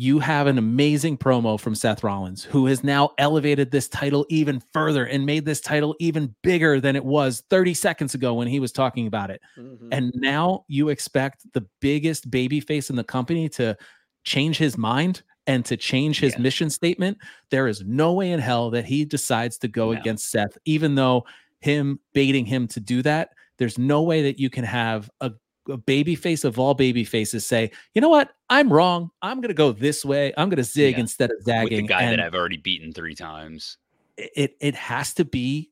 you 0.00 0.20
have 0.20 0.46
an 0.46 0.58
amazing 0.58 1.18
promo 1.18 1.58
from 1.58 1.74
Seth 1.74 2.04
Rollins, 2.04 2.44
who 2.44 2.66
has 2.66 2.84
now 2.84 3.10
elevated 3.18 3.72
this 3.72 3.88
title 3.88 4.24
even 4.28 4.62
further 4.72 5.04
and 5.04 5.26
made 5.26 5.44
this 5.44 5.60
title 5.60 5.96
even 5.98 6.32
bigger 6.44 6.80
than 6.80 6.94
it 6.94 7.04
was 7.04 7.42
30 7.50 7.74
seconds 7.74 8.14
ago 8.14 8.32
when 8.32 8.46
he 8.46 8.60
was 8.60 8.70
talking 8.70 9.08
about 9.08 9.28
it. 9.30 9.40
Mm-hmm. 9.58 9.88
And 9.90 10.12
now 10.14 10.64
you 10.68 10.88
expect 10.90 11.52
the 11.52 11.66
biggest 11.80 12.30
baby 12.30 12.60
face 12.60 12.90
in 12.90 12.96
the 12.96 13.02
company 13.02 13.48
to 13.50 13.76
change 14.22 14.56
his 14.56 14.78
mind 14.78 15.22
and 15.48 15.64
to 15.64 15.76
change 15.76 16.20
his 16.20 16.34
Yeah. 16.34 16.42
mission 16.42 16.70
statement. 16.70 17.18
There 17.50 17.66
is 17.66 17.82
no 17.84 18.12
way 18.12 18.30
in 18.30 18.38
hell 18.38 18.70
that 18.70 18.84
he 18.84 19.04
decides 19.04 19.58
to 19.58 19.68
go 19.68 19.92
No. 19.92 19.98
against 19.98 20.30
Seth, 20.30 20.56
even 20.64 20.94
though 20.94 21.24
him 21.60 21.98
baiting 22.14 22.46
him 22.46 22.68
to 22.68 22.78
do 22.78 23.02
that. 23.02 23.30
There's 23.58 23.78
no 23.78 24.02
way 24.02 24.22
that 24.22 24.38
you 24.38 24.48
can 24.48 24.62
have 24.62 25.10
a 25.20 25.32
baby 25.76 26.14
face 26.14 26.44
of 26.44 26.58
all 26.58 26.74
baby 26.74 27.04
faces 27.04 27.44
say, 27.44 27.70
you 27.94 28.00
know 28.00 28.08
what, 28.08 28.30
I'm 28.48 28.72
wrong. 28.72 29.10
I'm 29.20 29.40
gonna 29.40 29.54
go 29.54 29.70
this 29.72 30.04
way. 30.04 30.32
I'm 30.36 30.48
gonna 30.48 30.64
zig 30.64 30.94
Yeah. 30.94 31.00
instead 31.00 31.30
of 31.30 31.36
zagging. 31.42 31.62
with 31.82 31.82
the 31.82 31.88
guy 31.88 32.02
and 32.02 32.18
that 32.18 32.24
I've 32.26 32.34
already 32.34 32.56
beaten 32.56 32.92
three 32.92 33.14
times. 33.14 33.76
it 34.16 34.56
it 34.60 34.74
has 34.74 35.12
to 35.14 35.24
be 35.24 35.70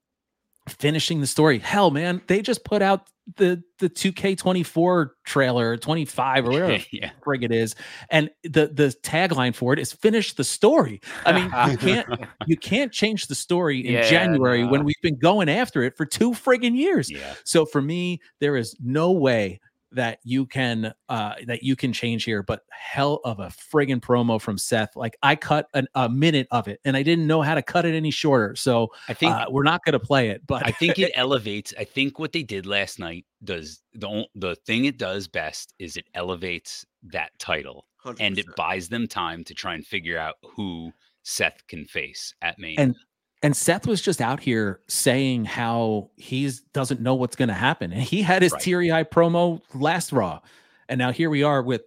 finishing 0.68 1.20
the 1.20 1.26
story. 1.26 1.58
Hell, 1.58 1.90
man, 1.90 2.20
they 2.26 2.42
just 2.42 2.64
put 2.64 2.82
out 2.82 3.08
the 3.36 3.60
the 3.78 3.88
2K24 3.88 5.10
trailer, 5.24 5.76
25 5.76 6.46
or 6.46 6.50
whatever 6.50 6.72
the 6.78 6.84
yeah. 6.92 7.10
frig 7.24 7.42
it 7.44 7.50
is, 7.52 7.74
and 8.10 8.30
the 8.44 8.68
the 8.68 8.94
tagline 9.02 9.54
for 9.54 9.72
it 9.72 9.78
is 9.80 9.92
"Finish 9.92 10.34
the 10.34 10.44
story." 10.44 11.00
I 11.24 11.32
mean, 11.32 11.44
you 11.72 11.76
can't 12.04 12.08
you 12.46 12.56
can't 12.56 12.92
change 12.92 13.26
the 13.26 13.34
story 13.34 13.84
in 13.84 13.94
Yeah, 13.94 14.08
January 14.08 14.64
when 14.64 14.84
we've 14.84 15.00
been 15.02 15.18
going 15.18 15.48
after 15.48 15.82
it 15.82 15.96
for 15.96 16.06
two 16.06 16.32
friggin' 16.32 16.76
years. 16.76 17.10
Yeah. 17.10 17.34
So 17.44 17.66
for 17.66 17.82
me, 17.82 18.20
there 18.40 18.56
is 18.56 18.76
no 18.80 19.10
way 19.10 19.60
that 19.92 20.18
you 20.24 20.46
can 20.46 20.92
uh 21.08 21.34
that 21.46 21.62
you 21.62 21.76
can 21.76 21.92
change 21.92 22.24
here 22.24 22.42
but 22.42 22.62
hell 22.70 23.20
of 23.24 23.38
a 23.38 23.46
friggin 23.46 24.00
promo 24.00 24.40
from 24.40 24.58
seth 24.58 24.96
like 24.96 25.16
i 25.22 25.36
cut 25.36 25.68
an, 25.74 25.86
a 25.94 26.08
minute 26.08 26.48
of 26.50 26.66
it 26.68 26.80
and 26.84 26.96
i 26.96 27.02
didn't 27.02 27.26
know 27.26 27.40
how 27.40 27.54
to 27.54 27.62
cut 27.62 27.84
it 27.86 27.94
any 27.94 28.10
shorter 28.10 28.56
so 28.56 28.88
I 29.08 29.14
think 29.14 29.32
uh, 29.32 29.46
we're 29.48 29.62
not 29.62 29.84
going 29.84 29.92
to 29.92 30.00
play 30.00 30.30
it 30.30 30.46
but 30.46 30.66
I 30.66 30.70
think 30.72 30.98
it 30.98 31.12
elevates. 31.16 31.72
I 31.78 31.84
think 31.84 32.18
what 32.18 32.32
they 32.32 32.42
did 32.42 32.66
last 32.66 32.98
night 32.98 33.24
does 33.44 33.80
the 33.94 34.08
on- 34.08 34.26
the 34.34 34.56
thing 34.66 34.84
it 34.86 34.98
does 34.98 35.28
best 35.28 35.72
is 35.78 35.96
it 35.96 36.06
elevates 36.14 36.84
that 37.04 37.30
title 37.38 37.86
and 38.20 38.38
it 38.38 38.46
buys 38.56 38.88
them 38.88 39.06
time 39.06 39.44
to 39.44 39.54
try 39.54 39.74
and 39.74 39.86
figure 39.86 40.18
out 40.18 40.34
who 40.54 40.92
Seth 41.22 41.66
can 41.68 41.84
face 41.86 42.34
at 42.42 42.58
main 42.58 42.78
And- 42.78 42.96
and 43.42 43.56
seth 43.56 43.86
was 43.86 44.00
just 44.00 44.20
out 44.20 44.40
here 44.40 44.80
saying 44.88 45.44
how 45.44 46.10
he's 46.16 46.60
doesn't 46.72 47.00
know 47.00 47.14
what's 47.14 47.36
going 47.36 47.48
to 47.48 47.54
happen. 47.54 47.92
And 47.92 48.02
he 48.02 48.22
had 48.22 48.42
his 48.42 48.52
Right. 48.52 48.62
teary-eye 48.62 49.04
promo 49.04 49.60
last 49.74 50.12
raw. 50.12 50.40
And 50.88 50.98
now 50.98 51.12
here 51.12 51.30
we 51.30 51.42
are 51.42 51.62
with 51.62 51.82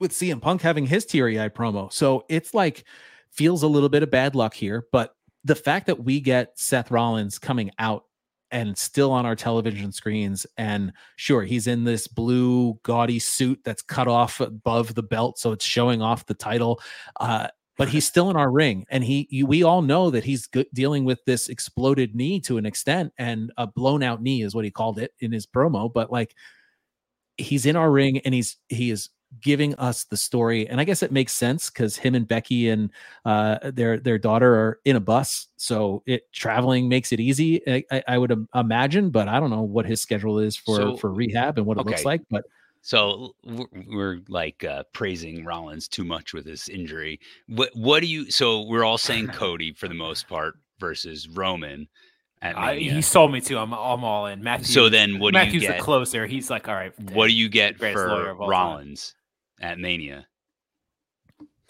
with 0.00 0.12
CM 0.12 0.40
Punk 0.40 0.62
having 0.62 0.86
his 0.86 1.04
teary-eye 1.06 1.50
promo. 1.50 1.92
So 1.92 2.24
it's 2.28 2.54
like 2.54 2.84
feels 3.30 3.62
a 3.62 3.68
little 3.68 3.88
bit 3.88 4.02
of 4.02 4.10
bad 4.10 4.34
luck 4.34 4.54
here 4.54 4.86
but 4.92 5.14
the 5.44 5.54
fact 5.54 5.86
that 5.86 6.04
we 6.04 6.20
get 6.20 6.52
Seth 6.58 6.90
Rollins 6.90 7.38
coming 7.38 7.70
out 7.78 8.04
and 8.50 8.76
still 8.76 9.10
on 9.10 9.24
our 9.24 9.34
television 9.34 9.90
screens 9.90 10.46
and 10.58 10.92
sure 11.16 11.42
he's 11.42 11.66
in 11.66 11.84
this 11.84 12.06
blue 12.06 12.74
gaudy 12.82 13.18
suit 13.18 13.58
that's 13.64 13.80
cut 13.82 14.06
off 14.08 14.40
above 14.40 14.94
the 14.94 15.02
belt 15.02 15.38
so 15.38 15.50
it's 15.52 15.64
showing 15.64 16.02
off 16.02 16.26
the 16.26 16.34
title 16.34 16.78
uh 17.20 17.48
but 17.78 17.88
he's 17.88 18.06
still 18.06 18.30
in 18.30 18.36
our 18.36 18.50
ring 18.50 18.84
and 18.90 19.02
he 19.02 19.26
you, 19.30 19.46
we 19.46 19.62
all 19.62 19.82
know 19.82 20.10
that 20.10 20.24
he's 20.24 20.46
good, 20.46 20.66
dealing 20.74 21.04
with 21.04 21.24
this 21.24 21.48
exploded 21.48 22.14
knee 22.14 22.38
to 22.40 22.58
an 22.58 22.66
extent 22.66 23.12
and 23.18 23.52
a 23.56 23.66
blown 23.66 24.02
out 24.02 24.22
knee 24.22 24.42
is 24.42 24.54
what 24.54 24.64
he 24.64 24.70
called 24.70 24.98
it 24.98 25.12
in 25.20 25.32
his 25.32 25.46
promo 25.46 25.92
but 25.92 26.10
like 26.12 26.34
he's 27.38 27.66
in 27.66 27.76
our 27.76 27.90
ring 27.90 28.18
and 28.18 28.34
he's 28.34 28.56
he 28.68 28.90
is 28.90 29.08
giving 29.40 29.74
us 29.76 30.04
the 30.04 30.16
story 30.16 30.68
and 30.68 30.78
i 30.78 30.84
guess 30.84 31.02
it 31.02 31.10
makes 31.10 31.32
sense 31.32 31.70
because 31.70 31.96
him 31.96 32.14
and 32.14 32.28
becky 32.28 32.68
and 32.68 32.90
uh 33.24 33.58
their 33.72 33.98
their 33.98 34.18
daughter 34.18 34.54
are 34.54 34.80
in 34.84 34.96
a 34.96 35.00
bus 35.00 35.48
so 35.56 36.02
it 36.04 36.30
traveling 36.32 36.86
makes 36.86 37.12
it 37.12 37.18
easy 37.20 37.62
i, 37.90 38.02
I- 38.06 38.18
would 38.18 38.46
imagine 38.54 39.08
but 39.08 39.28
i 39.28 39.40
don't 39.40 39.48
know 39.48 39.62
what 39.62 39.86
his 39.86 40.02
schedule 40.02 40.38
is 40.38 40.54
for 40.54 40.76
So- 40.76 40.96
for 40.98 41.10
rehab 41.10 41.56
and 41.56 41.66
what 41.66 41.78
it 41.78 41.86
looks 41.86 42.02
like 42.04 42.20
but 42.28 42.44
So 42.82 43.36
we're, 43.44 43.66
we're 43.88 44.20
like 44.28 44.64
uh, 44.64 44.82
praising 44.92 45.44
Rollins 45.44 45.86
too 45.86 46.04
much 46.04 46.34
with 46.34 46.46
his 46.46 46.68
injury. 46.68 47.20
What 47.46 47.70
what 47.74 48.00
do 48.00 48.06
you? 48.06 48.30
So 48.30 48.62
we're 48.62 48.84
all 48.84 48.98
saying 48.98 49.28
Cody 49.32 49.72
for 49.72 49.88
the 49.88 49.94
most 49.94 50.28
part 50.28 50.56
versus 50.78 51.28
Roman 51.28 51.88
at 52.42 52.58
I, 52.58 52.76
he 52.76 53.00
sold 53.00 53.30
me 53.30 53.40
too. 53.40 53.56
I'm, 53.56 53.72
I'm 53.72 54.02
all 54.02 54.26
in. 54.26 54.42
Matthew. 54.42 54.66
so 54.66 54.88
then, 54.88 55.20
what 55.20 55.32
do 55.32 55.38
you 55.38 55.44
Matthew's 55.44 55.62
get? 55.62 55.76
the 55.76 55.82
closer. 55.82 56.26
He's 56.26 56.50
like, 56.50 56.68
all 56.68 56.74
right. 56.74 56.92
what 57.12 57.28
do 57.28 57.32
you 57.32 57.48
get 57.48 57.78
for 57.78 58.28
of 58.28 58.40
all 58.40 58.48
time. 58.48 58.50
Rollins 58.50 59.14
at 59.60 59.78
Mania? 59.78 60.26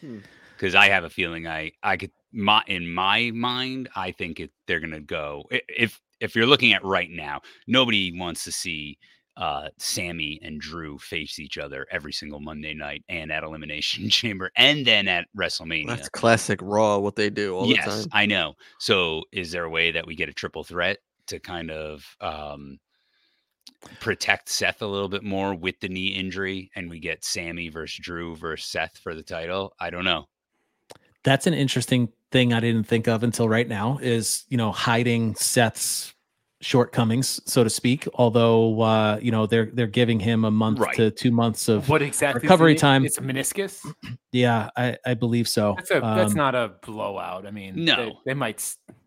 Hmm. 0.01 0.19
Because 0.57 0.75
I 0.75 0.89
have 0.89 1.05
a 1.05 1.11
feeling 1.11 1.47
I 1.47 1.73
I 1.83 1.99
could 1.99 2.11
my 2.33 2.63
in 2.67 2.89
my 2.89 3.31
mind 3.33 3.91
I 3.95 4.13
think 4.13 4.41
it 4.41 4.51
they're 4.67 4.81
gonna 4.81 5.01
go 5.01 5.45
if 5.51 6.01
if 6.21 6.35
you're 6.35 6.47
looking 6.47 6.73
at 6.73 6.85
right 6.85 7.11
now 7.11 7.43
nobody 7.67 8.17
wants 8.17 8.45
to 8.45 8.53
see 8.53 8.97
uh 9.37 9.69
Sammy 9.79 10.39
and 10.43 10.61
Drew 10.61 10.99
face 10.99 11.39
each 11.39 11.59
other 11.59 11.87
every 11.91 12.13
single 12.13 12.41
Monday 12.41 12.75
night 12.75 13.05
and 13.09 13.33
at 13.33 13.45
Elimination 13.45 14.09
Chamber 14.11 14.51
and 14.57 14.87
then 14.87 15.09
at 15.09 15.27
WrestleMania. 15.37 15.87
That's 15.89 16.09
classic 16.09 16.61
Raw. 16.63 16.99
What 16.99 17.17
they 17.17 17.31
do 17.31 17.57
all 17.57 17.63
the 17.63 17.75
yes, 17.75 17.87
time. 17.87 18.09
I 18.13 18.27
know. 18.27 18.55
So 18.79 19.23
is 19.33 19.51
there 19.51 19.65
a 19.65 19.71
way 19.71 19.91
that 19.93 20.07
we 20.07 20.15
get 20.15 20.29
a 20.29 20.35
triple 20.35 20.65
threat 20.65 20.99
to 21.29 21.39
kind 21.39 21.71
of 21.71 22.05
um 22.21 22.79
protect 24.01 24.49
Seth 24.49 24.83
a 24.83 24.87
little 24.87 25.09
bit 25.09 25.25
more 25.25 25.55
with 25.55 25.79
the 25.81 25.89
knee 25.89 26.09
injury 26.09 26.71
and 26.77 26.89
we 26.89 27.01
get 27.01 27.25
Sammy 27.25 27.69
versus 27.69 27.99
Drew 28.01 28.37
versus 28.37 28.69
Seth 28.71 28.99
for 28.99 29.15
the 29.15 29.23
title? 29.23 29.75
I 29.81 29.91
don't 29.91 30.05
know. 30.05 30.29
that's 31.25 31.47
an 31.47 31.55
interesting 31.55 32.09
thing 32.31 32.53
I 32.53 32.61
didn't 32.61 32.85
think 32.85 33.07
of 33.09 33.23
until 33.23 33.49
right 33.49 33.69
now 33.69 33.99
is, 34.03 34.45
you 34.49 34.57
know, 34.57 34.73
hiding 34.73 35.35
Seth's 35.37 36.15
shortcomings, 36.63 37.41
so 37.51 37.63
to 37.65 37.69
speak. 37.71 38.09
Although 38.15 38.81
uh, 38.81 39.19
you 39.21 39.31
know, 39.31 39.47
they're 39.47 39.71
they're 39.73 39.87
giving 39.87 40.19
him 40.21 40.45
a 40.45 40.51
month 40.51 40.79
Right. 40.79 40.97
to 40.97 41.11
two 41.11 41.31
months 41.31 41.69
of 41.69 41.89
What 41.89 42.01
exactly? 42.03 42.39
is 42.39 42.43
the 42.43 42.47
recovery 42.49 42.73
name? 42.73 42.79
time. 42.81 43.05
It's 43.05 43.19
a 43.19 43.23
meniscus. 43.23 43.85
yeah, 44.33 44.71
I, 44.77 44.97
I 45.05 45.15
believe 45.15 45.49
so. 45.49 45.75
That's 45.77 45.91
a. 45.91 46.01
that's 46.01 46.33
Um, 46.33 46.37
not 46.39 46.55
a 46.55 46.73
blowout. 46.87 47.47
I 47.47 47.51
mean, 47.51 47.85
No. 47.85 48.13
they, 48.25 48.35
might 48.35 48.65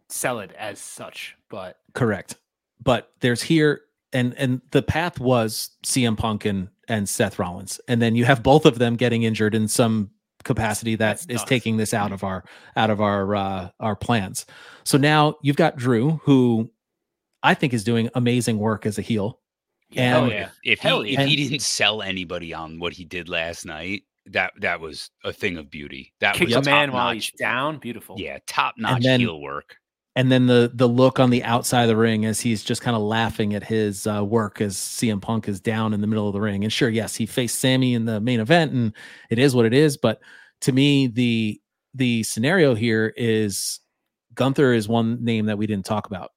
sell 0.09 0.39
it 0.39 0.51
as 0.57 0.77
such, 0.79 1.35
but 1.49 1.77
correct. 1.93 2.35
But 2.83 3.09
there's 3.21 3.41
here 3.41 3.81
and 4.13 4.33
and 4.37 4.61
the 4.71 4.81
path 4.83 5.19
was 5.19 5.71
CM 5.85 6.15
Punk 6.17 6.45
and, 6.45 6.67
and 6.87 7.09
Seth 7.09 7.39
Rollins. 7.39 7.79
And 7.87 8.01
then 8.01 8.15
you 8.15 8.25
have 8.25 8.43
both 8.43 8.65
of 8.65 8.77
them 8.77 8.95
getting 8.95 9.23
injured 9.23 9.55
in 9.55 9.67
some 9.67 10.11
capacity 10.43 10.93
that 10.95 11.13
That's 11.17 11.23
is 11.23 11.37
nuts. 11.37 11.49
taking 11.49 11.77
this 11.77 11.91
out 11.91 12.11
of 12.11 12.23
our 12.23 12.43
out 12.75 12.91
of 12.91 13.01
our 13.01 13.35
uh 13.35 13.69
our 13.79 13.95
plans. 13.95 14.45
So 14.83 14.97
now 14.99 15.35
you've 15.41 15.55
got 15.55 15.75
Drew 15.75 16.21
who 16.23 16.71
I 17.45 17.53
think 17.53 17.73
is 17.73 17.83
doing 17.83 18.09
amazing 18.15 18.57
work 18.57 18.85
as 18.85 18.97
a 18.97 19.01
heel. 19.01 19.39
yeah, 19.89 20.19
And- 20.21 20.31
yeah. 20.31 20.49
If 20.63 20.79
Hell 20.79 21.01
he 21.03 21.13
yeah. 21.13 21.21
if 21.21 21.27
he 21.29 21.35
didn't 21.35 21.61
sell 21.61 22.01
anybody 22.01 22.53
on 22.53 22.79
what 22.79 22.93
he 22.93 23.05
did 23.05 23.29
last 23.29 23.65
night, 23.65 24.03
that 24.27 24.53
that 24.61 24.79
was 24.79 25.09
a 25.23 25.31
thing 25.31 25.57
of 25.57 25.69
beauty. 25.69 26.13
That 26.19 26.35
Kick 26.35 26.47
was 26.47 26.55
a 26.55 26.61
man 26.63 26.91
while 26.91 27.11
he's 27.13 27.31
down. 27.31 27.77
Beautiful. 27.77 28.15
Yeah, 28.19 28.39
top 28.47 28.75
notch 28.77 29.03
then- 29.03 29.19
heel 29.19 29.39
work. 29.39 29.77
and 30.17 30.31
then 30.31 30.47
the 30.47 30.71
the 30.73 30.87
look 30.87 31.19
on 31.19 31.29
the 31.29 31.43
outside 31.43 31.83
of 31.83 31.89
the 31.89 31.95
ring 31.97 32.25
as 32.25 32.39
he's 32.41 32.63
just 32.63 32.81
kind 32.81 32.95
of 32.95 33.03
laughing 33.03 33.53
at 33.53 33.63
his 33.63 34.07
uh, 34.07 34.23
work 34.23 34.61
as 34.61 34.75
CM 34.77 35.21
Punk 35.21 35.47
is 35.47 35.59
down 35.59 35.93
in 35.93 36.01
the 36.01 36.07
middle 36.07 36.25
of 36.27 36.33
the 36.33 36.41
ring. 36.41 36.63
And 36.63 36.71
sure, 36.73 36.89
yes, 36.89 37.15
he 37.15 37.25
faced 37.25 37.59
Sammy 37.59 37.93
in 37.93 38.05
the 38.05 38.19
main 38.21 38.39
event, 38.39 38.71
and 38.71 38.93
it 39.29 39.37
is 39.39 39.53
what 39.53 39.65
it 39.65 39.73
is. 39.73 39.97
But 39.97 40.21
to 40.61 40.71
me, 40.71 41.07
the 41.07 41.61
the 41.93 42.23
scenario 42.23 42.73
here 42.75 43.13
is 43.15 43.79
Gunther 44.33 44.73
is 44.73 44.87
one 44.87 45.23
name 45.23 45.45
that 45.45 45.57
we 45.57 45.67
didn't 45.67 45.85
talk 45.85 46.07
about, 46.07 46.31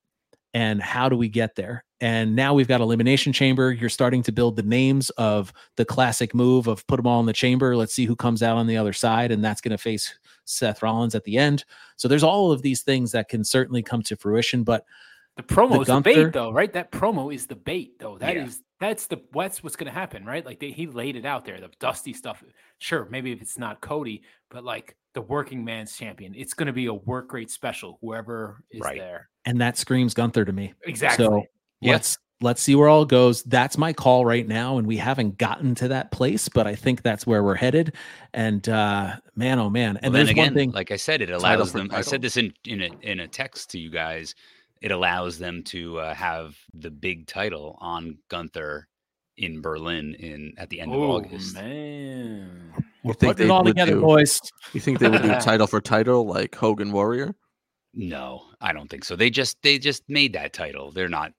and 0.54 0.82
how 0.82 1.08
do 1.08 1.16
we 1.16 1.28
get 1.28 1.54
there? 1.56 1.84
And 2.00 2.36
now 2.36 2.54
we've 2.54 2.68
got 2.68 2.80
Elimination 2.80 3.32
Chamber. 3.32 3.72
You're 3.72 3.88
starting 3.88 4.22
to 4.22 4.32
build 4.32 4.56
the 4.56 4.62
names 4.62 5.10
of 5.10 5.52
the 5.76 5.84
classic 5.84 6.34
move 6.34 6.68
of 6.68 6.86
put 6.86 6.96
them 6.96 7.06
all 7.06 7.18
in 7.20 7.26
the 7.26 7.32
chamber. 7.32 7.76
Let's 7.76 7.92
see 7.92 8.04
who 8.04 8.14
comes 8.16 8.42
out 8.42 8.56
on 8.56 8.66
the 8.68 8.76
other 8.76 8.92
side, 8.92 9.32
and 9.32 9.44
that's 9.44 9.60
going 9.60 9.72
to 9.72 9.78
face 9.78 10.16
Seth 10.44 10.82
Rollins 10.82 11.14
at 11.14 11.24
the 11.24 11.36
end. 11.36 11.64
So 11.96 12.06
there's 12.06 12.22
all 12.22 12.52
of 12.52 12.62
these 12.62 12.82
things 12.82 13.10
that 13.12 13.28
can 13.28 13.42
certainly 13.44 13.82
come 13.82 14.02
to 14.02 14.16
fruition, 14.16 14.62
but 14.62 14.84
The 15.36 15.42
promo 15.42 15.80
is 15.82 15.88
the 15.88 16.00
bait, 16.00 16.32
though, 16.32 16.52
right? 16.52 16.72
That 16.72 16.92
promo 16.92 17.34
is 17.34 17.46
the 17.46 17.56
bait, 17.56 17.98
though. 17.98 18.16
That 18.18 18.36
is 18.36 18.56
Yeah. 18.80 18.88
that's 18.88 19.06
the 19.08 19.20
that's 19.34 19.62
what's 19.64 19.76
going 19.76 19.92
to 19.92 19.98
happen, 19.98 20.24
right? 20.24 20.46
Like 20.46 20.60
they, 20.60 20.70
he 20.70 20.86
laid 20.86 21.16
it 21.16 21.24
out 21.26 21.44
there, 21.44 21.60
the 21.60 21.68
dusty 21.80 22.12
stuff. 22.12 22.42
Sure, 22.78 23.06
maybe 23.10 23.32
if 23.32 23.42
it's 23.42 23.58
not 23.58 23.80
Cody, 23.80 24.22
but 24.50 24.62
like 24.64 24.96
the 25.18 25.22
working 25.22 25.64
man's 25.64 25.96
champion, 25.96 26.32
it's 26.36 26.54
going 26.54 26.68
to 26.68 26.72
be 26.72 26.86
a 26.86 26.94
work 26.94 27.32
rate 27.32 27.50
special. 27.50 27.98
Whoever 28.00 28.62
is 28.70 28.80
Right. 28.80 28.98
there, 28.98 29.28
and 29.44 29.60
that 29.60 29.76
screams 29.76 30.14
Gunther 30.14 30.44
to 30.44 30.52
me. 30.52 30.74
exactly. 30.84 31.24
So 31.24 31.42
Yeah. 31.80 31.92
let's 31.94 32.18
let's 32.40 32.62
see 32.62 32.76
where 32.76 32.88
all 32.88 33.04
goes. 33.04 33.42
That's 33.42 33.76
my 33.76 33.92
call 33.92 34.24
right 34.24 34.46
now, 34.46 34.78
and 34.78 34.86
we 34.86 34.96
haven't 34.96 35.38
gotten 35.38 35.74
to 35.76 35.88
that 35.88 36.12
place, 36.12 36.48
but 36.48 36.68
I 36.68 36.76
think 36.76 37.02
that's 37.02 37.26
where 37.26 37.42
we're 37.42 37.56
headed. 37.56 37.94
And 38.32 38.68
uh 38.68 39.16
man, 39.34 39.58
oh 39.58 39.68
man. 39.68 39.96
And 39.96 40.02
Well, 40.04 40.12
then 40.12 40.12
there's 40.12 40.30
again, 40.30 40.46
one 40.46 40.54
thing 40.54 40.70
like 40.70 40.92
I 40.92 40.96
said, 40.96 41.20
it 41.20 41.30
allows 41.30 41.72
them. 41.72 41.88
I 41.92 42.02
said 42.02 42.22
this 42.22 42.36
in 42.36 42.54
in 42.64 42.82
a 42.82 42.90
in 43.02 43.18
a 43.20 43.26
text 43.26 43.70
to 43.70 43.78
you 43.80 43.90
guys. 43.90 44.36
It 44.80 44.92
allows 44.92 45.36
them 45.40 45.64
to 45.64 45.98
uh, 45.98 46.14
have 46.14 46.56
the 46.74 46.92
big 46.92 47.26
title 47.26 47.76
on 47.80 48.18
Gunther 48.28 48.86
in 49.36 49.60
Berlin 49.60 50.14
in 50.14 50.52
at 50.58 50.70
the 50.70 50.80
end 50.80 50.92
of 50.94 51.00
oh 51.00 51.16
August. 51.16 51.54
man, 51.56 52.72
You 53.08 53.14
putting 53.28 53.46
it 53.46 53.50
all 53.50 53.64
would 53.64 53.70
together, 53.70 53.92
do, 53.92 54.00
boys. 54.00 54.40
You 54.74 54.80
think 54.80 54.98
they 54.98 55.08
would 55.08 55.22
do 55.22 55.28
title 55.40 55.66
for 55.66 55.80
title 55.80 56.26
like 56.26 56.54
Hogan 56.54 56.92
Warrior? 56.92 57.34
No, 57.94 58.42
I 58.60 58.72
don't 58.72 58.88
think 58.88 59.04
so. 59.04 59.16
They 59.16 59.30
just 59.30 59.56
they 59.62 59.78
just 59.78 60.02
made 60.08 60.34
that 60.34 60.52
title. 60.52 60.92
They're 60.92 61.08
not 61.08 61.32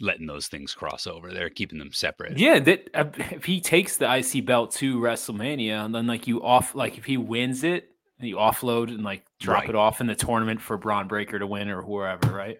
letting 0.00 0.26
those 0.26 0.46
things 0.46 0.74
cross 0.74 1.06
over. 1.08 1.32
They're 1.32 1.50
keeping 1.50 1.78
them 1.80 1.92
separate. 1.92 2.38
yeah. 2.38 2.60
That 2.60 2.88
uh, 2.94 3.06
if 3.32 3.44
he 3.44 3.60
takes 3.60 3.96
the 3.96 4.08
IC 4.16 4.46
belt 4.46 4.70
to 4.76 4.98
WrestleMania, 5.00 5.84
and 5.84 5.92
then 5.94 6.06
like 6.06 6.26
you 6.28 6.40
off, 6.42 6.74
like 6.76 6.98
if 6.98 7.04
he 7.04 7.16
wins 7.16 7.64
it, 7.64 7.88
you 8.20 8.36
offload 8.36 8.88
and 8.90 9.02
like 9.02 9.24
drop 9.40 9.62
Right. 9.62 9.70
it 9.70 9.74
off 9.74 10.00
in 10.00 10.06
the 10.06 10.14
tournament 10.14 10.60
for 10.60 10.76
Bron 10.78 11.08
Breakker 11.08 11.40
to 11.40 11.46
win 11.48 11.68
or 11.68 11.82
whoever, 11.82 12.32
right? 12.32 12.58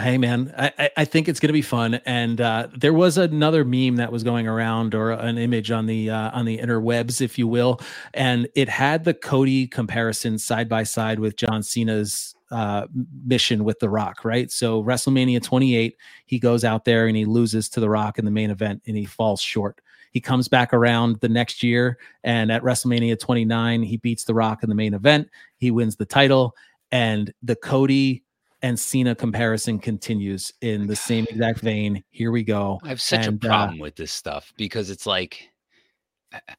Hey 0.00 0.18
man, 0.18 0.54
I, 0.58 0.72
I- 0.78 0.90
think 1.06 1.28
it's 1.28 1.40
going 1.40 1.48
to 1.50 1.54
be 1.54 1.62
fun. 1.62 1.96
And 2.06 2.40
uh, 2.40 2.68
there 2.76 2.94
was 2.94 3.18
another 3.18 3.64
meme 3.64 3.96
that 3.96 4.12
was 4.12 4.24
going 4.24 4.48
around, 4.48 4.94
or 4.94 5.12
an 5.12 5.38
image 5.38 5.70
on 5.70 5.86
the 5.86 6.10
uh, 6.10 6.30
on 6.32 6.46
the 6.46 6.58
interwebs, 6.58 7.20
if 7.20 7.38
you 7.38 7.48
will, 7.48 7.80
and 8.14 8.48
it 8.56 8.68
had 8.68 9.04
the 9.04 9.14
Cody 9.14 9.66
comparison 9.68 10.38
side 10.38 10.68
by 10.68 10.84
side 10.84 11.20
with 11.20 11.36
John 11.36 11.62
Cena's 11.62 12.34
uh, 12.50 12.86
mission 13.26 13.64
with 13.64 13.80
The 13.80 13.90
Rock. 13.90 14.24
Right. 14.24 14.50
So 14.50 14.82
WrestleMania 14.84 15.42
28, 15.42 15.96
he 16.26 16.38
goes 16.40 16.64
out 16.64 16.86
there 16.86 17.06
and 17.08 17.16
he 17.16 17.26
loses 17.26 17.68
to 17.70 17.80
The 17.80 17.90
Rock 17.90 18.18
in 18.18 18.24
the 18.26 18.32
main 18.32 18.50
event, 18.50 18.82
and 18.86 18.96
he 18.96 19.06
falls 19.06 19.42
short. 19.42 19.80
He 20.12 20.20
comes 20.20 20.48
back 20.48 20.74
around 20.74 21.20
the 21.20 21.28
next 21.30 21.62
year, 21.62 21.98
and 22.24 22.52
at 22.52 22.62
WrestleMania 22.62 23.20
29, 23.20 23.82
he 23.84 23.98
beats 23.98 24.24
The 24.24 24.34
Rock 24.34 24.62
in 24.64 24.70
the 24.70 24.76
main 24.76 24.94
event. 24.94 25.28
He 25.58 25.70
wins 25.70 25.96
the 25.96 26.06
title, 26.06 26.54
and 26.92 27.32
the 27.42 27.56
Cody 27.56 28.24
and 28.62 28.78
Cena 28.78 29.14
comparison 29.14 29.78
continues 29.78 30.52
in 30.60 30.86
the 30.86 30.96
same 30.96 31.26
exact 31.30 31.60
vein. 31.60 32.02
Here 32.10 32.30
we 32.30 32.42
go. 32.42 32.80
I 32.84 32.88
have 32.88 33.00
such 33.00 33.26
And, 33.26 33.42
a 33.42 33.46
uh, 33.46 33.50
problem 33.50 33.78
with 33.78 33.96
this 33.96 34.12
stuff 34.12 34.52
because 34.56 34.90
it's 34.90 35.06
like 35.06 35.50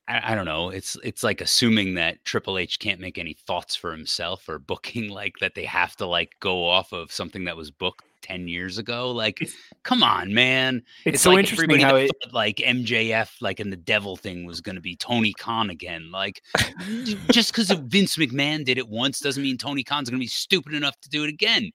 I 0.07 0.31
I 0.31 0.35
don't 0.35 0.45
know. 0.45 0.69
It's 0.69 0.97
it's 1.03 1.23
like 1.23 1.41
assuming 1.41 1.95
that 1.95 2.23
Triple 2.25 2.57
H 2.57 2.79
can't 2.79 2.99
make 2.99 3.17
any 3.17 3.33
thoughts 3.33 3.75
for 3.75 3.91
himself 3.91 4.47
or 4.49 4.59
booking 4.59 5.09
like 5.09 5.35
that 5.39 5.55
they 5.55 5.65
have 5.65 5.95
to 5.97 6.05
like 6.05 6.31
go 6.39 6.67
off 6.67 6.91
of 6.91 7.11
something 7.11 7.45
that 7.45 7.57
was 7.57 7.71
booked 7.71 8.03
10 8.21 8.47
years 8.47 8.77
ago. 8.77 9.11
Like, 9.11 9.49
come 9.83 10.03
on, 10.03 10.33
man. 10.33 10.83
It's, 11.05 11.21
so 11.21 11.31
like 11.31 11.39
interesting 11.39 11.71
everybody 11.71 11.83
how 11.83 11.95
it. 11.95 12.11
thought, 12.23 12.33
like 12.33 12.57
MJF, 12.57 13.41
like 13.41 13.59
in 13.59 13.69
the 13.69 13.77
devil 13.77 14.15
thing 14.15 14.45
was 14.45 14.61
going 14.61 14.75
to 14.75 14.81
be 14.81 14.95
Tony 14.95 15.33
Khan 15.33 15.69
again. 15.69 16.11
Like, 16.11 16.41
just 17.31 17.51
because 17.51 17.69
Vince 17.71 18.15
McMahon 18.17 18.65
did 18.65 18.77
it 18.77 18.87
once 18.87 19.19
doesn't 19.19 19.41
mean 19.43 19.57
Tony 19.57 19.83
Khan's 19.83 20.09
going 20.09 20.19
to 20.19 20.23
be 20.23 20.27
stupid 20.27 20.73
enough 20.73 20.99
to 21.01 21.09
do 21.09 21.23
it 21.23 21.29
again. 21.29 21.71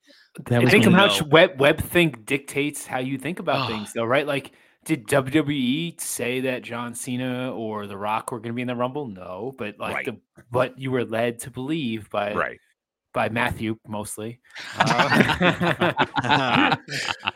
That 0.47 0.61
I 0.61 0.65
was 0.65 0.71
think 0.71 0.85
how 0.85 0.91
much 0.91 1.23
web 1.23 1.61
web 1.61 1.81
think 1.81 2.27
dictates 2.27 2.87
how 2.87 2.99
you 2.99 3.19
think 3.19 3.39
about 3.39 3.71
Oh. 3.71 3.73
things, 3.73 3.91
ah. 3.91 3.93
though, 3.97 4.05
right? 4.05 4.27
Like, 4.27 4.53
did 4.85 5.07
WWE 5.07 5.99
say 6.01 6.41
that 6.41 6.63
John 6.63 6.95
Cena 6.95 7.53
or 7.55 7.87
The 7.87 7.97
Rock 7.97 8.33
were 8.33 8.39
going 8.39 8.53
to 8.53 8.55
be 8.55 8.63
in 8.63 8.69
the 8.69 8.77
Rumble? 8.77 9.07
No, 9.07 9.55
but 9.57 9.79
like 9.79 9.95
Right. 9.95 10.05
the 10.07 10.17
what 10.51 10.79
you 10.79 10.91
were 10.91 11.05
led 11.05 11.39
to 11.41 11.51
believe 11.51 12.11
by 12.11 12.35
Right. 12.35 12.59
By 13.15 13.29
Matthew 13.29 13.79
mostly. 13.87 14.41
Uh, 14.77 15.97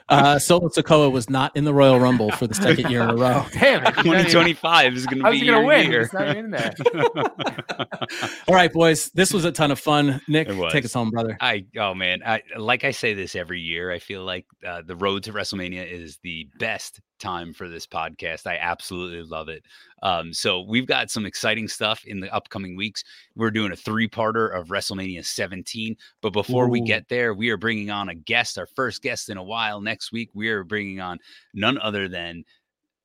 uh, 0.09 0.39
Solo 0.41 0.68
Sikoa 0.70 1.11
was 1.12 1.31
not 1.31 1.57
in 1.57 1.62
the 1.64 1.72
Royal 1.72 2.01
Rumble 2.01 2.33
for 2.33 2.49
the 2.49 2.55
second 2.55 2.91
year 2.91 3.03
in 3.03 3.11
a 3.11 3.14
row. 3.16 3.47
Damn 3.53 3.87
it! 3.87 3.95
he's 3.95 4.07
even- 4.07 4.24
2025 4.24 4.95
is 4.95 5.07
going 5.07 5.18
to 5.18 5.24
How's 5.24 5.33
be 5.35 5.39
he 5.39 5.47
gonna 5.47 5.59
your 5.59 5.66
win? 5.68 5.89
year. 5.91 6.01
He's 6.01 6.12
not 6.12 6.29
even 6.31 6.47
in 6.47 6.51
there. 6.51 6.74
All 8.49 8.55
right, 8.55 8.72
boys, 8.72 9.11
this 9.14 9.33
was 9.33 9.45
a 9.45 9.53
ton 9.53 9.70
of 9.70 9.79
fun. 9.79 10.20
Nick, 10.26 10.49
take 10.70 10.85
us 10.85 10.93
home, 10.93 11.11
brother. 11.11 11.37
I 11.41 11.64
oh 11.79 11.95
man, 11.95 12.22
I 12.26 12.43
like 12.57 12.83
I 12.83 12.91
say 12.91 13.14
this 13.14 13.37
every 13.37 13.61
year. 13.61 13.93
I 13.93 14.01
feel 14.01 14.24
like 14.24 14.47
uh, 14.66 14.83
the 14.85 14.97
road 14.97 15.22
to 15.24 15.33
WrestleMania 15.33 15.89
is 15.89 16.18
the 16.24 16.49
best 16.59 17.01
time 17.19 17.53
for 17.53 17.69
this 17.69 17.87
podcast. 17.87 18.47
I 18.47 18.57
absolutely 18.61 19.23
love 19.23 19.49
it. 19.49 19.64
Um, 20.03 20.33
so 20.33 20.61
we've 20.61 20.87
got 20.87 21.11
some 21.11 21.27
exciting 21.27 21.69
stuff 21.69 22.05
in 22.05 22.21
the 22.21 22.33
upcoming 22.33 22.77
weeks. 22.77 23.05
We're 23.35 23.51
doing 23.51 23.73
a 23.73 23.77
three-parter 23.77 24.57
of 24.57 24.69
WrestleMania 24.69 25.25
17. 25.25 25.97
But 26.23 26.33
before 26.33 26.69
we 26.69 26.81
get 26.81 27.09
there, 27.09 27.35
we 27.35 27.51
are 27.51 27.57
bringing 27.57 27.91
on 27.91 28.09
a 28.09 28.14
guest, 28.14 28.59
our 28.59 28.66
first 28.66 29.03
guest 29.03 29.29
in 29.29 29.37
a 29.37 29.43
while. 29.43 29.81
Next 29.81 30.12
week, 30.12 30.31
we 30.35 30.49
are 30.49 30.64
bringing 30.64 31.01
on 31.01 31.19
none 31.55 31.79
other 31.79 32.09
than 32.09 32.45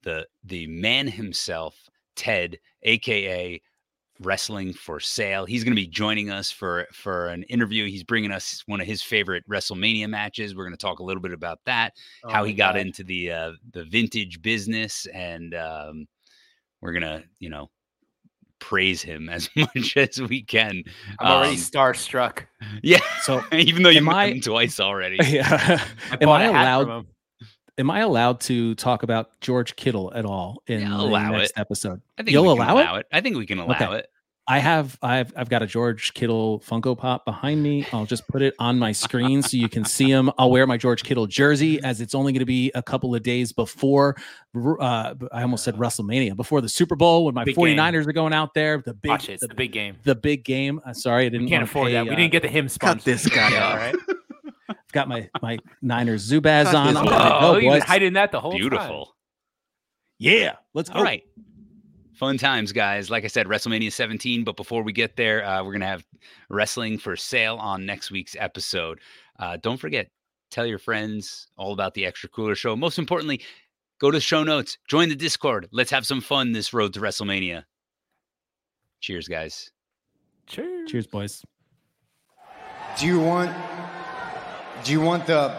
the 0.04 0.28
the 0.44 0.68
man 0.68 1.08
himself, 1.08 1.76
Ted, 2.16 2.60
aka 2.84 3.62
wrestling 4.24 4.74
for 4.74 5.00
sale. 5.00 5.46
He's 5.46 5.64
going 5.64 5.76
to 5.76 5.82
be 5.82 5.88
joining 5.88 6.30
us 6.32 6.50
for 6.52 6.88
for 6.94 7.28
an 7.28 7.44
interview. 7.44 7.88
He's 7.90 8.04
bringing 8.04 8.32
us 8.32 8.64
one 8.66 8.82
of 8.82 8.88
his 8.88 9.02
favorite 9.02 9.44
WrestleMania 9.50 10.08
matches. 10.10 10.56
We're 10.56 10.64
going 10.66 10.78
to 10.78 10.82
talk 10.86 11.00
a 11.00 11.04
little 11.04 11.22
bit 11.22 11.34
about 11.34 11.60
that, 11.66 11.94
Oh 12.24 12.30
how 12.32 12.42
my 12.42 12.48
he 12.48 12.54
got 12.54 12.74
God. 12.76 12.82
into 12.82 13.04
the 13.04 13.32
uh, 13.32 13.52
the 13.72 13.84
vintage 13.86 14.42
business, 14.42 15.06
and 15.14 15.54
um, 15.56 16.08
we're 16.82 16.94
gonna 16.94 17.24
you 17.40 17.50
know 17.50 17.70
praise 18.60 19.02
him 19.02 19.28
as 19.30 19.50
much 19.56 19.98
as 19.98 20.22
we 20.22 20.42
can. 20.42 20.84
I'm 21.20 21.28
already 21.32 21.52
Um, 21.54 21.58
starstruck. 21.58 22.46
yeah, 22.84 23.00
So, 23.24 23.44
even 23.54 23.84
though 23.84 23.90
you 23.90 23.98
am 24.00 24.06
met 24.06 24.16
I- 24.16 24.28
him 24.28 24.42
twice 24.42 24.80
already. 24.80 25.18
yeah. 25.28 25.84
I 26.12 26.14
am 26.14 26.20
bought 26.28 26.42
I 26.42 26.46
a 26.46 26.52
hat 26.54 26.82
allowed? 26.82 27.06
Am 27.80 27.90
I 27.90 28.02
allowed 28.02 28.40
to 28.42 28.76
talk 28.76 29.02
about 29.02 29.32
George 29.42 29.76
Kittle 29.76 30.14
at 30.14 30.26
all 30.26 30.62
in 30.68 30.82
Yeah, 30.82 30.90
the 30.90 30.96
allow 30.96 31.32
next 31.32 31.50
it. 31.50 31.60
episode? 31.60 32.02
I 32.20 32.22
think 32.22 32.32
You'll 32.34 32.44
we 32.54 32.60
can 32.60 32.70
allow 32.70 32.96
it? 32.98 33.00
it. 33.00 33.06
I 33.12 33.20
think 33.22 33.36
we 33.36 33.48
can 33.48 33.58
allow 33.58 33.74
Okay. 33.76 33.98
it. 33.98 34.08
I 34.46 34.60
have 34.60 34.98
I've 35.02 35.32
I've 35.38 35.48
got 35.48 35.62
a 35.62 35.66
George 35.66 36.14
Kittle 36.14 36.60
Funko 36.68 36.98
Pop 36.98 37.24
behind 37.24 37.64
me. 37.64 37.88
I'll 37.94 38.06
just 38.06 38.28
put 38.28 38.42
it 38.42 38.54
on 38.60 38.78
my 38.78 38.92
screen 38.92 39.42
so 39.42 39.56
you 39.56 39.70
can 39.70 39.86
see 39.86 40.10
him. 40.12 40.30
I'll 40.38 40.52
wear 40.52 40.68
my 40.68 40.76
George 40.76 41.04
Kittle 41.04 41.28
jersey 41.28 41.82
as 41.82 42.02
it's 42.02 42.14
only 42.14 42.34
going 42.34 42.40
to 42.42 42.46
be 42.46 42.70
a 42.76 42.84
couple 42.84 43.16
of 43.16 43.24
days 43.24 43.54
before 43.54 44.18
uh 44.82 45.14
I 45.32 45.42
almost 45.44 45.64
said 45.64 45.76
WrestleMania, 45.76 46.36
before 46.36 46.60
the 46.60 46.68
Super 46.68 46.98
Bowl 46.98 47.24
when 47.26 47.34
my 47.36 47.46
Big 47.46 47.56
game. 47.56 47.78
49ers 47.78 48.06
are 48.06 48.12
going 48.12 48.34
out 48.34 48.54
there, 48.54 48.84
the 48.86 48.94
big 48.94 49.10
Watch 49.12 49.30
it. 49.30 49.34
It's 49.34 49.42
the, 49.42 49.48
the 49.48 49.56
big 49.56 49.72
game. 49.72 49.96
the 50.04 50.16
big 50.16 50.44
game. 50.44 50.82
Uh, 50.86 50.92
sorry, 50.94 51.26
I 51.26 51.30
didn't 51.30 51.46
We 51.46 51.50
can't 51.50 51.64
afford 51.64 51.88
pay, 51.88 51.94
that. 51.94 52.04
We 52.04 52.12
uh, 52.12 52.16
didn't 52.16 52.34
get 52.34 52.42
the 52.42 52.50
him 52.50 52.68
sponsor. 52.68 53.06
this 53.06 53.26
guy 53.30 53.50
Yeah, 53.50 53.64
off. 53.66 53.72
all 53.72 53.78
right. 53.78 53.96
I've 54.70 54.92
got 54.92 55.08
my 55.08 55.30
my 55.42 55.58
Niners 55.82 56.30
Zubaz 56.30 56.74
on. 56.74 56.88
this 56.94 56.98
I'm 56.98 57.06
guy 57.06 57.18
ready 57.18 57.30
to 57.30 57.36
Oh, 57.38 57.40
go, 57.54 57.58
you've 57.60 57.74
been 57.74 57.82
hiding 57.82 58.14
that 58.14 58.34
the 58.34 58.42
whole 58.42 58.52
time. 58.52 58.60
Beautiful. 58.60 59.16
Yeah, 60.20 60.56
let's 60.74 60.90
go. 60.90 60.98
All 61.00 61.04
right. 61.04 61.24
Fun 62.14 62.38
times, 62.38 62.72
guys. 62.72 63.10
Like 63.10 63.24
I 63.24 63.28
said, 63.28 63.48
WrestleMania 63.48 63.92
17. 63.92 64.44
But 64.44 64.56
before 64.56 64.84
we 64.84 64.94
get 64.94 65.16
there, 65.16 65.44
uh, 65.44 65.64
we're 65.64 65.72
going 65.72 65.82
to 65.82 65.88
have 65.88 66.06
wrestling 66.50 66.98
for 67.00 67.16
sale 67.16 67.58
on 67.58 67.86
next 67.86 68.12
week's 68.12 68.36
episode. 68.40 69.00
Uh, 69.40 69.58
don't 69.58 69.78
forget, 69.78 70.10
tell 70.52 70.66
your 70.66 70.78
friends 70.78 71.48
all 71.58 71.74
about 71.74 71.96
the 71.96 72.06
Extra 72.06 72.30
Cooler 72.30 72.56
Show. 72.56 72.76
Most 72.76 73.00
importantly, 73.00 73.42
go 74.00 74.12
to 74.12 74.18
the 74.18 74.22
show 74.22 74.44
notes, 74.44 74.78
join 74.88 75.10
the 75.10 75.16
Discord. 75.16 75.68
Let's 75.72 75.90
have 75.90 76.06
some 76.06 76.22
fun 76.22 76.52
this 76.52 76.72
road 76.72 76.94
to 76.94 77.00
WrestleMania. 77.00 77.64
Cheers, 79.00 79.28
guys. 79.28 79.72
Cheers. 80.46 80.92
Cheers, 80.92 81.08
boys. 81.08 81.44
Do 83.00 83.08
you 83.08 83.20
want? 83.20 83.52
Do 84.84 84.92
you 84.92 85.02
want 85.02 85.26
the 85.26 85.54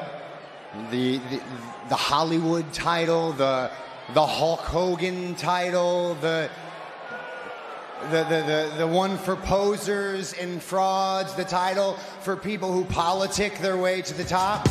the 0.90 1.18
the, 1.18 1.42
the 1.88 1.96
Hollywood 1.96 2.72
title, 2.72 3.32
the 3.32 3.70
the 4.12 4.26
Hulk 4.26 4.60
Hogan 4.60 5.34
title, 5.34 6.14
the 6.16 6.50
the, 8.10 8.22
the, 8.24 8.42
the, 8.42 8.74
the 8.78 8.86
one 8.86 9.16
for 9.16 9.34
posers 9.34 10.34
and 10.34 10.62
frauds, 10.62 11.34
the 11.34 11.44
title 11.44 11.94
for 12.20 12.36
people 12.36 12.70
who 12.70 12.84
politic 12.84 13.58
their 13.60 13.78
way 13.78 14.02
to 14.02 14.12
the 14.12 14.24
top? 14.24 14.68